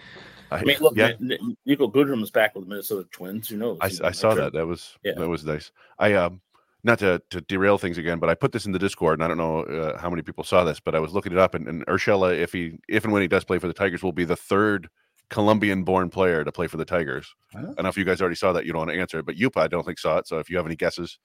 I, 0.50 0.58
I 0.58 0.62
mean, 0.64 0.78
look, 0.80 0.96
yeah, 0.96 1.12
N- 1.20 1.32
N- 1.32 1.56
Niko 1.68 1.92
Goodrum 1.92 2.22
is 2.22 2.30
back 2.30 2.54
with 2.54 2.64
the 2.64 2.70
Minnesota 2.70 3.06
Twins. 3.12 3.48
Who 3.48 3.56
knows? 3.56 3.78
I, 3.80 3.86
You 3.88 3.98
know, 4.00 4.08
I 4.08 4.10
saw 4.12 4.30
sure. 4.34 4.42
that. 4.44 4.52
That 4.54 4.66
was 4.66 4.96
Yeah. 5.04 5.12
that 5.16 5.28
was 5.28 5.44
nice. 5.44 5.70
I 5.98 6.14
um 6.14 6.40
not 6.82 6.98
to 7.00 7.20
to 7.30 7.40
derail 7.42 7.76
things 7.76 7.98
again, 7.98 8.18
but 8.18 8.30
I 8.30 8.34
put 8.34 8.52
this 8.52 8.64
in 8.64 8.72
the 8.72 8.78
Discord, 8.78 9.18
and 9.18 9.24
I 9.24 9.28
don't 9.28 9.36
know 9.38 9.60
uh, 9.64 9.98
how 9.98 10.08
many 10.08 10.22
people 10.22 10.44
saw 10.44 10.64
this, 10.64 10.80
but 10.80 10.94
I 10.94 10.98
was 11.00 11.12
looking 11.12 11.32
it 11.32 11.38
up, 11.38 11.54
and, 11.54 11.68
and 11.68 11.84
Urshela, 11.86 12.34
if 12.38 12.52
he 12.52 12.78
if 12.88 13.04
and 13.04 13.12
when 13.12 13.20
he 13.22 13.28
does 13.28 13.44
play 13.44 13.58
for 13.58 13.66
the 13.66 13.74
Tigers, 13.74 14.02
will 14.02 14.12
be 14.12 14.24
the 14.24 14.36
third 14.36 14.88
Colombian-born 15.31 16.11
player 16.11 16.44
to 16.44 16.52
play 16.52 16.66
for 16.66 16.77
the 16.77 16.85
Tigers. 16.85 17.35
Huh? 17.52 17.59
I 17.61 17.62
don't 17.62 17.82
know 17.85 17.89
if 17.89 17.97
you 17.97 18.05
guys 18.05 18.20
already 18.20 18.36
saw 18.36 18.52
that. 18.52 18.66
You 18.66 18.73
don't 18.73 18.81
want 18.81 18.90
to 18.90 18.98
answer, 19.01 19.19
it, 19.20 19.27
but 19.27 19.36
Yupa, 19.36 19.62
I 19.62 19.69
don't 19.69 19.85
think 19.86 19.98
saw 19.98 20.19
it. 20.19 20.27
So 20.28 20.39
if 20.39 20.51
you 20.51 20.57
have 20.57 20.66
any 20.66 20.77
guesses, 20.77 21.19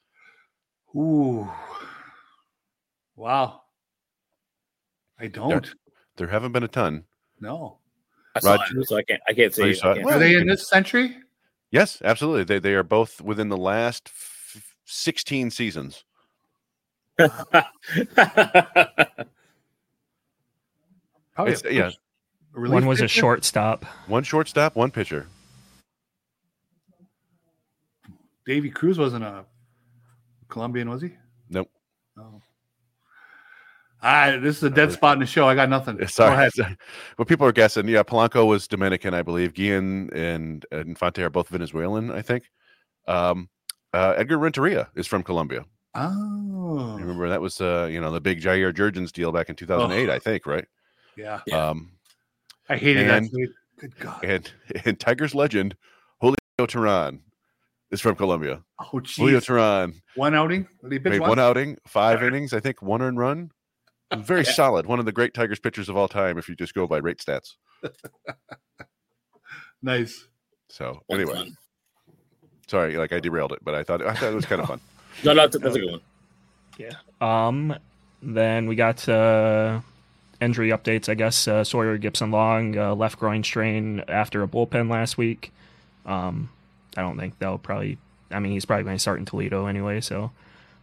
Ooh, 0.96 1.50
wow. 3.16 3.62
I 5.20 5.28
don't. 5.28 5.74
there 6.18 6.28
haven't 6.28 6.52
been 6.54 6.64
a 6.64 6.68
ton. 6.70 7.04
No. 7.42 7.80
I 8.36 8.40
saw 8.40 8.56
Roger. 8.56 8.80
it, 8.80 8.88
so 8.88 8.98
I 8.98 9.04
can't. 9.04 9.22
I 9.28 9.34
can't 9.34 9.52
Oh, 9.54 9.64
say. 9.64 9.74
saw 9.74 9.92
I 9.92 9.96
can't 9.96 10.08
Are 10.12 10.20
they 10.20 10.36
in 10.36 10.48
this 10.48 10.70
century? 10.70 11.18
Yes, 11.72 12.02
absolutely. 12.04 12.44
They 12.44 12.60
they 12.60 12.74
are 12.76 12.84
both 12.84 13.20
within 13.22 13.50
the 13.50 13.58
last 13.58 14.08
f- 14.08 14.76
sixteen 14.86 15.50
seasons. 15.52 16.04
Probably 17.18 17.66
It's- 21.54 21.64
a 21.66 21.74
yeah. 21.74 21.92
First- 22.56 22.72
a 22.72 22.74
one 22.74 22.86
was 22.86 23.02
a 23.02 23.08
shortstop. 23.08 23.86
One 24.08 24.24
shortstop, 24.24 24.76
one 24.76 24.92
pitcher. 24.92 25.28
Deivi 28.48 28.74
Cruz 28.74 28.98
wasn't 28.98 29.24
a 29.24 29.46
Colombian, 30.50 30.90
was 30.90 31.02
he? 31.02 31.12
Nope. 31.50 31.70
No. 32.16 32.42
Ah, 34.02 34.38
this 34.40 34.58
is 34.58 34.64
a 34.64 34.70
dead 34.70 34.92
spot 34.92 35.14
in 35.16 35.20
the 35.20 35.26
show. 35.26 35.48
I 35.48 35.56
got 35.56 35.68
nothing. 35.68 35.98
Go 35.98 36.06
Sorry. 36.06 36.34
ahead. 36.34 36.78
Well, 37.18 37.26
people 37.26 37.48
are 37.48 37.52
guessing. 37.52 37.88
Yeah, 37.88 38.04
Polanco 38.04 38.46
was 38.46 38.68
Dominican, 38.68 39.14
I 39.16 39.24
believe. 39.24 39.54
Guillen 39.54 40.10
and, 40.14 40.66
and 40.72 40.90
Infante 40.90 41.24
are 41.24 41.30
both 41.30 41.48
Venezuelan, 41.50 42.12
I 42.12 42.22
think. 42.22 42.44
Um, 43.08 43.50
uh, 43.94 44.14
Edgar 44.18 44.38
Renteria 44.38 44.90
is 44.96 45.08
from 45.08 45.24
Colombia. 45.24 45.66
Oh, 45.96 46.98
Remember 47.00 47.30
that 47.30 47.42
was 47.42 47.62
uh, 47.62 47.88
you 47.90 48.02
know 48.02 48.12
the 48.12 48.20
big 48.20 48.42
Jair 48.42 48.74
Jurrjens 48.74 49.12
deal 49.14 49.32
back 49.32 49.50
in 49.50 49.56
2008, 49.56 50.10
I 50.10 50.20
think, 50.20 50.46
right? 50.46 50.66
yeah. 51.18 51.40
Yeah. 51.48 51.70
Um, 51.70 51.92
I 52.70 52.78
hated 52.78 53.10
And- 53.10 53.26
that. 53.26 53.32
Tweet. 53.32 53.50
Good 53.78 54.00
God. 54.00 54.24
and 54.24 54.52
and 54.86 54.98
Tigers 55.00 55.36
legend 55.36 55.76
Julio 56.22 56.36
Teheran 56.60 57.20
is 57.92 58.00
from 58.00 58.16
Colombia. 58.16 58.64
Oh, 58.80 59.02
Julio. 59.02 59.40
Teheran 59.40 59.96
One 60.16 60.34
outing. 60.34 60.68
Did 60.82 60.92
he 60.94 61.00
pitch 61.00 61.12
made 61.12 61.20
one? 61.22 61.30
one 61.32 61.40
outing, 61.40 61.78
five 61.86 62.24
innings, 62.24 62.54
I 62.54 62.62
think, 62.62 62.82
one 62.82 63.02
earned 63.02 63.18
run. 63.20 63.52
Very 64.16 64.42
Yeah. 64.46 64.52
solid. 64.54 64.86
One 64.86 65.00
of 65.00 65.06
the 65.06 65.12
great 65.12 65.34
Tigers 65.34 65.60
pitchers 65.60 65.90
of 65.90 65.98
all 65.98 66.08
time, 66.08 66.38
if 66.38 66.48
you 66.48 66.56
just 66.56 66.74
go 66.74 66.88
by 66.88 66.98
rate 67.00 67.18
stats. 67.20 67.56
Nice. 69.82 70.28
So 70.70 71.02
One 71.08 71.20
anyway, 71.20 71.36
fun. 71.36 71.58
sorry, 72.68 72.98
like 72.98 73.14
I 73.14 73.20
derailed 73.20 73.52
it, 73.52 73.60
but 73.64 73.76
I 73.76 73.84
thought 73.84 74.02
I 74.02 74.14
thought 74.16 74.32
it 74.32 74.36
was 74.36 74.46
kind 74.46 74.62
of 74.62 74.68
fun. 74.70 74.82
No, 75.24 75.34
no, 75.34 75.42
that's, 75.48 75.58
that's 75.60 75.76
a 75.76 75.80
good 75.80 75.92
one. 75.92 76.02
Yeah. 76.80 76.94
Um, 77.22 77.76
then 78.22 78.66
we 78.68 78.76
got 78.76 79.08
uh, 79.08 79.82
injury 80.46 80.70
updates. 80.70 81.10
I 81.10 81.16
guess 81.16 81.48
uh, 81.48 81.64
Sawyer 81.64 81.98
Gipson 81.98 82.32
Long 82.32 82.78
uh, 82.78 82.96
left 82.96 83.20
groin 83.20 83.44
strain 83.44 84.04
after 84.08 84.44
a 84.44 84.48
bullpen 84.48 84.90
last 84.90 85.18
week. 85.18 85.52
Um, 86.06 86.50
I 86.96 87.02
don't 87.02 87.18
think 87.18 87.38
they'll 87.40 87.58
probably. 87.58 87.98
I 88.32 88.40
mean, 88.40 88.54
he's 88.54 88.66
probably 88.66 88.84
going 88.84 88.96
to 88.96 89.00
start 89.00 89.20
in 89.20 89.26
Toledo 89.26 89.66
anyway, 89.68 90.02
so 90.02 90.32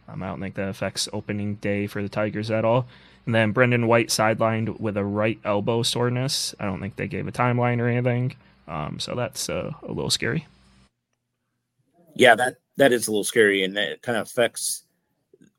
um, 0.07 0.23
I 0.23 0.27
don't 0.27 0.39
think 0.39 0.55
that 0.55 0.69
affects 0.69 1.09
opening 1.11 1.55
day 1.55 1.87
for 1.87 2.01
the 2.01 2.09
Tigers 2.09 2.51
at 2.51 2.65
all. 2.65 2.85
And 3.25 3.33
then 3.33 3.51
Brendan 3.51 3.87
White 3.87 4.09
sidelined 4.09 4.79
with 4.79 4.97
a 4.97 5.03
right 5.03 5.39
elbow 5.45 5.83
soreness. 5.83 6.53
I 6.59 6.65
don't 6.65 6.79
think 6.79 6.95
they 6.95 7.07
gave 7.07 7.27
a 7.27 7.31
timeline 7.31 7.79
or 7.79 7.87
anything. 7.87 8.35
Um, 8.67 8.99
so 8.99 9.15
that's 9.15 9.49
uh, 9.49 9.71
a 9.81 9.91
little 9.91 10.09
scary. 10.09 10.45
Yeah, 12.15 12.35
that 12.35 12.57
that 12.77 12.91
is 12.91 13.07
a 13.07 13.11
little 13.11 13.23
scary, 13.23 13.63
and 13.63 13.75
that 13.77 14.01
kind 14.01 14.17
of 14.17 14.27
affects 14.27 14.83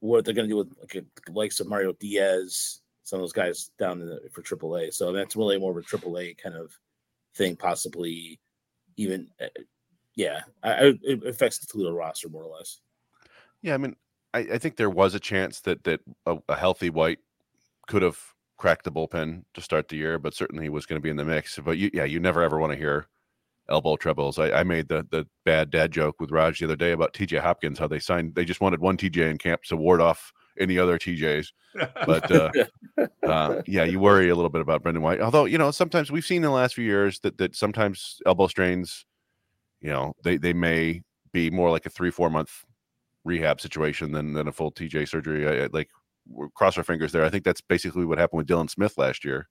what 0.00 0.24
they're 0.24 0.34
going 0.34 0.48
to 0.48 0.52
do 0.52 0.58
with 0.58 0.72
like, 0.80 1.04
the 1.26 1.32
likes 1.32 1.60
of 1.60 1.66
Mario 1.66 1.92
Diaz, 1.94 2.80
some 3.04 3.18
of 3.18 3.22
those 3.22 3.32
guys 3.32 3.70
down 3.78 4.00
the, 4.00 4.20
for 4.32 4.42
AAA. 4.42 4.92
So 4.92 5.12
that's 5.12 5.36
really 5.36 5.58
more 5.58 5.70
of 5.70 5.76
a 5.76 5.82
AAA 5.82 6.38
kind 6.38 6.56
of 6.56 6.76
thing, 7.36 7.54
possibly 7.54 8.40
even. 8.96 9.28
Uh, 9.40 9.46
yeah, 10.16 10.40
I, 10.62 10.94
it 11.02 11.24
affects 11.26 11.58
the 11.58 11.66
Toledo 11.66 11.92
roster 11.92 12.28
more 12.28 12.44
or 12.44 12.56
less. 12.56 12.80
Yeah, 13.62 13.74
I 13.74 13.78
mean, 13.78 13.96
I, 14.32 14.38
I 14.38 14.58
think 14.58 14.76
there 14.76 14.90
was 14.90 15.14
a 15.14 15.20
chance 15.20 15.60
that 15.60 15.84
that 15.84 16.00
a, 16.26 16.38
a 16.48 16.56
healthy 16.56 16.90
White 16.90 17.18
could 17.86 18.02
have 18.02 18.18
cracked 18.56 18.84
the 18.84 18.92
bullpen 18.92 19.44
to 19.54 19.60
start 19.60 19.88
the 19.88 19.96
year, 19.96 20.18
but 20.18 20.34
certainly 20.34 20.64
he 20.64 20.70
was 20.70 20.86
going 20.86 21.00
to 21.00 21.02
be 21.02 21.10
in 21.10 21.16
the 21.16 21.24
mix. 21.24 21.58
But 21.58 21.78
you, 21.78 21.90
yeah, 21.92 22.04
you 22.04 22.20
never 22.20 22.42
ever 22.42 22.58
want 22.58 22.72
to 22.72 22.78
hear 22.78 23.06
elbow 23.68 23.96
troubles. 23.96 24.38
I, 24.38 24.50
I 24.50 24.62
made 24.62 24.88
the 24.88 25.06
the 25.10 25.26
bad 25.44 25.70
dad 25.70 25.90
joke 25.90 26.20
with 26.20 26.30
Raj 26.30 26.58
the 26.58 26.66
other 26.66 26.76
day 26.76 26.92
about 26.92 27.12
TJ 27.12 27.40
Hopkins, 27.40 27.78
how 27.78 27.88
they 27.88 27.98
signed 27.98 28.34
they 28.34 28.44
just 28.44 28.60
wanted 28.60 28.80
one 28.80 28.96
TJ 28.96 29.30
in 29.30 29.38
camp 29.38 29.62
to 29.64 29.76
ward 29.76 30.00
off 30.00 30.32
any 30.58 30.78
other 30.78 30.98
TJs. 30.98 31.48
But 32.06 32.30
uh, 32.30 32.50
uh, 33.26 33.62
yeah, 33.66 33.84
you 33.84 34.00
worry 34.00 34.28
a 34.28 34.34
little 34.34 34.50
bit 34.50 34.60
about 34.62 34.82
Brendan 34.82 35.02
White. 35.02 35.20
Although 35.20 35.44
you 35.46 35.58
know 35.58 35.70
sometimes 35.70 36.10
we've 36.12 36.24
seen 36.24 36.36
in 36.38 36.42
the 36.42 36.50
last 36.50 36.74
few 36.74 36.84
years 36.84 37.20
that 37.20 37.38
that 37.38 37.56
sometimes 37.56 38.20
elbow 38.26 38.46
strains, 38.46 39.06
you 39.80 39.90
know, 39.90 40.14
they 40.22 40.36
they 40.36 40.52
may 40.52 41.02
be 41.32 41.50
more 41.50 41.70
like 41.70 41.86
a 41.86 41.90
three 41.90 42.10
four 42.10 42.30
month 42.30 42.64
rehab 43.24 43.60
situation 43.60 44.12
than 44.12 44.32
than 44.34 44.48
a 44.48 44.52
full 44.52 44.70
TJ 44.72 45.08
surgery. 45.08 45.46
I, 45.48 45.64
I- 45.64 45.68
like 45.72 45.90
cross 46.54 46.78
our 46.78 46.84
fingers 46.84 47.12
there. 47.12 47.24
I 47.24 47.28
think 47.28 47.44
that's 47.44 47.60
basically 47.60 48.04
what 48.06 48.16
happened 48.18 48.38
with 48.38 48.46
Dylan 48.46 48.70
Smith 48.70 48.96
last 48.96 49.24
year. 49.24 49.48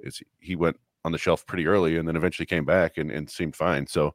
Is 0.00 0.22
he 0.38 0.54
went 0.56 0.76
on 1.04 1.12
the 1.12 1.18
shelf 1.18 1.46
pretty 1.46 1.66
early 1.66 1.96
and 1.96 2.06
then 2.06 2.16
eventually 2.16 2.44
came 2.46 2.64
back 2.66 2.98
and, 2.98 3.10
and 3.10 3.30
seemed 3.30 3.56
fine. 3.56 3.86
So 3.86 4.14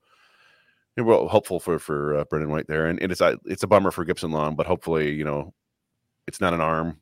we're 0.97 1.27
hopeful 1.27 1.59
for 1.59 1.79
for 1.79 2.15
uh, 2.15 2.23
Brendan 2.25 2.51
White 2.51 2.67
there, 2.67 2.85
and, 2.85 3.01
and 3.01 3.11
it's 3.11 3.21
a 3.21 3.37
it's 3.45 3.63
a 3.63 3.67
bummer 3.67 3.91
for 3.91 4.05
Gipson 4.05 4.31
Long, 4.31 4.55
but 4.55 4.65
hopefully 4.65 5.11
you 5.13 5.23
know 5.25 5.53
it's 6.27 6.41
not 6.41 6.53
an 6.53 6.61
arm, 6.61 6.99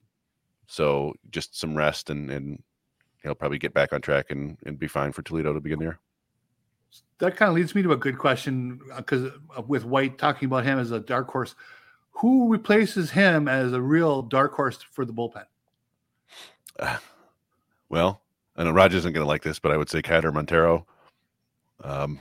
so 0.68 1.14
just 1.32 1.60
some 1.60 1.76
rest 1.76 2.10
and 2.10 2.30
and 2.32 2.62
he'll 3.22 3.36
probably 3.36 3.58
get 3.58 3.74
back 3.74 3.94
on 3.94 4.02
track 4.02 4.32
and 4.32 4.58
and 4.66 4.78
be 4.80 4.88
fine 4.88 5.12
for 5.12 5.22
Toledo 5.22 5.54
to 5.54 5.60
begin 5.60 5.80
the 5.80 5.86
year. 5.86 6.00
that 7.20 7.36
kind 7.36 7.50
of 7.50 7.56
leads 7.56 7.74
me 7.76 7.82
to 7.82 7.92
a 7.92 7.98
good 7.98 8.18
question 8.18 8.80
because 8.98 9.32
with 9.68 9.86
White 9.86 10.18
talking 10.18 10.46
about 10.48 10.64
him 10.66 10.78
as 10.80 10.92
a 10.92 11.00
dark 11.00 11.30
horse, 11.30 11.56
who 12.12 12.52
replaces 12.52 13.12
him 13.12 13.48
as 13.48 13.74
a 13.74 13.82
real 13.82 14.22
dark 14.22 14.54
horse 14.54 14.80
for 14.82 15.06
the 15.06 15.14
bullpen? 15.14 15.46
Well, 17.90 18.22
I 18.56 18.64
know 18.64 18.72
Raj 18.72 18.96
isn't 18.96 19.14
going 19.14 19.24
to 19.24 19.28
like 19.28 19.44
this, 19.44 19.60
but 19.60 19.72
I 19.72 19.78
would 19.78 19.88
say 19.88 20.02
Keider 20.02 20.34
Montero. 20.34 20.88
Um, 21.84 22.20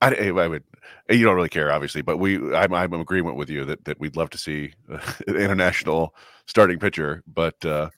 I, 0.00 0.14
I 0.28 0.46
would. 0.46 0.62
You 1.08 1.24
don't 1.24 1.36
really 1.36 1.48
care, 1.48 1.72
obviously, 1.72 2.02
but 2.02 2.18
we. 2.18 2.36
I'm, 2.54 2.74
I'm 2.74 2.92
in 2.92 3.00
agreement 3.00 3.36
with 3.36 3.48
you 3.48 3.64
that 3.64 3.84
that 3.84 3.98
we'd 3.98 4.16
love 4.16 4.30
to 4.30 4.38
see 4.38 4.72
uh, 4.92 4.98
an 5.26 5.36
international 5.36 6.14
starting 6.46 6.78
pitcher, 6.78 7.22
but 7.26 7.64
uh, 7.64 7.90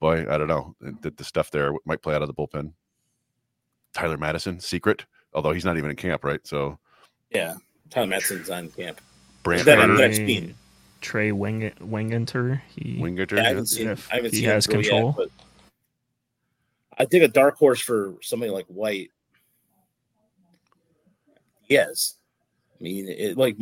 boy, 0.00 0.26
I 0.28 0.38
don't 0.38 0.48
know 0.48 0.74
that 1.02 1.16
the 1.16 1.24
stuff 1.24 1.50
there 1.50 1.72
might 1.84 2.02
play 2.02 2.14
out 2.14 2.22
of 2.22 2.28
the 2.28 2.34
bullpen. 2.34 2.72
Tyler 3.92 4.18
Madison, 4.18 4.60
secret, 4.60 5.04
although 5.34 5.52
he's 5.52 5.64
not 5.64 5.76
even 5.76 5.90
in 5.90 5.96
camp, 5.96 6.24
right? 6.24 6.44
So 6.46 6.78
Yeah, 7.30 7.56
Tyler 7.90 8.06
madison's 8.06 8.50
on 8.50 8.68
camp. 8.70 9.00
Brant 9.42 9.64
That- 9.64 9.78
Carter, 9.78 9.96
that- 9.96 10.10
I've 10.10 10.16
seen. 10.16 10.54
Trey 11.00 11.32
Wing 11.32 11.72
Wingenter. 11.80 12.60
He 12.76 12.98
Wingenter, 13.00 13.38
Yeah, 13.38 13.42
I 13.44 13.48
haven't 13.48 13.66
seen. 13.66 13.88
If 13.88 14.12
I 14.12 14.16
haven't 14.16 14.32
he 14.32 14.40
seen 14.40 14.48
has 14.50 14.66
throw 14.66 14.80
yet, 14.80 14.90
control. 14.90 15.14
but 15.16 15.28
I 16.98 17.06
think 17.06 17.24
a 17.24 17.28
dark 17.28 17.56
horse 17.56 17.80
for 17.80 18.16
somebody 18.20 18.52
like 18.52 18.66
White. 18.66 19.10
Yes, 21.70 22.16
I 22.80 22.82
mean, 22.82 23.08
it, 23.08 23.38
like 23.38 23.56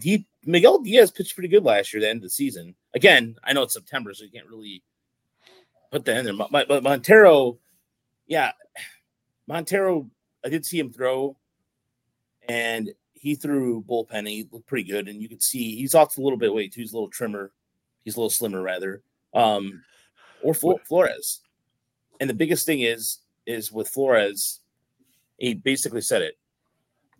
he, 0.00 0.24
Miguel 0.46 0.78
Diaz 0.78 1.10
pitched 1.10 1.34
pretty 1.34 1.48
good 1.48 1.64
last 1.64 1.92
year. 1.92 2.00
The 2.00 2.08
end 2.08 2.18
of 2.18 2.22
the 2.22 2.30
season. 2.30 2.74
Again, 2.94 3.36
I 3.42 3.52
know 3.52 3.62
it's 3.62 3.74
September, 3.74 4.14
so 4.14 4.24
you 4.24 4.30
can't 4.30 4.48
really 4.48 4.82
put 5.90 6.04
that 6.04 6.18
in 6.18 6.24
there. 6.24 6.46
But, 6.50 6.68
but 6.68 6.82
Montero, 6.82 7.58
yeah, 8.26 8.52
Montero. 9.46 10.08
I 10.44 10.48
did 10.48 10.64
see 10.64 10.78
him 10.78 10.92
throw, 10.92 11.36
and 12.48 12.90
he 13.12 13.34
threw 13.34 13.82
bullpen. 13.82 14.10
And 14.12 14.28
he 14.28 14.46
looked 14.50 14.66
pretty 14.66 14.88
good, 14.88 15.08
and 15.08 15.20
you 15.20 15.28
could 15.28 15.42
see 15.42 15.76
he's 15.76 15.94
off 15.94 16.16
a 16.16 16.22
little 16.22 16.38
bit 16.38 16.54
weight 16.54 16.72
too. 16.72 16.80
He's 16.80 16.92
a 16.92 16.96
little 16.96 17.10
trimmer. 17.10 17.50
He's 18.04 18.14
a 18.16 18.18
little 18.18 18.30
slimmer 18.30 18.62
rather. 18.62 19.02
Um, 19.34 19.82
or 20.42 20.54
Flo- 20.54 20.80
Flores. 20.86 21.40
And 22.20 22.30
the 22.30 22.34
biggest 22.34 22.64
thing 22.64 22.80
is, 22.80 23.18
is 23.46 23.72
with 23.72 23.88
Flores, 23.88 24.60
he 25.38 25.54
basically 25.54 26.00
said 26.02 26.22
it. 26.22 26.38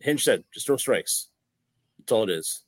Hinch 0.01 0.25
said, 0.25 0.45
just 0.53 0.67
throw 0.67 0.77
strikes. 0.77 1.29
That's 1.99 2.13
all 2.13 2.25
it 2.25 2.31
is. 2.31 2.63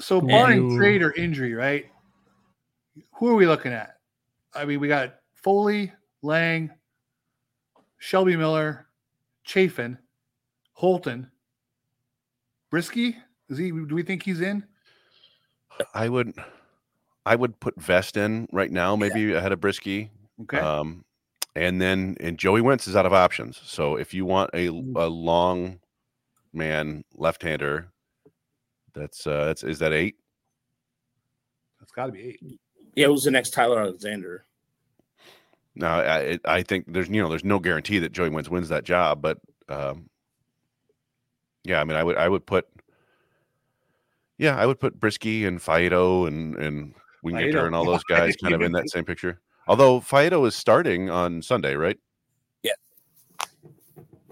So 0.00 0.20
barring 0.20 0.70
you- 0.70 0.76
trade 0.76 1.02
or 1.02 1.12
injury, 1.12 1.54
right? 1.54 1.86
Who 3.14 3.28
are 3.28 3.34
we 3.34 3.46
looking 3.46 3.72
at? 3.72 3.96
I 4.54 4.64
mean, 4.64 4.80
we 4.80 4.88
got 4.88 5.16
Foley, 5.34 5.92
Lange, 6.22 6.70
Shelby 7.98 8.36
Miller, 8.36 8.88
Chafin, 9.44 9.98
Holton, 10.72 11.30
Brieske. 12.72 13.14
Is 13.48 13.58
he? 13.58 13.70
Do 13.70 13.94
we 13.94 14.02
think 14.02 14.22
he's 14.22 14.40
in? 14.40 14.64
I 15.94 16.08
would, 16.08 16.34
I 17.26 17.36
would 17.36 17.58
put 17.60 17.80
Vest 17.80 18.16
in 18.16 18.48
right 18.52 18.70
now, 18.70 18.96
maybe 18.96 19.32
ahead 19.32 19.52
of 19.52 19.60
Brieske. 19.60 20.10
Okay. 20.42 20.58
Um, 20.58 21.04
and 21.54 21.80
then 21.80 22.16
and 22.20 22.38
Joey 22.38 22.60
Wentz 22.60 22.86
is 22.86 22.96
out 22.96 23.06
of 23.06 23.12
options. 23.12 23.60
So 23.64 23.96
if 23.96 24.14
you 24.14 24.24
want 24.24 24.50
a 24.54 24.68
a 24.68 25.08
long 25.08 25.80
man 26.52 27.04
left-hander, 27.14 27.88
that's 28.94 29.26
uh 29.26 29.46
that's 29.46 29.64
is 29.64 29.78
that 29.80 29.92
eight? 29.92 30.16
That's 31.78 31.92
got 31.92 32.06
to 32.06 32.12
be 32.12 32.20
eight. 32.20 32.60
Yeah, 32.94 33.06
it 33.06 33.10
was 33.10 33.24
the 33.24 33.30
next 33.30 33.50
Tyler 33.50 33.80
Alexander. 33.80 34.44
No, 35.74 35.86
I 35.86 36.38
I 36.44 36.62
think 36.62 36.92
there's 36.92 37.08
you 37.08 37.22
know 37.22 37.28
there's 37.28 37.44
no 37.44 37.58
guarantee 37.58 37.98
that 38.00 38.12
Joey 38.12 38.28
Wentz 38.28 38.48
wins 38.48 38.68
that 38.68 38.84
job, 38.84 39.22
but 39.22 39.38
um, 39.68 40.10
yeah, 41.64 41.80
I 41.80 41.84
mean 41.84 41.96
I 41.96 42.04
would 42.04 42.16
I 42.16 42.28
would 42.28 42.46
put 42.46 42.66
yeah 44.38 44.56
I 44.56 44.66
would 44.66 44.80
put 44.80 44.98
Brieske 45.00 45.46
and 45.46 45.58
Faedo 45.60 46.26
and 46.26 46.56
and 46.56 46.94
Wingenter 47.24 47.52
Faedo. 47.52 47.66
and 47.66 47.74
all 47.74 47.84
those 47.84 48.04
guys 48.04 48.36
kind 48.36 48.54
of 48.54 48.62
in 48.62 48.72
that 48.72 48.90
same 48.90 49.04
picture. 49.04 49.40
Although 49.70 50.00
Faedo 50.00 50.48
is 50.48 50.56
starting 50.56 51.10
on 51.10 51.42
Sunday, 51.42 51.76
right? 51.76 51.96
Yeah. 52.64 52.72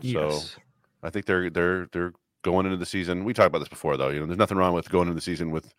Yes. 0.01 0.51
So 0.57 0.61
I 1.05 1.11
think 1.11 1.27
they're 1.27 1.49
they're 1.49 1.87
they're 1.93 2.13
going 2.43 2.67
into 2.67 2.77
the 2.77 2.85
season. 2.85 3.23
We 3.23 3.33
talked 3.35 3.47
about 3.47 3.61
this 3.61 3.69
before, 3.69 3.97
though. 3.97 4.09
You 4.09 4.19
know, 4.19 4.27
there's 4.27 4.37
nothing 4.37 4.59
wrong 4.59 4.75
with 4.75 4.91
going 4.91 5.07
into 5.07 5.15
the 5.15 5.21
season 5.21 5.53
with 5.53 5.73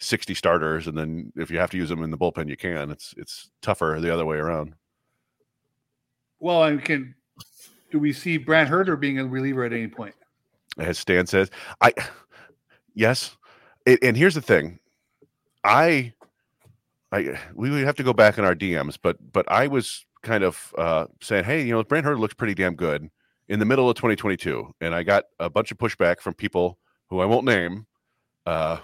60 0.00 0.34
starters, 0.34 0.88
and 0.88 0.98
then 0.98 1.32
if 1.36 1.48
you 1.48 1.60
have 1.60 1.70
to 1.70 1.76
use 1.76 1.88
them 1.88 2.02
in 2.02 2.10
the 2.10 2.18
bullpen, 2.18 2.48
you 2.48 2.56
can. 2.56 2.90
It's 2.90 3.14
it's 3.16 3.50
tougher 3.62 4.00
the 4.00 4.12
other 4.12 4.26
way 4.26 4.38
around. 4.38 4.74
Well, 6.40 6.64
and 6.64 6.84
can 6.84 7.14
do 7.92 8.00
we 8.00 8.12
see 8.12 8.36
Brant 8.36 8.68
Hurter 8.68 8.96
being 8.98 9.20
a 9.20 9.24
reliever 9.24 9.62
at 9.62 9.72
any 9.72 9.86
point? 9.86 10.16
As 10.76 10.98
Stan 10.98 11.28
says, 11.28 11.52
I 11.80 11.92
yes, 12.94 13.36
it, 13.86 14.00
and 14.02 14.16
here's 14.16 14.34
the 14.34 14.42
thing, 14.42 14.80
I 15.62 16.14
I 17.12 17.38
we 17.54 17.70
would 17.70 17.84
have 17.84 17.96
to 17.96 18.02
go 18.02 18.12
back 18.12 18.38
in 18.38 18.44
our 18.44 18.54
DMs, 18.54 18.98
but 19.00 19.16
but 19.32 19.50
I 19.50 19.66
was 19.66 20.04
kind 20.22 20.44
of 20.44 20.74
uh, 20.76 21.06
saying, 21.22 21.44
hey, 21.44 21.62
you 21.62 21.72
know, 21.72 21.82
Brent 21.82 22.04
Hurd 22.04 22.18
looks 22.18 22.34
pretty 22.34 22.54
damn 22.54 22.74
good 22.74 23.08
in 23.48 23.58
the 23.58 23.64
middle 23.64 23.88
of 23.88 23.96
2022, 23.96 24.74
and 24.80 24.94
I 24.94 25.02
got 25.02 25.24
a 25.38 25.48
bunch 25.48 25.70
of 25.70 25.78
pushback 25.78 26.20
from 26.20 26.34
people 26.34 26.78
who 27.08 27.20
I 27.20 27.24
won't 27.24 27.46
name. 27.46 27.86
Uh, 28.44 28.78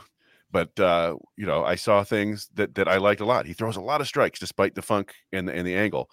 but 0.50 0.78
uh, 0.80 1.16
you 1.36 1.46
know, 1.46 1.64
I 1.64 1.74
saw 1.74 2.04
things 2.04 2.48
that 2.54 2.74
that 2.76 2.88
I 2.88 2.96
liked 2.96 3.20
a 3.20 3.26
lot. 3.26 3.46
He 3.46 3.52
throws 3.52 3.76
a 3.76 3.80
lot 3.80 4.00
of 4.00 4.06
strikes 4.06 4.38
despite 4.38 4.74
the 4.74 4.82
funk 4.82 5.12
and 5.32 5.48
the, 5.48 5.54
and 5.54 5.66
the 5.66 5.74
angle. 5.74 6.08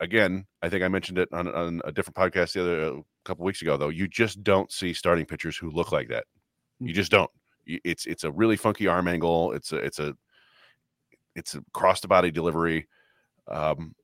Again, 0.00 0.46
I 0.62 0.68
think 0.68 0.84
I 0.84 0.88
mentioned 0.88 1.18
it 1.18 1.28
on, 1.32 1.48
on 1.48 1.80
a 1.84 1.90
different 1.90 2.16
podcast 2.16 2.52
the 2.52 2.60
other 2.62 2.82
a 2.84 3.02
couple 3.24 3.44
weeks 3.44 3.62
ago. 3.62 3.76
Though 3.76 3.88
you 3.88 4.06
just 4.06 4.44
don't 4.44 4.70
see 4.70 4.92
starting 4.92 5.26
pitchers 5.26 5.56
who 5.56 5.70
look 5.70 5.90
like 5.92 6.08
that. 6.08 6.24
You 6.78 6.94
just 6.94 7.10
don't. 7.10 7.30
It's 7.66 8.06
it's 8.06 8.24
a 8.24 8.30
really 8.30 8.56
funky 8.56 8.86
arm 8.86 9.08
angle. 9.08 9.52
It's 9.52 9.72
a 9.72 9.76
it's 9.76 9.98
a 9.98 10.14
it's 11.38 11.54
a 11.54 11.64
cross 11.72 12.00
the 12.00 12.08
body 12.08 12.30
delivery. 12.30 12.86
Um, 13.46 13.94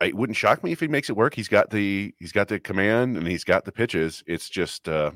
it 0.00 0.14
wouldn't 0.14 0.36
shock 0.36 0.62
me 0.62 0.72
if 0.72 0.80
he 0.80 0.88
makes 0.88 1.10
it 1.10 1.16
work. 1.16 1.34
He's 1.34 1.48
got 1.48 1.70
the 1.70 2.14
he's 2.18 2.32
got 2.32 2.48
the 2.48 2.60
command 2.60 3.16
and 3.16 3.26
he's 3.26 3.44
got 3.44 3.64
the 3.64 3.72
pitches. 3.72 4.22
It's 4.26 4.48
just 4.48 4.88
uh, 4.88 5.10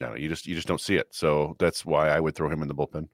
know, 0.00 0.14
you 0.14 0.28
just 0.28 0.46
you 0.46 0.54
just 0.54 0.68
don't 0.68 0.80
see 0.80 0.96
it. 0.96 1.08
So 1.10 1.56
that's 1.58 1.84
why 1.84 2.10
I 2.10 2.20
would 2.20 2.34
throw 2.34 2.48
him 2.48 2.62
in 2.62 2.68
the 2.68 2.74
bullpen. 2.74 3.08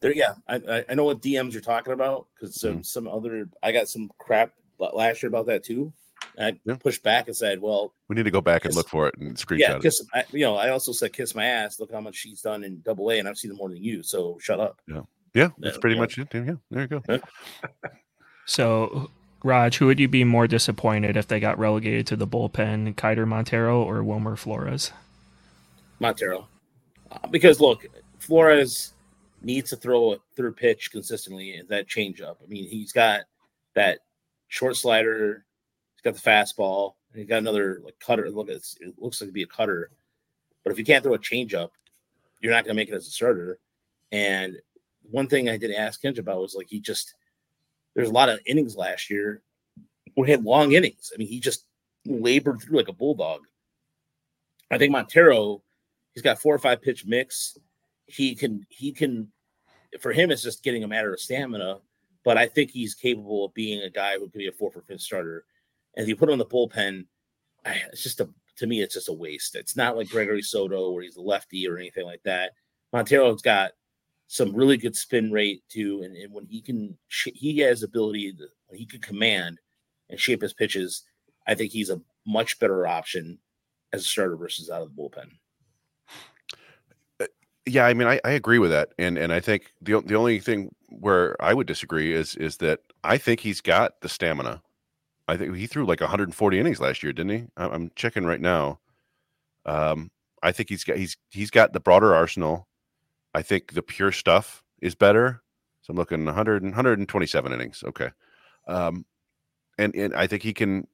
There, 0.00 0.12
yeah, 0.12 0.34
I 0.48 0.84
I 0.88 0.94
know 0.94 1.04
what 1.04 1.22
DMs 1.22 1.52
you're 1.52 1.62
talking 1.62 1.92
about 1.92 2.26
because 2.34 2.60
some 2.60 2.72
mm-hmm. 2.72 2.82
some 2.82 3.08
other 3.08 3.48
I 3.62 3.72
got 3.72 3.88
some 3.88 4.10
crap 4.18 4.52
last 4.78 5.22
year 5.22 5.28
about 5.28 5.46
that 5.46 5.64
too. 5.64 5.92
I 6.38 6.58
yeah. 6.64 6.76
pushed 6.76 7.02
back 7.02 7.28
and 7.28 7.36
said, 7.36 7.60
"Well, 7.60 7.94
we 8.08 8.16
need 8.16 8.24
to 8.24 8.30
go 8.30 8.40
back 8.40 8.62
kiss, 8.62 8.70
and 8.70 8.76
look 8.76 8.88
for 8.88 9.08
it 9.08 9.14
and 9.18 9.36
screenshot 9.36 9.58
yeah, 9.58 9.78
kiss, 9.78 10.00
it." 10.14 10.26
you 10.32 10.40
know, 10.40 10.56
I 10.56 10.70
also 10.70 10.92
said, 10.92 11.12
"Kiss 11.12 11.34
my 11.34 11.44
ass." 11.44 11.78
Look 11.78 11.92
how 11.92 12.00
much 12.00 12.16
she's 12.16 12.40
done 12.40 12.64
in 12.64 12.80
Double 12.80 13.10
A, 13.10 13.18
and 13.18 13.28
I've 13.28 13.38
seen 13.38 13.50
them 13.50 13.58
more 13.58 13.68
than 13.68 13.82
you. 13.82 14.02
So 14.02 14.38
shut 14.40 14.60
up. 14.60 14.80
Yeah, 14.88 15.02
yeah, 15.34 15.50
that's 15.58 15.78
pretty 15.78 15.96
yeah. 15.96 16.00
much 16.00 16.18
it. 16.18 16.28
Yeah, 16.32 16.54
there 16.70 16.82
you 16.82 16.86
go. 16.86 17.20
so, 18.46 19.10
Raj, 19.42 19.76
who 19.76 19.86
would 19.86 20.00
you 20.00 20.08
be 20.08 20.24
more 20.24 20.46
disappointed 20.46 21.16
if 21.16 21.28
they 21.28 21.40
got 21.40 21.58
relegated 21.58 22.06
to 22.08 22.16
the 22.16 22.26
bullpen, 22.26 22.94
Keider 22.94 23.26
Montero 23.26 23.82
or 23.82 24.02
Wilmer 24.02 24.36
Flores? 24.36 24.92
Montero. 26.00 26.48
Uh, 27.10 27.26
because 27.28 27.60
look, 27.60 27.86
Flores 28.18 28.94
needs 29.42 29.70
to 29.70 29.76
throw 29.76 30.12
a 30.12 30.18
third 30.36 30.56
pitch 30.56 30.90
consistently 30.90 31.60
that 31.68 31.88
changeup. 31.88 32.36
I 32.42 32.46
mean, 32.46 32.66
he's 32.68 32.92
got 32.92 33.22
that 33.74 34.00
short 34.48 34.76
slider, 34.76 35.44
he's 35.94 36.02
got 36.02 36.14
the 36.14 36.30
fastball, 36.30 36.94
and 37.12 37.20
he's 37.20 37.28
got 37.28 37.38
another 37.38 37.80
like 37.84 37.98
cutter. 37.98 38.30
Look, 38.30 38.48
it 38.48 38.62
looks 38.98 39.20
like 39.20 39.28
to 39.28 39.32
be 39.32 39.42
a 39.42 39.46
cutter. 39.46 39.90
But 40.62 40.72
if 40.72 40.78
you 40.78 40.84
can't 40.84 41.02
throw 41.02 41.14
a 41.14 41.18
changeup, 41.18 41.70
you're 42.40 42.52
not 42.52 42.64
going 42.64 42.74
to 42.74 42.80
make 42.80 42.88
it 42.88 42.94
as 42.94 43.06
a 43.06 43.10
starter. 43.10 43.58
And 44.12 44.56
one 45.10 45.28
thing 45.28 45.48
I 45.48 45.56
did 45.56 45.72
ask 45.72 46.00
Hinch 46.02 46.18
about 46.18 46.40
was 46.40 46.54
like 46.54 46.68
he 46.68 46.80
just 46.80 47.14
there's 47.94 48.08
a 48.08 48.12
lot 48.12 48.28
of 48.28 48.40
innings 48.46 48.76
last 48.76 49.10
year 49.10 49.42
he 50.16 50.30
had 50.30 50.44
long 50.44 50.72
innings. 50.72 51.12
I 51.12 51.18
mean, 51.18 51.28
he 51.28 51.40
just 51.40 51.64
labored 52.06 52.60
through 52.60 52.76
like 52.76 52.88
a 52.88 52.92
bulldog. 52.92 53.42
I 54.70 54.78
think 54.78 54.92
Montero 54.92 55.62
He's 56.14 56.22
got 56.22 56.38
four 56.38 56.54
or 56.54 56.58
five 56.58 56.80
pitch 56.80 57.04
mix. 57.04 57.58
He 58.06 58.34
can 58.34 58.64
he 58.68 58.92
can 58.92 59.32
for 60.00 60.12
him 60.12 60.30
it's 60.30 60.42
just 60.42 60.62
getting 60.62 60.84
a 60.84 60.88
matter 60.88 61.12
of 61.12 61.20
stamina, 61.20 61.80
but 62.24 62.38
I 62.38 62.46
think 62.46 62.70
he's 62.70 62.94
capable 62.94 63.44
of 63.44 63.54
being 63.54 63.82
a 63.82 63.90
guy 63.90 64.14
who 64.14 64.28
could 64.28 64.38
be 64.38 64.46
a 64.46 64.52
four 64.52 64.70
for 64.70 64.80
fifth 64.82 65.00
starter. 65.00 65.44
And 65.96 66.04
if 66.04 66.08
you 66.08 66.16
put 66.16 66.28
him 66.28 66.34
in 66.34 66.38
the 66.38 66.46
bullpen, 66.46 67.06
it's 67.66 68.02
just 68.02 68.20
a 68.20 68.28
to 68.58 68.66
me 68.68 68.80
it's 68.80 68.94
just 68.94 69.08
a 69.08 69.12
waste. 69.12 69.56
It's 69.56 69.76
not 69.76 69.96
like 69.96 70.08
Gregory 70.08 70.42
Soto 70.42 70.92
where 70.92 71.02
he's 71.02 71.16
a 71.16 71.20
lefty 71.20 71.66
or 71.66 71.76
anything 71.76 72.04
like 72.04 72.22
that. 72.22 72.52
Montero's 72.92 73.42
got 73.42 73.72
some 74.26 74.54
really 74.54 74.76
good 74.76 74.96
spin 74.96 75.30
rate 75.30 75.62
too, 75.68 76.02
and, 76.04 76.16
and 76.16 76.32
when 76.32 76.46
he 76.46 76.60
can, 76.60 76.96
he 77.08 77.58
has 77.58 77.82
ability 77.82 78.34
he 78.72 78.86
can 78.86 79.00
command 79.00 79.58
and 80.10 80.18
shape 80.18 80.42
his 80.42 80.52
pitches. 80.52 81.02
I 81.46 81.54
think 81.54 81.72
he's 81.72 81.90
a 81.90 82.00
much 82.26 82.58
better 82.58 82.86
option 82.86 83.38
as 83.92 84.02
a 84.02 84.04
starter 84.04 84.36
versus 84.36 84.70
out 84.70 84.82
of 84.82 84.94
the 84.94 85.02
bullpen 85.02 85.30
yeah, 87.66 87.86
I 87.86 87.94
mean, 87.94 88.08
I, 88.08 88.20
I 88.24 88.32
agree 88.32 88.58
with 88.58 88.70
that, 88.70 88.90
and 88.98 89.16
and 89.16 89.32
I 89.32 89.40
think 89.40 89.72
the 89.80 90.00
the 90.02 90.14
only 90.14 90.38
thing 90.38 90.74
where 90.88 91.40
I 91.42 91.54
would 91.54 91.66
disagree 91.66 92.12
is 92.12 92.34
is 92.36 92.58
that 92.58 92.80
I 93.02 93.16
think 93.18 93.40
he's 93.40 93.60
got 93.60 94.00
the 94.00 94.08
stamina. 94.08 94.62
I 95.26 95.36
think 95.36 95.56
he 95.56 95.66
threw 95.66 95.86
like 95.86 96.00
140 96.00 96.58
innings 96.58 96.80
last 96.80 97.02
year, 97.02 97.12
didn't 97.12 97.32
he? 97.32 97.46
I'm 97.56 97.90
checking 97.96 98.26
right 98.26 98.40
now. 98.40 98.80
Um, 99.64 100.10
I 100.42 100.52
think 100.52 100.68
he's 100.68 100.84
got 100.84 100.98
he's 100.98 101.16
he's 101.30 101.50
got 101.50 101.72
the 101.72 101.80
broader 101.80 102.14
arsenal. 102.14 102.68
I 103.34 103.42
think 103.42 103.74
the 103.74 103.82
pure 103.82 104.12
stuff 104.12 104.62
is 104.80 104.94
better. 104.94 105.42
So 105.82 105.90
I'm 105.90 105.96
looking 105.96 106.24
100 106.24 106.62
127 106.62 107.52
innings. 107.52 107.82
Okay. 107.86 108.10
Um, 108.66 109.04
and 109.78 109.94
and 109.94 110.14
I 110.14 110.26
think 110.26 110.42
he 110.42 110.52
can. 110.52 110.86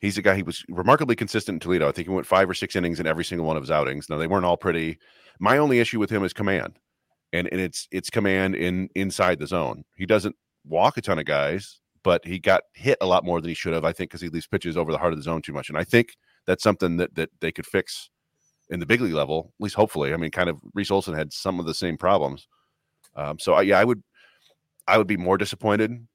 He's 0.00 0.18
a 0.18 0.22
guy. 0.22 0.34
He 0.34 0.42
was 0.42 0.64
remarkably 0.68 1.14
consistent 1.14 1.56
in 1.56 1.60
Toledo. 1.60 1.88
I 1.88 1.92
think 1.92 2.08
he 2.08 2.14
went 2.14 2.26
five 2.26 2.50
or 2.50 2.54
six 2.54 2.74
innings 2.74 2.98
in 2.98 3.06
every 3.06 3.24
single 3.24 3.46
one 3.46 3.56
of 3.56 3.62
his 3.62 3.70
outings. 3.70 4.08
Now 4.10 4.16
they 4.16 4.26
weren't 4.26 4.44
all 4.44 4.56
pretty 4.56 4.98
my 5.38 5.58
only 5.58 5.80
issue 5.80 5.98
with 5.98 6.10
him 6.10 6.24
is 6.24 6.32
command, 6.32 6.78
and 7.32 7.48
and 7.50 7.60
it's 7.60 7.88
it's 7.90 8.10
command 8.10 8.54
in 8.54 8.88
inside 8.94 9.38
the 9.38 9.46
zone. 9.46 9.84
He 9.96 10.06
doesn't 10.06 10.36
walk 10.64 10.96
a 10.96 11.00
ton 11.02 11.18
of 11.18 11.24
guys, 11.24 11.80
but 12.04 12.24
he 12.24 12.38
got 12.38 12.62
hit 12.74 12.98
a 13.00 13.06
lot 13.06 13.24
more 13.24 13.40
than 13.40 13.48
he 13.48 13.54
should 13.54 13.74
have. 13.74 13.84
I 13.84 13.92
think 13.92 14.10
because 14.10 14.20
he 14.20 14.28
leaves 14.28 14.46
pitches 14.46 14.76
over 14.76 14.92
the 14.92 14.98
heart 14.98 15.12
of 15.12 15.18
the 15.18 15.24
zone 15.24 15.42
too 15.42 15.52
much, 15.52 15.68
and 15.68 15.76
I 15.76 15.84
think 15.84 16.16
that's 16.46 16.62
something 16.62 16.96
that 16.98 17.14
that 17.16 17.30
they 17.40 17.52
could 17.52 17.66
fix 17.66 18.10
in 18.72 18.80
the 18.80 18.86
big 18.86 19.00
league 19.00 19.12
level, 19.12 19.52
at 19.58 19.62
least 19.62 19.76
hopefully. 19.76 20.12
I 20.12 20.16
mean, 20.16 20.30
kind 20.30 20.48
of 20.48 20.58
Reese 20.74 20.90
Olson 20.90 21.14
had 21.14 21.32
some 21.32 21.60
of 21.60 21.66
the 21.66 21.74
same 21.74 21.96
problems. 21.96 22.48
Um, 23.14 23.38
so 23.38 23.52
I, 23.52 23.62
yeah, 23.62 23.78
I 23.78 23.84
would 23.84 24.02
I 24.88 24.98
would 24.98 25.06
be 25.06 25.18
more 25.18 25.38
disappointed 25.38 26.08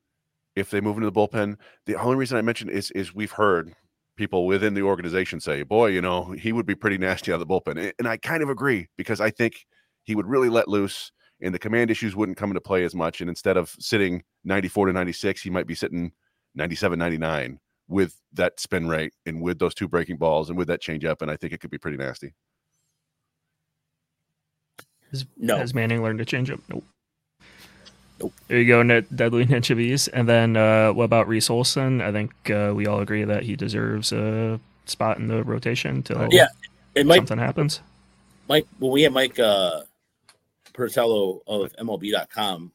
if 0.55 0.71
they 0.71 0.81
move 0.81 0.97
into 0.97 1.09
the 1.09 1.17
bullpen. 1.17 1.57
The 1.85 1.95
only 1.95 2.15
reason 2.15 2.37
I 2.37 2.41
mentioned 2.41 2.71
is 2.71 2.91
is 2.91 3.13
we've 3.13 3.31
heard 3.31 3.73
people 4.17 4.47
within 4.47 4.73
the 4.73 4.81
organization 4.81 5.39
say, 5.39 5.61
boy, 5.61 5.87
you 5.87 6.01
know, 6.01 6.31
he 6.31 6.51
would 6.51 6.65
be 6.65 6.73
pretty 6.73 6.97
nasty 6.97 7.31
out 7.31 7.39
of 7.39 7.47
the 7.47 7.53
bullpen. 7.53 7.93
And 7.99 8.07
I 8.07 8.17
kind 8.17 8.41
of 8.41 8.49
agree 8.49 8.87
because 8.97 9.21
I 9.21 9.29
think 9.29 9.67
he 10.03 10.15
would 10.15 10.25
really 10.25 10.49
let 10.49 10.67
loose 10.67 11.11
and 11.39 11.53
the 11.53 11.59
command 11.59 11.91
issues 11.91 12.15
wouldn't 12.15 12.39
come 12.39 12.49
into 12.49 12.59
play 12.59 12.83
as 12.83 12.95
much. 12.95 13.21
And 13.21 13.29
instead 13.29 13.57
of 13.57 13.75
sitting 13.77 14.23
94 14.43 14.87
to 14.87 14.93
96, 14.93 15.43
he 15.43 15.51
might 15.51 15.67
be 15.67 15.75
sitting 15.75 16.11
97, 16.55 16.97
99 16.97 17.59
with 17.87 18.19
that 18.33 18.59
spin 18.59 18.87
rate 18.87 19.13
and 19.27 19.41
with 19.41 19.59
those 19.59 19.75
two 19.75 19.87
breaking 19.87 20.17
balls 20.17 20.49
and 20.49 20.57
with 20.57 20.67
that 20.67 20.81
changeup. 20.81 21.21
And 21.21 21.29
I 21.29 21.35
think 21.35 21.53
it 21.53 21.61
could 21.61 21.69
be 21.69 21.77
pretty 21.77 21.97
nasty. 21.97 22.33
Has, 25.11 25.25
no. 25.37 25.57
has 25.57 25.73
Manning 25.73 26.03
learned 26.03 26.19
to 26.19 26.25
change 26.25 26.51
up? 26.51 26.59
Nope. 26.69 26.83
Nope. 28.19 28.33
There 28.47 28.59
you 28.59 28.67
go, 28.67 28.81
Net, 28.83 29.15
Deadly 29.15 29.45
Ninja 29.45 30.09
And 30.13 30.27
then 30.27 30.57
uh, 30.57 30.91
what 30.93 31.05
about 31.05 31.27
Reese 31.27 31.49
Olson? 31.49 32.01
I 32.01 32.11
think 32.11 32.31
uh, 32.49 32.73
we 32.75 32.87
all 32.87 32.99
agree 32.99 33.23
that 33.23 33.43
he 33.43 33.55
deserves 33.55 34.11
a 34.11 34.59
spot 34.85 35.17
in 35.17 35.27
the 35.27 35.43
rotation 35.43 35.97
until 35.97 36.27
yeah, 36.31 36.47
it 36.95 37.05
might, 37.05 37.17
something 37.17 37.37
happens. 37.37 37.81
Mike, 38.49 38.67
well, 38.79 38.91
we 38.91 39.03
had 39.03 39.13
Mike 39.13 39.37
uh, 39.39 39.81
Petriello 40.73 41.41
of 41.47 41.73
MLB.com, 41.73 42.71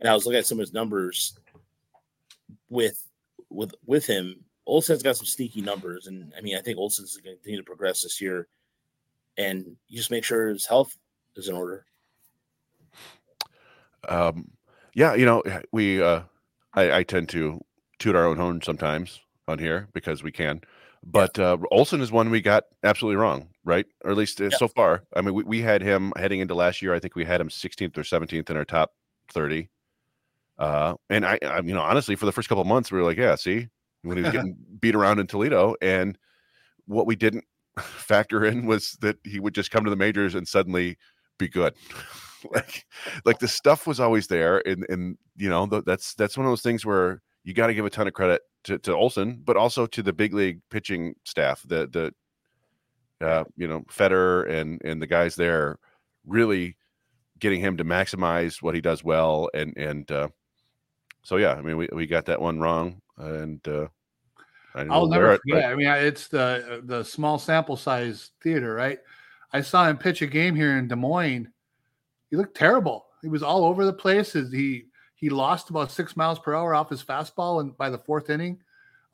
and 0.00 0.08
I 0.08 0.14
was 0.14 0.24
looking 0.24 0.38
at 0.38 0.46
some 0.46 0.58
of 0.58 0.60
his 0.60 0.72
numbers 0.72 1.38
with 2.70 3.04
with 3.50 3.74
with 3.86 4.06
him. 4.06 4.44
Olson's 4.66 5.02
got 5.02 5.16
some 5.16 5.26
sneaky 5.26 5.62
numbers, 5.62 6.06
and 6.06 6.32
I 6.36 6.40
mean, 6.40 6.56
I 6.56 6.60
think 6.60 6.78
Olson's 6.78 7.16
going 7.16 7.36
to 7.36 7.36
continue 7.36 7.60
to 7.60 7.64
progress 7.64 8.02
this 8.02 8.20
year. 8.20 8.48
And 9.36 9.76
you 9.86 9.96
just 9.96 10.10
make 10.10 10.24
sure 10.24 10.48
his 10.48 10.66
health 10.66 10.96
is 11.38 11.48
in 11.48 11.54
order. 11.54 11.84
Um, 14.08 14.50
yeah, 14.94 15.14
you 15.14 15.24
know, 15.24 15.42
we 15.72 16.02
uh, 16.02 16.22
I, 16.74 16.98
I 16.98 17.02
tend 17.02 17.28
to 17.30 17.60
toot 17.98 18.16
our 18.16 18.26
own 18.26 18.36
horn 18.36 18.60
sometimes 18.62 19.20
on 19.46 19.58
here 19.58 19.88
because 19.92 20.22
we 20.22 20.32
can. 20.32 20.60
But 21.04 21.38
uh, 21.38 21.56
Olson 21.70 22.00
is 22.00 22.10
one 22.10 22.30
we 22.30 22.40
got 22.40 22.64
absolutely 22.82 23.16
wrong, 23.16 23.48
right? 23.64 23.86
Or 24.04 24.10
at 24.10 24.16
least 24.16 24.40
uh, 24.40 24.50
so 24.50 24.68
far. 24.68 25.04
I 25.14 25.20
mean, 25.20 25.34
we, 25.34 25.44
we 25.44 25.62
had 25.62 25.80
him 25.80 26.12
heading 26.16 26.40
into 26.40 26.54
last 26.54 26.82
year. 26.82 26.94
I 26.94 26.98
think 26.98 27.14
we 27.14 27.24
had 27.24 27.40
him 27.40 27.48
16th 27.48 27.96
or 27.96 28.02
17th 28.02 28.50
in 28.50 28.56
our 28.56 28.64
top 28.64 28.92
30. 29.32 29.68
Uh, 30.58 30.94
and 31.08 31.24
I, 31.24 31.38
I, 31.42 31.60
you 31.60 31.74
know, 31.74 31.80
honestly, 31.80 32.16
for 32.16 32.26
the 32.26 32.32
first 32.32 32.48
couple 32.48 32.64
months, 32.64 32.90
we 32.90 32.98
were 32.98 33.04
like, 33.04 33.16
yeah, 33.16 33.36
see, 33.36 33.68
when 34.02 34.16
he 34.16 34.24
was 34.24 34.32
getting 34.32 34.56
beat 34.80 34.96
around 34.96 35.20
in 35.20 35.28
Toledo, 35.28 35.76
and 35.80 36.18
what 36.86 37.06
we 37.06 37.14
didn't 37.14 37.44
factor 37.78 38.44
in 38.44 38.66
was 38.66 38.98
that 39.00 39.16
he 39.24 39.38
would 39.38 39.54
just 39.54 39.70
come 39.70 39.84
to 39.84 39.90
the 39.90 39.96
majors 39.96 40.34
and 40.34 40.48
suddenly 40.48 40.98
be 41.38 41.48
good. 41.48 41.74
like 42.52 42.86
like 43.24 43.38
the 43.38 43.48
stuff 43.48 43.86
was 43.86 43.98
always 43.98 44.28
there 44.28 44.62
and 44.66 44.86
and 44.88 45.18
you 45.36 45.50
know 45.50 45.66
that's 45.66 46.14
that's 46.14 46.36
one 46.36 46.46
of 46.46 46.52
those 46.52 46.62
things 46.62 46.86
where 46.86 47.20
you 47.42 47.52
got 47.52 47.66
to 47.66 47.74
give 47.74 47.84
a 47.84 47.90
ton 47.90 48.06
of 48.06 48.12
credit 48.12 48.42
to, 48.64 48.78
to 48.78 48.94
Olson, 48.94 49.40
but 49.44 49.56
also 49.56 49.86
to 49.86 50.02
the 50.02 50.12
big 50.12 50.34
league 50.34 50.60
pitching 50.70 51.14
staff, 51.24 51.62
the 51.66 52.12
the 53.20 53.26
uh, 53.26 53.44
you 53.56 53.66
know 53.66 53.84
Fetter 53.88 54.44
and 54.44 54.80
and 54.84 55.00
the 55.00 55.06
guys 55.06 55.34
there 55.34 55.78
really 56.26 56.76
getting 57.38 57.60
him 57.60 57.76
to 57.76 57.84
maximize 57.84 58.60
what 58.60 58.74
he 58.74 58.80
does 58.80 59.02
well 59.02 59.48
and 59.54 59.76
and 59.76 60.10
uh, 60.12 60.28
so 61.22 61.36
yeah, 61.36 61.54
I 61.54 61.62
mean 61.62 61.76
we, 61.76 61.88
we 61.92 62.06
got 62.06 62.26
that 62.26 62.40
one 62.40 62.60
wrong 62.60 63.00
and 63.16 63.66
uh, 63.66 63.88
I 64.74 64.84
will 64.84 65.08
never 65.08 65.36
forget. 65.36 65.62
But... 65.62 65.64
I 65.64 65.74
mean, 65.74 65.88
it's 65.88 66.28
the 66.28 66.82
the 66.84 67.02
small 67.02 67.38
sample 67.38 67.76
size 67.76 68.30
theater, 68.42 68.74
right? 68.74 68.98
I 69.52 69.60
saw 69.60 69.88
him 69.88 69.96
pitch 69.96 70.22
a 70.22 70.26
game 70.26 70.54
here 70.54 70.76
in 70.76 70.88
Des 70.88 70.96
Moines 70.96 71.48
he 72.30 72.36
looked 72.36 72.56
terrible. 72.56 73.06
He 73.22 73.28
was 73.28 73.42
all 73.42 73.64
over 73.64 73.84
the 73.84 73.92
place. 73.92 74.32
He 74.32 74.84
he 75.14 75.30
lost 75.30 75.70
about 75.70 75.90
six 75.90 76.16
miles 76.16 76.38
per 76.38 76.54
hour 76.54 76.74
off 76.74 76.90
his 76.90 77.02
fastball, 77.02 77.60
and 77.60 77.76
by 77.76 77.90
the 77.90 77.98
fourth 77.98 78.30
inning, 78.30 78.60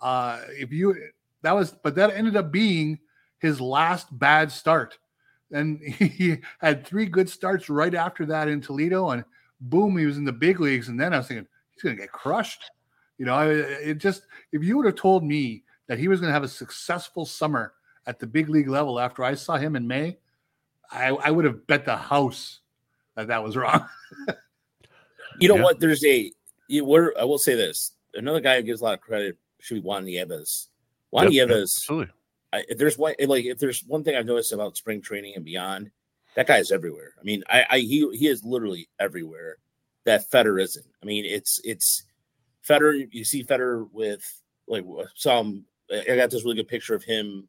uh, 0.01 0.41
if 0.51 0.73
you 0.73 0.95
that 1.43 1.55
was, 1.55 1.73
but 1.73 1.95
that 1.95 2.11
ended 2.11 2.37
up 2.37 2.51
being 2.53 2.99
his 3.39 3.61
last 3.61 4.17
bad 4.19 4.51
start. 4.51 4.99
and 5.53 5.81
he 5.83 6.39
had 6.59 6.87
three 6.87 7.07
good 7.07 7.29
starts 7.29 7.69
right 7.69 7.95
after 7.95 8.27
that 8.27 8.49
in 8.49 8.61
Toledo, 8.61 9.11
and 9.11 9.25
boom, 9.61 9.97
he 9.97 10.07
was 10.07 10.19
in 10.19 10.25
the 10.25 10.33
big 10.33 10.61
leagues. 10.61 10.89
And 10.89 11.01
then 11.01 11.15
I 11.15 11.19
was 11.19 11.29
thinking 11.29 11.47
he's 11.71 11.83
going 11.83 11.97
to 11.97 12.03
get 12.03 12.13
crushed. 12.13 12.71
You 13.19 13.27
know, 13.27 13.49
it 13.49 13.99
just 13.99 14.23
if 14.53 14.63
you 14.63 14.77
would 14.77 14.87
have 14.87 14.97
told 14.97 15.25
me 15.25 15.63
that 15.87 15.99
he 15.99 16.09
was 16.09 16.21
going 16.21 16.31
to 16.31 16.35
have 16.35 16.43
a 16.43 16.49
successful 16.49 17.25
summer 17.25 17.75
at 18.07 18.19
the 18.19 18.27
big 18.27 18.49
league 18.49 18.69
level 18.69 18.99
after 18.99 19.23
I 19.23 19.35
saw 19.35 19.57
him 19.57 19.77
in 19.77 19.87
May, 19.87 20.19
I, 20.91 21.09
I 21.09 21.31
would 21.31 21.45
have 21.45 21.67
bet 21.67 21.85
the 21.85 21.97
house 21.97 22.61
that 23.17 23.29
that 23.29 23.43
was 23.43 23.57
wrong. 23.57 23.87
you 25.41 25.49
know 25.49 25.57
yeah. 25.57 25.63
what? 25.63 25.81
There's 25.81 26.05
a 26.05 26.31
you, 26.69 26.85
where 26.85 27.19
I 27.19 27.25
will 27.25 27.39
say 27.39 27.55
this. 27.55 27.93
Another 28.15 28.41
guy 28.41 28.57
who 28.57 28.63
gives 28.63 28.81
a 28.81 28.85
lot 28.85 28.95
of 28.95 29.01
credit 29.01 29.37
should 29.61 29.75
be 29.75 29.81
Juan 29.81 30.05
Nieves. 30.05 30.69
Juan 31.11 31.33
yep, 31.33 31.49
Nieves, 31.49 31.77
absolutely. 31.79 32.13
I, 32.53 32.65
if 32.69 32.79
there's 32.79 32.97
one 32.97 33.15
like 33.27 33.45
if 33.45 33.59
there's 33.59 33.85
one 33.85 34.05
thing 34.05 34.17
I've 34.17 34.27
noticed 34.27 34.53
about 34.53 34.77
spring 34.77 35.01
training 35.01 35.35
and 35.37 35.45
beyond, 35.45 35.91
that 36.37 36.47
guy 36.47 36.59
is 36.59 36.71
everywhere. 36.71 37.15
I 37.21 37.25
mean, 37.25 37.43
I, 37.49 37.65
I 37.71 37.79
he 37.79 38.09
he 38.17 38.29
is 38.29 38.45
literally 38.45 38.89
everywhere. 38.99 39.59
That 40.05 40.31
Fetter 40.31 40.59
isn't. 40.59 40.87
I 41.03 41.07
mean, 41.07 41.25
it's 41.25 41.61
it's 41.65 42.05
Fetter. 42.63 42.93
You 42.93 43.25
see 43.25 43.43
Fetter 43.43 43.85
with 43.85 44.23
like 44.69 44.85
some. 45.15 45.65
I 45.93 46.17
got 46.17 46.31
this 46.31 46.45
really 46.45 46.57
good 46.57 46.69
picture 46.69 46.95
of 46.95 47.05
him, 47.05 47.49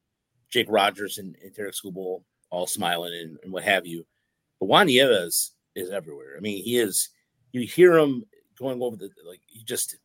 Jake 0.49 0.67
Rogers, 0.69 1.17
and, 1.19 1.37
and 1.41 1.53
Tarik 1.55 1.73
Skubal 1.73 2.23
all 2.55 2.67
smiling 2.67 3.13
and, 3.13 3.37
and, 3.43 3.51
what 3.51 3.63
have 3.63 3.85
you. 3.85 4.05
But 4.59 4.67
Juan 4.67 4.87
Nieves 4.87 5.51
is 5.75 5.89
everywhere. 5.89 6.35
I 6.37 6.39
mean, 6.39 6.63
he 6.63 6.77
is. 6.77 7.09
You 7.51 7.61
hear 7.61 7.97
him 7.97 8.25
going 8.57 8.81
over 8.81 8.95
the 8.95 9.09
like. 9.27 9.41
You 9.49 9.63
just 9.63 9.97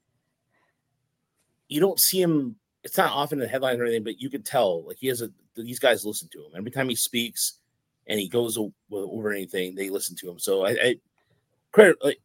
you 1.68 1.80
don't 1.80 2.00
see 2.00 2.20
him 2.20 2.56
it's 2.82 2.96
not 2.96 3.12
often 3.12 3.38
in 3.38 3.42
the 3.42 3.48
headlines 3.48 3.78
or 3.78 3.84
anything, 3.84 4.04
but 4.04 4.20
you 4.20 4.30
can 4.30 4.42
tell 4.42 4.84
like 4.86 4.98
he 4.98 5.06
has 5.08 5.22
a 5.22 5.30
these 5.56 5.78
guys 5.78 6.06
listen 6.06 6.28
to 6.32 6.38
him 6.38 6.52
every 6.56 6.70
time 6.70 6.88
he 6.88 6.94
speaks 6.94 7.58
and 8.06 8.18
he 8.18 8.28
goes 8.28 8.58
over 8.90 9.30
anything, 9.30 9.74
they 9.74 9.90
listen 9.90 10.16
to 10.16 10.30
him. 10.30 10.38
So 10.38 10.64
I, 10.64 10.70
I 10.70 10.94
credit 11.72 11.96
like 12.02 12.20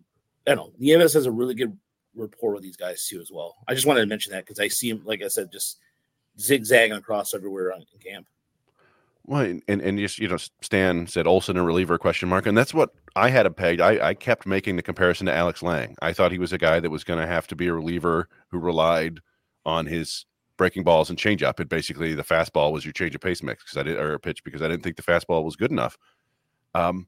I 0.48 0.56
don't 0.56 0.68
know, 0.68 0.74
Nieves 0.78 1.14
has 1.14 1.26
a 1.26 1.32
really 1.32 1.56
good 1.56 1.78
rapport 2.16 2.54
with 2.54 2.64
these 2.64 2.78
guys 2.78 3.06
too 3.08 3.20
as 3.20 3.32
well. 3.32 3.56
I 3.68 3.74
just 3.74 3.86
wanted 3.86 4.02
to 4.02 4.08
mention 4.08 4.32
that 4.32 4.46
because 4.46 4.60
I 4.60 4.68
see 4.68 4.90
him, 4.90 5.02
like 5.06 5.22
I 5.22 5.28
said, 5.28 5.52
just 5.52 5.80
zigzagging 6.40 6.96
across 6.96 7.34
everywhere 7.34 7.74
on, 7.74 7.82
in 7.94 8.00
camp. 8.00 8.28
Well, 9.28 9.60
and 9.68 9.82
and 9.82 9.98
just 9.98 10.20
you 10.20 10.28
know, 10.28 10.38
Stan 10.62 11.08
said 11.08 11.26
Olson 11.26 11.58
a 11.58 11.64
reliever 11.64 11.98
question 11.98 12.30
mark, 12.30 12.46
and 12.46 12.56
that's 12.56 12.74
what 12.74 12.92
I 13.16 13.30
had 13.30 13.48
him 13.48 13.56
pegged. 13.56 13.82
I, 13.82 14.10
I 14.10 14.14
kept 14.14 14.46
making 14.46 14.76
the 14.76 14.84
comparison 14.84 15.26
to 15.26 15.34
Alex 15.34 15.64
Lange. 15.64 15.96
I 16.02 16.14
thought 16.14 16.32
he 16.32 16.38
was 16.38 16.54
a 16.54 16.60
guy 16.60 16.80
that 16.80 16.92
was 16.92 17.04
going 17.04 17.20
to 17.20 17.26
have 17.26 17.48
to 17.48 17.56
be 17.56 17.68
a 17.68 17.74
reliever 17.74 18.30
who 18.50 18.60
relied 18.60 19.20
on 19.66 19.88
his 19.88 20.26
breaking 20.58 20.84
balls 20.84 21.10
and 21.10 21.18
changeup. 21.18 21.60
It 21.60 21.70
basically 21.70 22.14
the 22.14 22.24
fastball 22.24 22.72
was 22.72 22.86
your 22.86 22.94
change 22.94 23.16
of 23.16 23.22
pace 23.22 23.42
mix 23.42 23.64
because 23.64 23.78
I 23.78 23.84
did 23.84 23.98
or 23.98 24.14
a 24.14 24.20
pitch 24.20 24.44
because 24.44 24.62
I 24.62 24.68
didn't 24.68 24.84
think 24.84 24.96
the 24.96 25.04
fastball 25.04 25.44
was 25.44 25.56
good 25.56 25.72
enough. 25.72 25.98
Um, 26.76 27.08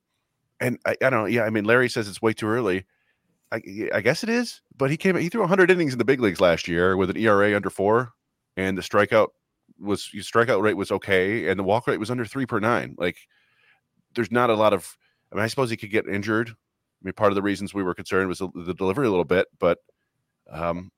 and 0.59 0.79
I, 0.85 0.95
I 1.01 1.09
don't 1.11 1.21
know. 1.21 1.25
Yeah, 1.25 1.43
I 1.43 1.51
mean, 1.51 1.65
Larry 1.65 1.89
says 1.89 2.07
it's 2.07 2.21
way 2.21 2.33
too 2.33 2.47
early. 2.47 2.85
I, 3.51 3.61
I 3.93 4.01
guess 4.01 4.23
it 4.23 4.29
is, 4.29 4.61
but 4.75 4.89
he 4.89 4.97
came. 4.97 5.15
He 5.15 5.29
threw 5.29 5.41
100 5.41 5.69
innings 5.69 5.93
in 5.93 5.99
the 5.99 6.05
big 6.05 6.19
leagues 6.19 6.41
last 6.41 6.67
year 6.67 6.97
with 6.97 7.09
an 7.09 7.17
ERA 7.17 7.55
under 7.55 7.69
four, 7.69 8.11
and 8.57 8.77
the 8.77 8.81
strikeout 8.81 9.29
was 9.79 10.09
his 10.11 10.29
strikeout 10.29 10.61
rate 10.61 10.77
was 10.77 10.91
okay, 10.91 11.49
and 11.49 11.59
the 11.59 11.63
walk 11.63 11.87
rate 11.87 11.99
was 11.99 12.11
under 12.11 12.25
three 12.25 12.45
per 12.45 12.59
nine. 12.59 12.95
Like, 12.97 13.17
there's 14.15 14.31
not 14.31 14.49
a 14.49 14.55
lot 14.55 14.73
of. 14.73 14.97
I 15.31 15.35
mean, 15.35 15.43
I 15.43 15.47
suppose 15.47 15.69
he 15.69 15.77
could 15.77 15.91
get 15.91 16.07
injured. 16.07 16.49
I 16.49 17.03
mean, 17.03 17.13
part 17.13 17.31
of 17.31 17.35
the 17.35 17.41
reasons 17.41 17.73
we 17.73 17.83
were 17.83 17.93
concerned 17.93 18.27
was 18.27 18.39
the, 18.39 18.49
the 18.55 18.73
delivery 18.73 19.07
a 19.07 19.09
little 19.09 19.25
bit, 19.25 19.47
but 19.59 19.79
um, 20.49 20.91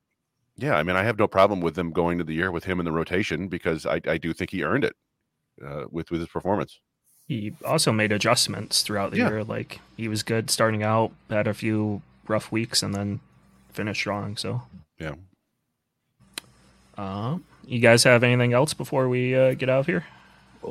yeah, 0.57 0.75
I 0.75 0.83
mean, 0.83 0.95
I 0.95 1.03
have 1.03 1.17
no 1.17 1.27
problem 1.27 1.61
with 1.61 1.75
them 1.75 1.91
going 1.91 2.17
to 2.17 2.23
the 2.23 2.33
year 2.33 2.51
with 2.51 2.65
him 2.65 2.79
in 2.79 2.85
the 2.85 2.91
rotation 2.91 3.47
because 3.47 3.85
I, 3.85 4.01
I 4.07 4.17
do 4.17 4.33
think 4.33 4.51
he 4.51 4.63
earned 4.63 4.83
it 4.83 4.95
uh, 5.65 5.85
with 5.89 6.11
with 6.11 6.21
his 6.21 6.29
performance. 6.29 6.79
He 7.27 7.53
also 7.63 7.91
made 7.91 8.11
adjustments 8.11 8.81
throughout 8.81 9.11
the 9.11 9.17
yeah. 9.17 9.29
year. 9.29 9.43
Like 9.43 9.79
he 9.97 10.07
was 10.07 10.23
good 10.23 10.49
starting 10.49 10.83
out, 10.83 11.11
had 11.29 11.47
a 11.47 11.53
few 11.53 12.01
rough 12.27 12.51
weeks, 12.51 12.83
and 12.83 12.93
then 12.93 13.19
finished 13.71 14.01
strong. 14.01 14.35
So 14.35 14.63
yeah. 14.99 15.15
Uh, 16.97 17.37
you 17.69 17.79
guys 17.79 18.03
have 18.03 18.23
anything 18.23 18.53
else 18.53 18.73
before 18.73 19.09
we 19.09 19.35
uh, 19.35 19.53
get 19.53 19.69
out 19.69 19.81
of 19.81 19.85
here? 19.85 20.05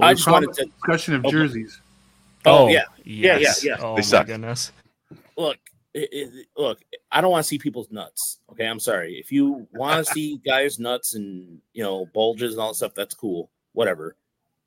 I 0.01 0.15
just 0.15 0.29
wanted 0.29 0.53
to 0.55 0.67
discussion 0.67 1.15
of 1.15 1.25
jerseys. 1.25 1.81
Oh, 2.45 2.67
oh 2.67 2.69
yeah, 2.69 2.85
yes. 3.05 3.65
yeah, 3.65 3.73
yeah, 3.73 3.77
yeah. 3.79 3.85
Oh 3.85 3.95
they 3.95 4.01
my 4.01 4.03
suck. 4.03 4.27
goodness. 4.27 4.73
Look, 5.37 5.59
it, 5.95 6.09
it, 6.13 6.47
look, 6.57 6.81
I 7.11 7.21
don't 7.21 7.31
want 7.31 7.45
to 7.45 7.49
see 7.49 7.59
people's 7.59 7.91
nuts. 7.91 8.41
Okay, 8.51 8.67
I'm 8.67 8.81
sorry. 8.81 9.15
If 9.15 9.33
you 9.33 9.67
want 9.73 10.07
to 10.07 10.13
see 10.13 10.39
guys' 10.45 10.79
nuts 10.79 11.15
and 11.15 11.59
you 11.73 11.83
know 11.83 12.07
bulges 12.07 12.55
and 12.55 12.61
all 12.61 12.69
that 12.69 12.75
stuff, 12.75 12.95
that's 12.95 13.15
cool. 13.15 13.51
Whatever. 13.73 14.17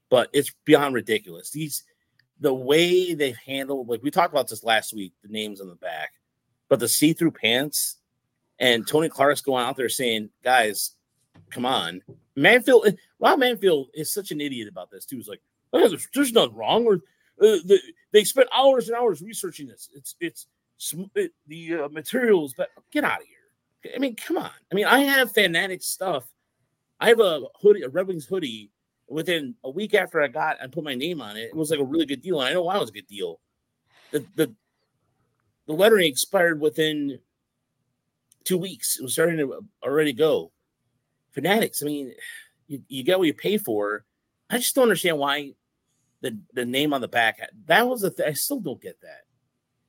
But 0.09 0.29
it's 0.33 0.51
beyond 0.65 0.95
ridiculous. 0.95 1.51
These 1.51 1.83
the 2.39 2.53
way 2.53 3.13
they've 3.13 3.37
handled 3.45 3.87
like 3.87 4.01
we 4.03 4.09
talked 4.09 4.33
about 4.33 4.47
this 4.47 4.63
last 4.63 4.93
week, 4.93 5.13
the 5.21 5.29
names 5.29 5.61
on 5.61 5.67
the 5.67 5.75
back, 5.75 6.13
but 6.69 6.79
the 6.79 6.87
see-through 6.87 7.31
pants 7.31 7.97
and 8.61 8.87
Tony 8.87 9.09
Clark's 9.09 9.41
going 9.41 9.65
out 9.65 9.75
there 9.75 9.89
saying, 9.89 10.29
guys, 10.43 10.91
come 11.49 11.65
on. 11.65 12.01
Manfred 12.35 12.97
Rob 13.19 13.39
Manfred 13.39 13.87
is 13.93 14.13
such 14.13 14.31
an 14.31 14.41
idiot 14.41 14.67
about 14.67 14.89
this 14.89 15.05
too. 15.05 15.17
He's 15.17 15.27
like, 15.27 15.41
there's, 15.73 16.07
there's 16.13 16.33
nothing 16.33 16.55
wrong. 16.55 16.85
with 16.85 17.01
uh, 17.41 17.57
the, 17.65 17.79
they 18.11 18.23
spent 18.23 18.47
hours 18.55 18.87
and 18.87 18.97
hours 18.97 19.21
researching 19.21 19.67
this. 19.67 19.89
It's 19.93 20.15
it's 20.19 20.47
the 21.47 21.75
uh, 21.75 21.89
materials, 21.89 22.53
but 22.55 22.69
get 22.91 23.03
out 23.03 23.21
of 23.21 23.27
here. 23.27 23.93
I 23.95 23.99
mean, 23.99 24.15
come 24.15 24.37
on. 24.37 24.51
I 24.71 24.75
mean, 24.75 24.85
I 24.85 24.99
have 24.99 25.31
fanatic 25.31 25.81
stuff. 25.81 26.25
I 26.99 27.09
have 27.09 27.19
a 27.19 27.41
hoodie, 27.61 27.81
a 27.81 27.89
Red 27.89 28.07
Wings 28.07 28.25
hoodie. 28.25 28.71
Within 29.09 29.55
a 29.65 29.69
week 29.69 29.93
after 29.93 30.21
I 30.21 30.29
got, 30.29 30.61
I 30.63 30.67
put 30.67 30.85
my 30.85 30.95
name 30.95 31.19
on 31.21 31.35
it. 31.35 31.49
It 31.49 31.55
was 31.55 31.69
like 31.69 31.81
a 31.81 31.83
really 31.83 32.05
good 32.05 32.21
deal, 32.21 32.39
and 32.39 32.47
I 32.47 32.53
know 32.53 32.63
why 32.63 32.77
it 32.77 32.79
was 32.79 32.89
a 32.89 32.93
good 32.93 33.07
deal. 33.07 33.41
The 34.11 34.25
the 34.35 34.55
the 35.67 35.73
lettering 35.73 36.07
expired 36.07 36.61
within 36.61 37.19
two 38.45 38.57
weeks. 38.57 38.97
It 38.97 39.03
was 39.03 39.13
starting 39.13 39.37
to 39.37 39.65
already 39.83 40.13
go. 40.13 40.51
Fanatics. 41.31 41.81
I 41.81 41.85
mean, 41.85 42.13
you, 42.67 42.81
you 42.87 43.03
get 43.03 43.17
what 43.17 43.27
you 43.27 43.33
pay 43.33 43.57
for. 43.57 44.05
I 44.49 44.57
just 44.57 44.75
don't 44.75 44.83
understand 44.83 45.17
why 45.17 45.53
the 46.21 46.37
the 46.53 46.65
name 46.65 46.93
on 46.93 47.01
the 47.01 47.07
back. 47.07 47.39
That 47.65 47.87
was 47.87 48.03
a. 48.03 48.11
Th- 48.11 48.29
I 48.29 48.33
still 48.33 48.59
don't 48.59 48.81
get 48.81 48.99
that. 49.01 49.21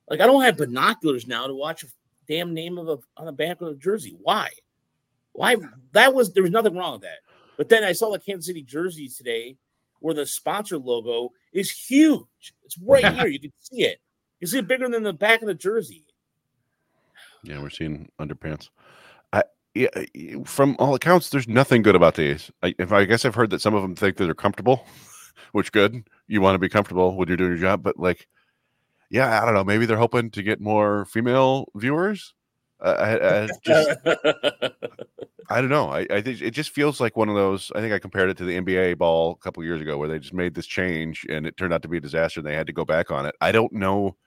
Like 0.09 0.21
I 0.21 0.25
don't 0.25 0.43
have 0.43 0.57
binoculars 0.57 1.27
now 1.27 1.47
to 1.47 1.53
watch 1.53 1.83
a 1.83 1.87
damn 2.27 2.53
name 2.53 2.77
of 2.77 2.87
a 2.89 2.97
on 3.17 3.25
the 3.25 3.31
back 3.31 3.61
of 3.61 3.67
a 3.69 3.75
jersey. 3.75 4.15
Why? 4.21 4.49
Why? 5.33 5.57
That 5.91 6.13
was 6.13 6.33
there 6.33 6.43
was 6.43 6.51
nothing 6.51 6.75
wrong 6.75 6.93
with 6.93 7.01
that. 7.03 7.19
But 7.57 7.69
then 7.69 7.83
I 7.83 7.91
saw 7.91 8.11
the 8.11 8.19
Kansas 8.19 8.47
City 8.47 8.63
jersey 8.63 9.07
today, 9.07 9.57
where 9.99 10.13
the 10.13 10.25
sponsor 10.25 10.77
logo 10.77 11.31
is 11.51 11.71
huge. 11.71 12.53
It's 12.63 12.77
right 12.77 13.13
here. 13.15 13.27
You 13.27 13.39
can 13.39 13.53
see 13.59 13.83
it. 13.83 13.99
You 14.39 14.47
see 14.47 14.59
it 14.59 14.67
bigger 14.67 14.89
than 14.89 15.03
the 15.03 15.13
back 15.13 15.41
of 15.41 15.47
the 15.47 15.53
jersey. 15.53 16.05
Yeah, 17.43 17.61
we're 17.61 17.69
seeing 17.69 18.09
underpants. 18.19 18.69
Yeah, 19.73 19.87
from 20.45 20.75
all 20.77 20.93
accounts, 20.93 21.29
there's 21.29 21.47
nothing 21.47 21.81
good 21.81 21.95
about 21.95 22.15
these. 22.15 22.51
I, 22.61 22.75
if 22.77 22.91
I 22.91 23.05
guess 23.05 23.25
I've 23.25 23.33
heard 23.33 23.49
that 23.49 23.61
some 23.61 23.73
of 23.73 23.81
them 23.81 23.95
think 23.95 24.17
that 24.17 24.25
they're 24.25 24.35
comfortable, 24.35 24.85
which 25.51 25.71
good. 25.71 26.07
You 26.27 26.41
want 26.41 26.55
to 26.55 26.59
be 26.59 26.69
comfortable 26.69 27.15
when 27.15 27.27
you're 27.27 27.37
doing 27.37 27.51
your 27.51 27.59
job, 27.59 27.81
but 27.81 27.97
like 27.97 28.27
yeah, 29.13 29.39
I 29.39 29.45
don't 29.45 29.53
know. 29.53 29.63
Maybe 29.63 29.85
they're 29.85 29.95
hoping 29.95 30.31
to 30.31 30.41
get 30.41 30.59
more 30.59 31.05
female 31.05 31.67
viewers. 31.75 32.33
Uh, 32.81 32.95
I, 32.97 33.43
I, 33.43 33.47
just, 33.63 33.99
I 35.51 35.61
don't 35.61 35.69
know. 35.69 35.89
I, 35.89 36.07
I, 36.09 36.21
think 36.21 36.41
it 36.41 36.51
just 36.51 36.71
feels 36.71 36.99
like 36.99 37.15
one 37.15 37.29
of 37.29 37.35
those. 37.35 37.71
I 37.75 37.79
think 37.79 37.93
I 37.93 37.99
compared 37.99 38.31
it 38.31 38.37
to 38.37 38.43
the 38.43 38.59
NBA 38.59 38.97
ball 38.97 39.33
a 39.33 39.43
couple 39.43 39.63
years 39.63 39.81
ago, 39.81 39.99
where 39.99 40.09
they 40.09 40.17
just 40.17 40.33
made 40.33 40.55
this 40.55 40.65
change 40.65 41.27
and 41.29 41.45
it 41.45 41.57
turned 41.57 41.75
out 41.75 41.83
to 41.83 41.87
be 41.87 41.97
a 41.97 42.01
disaster. 42.01 42.39
and 42.39 42.47
They 42.47 42.55
had 42.55 42.65
to 42.65 42.73
go 42.73 42.85
back 42.85 43.11
on 43.11 43.27
it. 43.27 43.35
I 43.39 43.51
don't 43.51 43.71
know. 43.71 44.17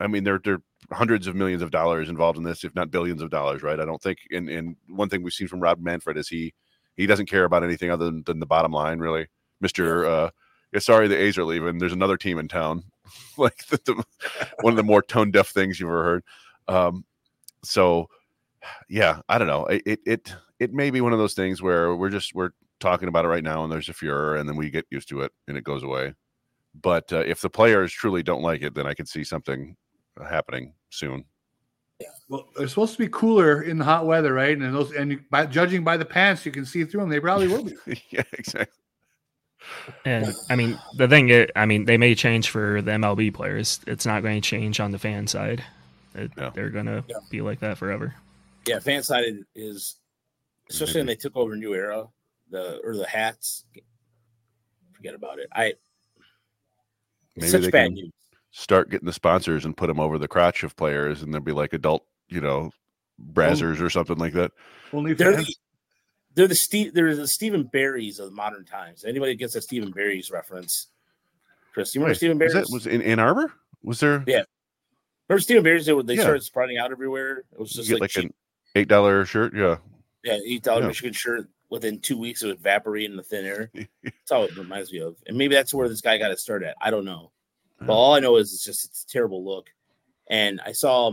I 0.00 0.08
mean, 0.08 0.24
there 0.24 0.34
are 0.44 0.62
hundreds 0.92 1.26
of 1.26 1.34
millions 1.34 1.62
of 1.62 1.70
dollars 1.70 2.08
involved 2.08 2.38
in 2.38 2.44
this, 2.44 2.64
if 2.64 2.74
not 2.74 2.90
billions 2.90 3.22
of 3.22 3.30
dollars, 3.30 3.62
right? 3.62 3.80
I 3.80 3.84
don't 3.84 4.02
think. 4.02 4.18
And 4.30 4.48
and 4.48 4.76
one 4.88 5.08
thing 5.08 5.22
we've 5.22 5.32
seen 5.32 5.48
from 5.48 5.60
Rob 5.60 5.80
Manfred 5.80 6.16
is 6.16 6.28
he 6.28 6.52
he 6.96 7.06
doesn't 7.06 7.26
care 7.26 7.44
about 7.44 7.64
anything 7.64 7.90
other 7.90 8.06
than, 8.06 8.22
than 8.24 8.40
the 8.40 8.46
bottom 8.46 8.72
line, 8.72 8.98
really. 8.98 9.26
Mister, 9.60 10.06
uh, 10.06 10.30
yeah, 10.72 10.80
sorry, 10.80 11.08
the 11.08 11.20
A's 11.20 11.38
are 11.38 11.44
leaving. 11.44 11.78
There's 11.78 11.92
another 11.92 12.16
team 12.16 12.38
in 12.38 12.48
town. 12.48 12.84
like 13.36 13.66
the, 13.66 13.78
the, 13.84 14.04
one 14.60 14.72
of 14.72 14.76
the 14.76 14.82
more 14.82 15.02
tone 15.02 15.30
deaf 15.30 15.48
things 15.48 15.78
you've 15.78 15.88
ever 15.88 16.04
heard. 16.04 16.24
Um, 16.68 17.04
so 17.62 18.08
yeah, 18.88 19.20
I 19.28 19.38
don't 19.38 19.48
know. 19.48 19.66
It, 19.66 20.00
it 20.06 20.34
it 20.58 20.72
may 20.72 20.90
be 20.90 21.00
one 21.00 21.12
of 21.12 21.18
those 21.18 21.34
things 21.34 21.62
where 21.62 21.94
we're 21.94 22.10
just 22.10 22.34
we're 22.34 22.50
talking 22.80 23.08
about 23.08 23.24
it 23.24 23.28
right 23.28 23.44
now, 23.44 23.62
and 23.62 23.72
there's 23.72 23.88
a 23.88 23.92
furor, 23.92 24.36
and 24.36 24.48
then 24.48 24.56
we 24.56 24.70
get 24.70 24.86
used 24.90 25.08
to 25.08 25.20
it, 25.20 25.32
and 25.48 25.56
it 25.56 25.64
goes 25.64 25.82
away. 25.82 26.14
But 26.80 27.12
uh, 27.12 27.20
if 27.20 27.40
the 27.40 27.50
players 27.50 27.92
truly 27.92 28.22
don't 28.22 28.42
like 28.42 28.62
it, 28.62 28.74
then 28.74 28.86
I 28.86 28.94
can 28.94 29.06
see 29.06 29.24
something 29.24 29.76
happening 30.22 30.72
soon. 30.90 31.24
Yeah. 32.00 32.08
Well, 32.28 32.48
they're 32.56 32.68
supposed 32.68 32.92
to 32.92 32.98
be 32.98 33.08
cooler 33.08 33.62
in 33.62 33.78
the 33.78 33.84
hot 33.84 34.06
weather, 34.06 34.32
right? 34.32 34.56
And 34.56 34.74
those, 34.74 34.92
and 34.92 35.20
by 35.30 35.46
judging 35.46 35.84
by 35.84 35.96
the 35.96 36.04
pants, 36.04 36.44
you 36.44 36.52
can 36.52 36.66
see 36.66 36.84
through 36.84 37.00
them. 37.00 37.10
They 37.10 37.20
probably 37.20 37.48
will 37.48 37.64
be. 37.64 37.74
yeah, 38.10 38.22
exactly. 38.32 38.80
And 40.04 40.34
I 40.50 40.56
mean, 40.56 40.78
the 40.96 41.08
thing, 41.08 41.30
is, 41.30 41.48
I 41.56 41.66
mean, 41.66 41.86
they 41.86 41.96
may 41.96 42.14
change 42.14 42.50
for 42.50 42.82
the 42.82 42.92
MLB 42.92 43.32
players. 43.32 43.80
It's 43.86 44.04
not 44.04 44.22
going 44.22 44.40
to 44.40 44.46
change 44.46 44.80
on 44.80 44.90
the 44.90 44.98
fan 44.98 45.26
side. 45.26 45.64
It, 46.14 46.30
yeah. 46.36 46.50
They're 46.54 46.70
going 46.70 46.86
to 46.86 47.04
yeah. 47.08 47.16
be 47.30 47.40
like 47.40 47.60
that 47.60 47.78
forever. 47.78 48.14
Yeah, 48.66 48.78
fan 48.80 49.02
side 49.02 49.24
is, 49.54 49.96
especially 50.70 51.00
when 51.00 51.06
they 51.06 51.16
took 51.16 51.36
over 51.36 51.56
New 51.56 51.74
Era, 51.74 52.06
the 52.50 52.80
or 52.84 52.96
the 52.96 53.06
hats. 53.06 53.64
Forget 54.92 55.14
about 55.14 55.38
it. 55.38 55.48
I 55.52 55.74
Maybe 57.36 57.48
such 57.48 57.70
bad 57.70 57.86
can 57.86 57.94
news. 57.94 58.12
Start 58.56 58.88
getting 58.88 59.06
the 59.06 59.12
sponsors 59.12 59.64
and 59.64 59.76
put 59.76 59.88
them 59.88 59.98
over 59.98 60.16
the 60.16 60.28
crotch 60.28 60.62
of 60.62 60.76
players, 60.76 61.22
and 61.22 61.32
there'll 61.34 61.44
be 61.44 61.50
like 61.52 61.72
adult, 61.72 62.06
you 62.28 62.40
know, 62.40 62.70
brazzers 63.32 63.80
or 63.80 63.90
something 63.90 64.16
like 64.16 64.32
that. 64.34 64.52
Only 64.92 65.12
They're 65.12 65.32
fans. 65.34 65.46
the, 65.48 65.54
they're 66.34 66.48
the 66.48 66.54
Steve. 66.54 66.94
They're 66.94 67.16
the 67.16 67.26
Stephen 67.26 67.64
Barrys 67.64 68.20
of 68.20 68.32
modern 68.32 68.64
times. 68.64 69.04
Anybody 69.04 69.34
gets 69.34 69.56
a 69.56 69.60
Stephen 69.60 69.90
Barrys 69.90 70.30
reference? 70.30 70.88
Chris, 71.72 71.94
you 71.94 72.00
remember 72.00 72.10
Wait, 72.12 72.16
Stephen 72.18 72.38
was 72.38 72.52
Barrys? 72.52 72.68
that 72.68 72.72
was 72.72 72.86
in 72.86 73.02
Ann 73.02 73.18
Arbor? 73.18 73.52
Was 73.82 73.98
there? 73.98 74.22
Yeah. 74.26 74.44
Remember 75.28 75.40
Stephen 75.40 75.64
Barrys? 75.64 75.86
They, 75.86 76.00
they 76.02 76.14
Yeah. 76.14 76.22
started 76.22 76.44
spreading 76.44 76.78
out 76.78 76.92
everywhere. 76.92 77.44
It 77.52 77.58
was 77.58 77.72
you 77.74 77.78
just 77.82 77.88
get 77.88 77.94
like, 77.94 78.02
like, 78.02 78.10
cheap, 78.10 78.24
an 78.26 78.34
eight 78.76 78.88
dollar 78.88 79.24
shirt. 79.24 79.54
Yeah, 79.54 79.78
yeah, 80.22 80.38
eight 80.46 80.62
dollar 80.62 80.82
Yeah. 80.82 80.88
Michigan 80.88 81.12
shirt. 81.12 81.48
Within 81.70 81.98
two 81.98 82.16
weeks, 82.18 82.42
it 82.42 82.46
would 82.46 82.58
evaporate 82.58 83.10
in 83.10 83.16
the 83.16 83.22
thin 83.22 83.44
air. 83.46 83.70
That's 84.04 84.30
all 84.30 84.44
it 84.44 84.56
reminds 84.56 84.92
me 84.92 85.00
of. 85.00 85.16
And 85.26 85.36
maybe 85.36 85.56
that's 85.56 85.74
where 85.74 85.88
this 85.88 86.02
guy 86.02 86.18
got 86.18 86.28
to 86.28 86.36
start 86.36 86.62
at. 86.62 86.76
I 86.80 86.90
don't 86.90 87.04
know. 87.04 87.32
But 87.86 87.94
all 87.94 88.14
I 88.14 88.20
know 88.20 88.36
is 88.36 88.52
it's 88.52 88.64
just 88.64 88.84
it's 88.86 89.04
a 89.04 89.06
terrible 89.08 89.44
look. 89.44 89.70
And 90.28 90.60
I 90.64 90.72
saw, 90.72 91.12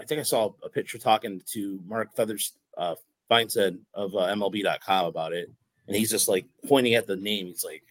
I 0.00 0.04
think 0.04 0.18
I 0.20 0.24
saw 0.24 0.52
a 0.64 0.68
picture 0.68 0.98
talking 0.98 1.40
to 1.52 1.80
Mark 1.86 2.14
Feathers, 2.16 2.52
uh, 2.76 2.96
Feinsand 3.30 3.78
of 3.94 4.14
uh, 4.14 4.26
MLB.com 4.34 5.06
about 5.06 5.32
it, 5.32 5.50
and 5.86 5.96
he's 5.96 6.10
just 6.10 6.28
like 6.28 6.46
pointing 6.66 6.94
at 6.94 7.06
the 7.06 7.16
name. 7.16 7.46
He's 7.46 7.64
like, 7.64 7.82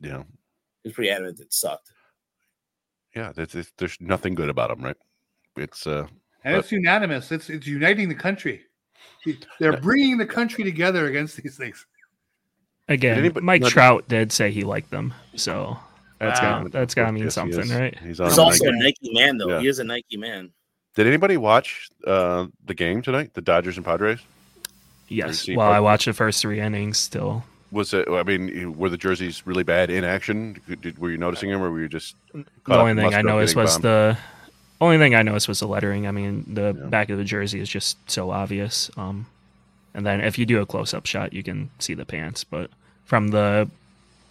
yeah, 0.00 0.22
he's 0.82 0.92
pretty 0.92 1.10
adamant 1.10 1.40
it 1.40 1.52
sucked. 1.52 1.90
yeah. 3.14 3.32
That's, 3.34 3.54
it's, 3.54 3.72
there's 3.76 3.96
nothing 4.00 4.34
good 4.34 4.48
about 4.48 4.70
them, 4.70 4.82
right? 4.82 4.96
It's 5.56 5.86
uh, 5.86 6.06
and 6.44 6.56
it's 6.56 6.72
unanimous. 6.72 7.30
It's 7.32 7.50
it's 7.50 7.66
uniting 7.66 8.08
the 8.08 8.14
country. 8.14 8.62
They're 9.58 9.76
bringing 9.80 10.16
the 10.16 10.26
country 10.26 10.64
together 10.64 11.06
against 11.06 11.36
these 11.36 11.56
things. 11.56 11.84
Again, 12.88 13.18
anybody- 13.18 13.44
Mike 13.44 13.60
not- 13.62 13.70
Trout 13.70 14.08
did 14.08 14.32
say 14.32 14.50
he 14.50 14.64
liked 14.64 14.90
them, 14.90 15.12
so 15.36 15.78
that's 16.20 16.40
Wow. 16.40 16.62
got 16.62 16.72
that's 16.72 16.94
got 16.94 17.06
to 17.06 17.12
mean 17.12 17.24
Yes, 17.24 17.34
something, 17.34 17.58
is. 17.60 17.72
right? 17.72 17.98
He's. 17.98 18.18
He's 18.18 18.38
also 18.38 18.64
Nike. 18.66 18.66
a 18.66 18.82
Nike 18.84 19.12
man, 19.14 19.38
though. 19.38 19.48
Yeah. 19.48 19.60
He 19.60 19.66
is 19.68 19.78
a 19.80 19.84
Nike 19.84 20.16
man. 20.16 20.50
Did 20.94 21.06
anybody 21.06 21.36
watch 21.36 21.88
uh, 22.06 22.46
the 22.66 22.74
game 22.74 23.00
tonight? 23.02 23.34
The 23.34 23.40
Dodgers 23.40 23.76
and 23.76 23.84
Padres. 23.86 24.20
Yes. 25.08 25.40
see 25.40 25.56
Well, 25.56 25.66
part- 25.66 25.76
I 25.76 25.80
watched 25.80 26.04
the 26.06 26.12
first 26.12 26.40
three 26.42 26.60
innings. 26.60 26.98
Still, 26.98 27.44
Was 27.72 27.92
it? 27.94 28.08
I 28.08 28.22
mean, 28.22 28.76
were 28.76 28.88
the 28.88 28.96
jerseys 28.96 29.46
really 29.46 29.62
bad 29.64 29.90
in 29.90 30.04
action? 30.04 30.60
Did, 30.80 30.98
were 30.98 31.10
you 31.10 31.18
noticing 31.18 31.50
them, 31.50 31.62
or 31.62 31.70
were 31.70 31.80
you 31.80 31.88
just? 31.88 32.14
the 32.34 32.44
only 32.68 32.94
thing 33.00 33.14
I 33.14 33.22
noticed 33.22 33.56
was 33.56 33.72
bombed? 33.72 33.84
the 33.84 34.18
only 34.80 34.98
thing 34.98 35.14
I 35.14 35.22
noticed 35.22 35.48
was 35.48 35.60
the 35.60 35.68
lettering. 35.68 36.06
I 36.06 36.10
mean, 36.10 36.44
the 36.54 36.74
Yeah. 36.78 36.86
back 36.86 37.10
of 37.10 37.18
the 37.18 37.24
jersey 37.24 37.60
is 37.60 37.68
just 37.68 37.96
so 38.10 38.30
obvious. 38.30 38.90
Um, 38.96 39.26
and 39.94 40.04
then 40.06 40.20
if 40.20 40.38
you 40.38 40.46
do 40.46 40.60
a 40.60 40.66
close 40.66 40.92
up 40.94 41.06
shot, 41.06 41.32
you 41.32 41.42
can 41.42 41.70
see 41.78 41.94
the 41.94 42.04
pants. 42.04 42.44
But 42.44 42.70
from 43.04 43.28
the 43.28 43.68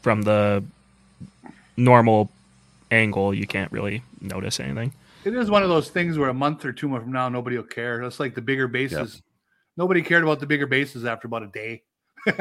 from 0.01 0.21
the 0.23 0.63
normal 1.79 2.29
angle, 2.91 3.33
you 3.33 3.47
can't 3.47 3.71
really 3.71 4.03
notice 4.21 4.59
anything. 4.59 4.93
It 5.25 5.33
is 5.35 5.49
one 5.49 5.63
of 5.63 5.69
those 5.69 5.89
things 5.89 6.17
where 6.17 6.29
a 6.29 6.33
month 6.33 6.65
or 6.65 6.71
two 6.71 6.89
from 6.89 7.11
now, 7.11 7.29
nobody 7.29 7.57
will 7.57 7.63
care. 7.63 8.01
That's 8.01 8.19
like 8.19 8.35
the 8.35 8.41
bigger 8.41 8.67
bases. 8.67 9.21
Nobody 9.77 10.01
cared 10.01 10.23
about 10.23 10.39
the 10.39 10.45
bigger 10.45 10.67
bases 10.67 11.05
after 11.05 11.27
about 11.27 11.43
a 11.43 11.47
day. 11.47 11.83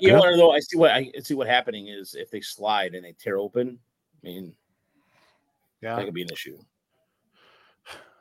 You 0.00 0.08
Yeah. 0.08 0.18
know, 0.18 0.36
though, 0.36 0.50
I 0.50 0.58
see 0.58 0.76
what 0.76 0.90
I 0.90 1.12
see 1.22 1.34
what 1.34 1.46
happening 1.46 1.86
is 1.86 2.16
if 2.16 2.28
they 2.28 2.40
slide 2.40 2.96
and 2.96 3.04
they 3.04 3.12
tear 3.12 3.38
open. 3.38 3.78
I 4.24 4.26
mean, 4.26 4.52
Yeah. 5.80 5.94
that 5.94 6.06
could 6.06 6.14
be 6.14 6.22
an 6.22 6.30
issue. 6.32 6.58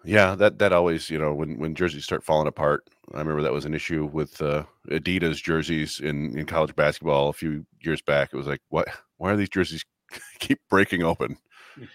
Yeah, 0.04 0.36
that 0.36 0.60
that 0.60 0.74
always, 0.74 1.10
you 1.10 1.18
know, 1.18 1.34
when 1.34 1.58
when 1.58 1.74
jerseys 1.74 2.04
start 2.04 2.24
falling 2.24 2.48
apart. 2.48 2.88
I 3.14 3.18
remember 3.18 3.42
that 3.42 3.52
was 3.52 3.66
an 3.66 3.74
issue 3.74 4.06
with 4.06 4.40
uh, 4.42 4.64
Adidas 4.90 5.42
jerseys 5.42 6.00
in 6.00 6.38
in 6.38 6.46
college 6.46 6.76
basketball 6.76 7.30
a 7.30 7.34
few 7.34 7.66
years 7.82 8.02
back. 8.02 8.30
It 8.32 8.38
was 8.38 8.48
like, 8.48 8.62
what? 8.70 8.88
Why 9.18 9.32
are 9.32 9.38
these 9.38 9.50
jerseys 9.50 9.84
keep 10.40 10.60
breaking 10.70 11.04
open? 11.04 11.38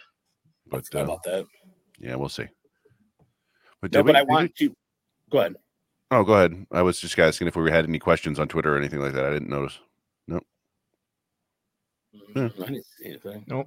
But 0.68 0.84
uh, 0.94 0.98
about 1.04 1.22
that. 1.22 1.46
yeah, 2.00 2.16
we'll 2.16 2.28
see. 2.28 2.46
But 3.80 3.92
No, 3.92 4.02
we- 4.02 4.06
but 4.12 4.16
I 4.16 4.20
did 4.20 4.28
we- 4.28 4.34
want 4.34 4.56
to 4.56 4.76
go 5.30 5.38
ahead. 5.38 5.56
Oh, 6.10 6.24
go 6.24 6.32
ahead. 6.34 6.66
I 6.72 6.82
was 6.82 7.00
just 7.00 7.16
asking 7.18 7.46
if 7.48 7.54
we 7.56 7.70
had 7.70 7.84
any 7.84 7.98
questions 8.00 8.38
on 8.40 8.48
Twitter 8.48 8.74
or 8.74 8.78
anything 8.78 9.00
like 9.00 9.12
that. 9.12 9.24
I 9.24 9.30
didn't 9.30 9.48
notice. 9.48 9.78
Yeah. 10.26 10.38
I 12.36 12.48
didn't 12.48 12.84
see 12.98 13.06
anything. 13.10 13.44
Oh, 13.50 13.66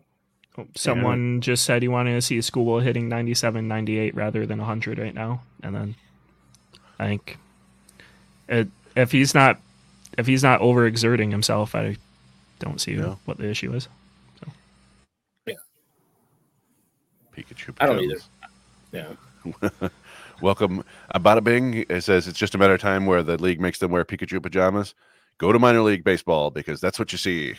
someone 0.76 1.42
just 1.42 1.64
said 1.64 1.82
he 1.82 1.88
wanted 1.88 2.14
to 2.16 2.22
see 2.22 2.38
a 2.38 2.42
school 2.42 2.80
hitting 2.80 3.08
97, 3.10 3.68
98 3.68 4.16
rather 4.16 4.46
than 4.46 4.58
100 4.60 5.00
right 5.00 5.14
now. 5.14 5.42
And 5.64 5.74
then 5.76 5.96
I 7.00 7.06
think 7.08 7.38
it, 8.48 8.68
if 8.96 9.12
he's 9.12 9.34
not 9.34 9.60
if 10.18 10.28
he's 10.28 10.44
not 10.44 10.60
overexerting 10.62 11.32
himself, 11.32 11.76
I 11.76 11.96
don't 12.60 12.82
see 12.82 12.94
Yeah. 12.96 13.16
what 13.26 13.38
the 13.38 13.50
issue 13.50 13.74
is. 13.74 13.88
Pikachu. 17.44 17.74
I 17.80 17.86
don't 17.86 17.98
pajamas. 17.98 18.30
either. 18.94 19.16
Yeah. 19.82 19.90
Welcome. 20.41 20.84
Uh, 21.14 21.20
Bada 21.20 21.44
Bing 21.44 21.86
it 21.90 22.02
says 22.03 22.28
it's 22.28 22.40
just 22.40 22.56
a 22.56 22.57
matter 22.57 22.74
of 22.74 22.82
time 22.82 23.06
where 23.06 23.24
the 23.24 23.38
league 23.41 23.60
makes 23.60 23.80
them 23.80 23.91
wear 23.91 24.03
Pikachu 24.06 24.41
pajamas. 24.41 24.95
Go 25.38 25.52
to 25.52 25.60
minor 25.60 25.82
league 25.82 26.03
baseball 26.03 26.49
because 26.52 26.82
that's 26.82 26.99
what 26.99 27.11
you 27.11 27.18
see. 27.18 27.56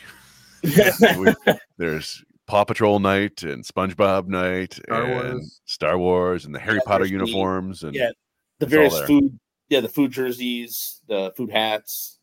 We- 1.17 1.35
there's 1.79 2.23
Paw 2.47 2.65
Patrol 2.65 2.99
night 2.99 3.43
and 3.43 3.65
SpongeBob 3.65 4.27
night 4.27 4.75
Star 4.75 5.03
and 5.05 5.35
Wars. 5.35 5.61
Star 5.65 5.99
Wars 5.99 6.45
and 6.45 6.55
the 6.55 6.59
Harry 6.59 6.77
Yeah, 6.77 6.83
Potter 6.87 6.99
there's 7.07 7.11
the- 7.11 7.17
uniforms 7.27 7.83
and 7.85 7.95
yeah, 7.95 8.11
the 8.59 8.67
various 8.67 9.01
food, 9.03 9.39
yeah, 9.71 9.81
the 9.81 9.89
food 9.89 10.11
jerseys, 10.11 11.01
the 11.09 11.33
food 11.37 11.51
hats. 11.51 12.19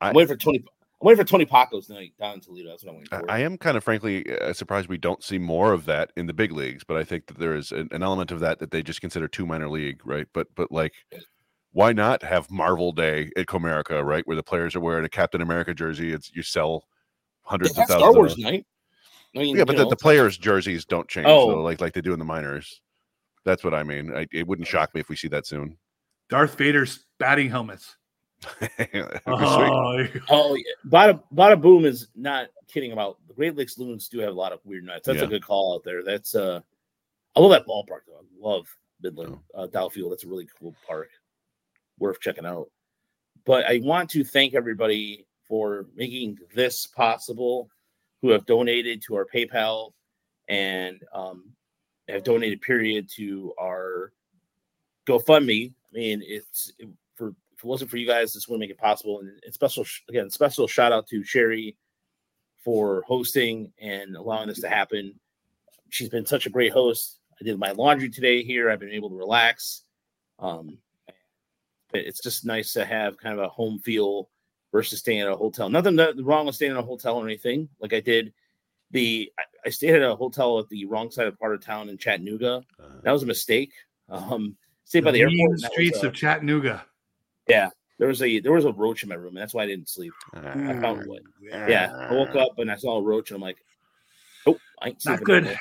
I- 0.00 0.08
I'm 0.08 0.14
waiting 0.14 0.28
for 0.34 0.36
Tony. 0.42 0.64
I'm 1.04 1.08
waiting 1.08 1.22
for 1.22 1.30
Tony 1.30 1.44
Packo's 1.44 1.90
night 1.90 2.14
down 2.18 2.34
in 2.34 2.40
Toledo. 2.40 2.70
That's 2.70 2.82
what 2.82 2.92
I'm 2.92 2.96
waiting 2.96 3.12
I- 3.12 3.18
for. 3.20 3.30
I 3.30 3.38
am 3.40 3.58
kind 3.58 3.76
of 3.76 3.84
frankly 3.84 4.38
uh, 4.40 4.54
surprised 4.54 4.88
we 4.88 4.96
don't 4.96 5.22
see 5.22 5.36
more 5.38 5.74
of 5.74 5.84
that 5.84 6.12
in 6.16 6.24
the 6.26 6.32
big 6.32 6.50
leagues, 6.50 6.82
but 6.82 6.96
I 6.96 7.04
think 7.04 7.26
that 7.26 7.38
there 7.38 7.54
is 7.54 7.72
an, 7.72 7.88
an 7.92 8.02
element 8.02 8.30
of 8.30 8.40
that 8.40 8.58
that 8.60 8.70
they 8.70 8.82
just 8.82 9.02
consider 9.02 9.28
too 9.28 9.44
minor 9.44 9.68
league, 9.68 10.00
right? 10.06 10.26
But 10.32 10.46
but 10.54 10.72
like, 10.72 10.94
why 11.72 11.92
not 11.92 12.22
have 12.22 12.50
Marvel 12.50 12.90
Day 12.90 13.30
at 13.36 13.44
Comerica, 13.46 14.02
right, 14.02 14.26
where 14.26 14.36
the 14.36 14.42
players 14.42 14.74
are 14.74 14.80
wearing 14.80 15.04
a 15.04 15.08
Captain 15.10 15.42
America 15.42 15.74
jersey? 15.74 16.10
It's 16.10 16.34
you 16.34 16.42
sell 16.42 16.84
hundreds 17.42 17.76
have 17.76 17.82
of 17.84 17.88
thousands. 17.88 18.00
Star 18.00 18.10
of 18.10 18.16
Wars 18.16 18.34
those. 18.36 18.44
night. 18.44 18.66
I 19.36 19.40
mean, 19.40 19.56
Yeah, 19.56 19.64
but 19.64 19.76
the, 19.76 19.86
the 19.86 19.96
players' 19.96 20.38
jerseys 20.38 20.86
don't 20.86 21.06
change, 21.08 21.26
Oh. 21.28 21.50
though, 21.50 21.62
like 21.62 21.82
like 21.82 21.92
they 21.92 22.00
do 22.00 22.14
in 22.14 22.18
the 22.18 22.24
minors. 22.24 22.80
That's 23.44 23.62
what 23.62 23.74
I 23.74 23.82
mean. 23.82 24.10
I, 24.16 24.26
it 24.32 24.46
wouldn't 24.46 24.66
shock 24.68 24.94
me 24.94 25.00
if 25.02 25.10
we 25.10 25.16
see 25.16 25.28
that 25.28 25.44
soon. 25.46 25.76
Darth 26.30 26.56
Vader's 26.56 27.04
batting 27.18 27.50
helmets. 27.50 27.96
That'd 28.60 28.92
be 28.92 28.98
sweet. 28.98 29.22
Oh, 29.26 29.92
there 29.96 30.06
you 30.06 30.20
go. 30.20 30.26
Oh, 30.30 30.54
yeah. 30.54 30.64
Bada, 30.88 31.22
Bada 31.34 31.60
Boom 31.60 31.84
is 31.84 32.08
not 32.14 32.48
kidding 32.68 32.92
about 32.92 33.18
the 33.28 33.34
Great 33.34 33.56
Lakes 33.56 33.78
Loons 33.78 34.08
do 34.08 34.18
have 34.18 34.32
a 34.32 34.36
lot 34.36 34.52
of 34.52 34.60
weird 34.64 34.84
nights. 34.84 35.06
That's 35.06 35.18
Yeah. 35.18 35.24
a 35.24 35.28
good 35.28 35.44
call 35.44 35.74
out 35.74 35.84
there. 35.84 36.02
That's 36.02 36.34
uh, 36.34 36.60
I 37.36 37.40
love 37.40 37.50
that 37.50 37.66
ballpark 37.66 38.00
though. 38.06 38.18
I 38.18 38.24
love 38.40 38.66
Midland 39.02 39.38
uh, 39.54 39.66
Dow 39.66 39.88
Field. 39.88 40.12
That's 40.12 40.24
a 40.24 40.28
really 40.28 40.48
cool 40.58 40.74
park, 40.86 41.10
worth 41.98 42.20
checking 42.20 42.46
out. 42.46 42.70
But 43.44 43.66
I 43.66 43.80
want 43.82 44.08
to 44.10 44.24
thank 44.24 44.54
everybody 44.54 45.26
for 45.46 45.86
making 45.94 46.38
this 46.54 46.86
possible, 46.86 47.68
who 48.22 48.30
have 48.30 48.46
donated 48.46 49.02
to 49.02 49.14
our 49.14 49.26
PayPal 49.26 49.92
and 50.48 51.02
um, 51.12 51.50
have 52.08 52.24
donated 52.24 52.62
period 52.62 53.08
to 53.16 53.52
our 53.60 54.12
GoFundMe. 55.06 55.70
I 55.70 55.92
mean, 55.92 56.22
it's 56.24 56.72
it, 56.78 56.88
for 56.88 57.03
if 57.56 57.64
it 57.64 57.66
wasn't 57.66 57.90
for 57.90 57.96
you 57.96 58.06
guys, 58.06 58.32
this 58.32 58.48
wouldn't 58.48 58.60
make 58.60 58.70
it 58.70 58.78
possible. 58.78 59.20
And, 59.20 59.30
and 59.44 59.54
special 59.54 59.84
again, 60.08 60.30
special 60.30 60.66
shout 60.66 60.92
out 60.92 61.06
to 61.08 61.22
Sherry 61.24 61.76
for 62.62 63.02
hosting 63.06 63.72
and 63.80 64.16
allowing 64.16 64.48
this 64.48 64.60
to 64.60 64.68
happen. 64.68 65.14
She's 65.90 66.08
been 66.08 66.26
such 66.26 66.46
a 66.46 66.50
great 66.50 66.72
host. 66.72 67.18
I 67.40 67.44
did 67.44 67.58
my 67.58 67.72
laundry 67.72 68.08
today 68.08 68.42
here. 68.42 68.70
I've 68.70 68.80
been 68.80 68.90
able 68.90 69.10
to 69.10 69.16
relax. 69.16 69.82
Um, 70.38 70.78
it's 71.92 72.22
just 72.22 72.44
nice 72.44 72.72
to 72.72 72.84
have 72.84 73.16
kind 73.18 73.38
of 73.38 73.44
a 73.44 73.48
home 73.48 73.78
feel 73.78 74.28
versus 74.72 74.98
staying 75.00 75.20
at 75.20 75.28
a 75.28 75.36
hotel. 75.36 75.68
Nothing 75.68 75.96
that- 75.96 76.16
wrong 76.22 76.46
with 76.46 76.56
staying 76.56 76.72
in 76.72 76.76
a 76.78 76.82
hotel 76.82 77.16
or 77.16 77.24
anything. 77.24 77.68
Like 77.80 77.92
I 77.92 78.00
did 78.00 78.32
the 78.90 79.32
I, 79.64 79.70
stayed 79.70 79.94
at 79.94 80.02
a 80.02 80.14
hotel 80.16 80.58
at 80.58 80.68
the 80.68 80.84
wrong 80.86 81.10
side 81.10 81.26
of 81.26 81.38
part 81.38 81.54
of 81.54 81.60
town 81.64 81.88
in 81.88 81.96
Chattanooga. 81.98 82.62
Uh, 82.78 83.00
That 83.02 83.12
was 83.12 83.22
a 83.22 83.26
mistake. 83.26 83.72
Um, 84.08 84.56
stayed 84.84 85.04
by 85.04 85.10
the, 85.12 85.20
airport. 85.20 85.38
and 85.38 85.50
was 85.52 85.64
streets 85.66 86.02
of 86.02 86.12
Chattanooga. 86.14 86.84
Yeah, 87.48 87.70
there 87.98 88.08
was 88.08 88.22
a 88.22 88.40
there 88.40 88.52
was 88.52 88.64
a 88.64 88.72
roach 88.72 89.02
in 89.02 89.08
my 89.08 89.14
room, 89.14 89.36
and 89.36 89.38
that's 89.38 89.54
why 89.54 89.64
I 89.64 89.66
didn't 89.66 89.88
sleep. 89.88 90.12
I 90.34 90.72
uh, 90.72 90.80
found 90.80 91.06
one. 91.06 91.20
Yeah, 91.40 91.92
I 92.10 92.12
woke 92.12 92.34
up 92.36 92.58
and 92.58 92.70
I 92.70 92.76
saw 92.76 92.98
a 92.98 93.02
roach, 93.02 93.30
and 93.30 93.36
I'm 93.36 93.42
like, 93.42 93.58
"Oh, 94.46 94.58
I 94.80 94.88
ain't 94.88 95.04
Not 95.04 95.18
sleeping 95.18 95.24
good. 95.24 95.44
today." 95.44 95.58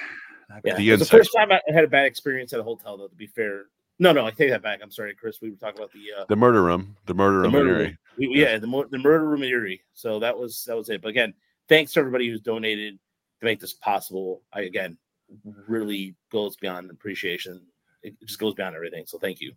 Not 0.50 0.62
Yeah, 0.64 0.78
The 0.78 0.98
the 0.98 1.06
first 1.06 1.32
time 1.36 1.52
I 1.52 1.62
had 1.74 1.84
a 1.84 1.88
bad 1.88 2.06
experience 2.06 2.54
at 2.54 2.60
a 2.60 2.64
hotel. 2.64 2.98
Though, 2.98 3.08
to 3.08 3.16
be 3.16 3.28
fair, 3.28 3.66
no, 4.00 4.12
no, 4.12 4.26
I 4.26 4.32
take 4.32 4.50
that 4.50 4.62
back. 4.62 4.80
I'm 4.82 4.92
sorry, 4.92 5.14
Chris. 5.16 5.40
We 5.42 5.52
were 5.52 5.58
talking 5.58 5.80
about 5.80 5.92
the 5.92 6.22
uh, 6.22 6.26
the 6.28 6.36
murder 6.36 6.64
room, 6.64 6.96
the 7.06 7.14
murder 7.14 7.38
the 7.38 7.44
room. 7.44 7.52
murder 7.52 7.70
in 7.76 7.82
room. 7.86 7.98
We- 8.18 8.28
we- 8.28 8.42
yeah, 8.42 8.58
the 8.58 8.68
mo- 8.68 8.86
the 8.90 8.98
murder 9.00 9.28
room 9.28 9.44
in 9.44 9.50
Erie. 9.50 9.82
So 9.94 10.20
that 10.20 10.38
was 10.38 10.64
that 10.68 10.78
was 10.78 10.90
it. 10.90 11.02
But 11.02 11.10
again, 11.10 11.34
thanks 11.70 11.94
to 11.94 12.00
everybody 12.00 12.30
who's 12.30 12.42
donated 12.42 13.00
to 13.40 13.46
make 13.46 13.60
this 13.60 13.74
possible. 13.74 14.42
I 14.54 14.62
again 14.62 14.98
really 15.68 16.16
goes 16.32 16.56
beyond 16.58 16.92
appreciation. 16.92 17.62
It 18.04 18.20
just 18.22 18.40
goes 18.40 18.54
beyond 18.54 18.76
everything. 18.76 19.06
So 19.08 19.18
thank 19.18 19.42
you. 19.42 19.54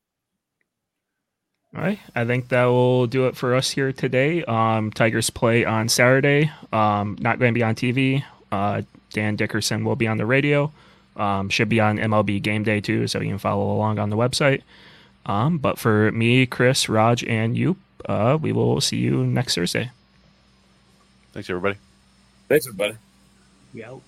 All 1.75 1.83
right, 1.83 1.99
I 2.15 2.25
think 2.25 2.49
that 2.49 2.65
will 2.65 3.07
do 3.07 3.27
it 3.27 3.37
for 3.37 3.55
us 3.55 3.71
here 3.71 3.93
today. 3.93 4.43
Um, 4.45 4.91
Tigers 4.91 5.29
play 5.31 5.65
on 5.65 5.89
Saturday. 5.89 6.51
Um, 6.73 7.17
not 7.21 7.39
going 7.39 7.53
to 7.53 7.59
be 7.59 7.63
on 7.63 7.75
TV. 7.75 8.25
Uh, 8.51 8.83
Dan 9.13 9.37
Dickerson 9.37 9.85
will 9.85 9.97
be 9.97 10.07
on 10.07 10.17
the 10.17 10.25
radio. 10.27 10.73
Um, 11.17 11.49
should 11.49 11.69
be 11.69 11.81
on 11.81 11.99
MLB 11.99 12.41
Game 12.43 12.63
Day 12.63 12.81
too, 12.81 13.07
so 13.09 13.21
you 13.21 13.29
can 13.29 13.39
follow 13.39 13.73
along 13.73 13.99
on 13.99 14.11
the 14.11 14.17
website. 14.17 14.63
Um, 15.27 15.59
but 15.59 15.79
for 15.79 16.13
me, 16.13 16.47
Chris, 16.47 16.89
Raj, 16.89 17.25
and 17.25 17.57
you, 17.57 17.77
uh, 18.07 18.39
we 18.41 18.53
will 18.53 18.81
see 18.81 18.99
you 18.99 19.27
next 19.27 19.55
Thursday. 19.57 19.91
Thanks, 21.33 21.51
everybody. 21.51 21.77
Thanks, 22.49 22.67
everybody. 22.67 22.97
We 23.75 23.85
out. 23.85 24.03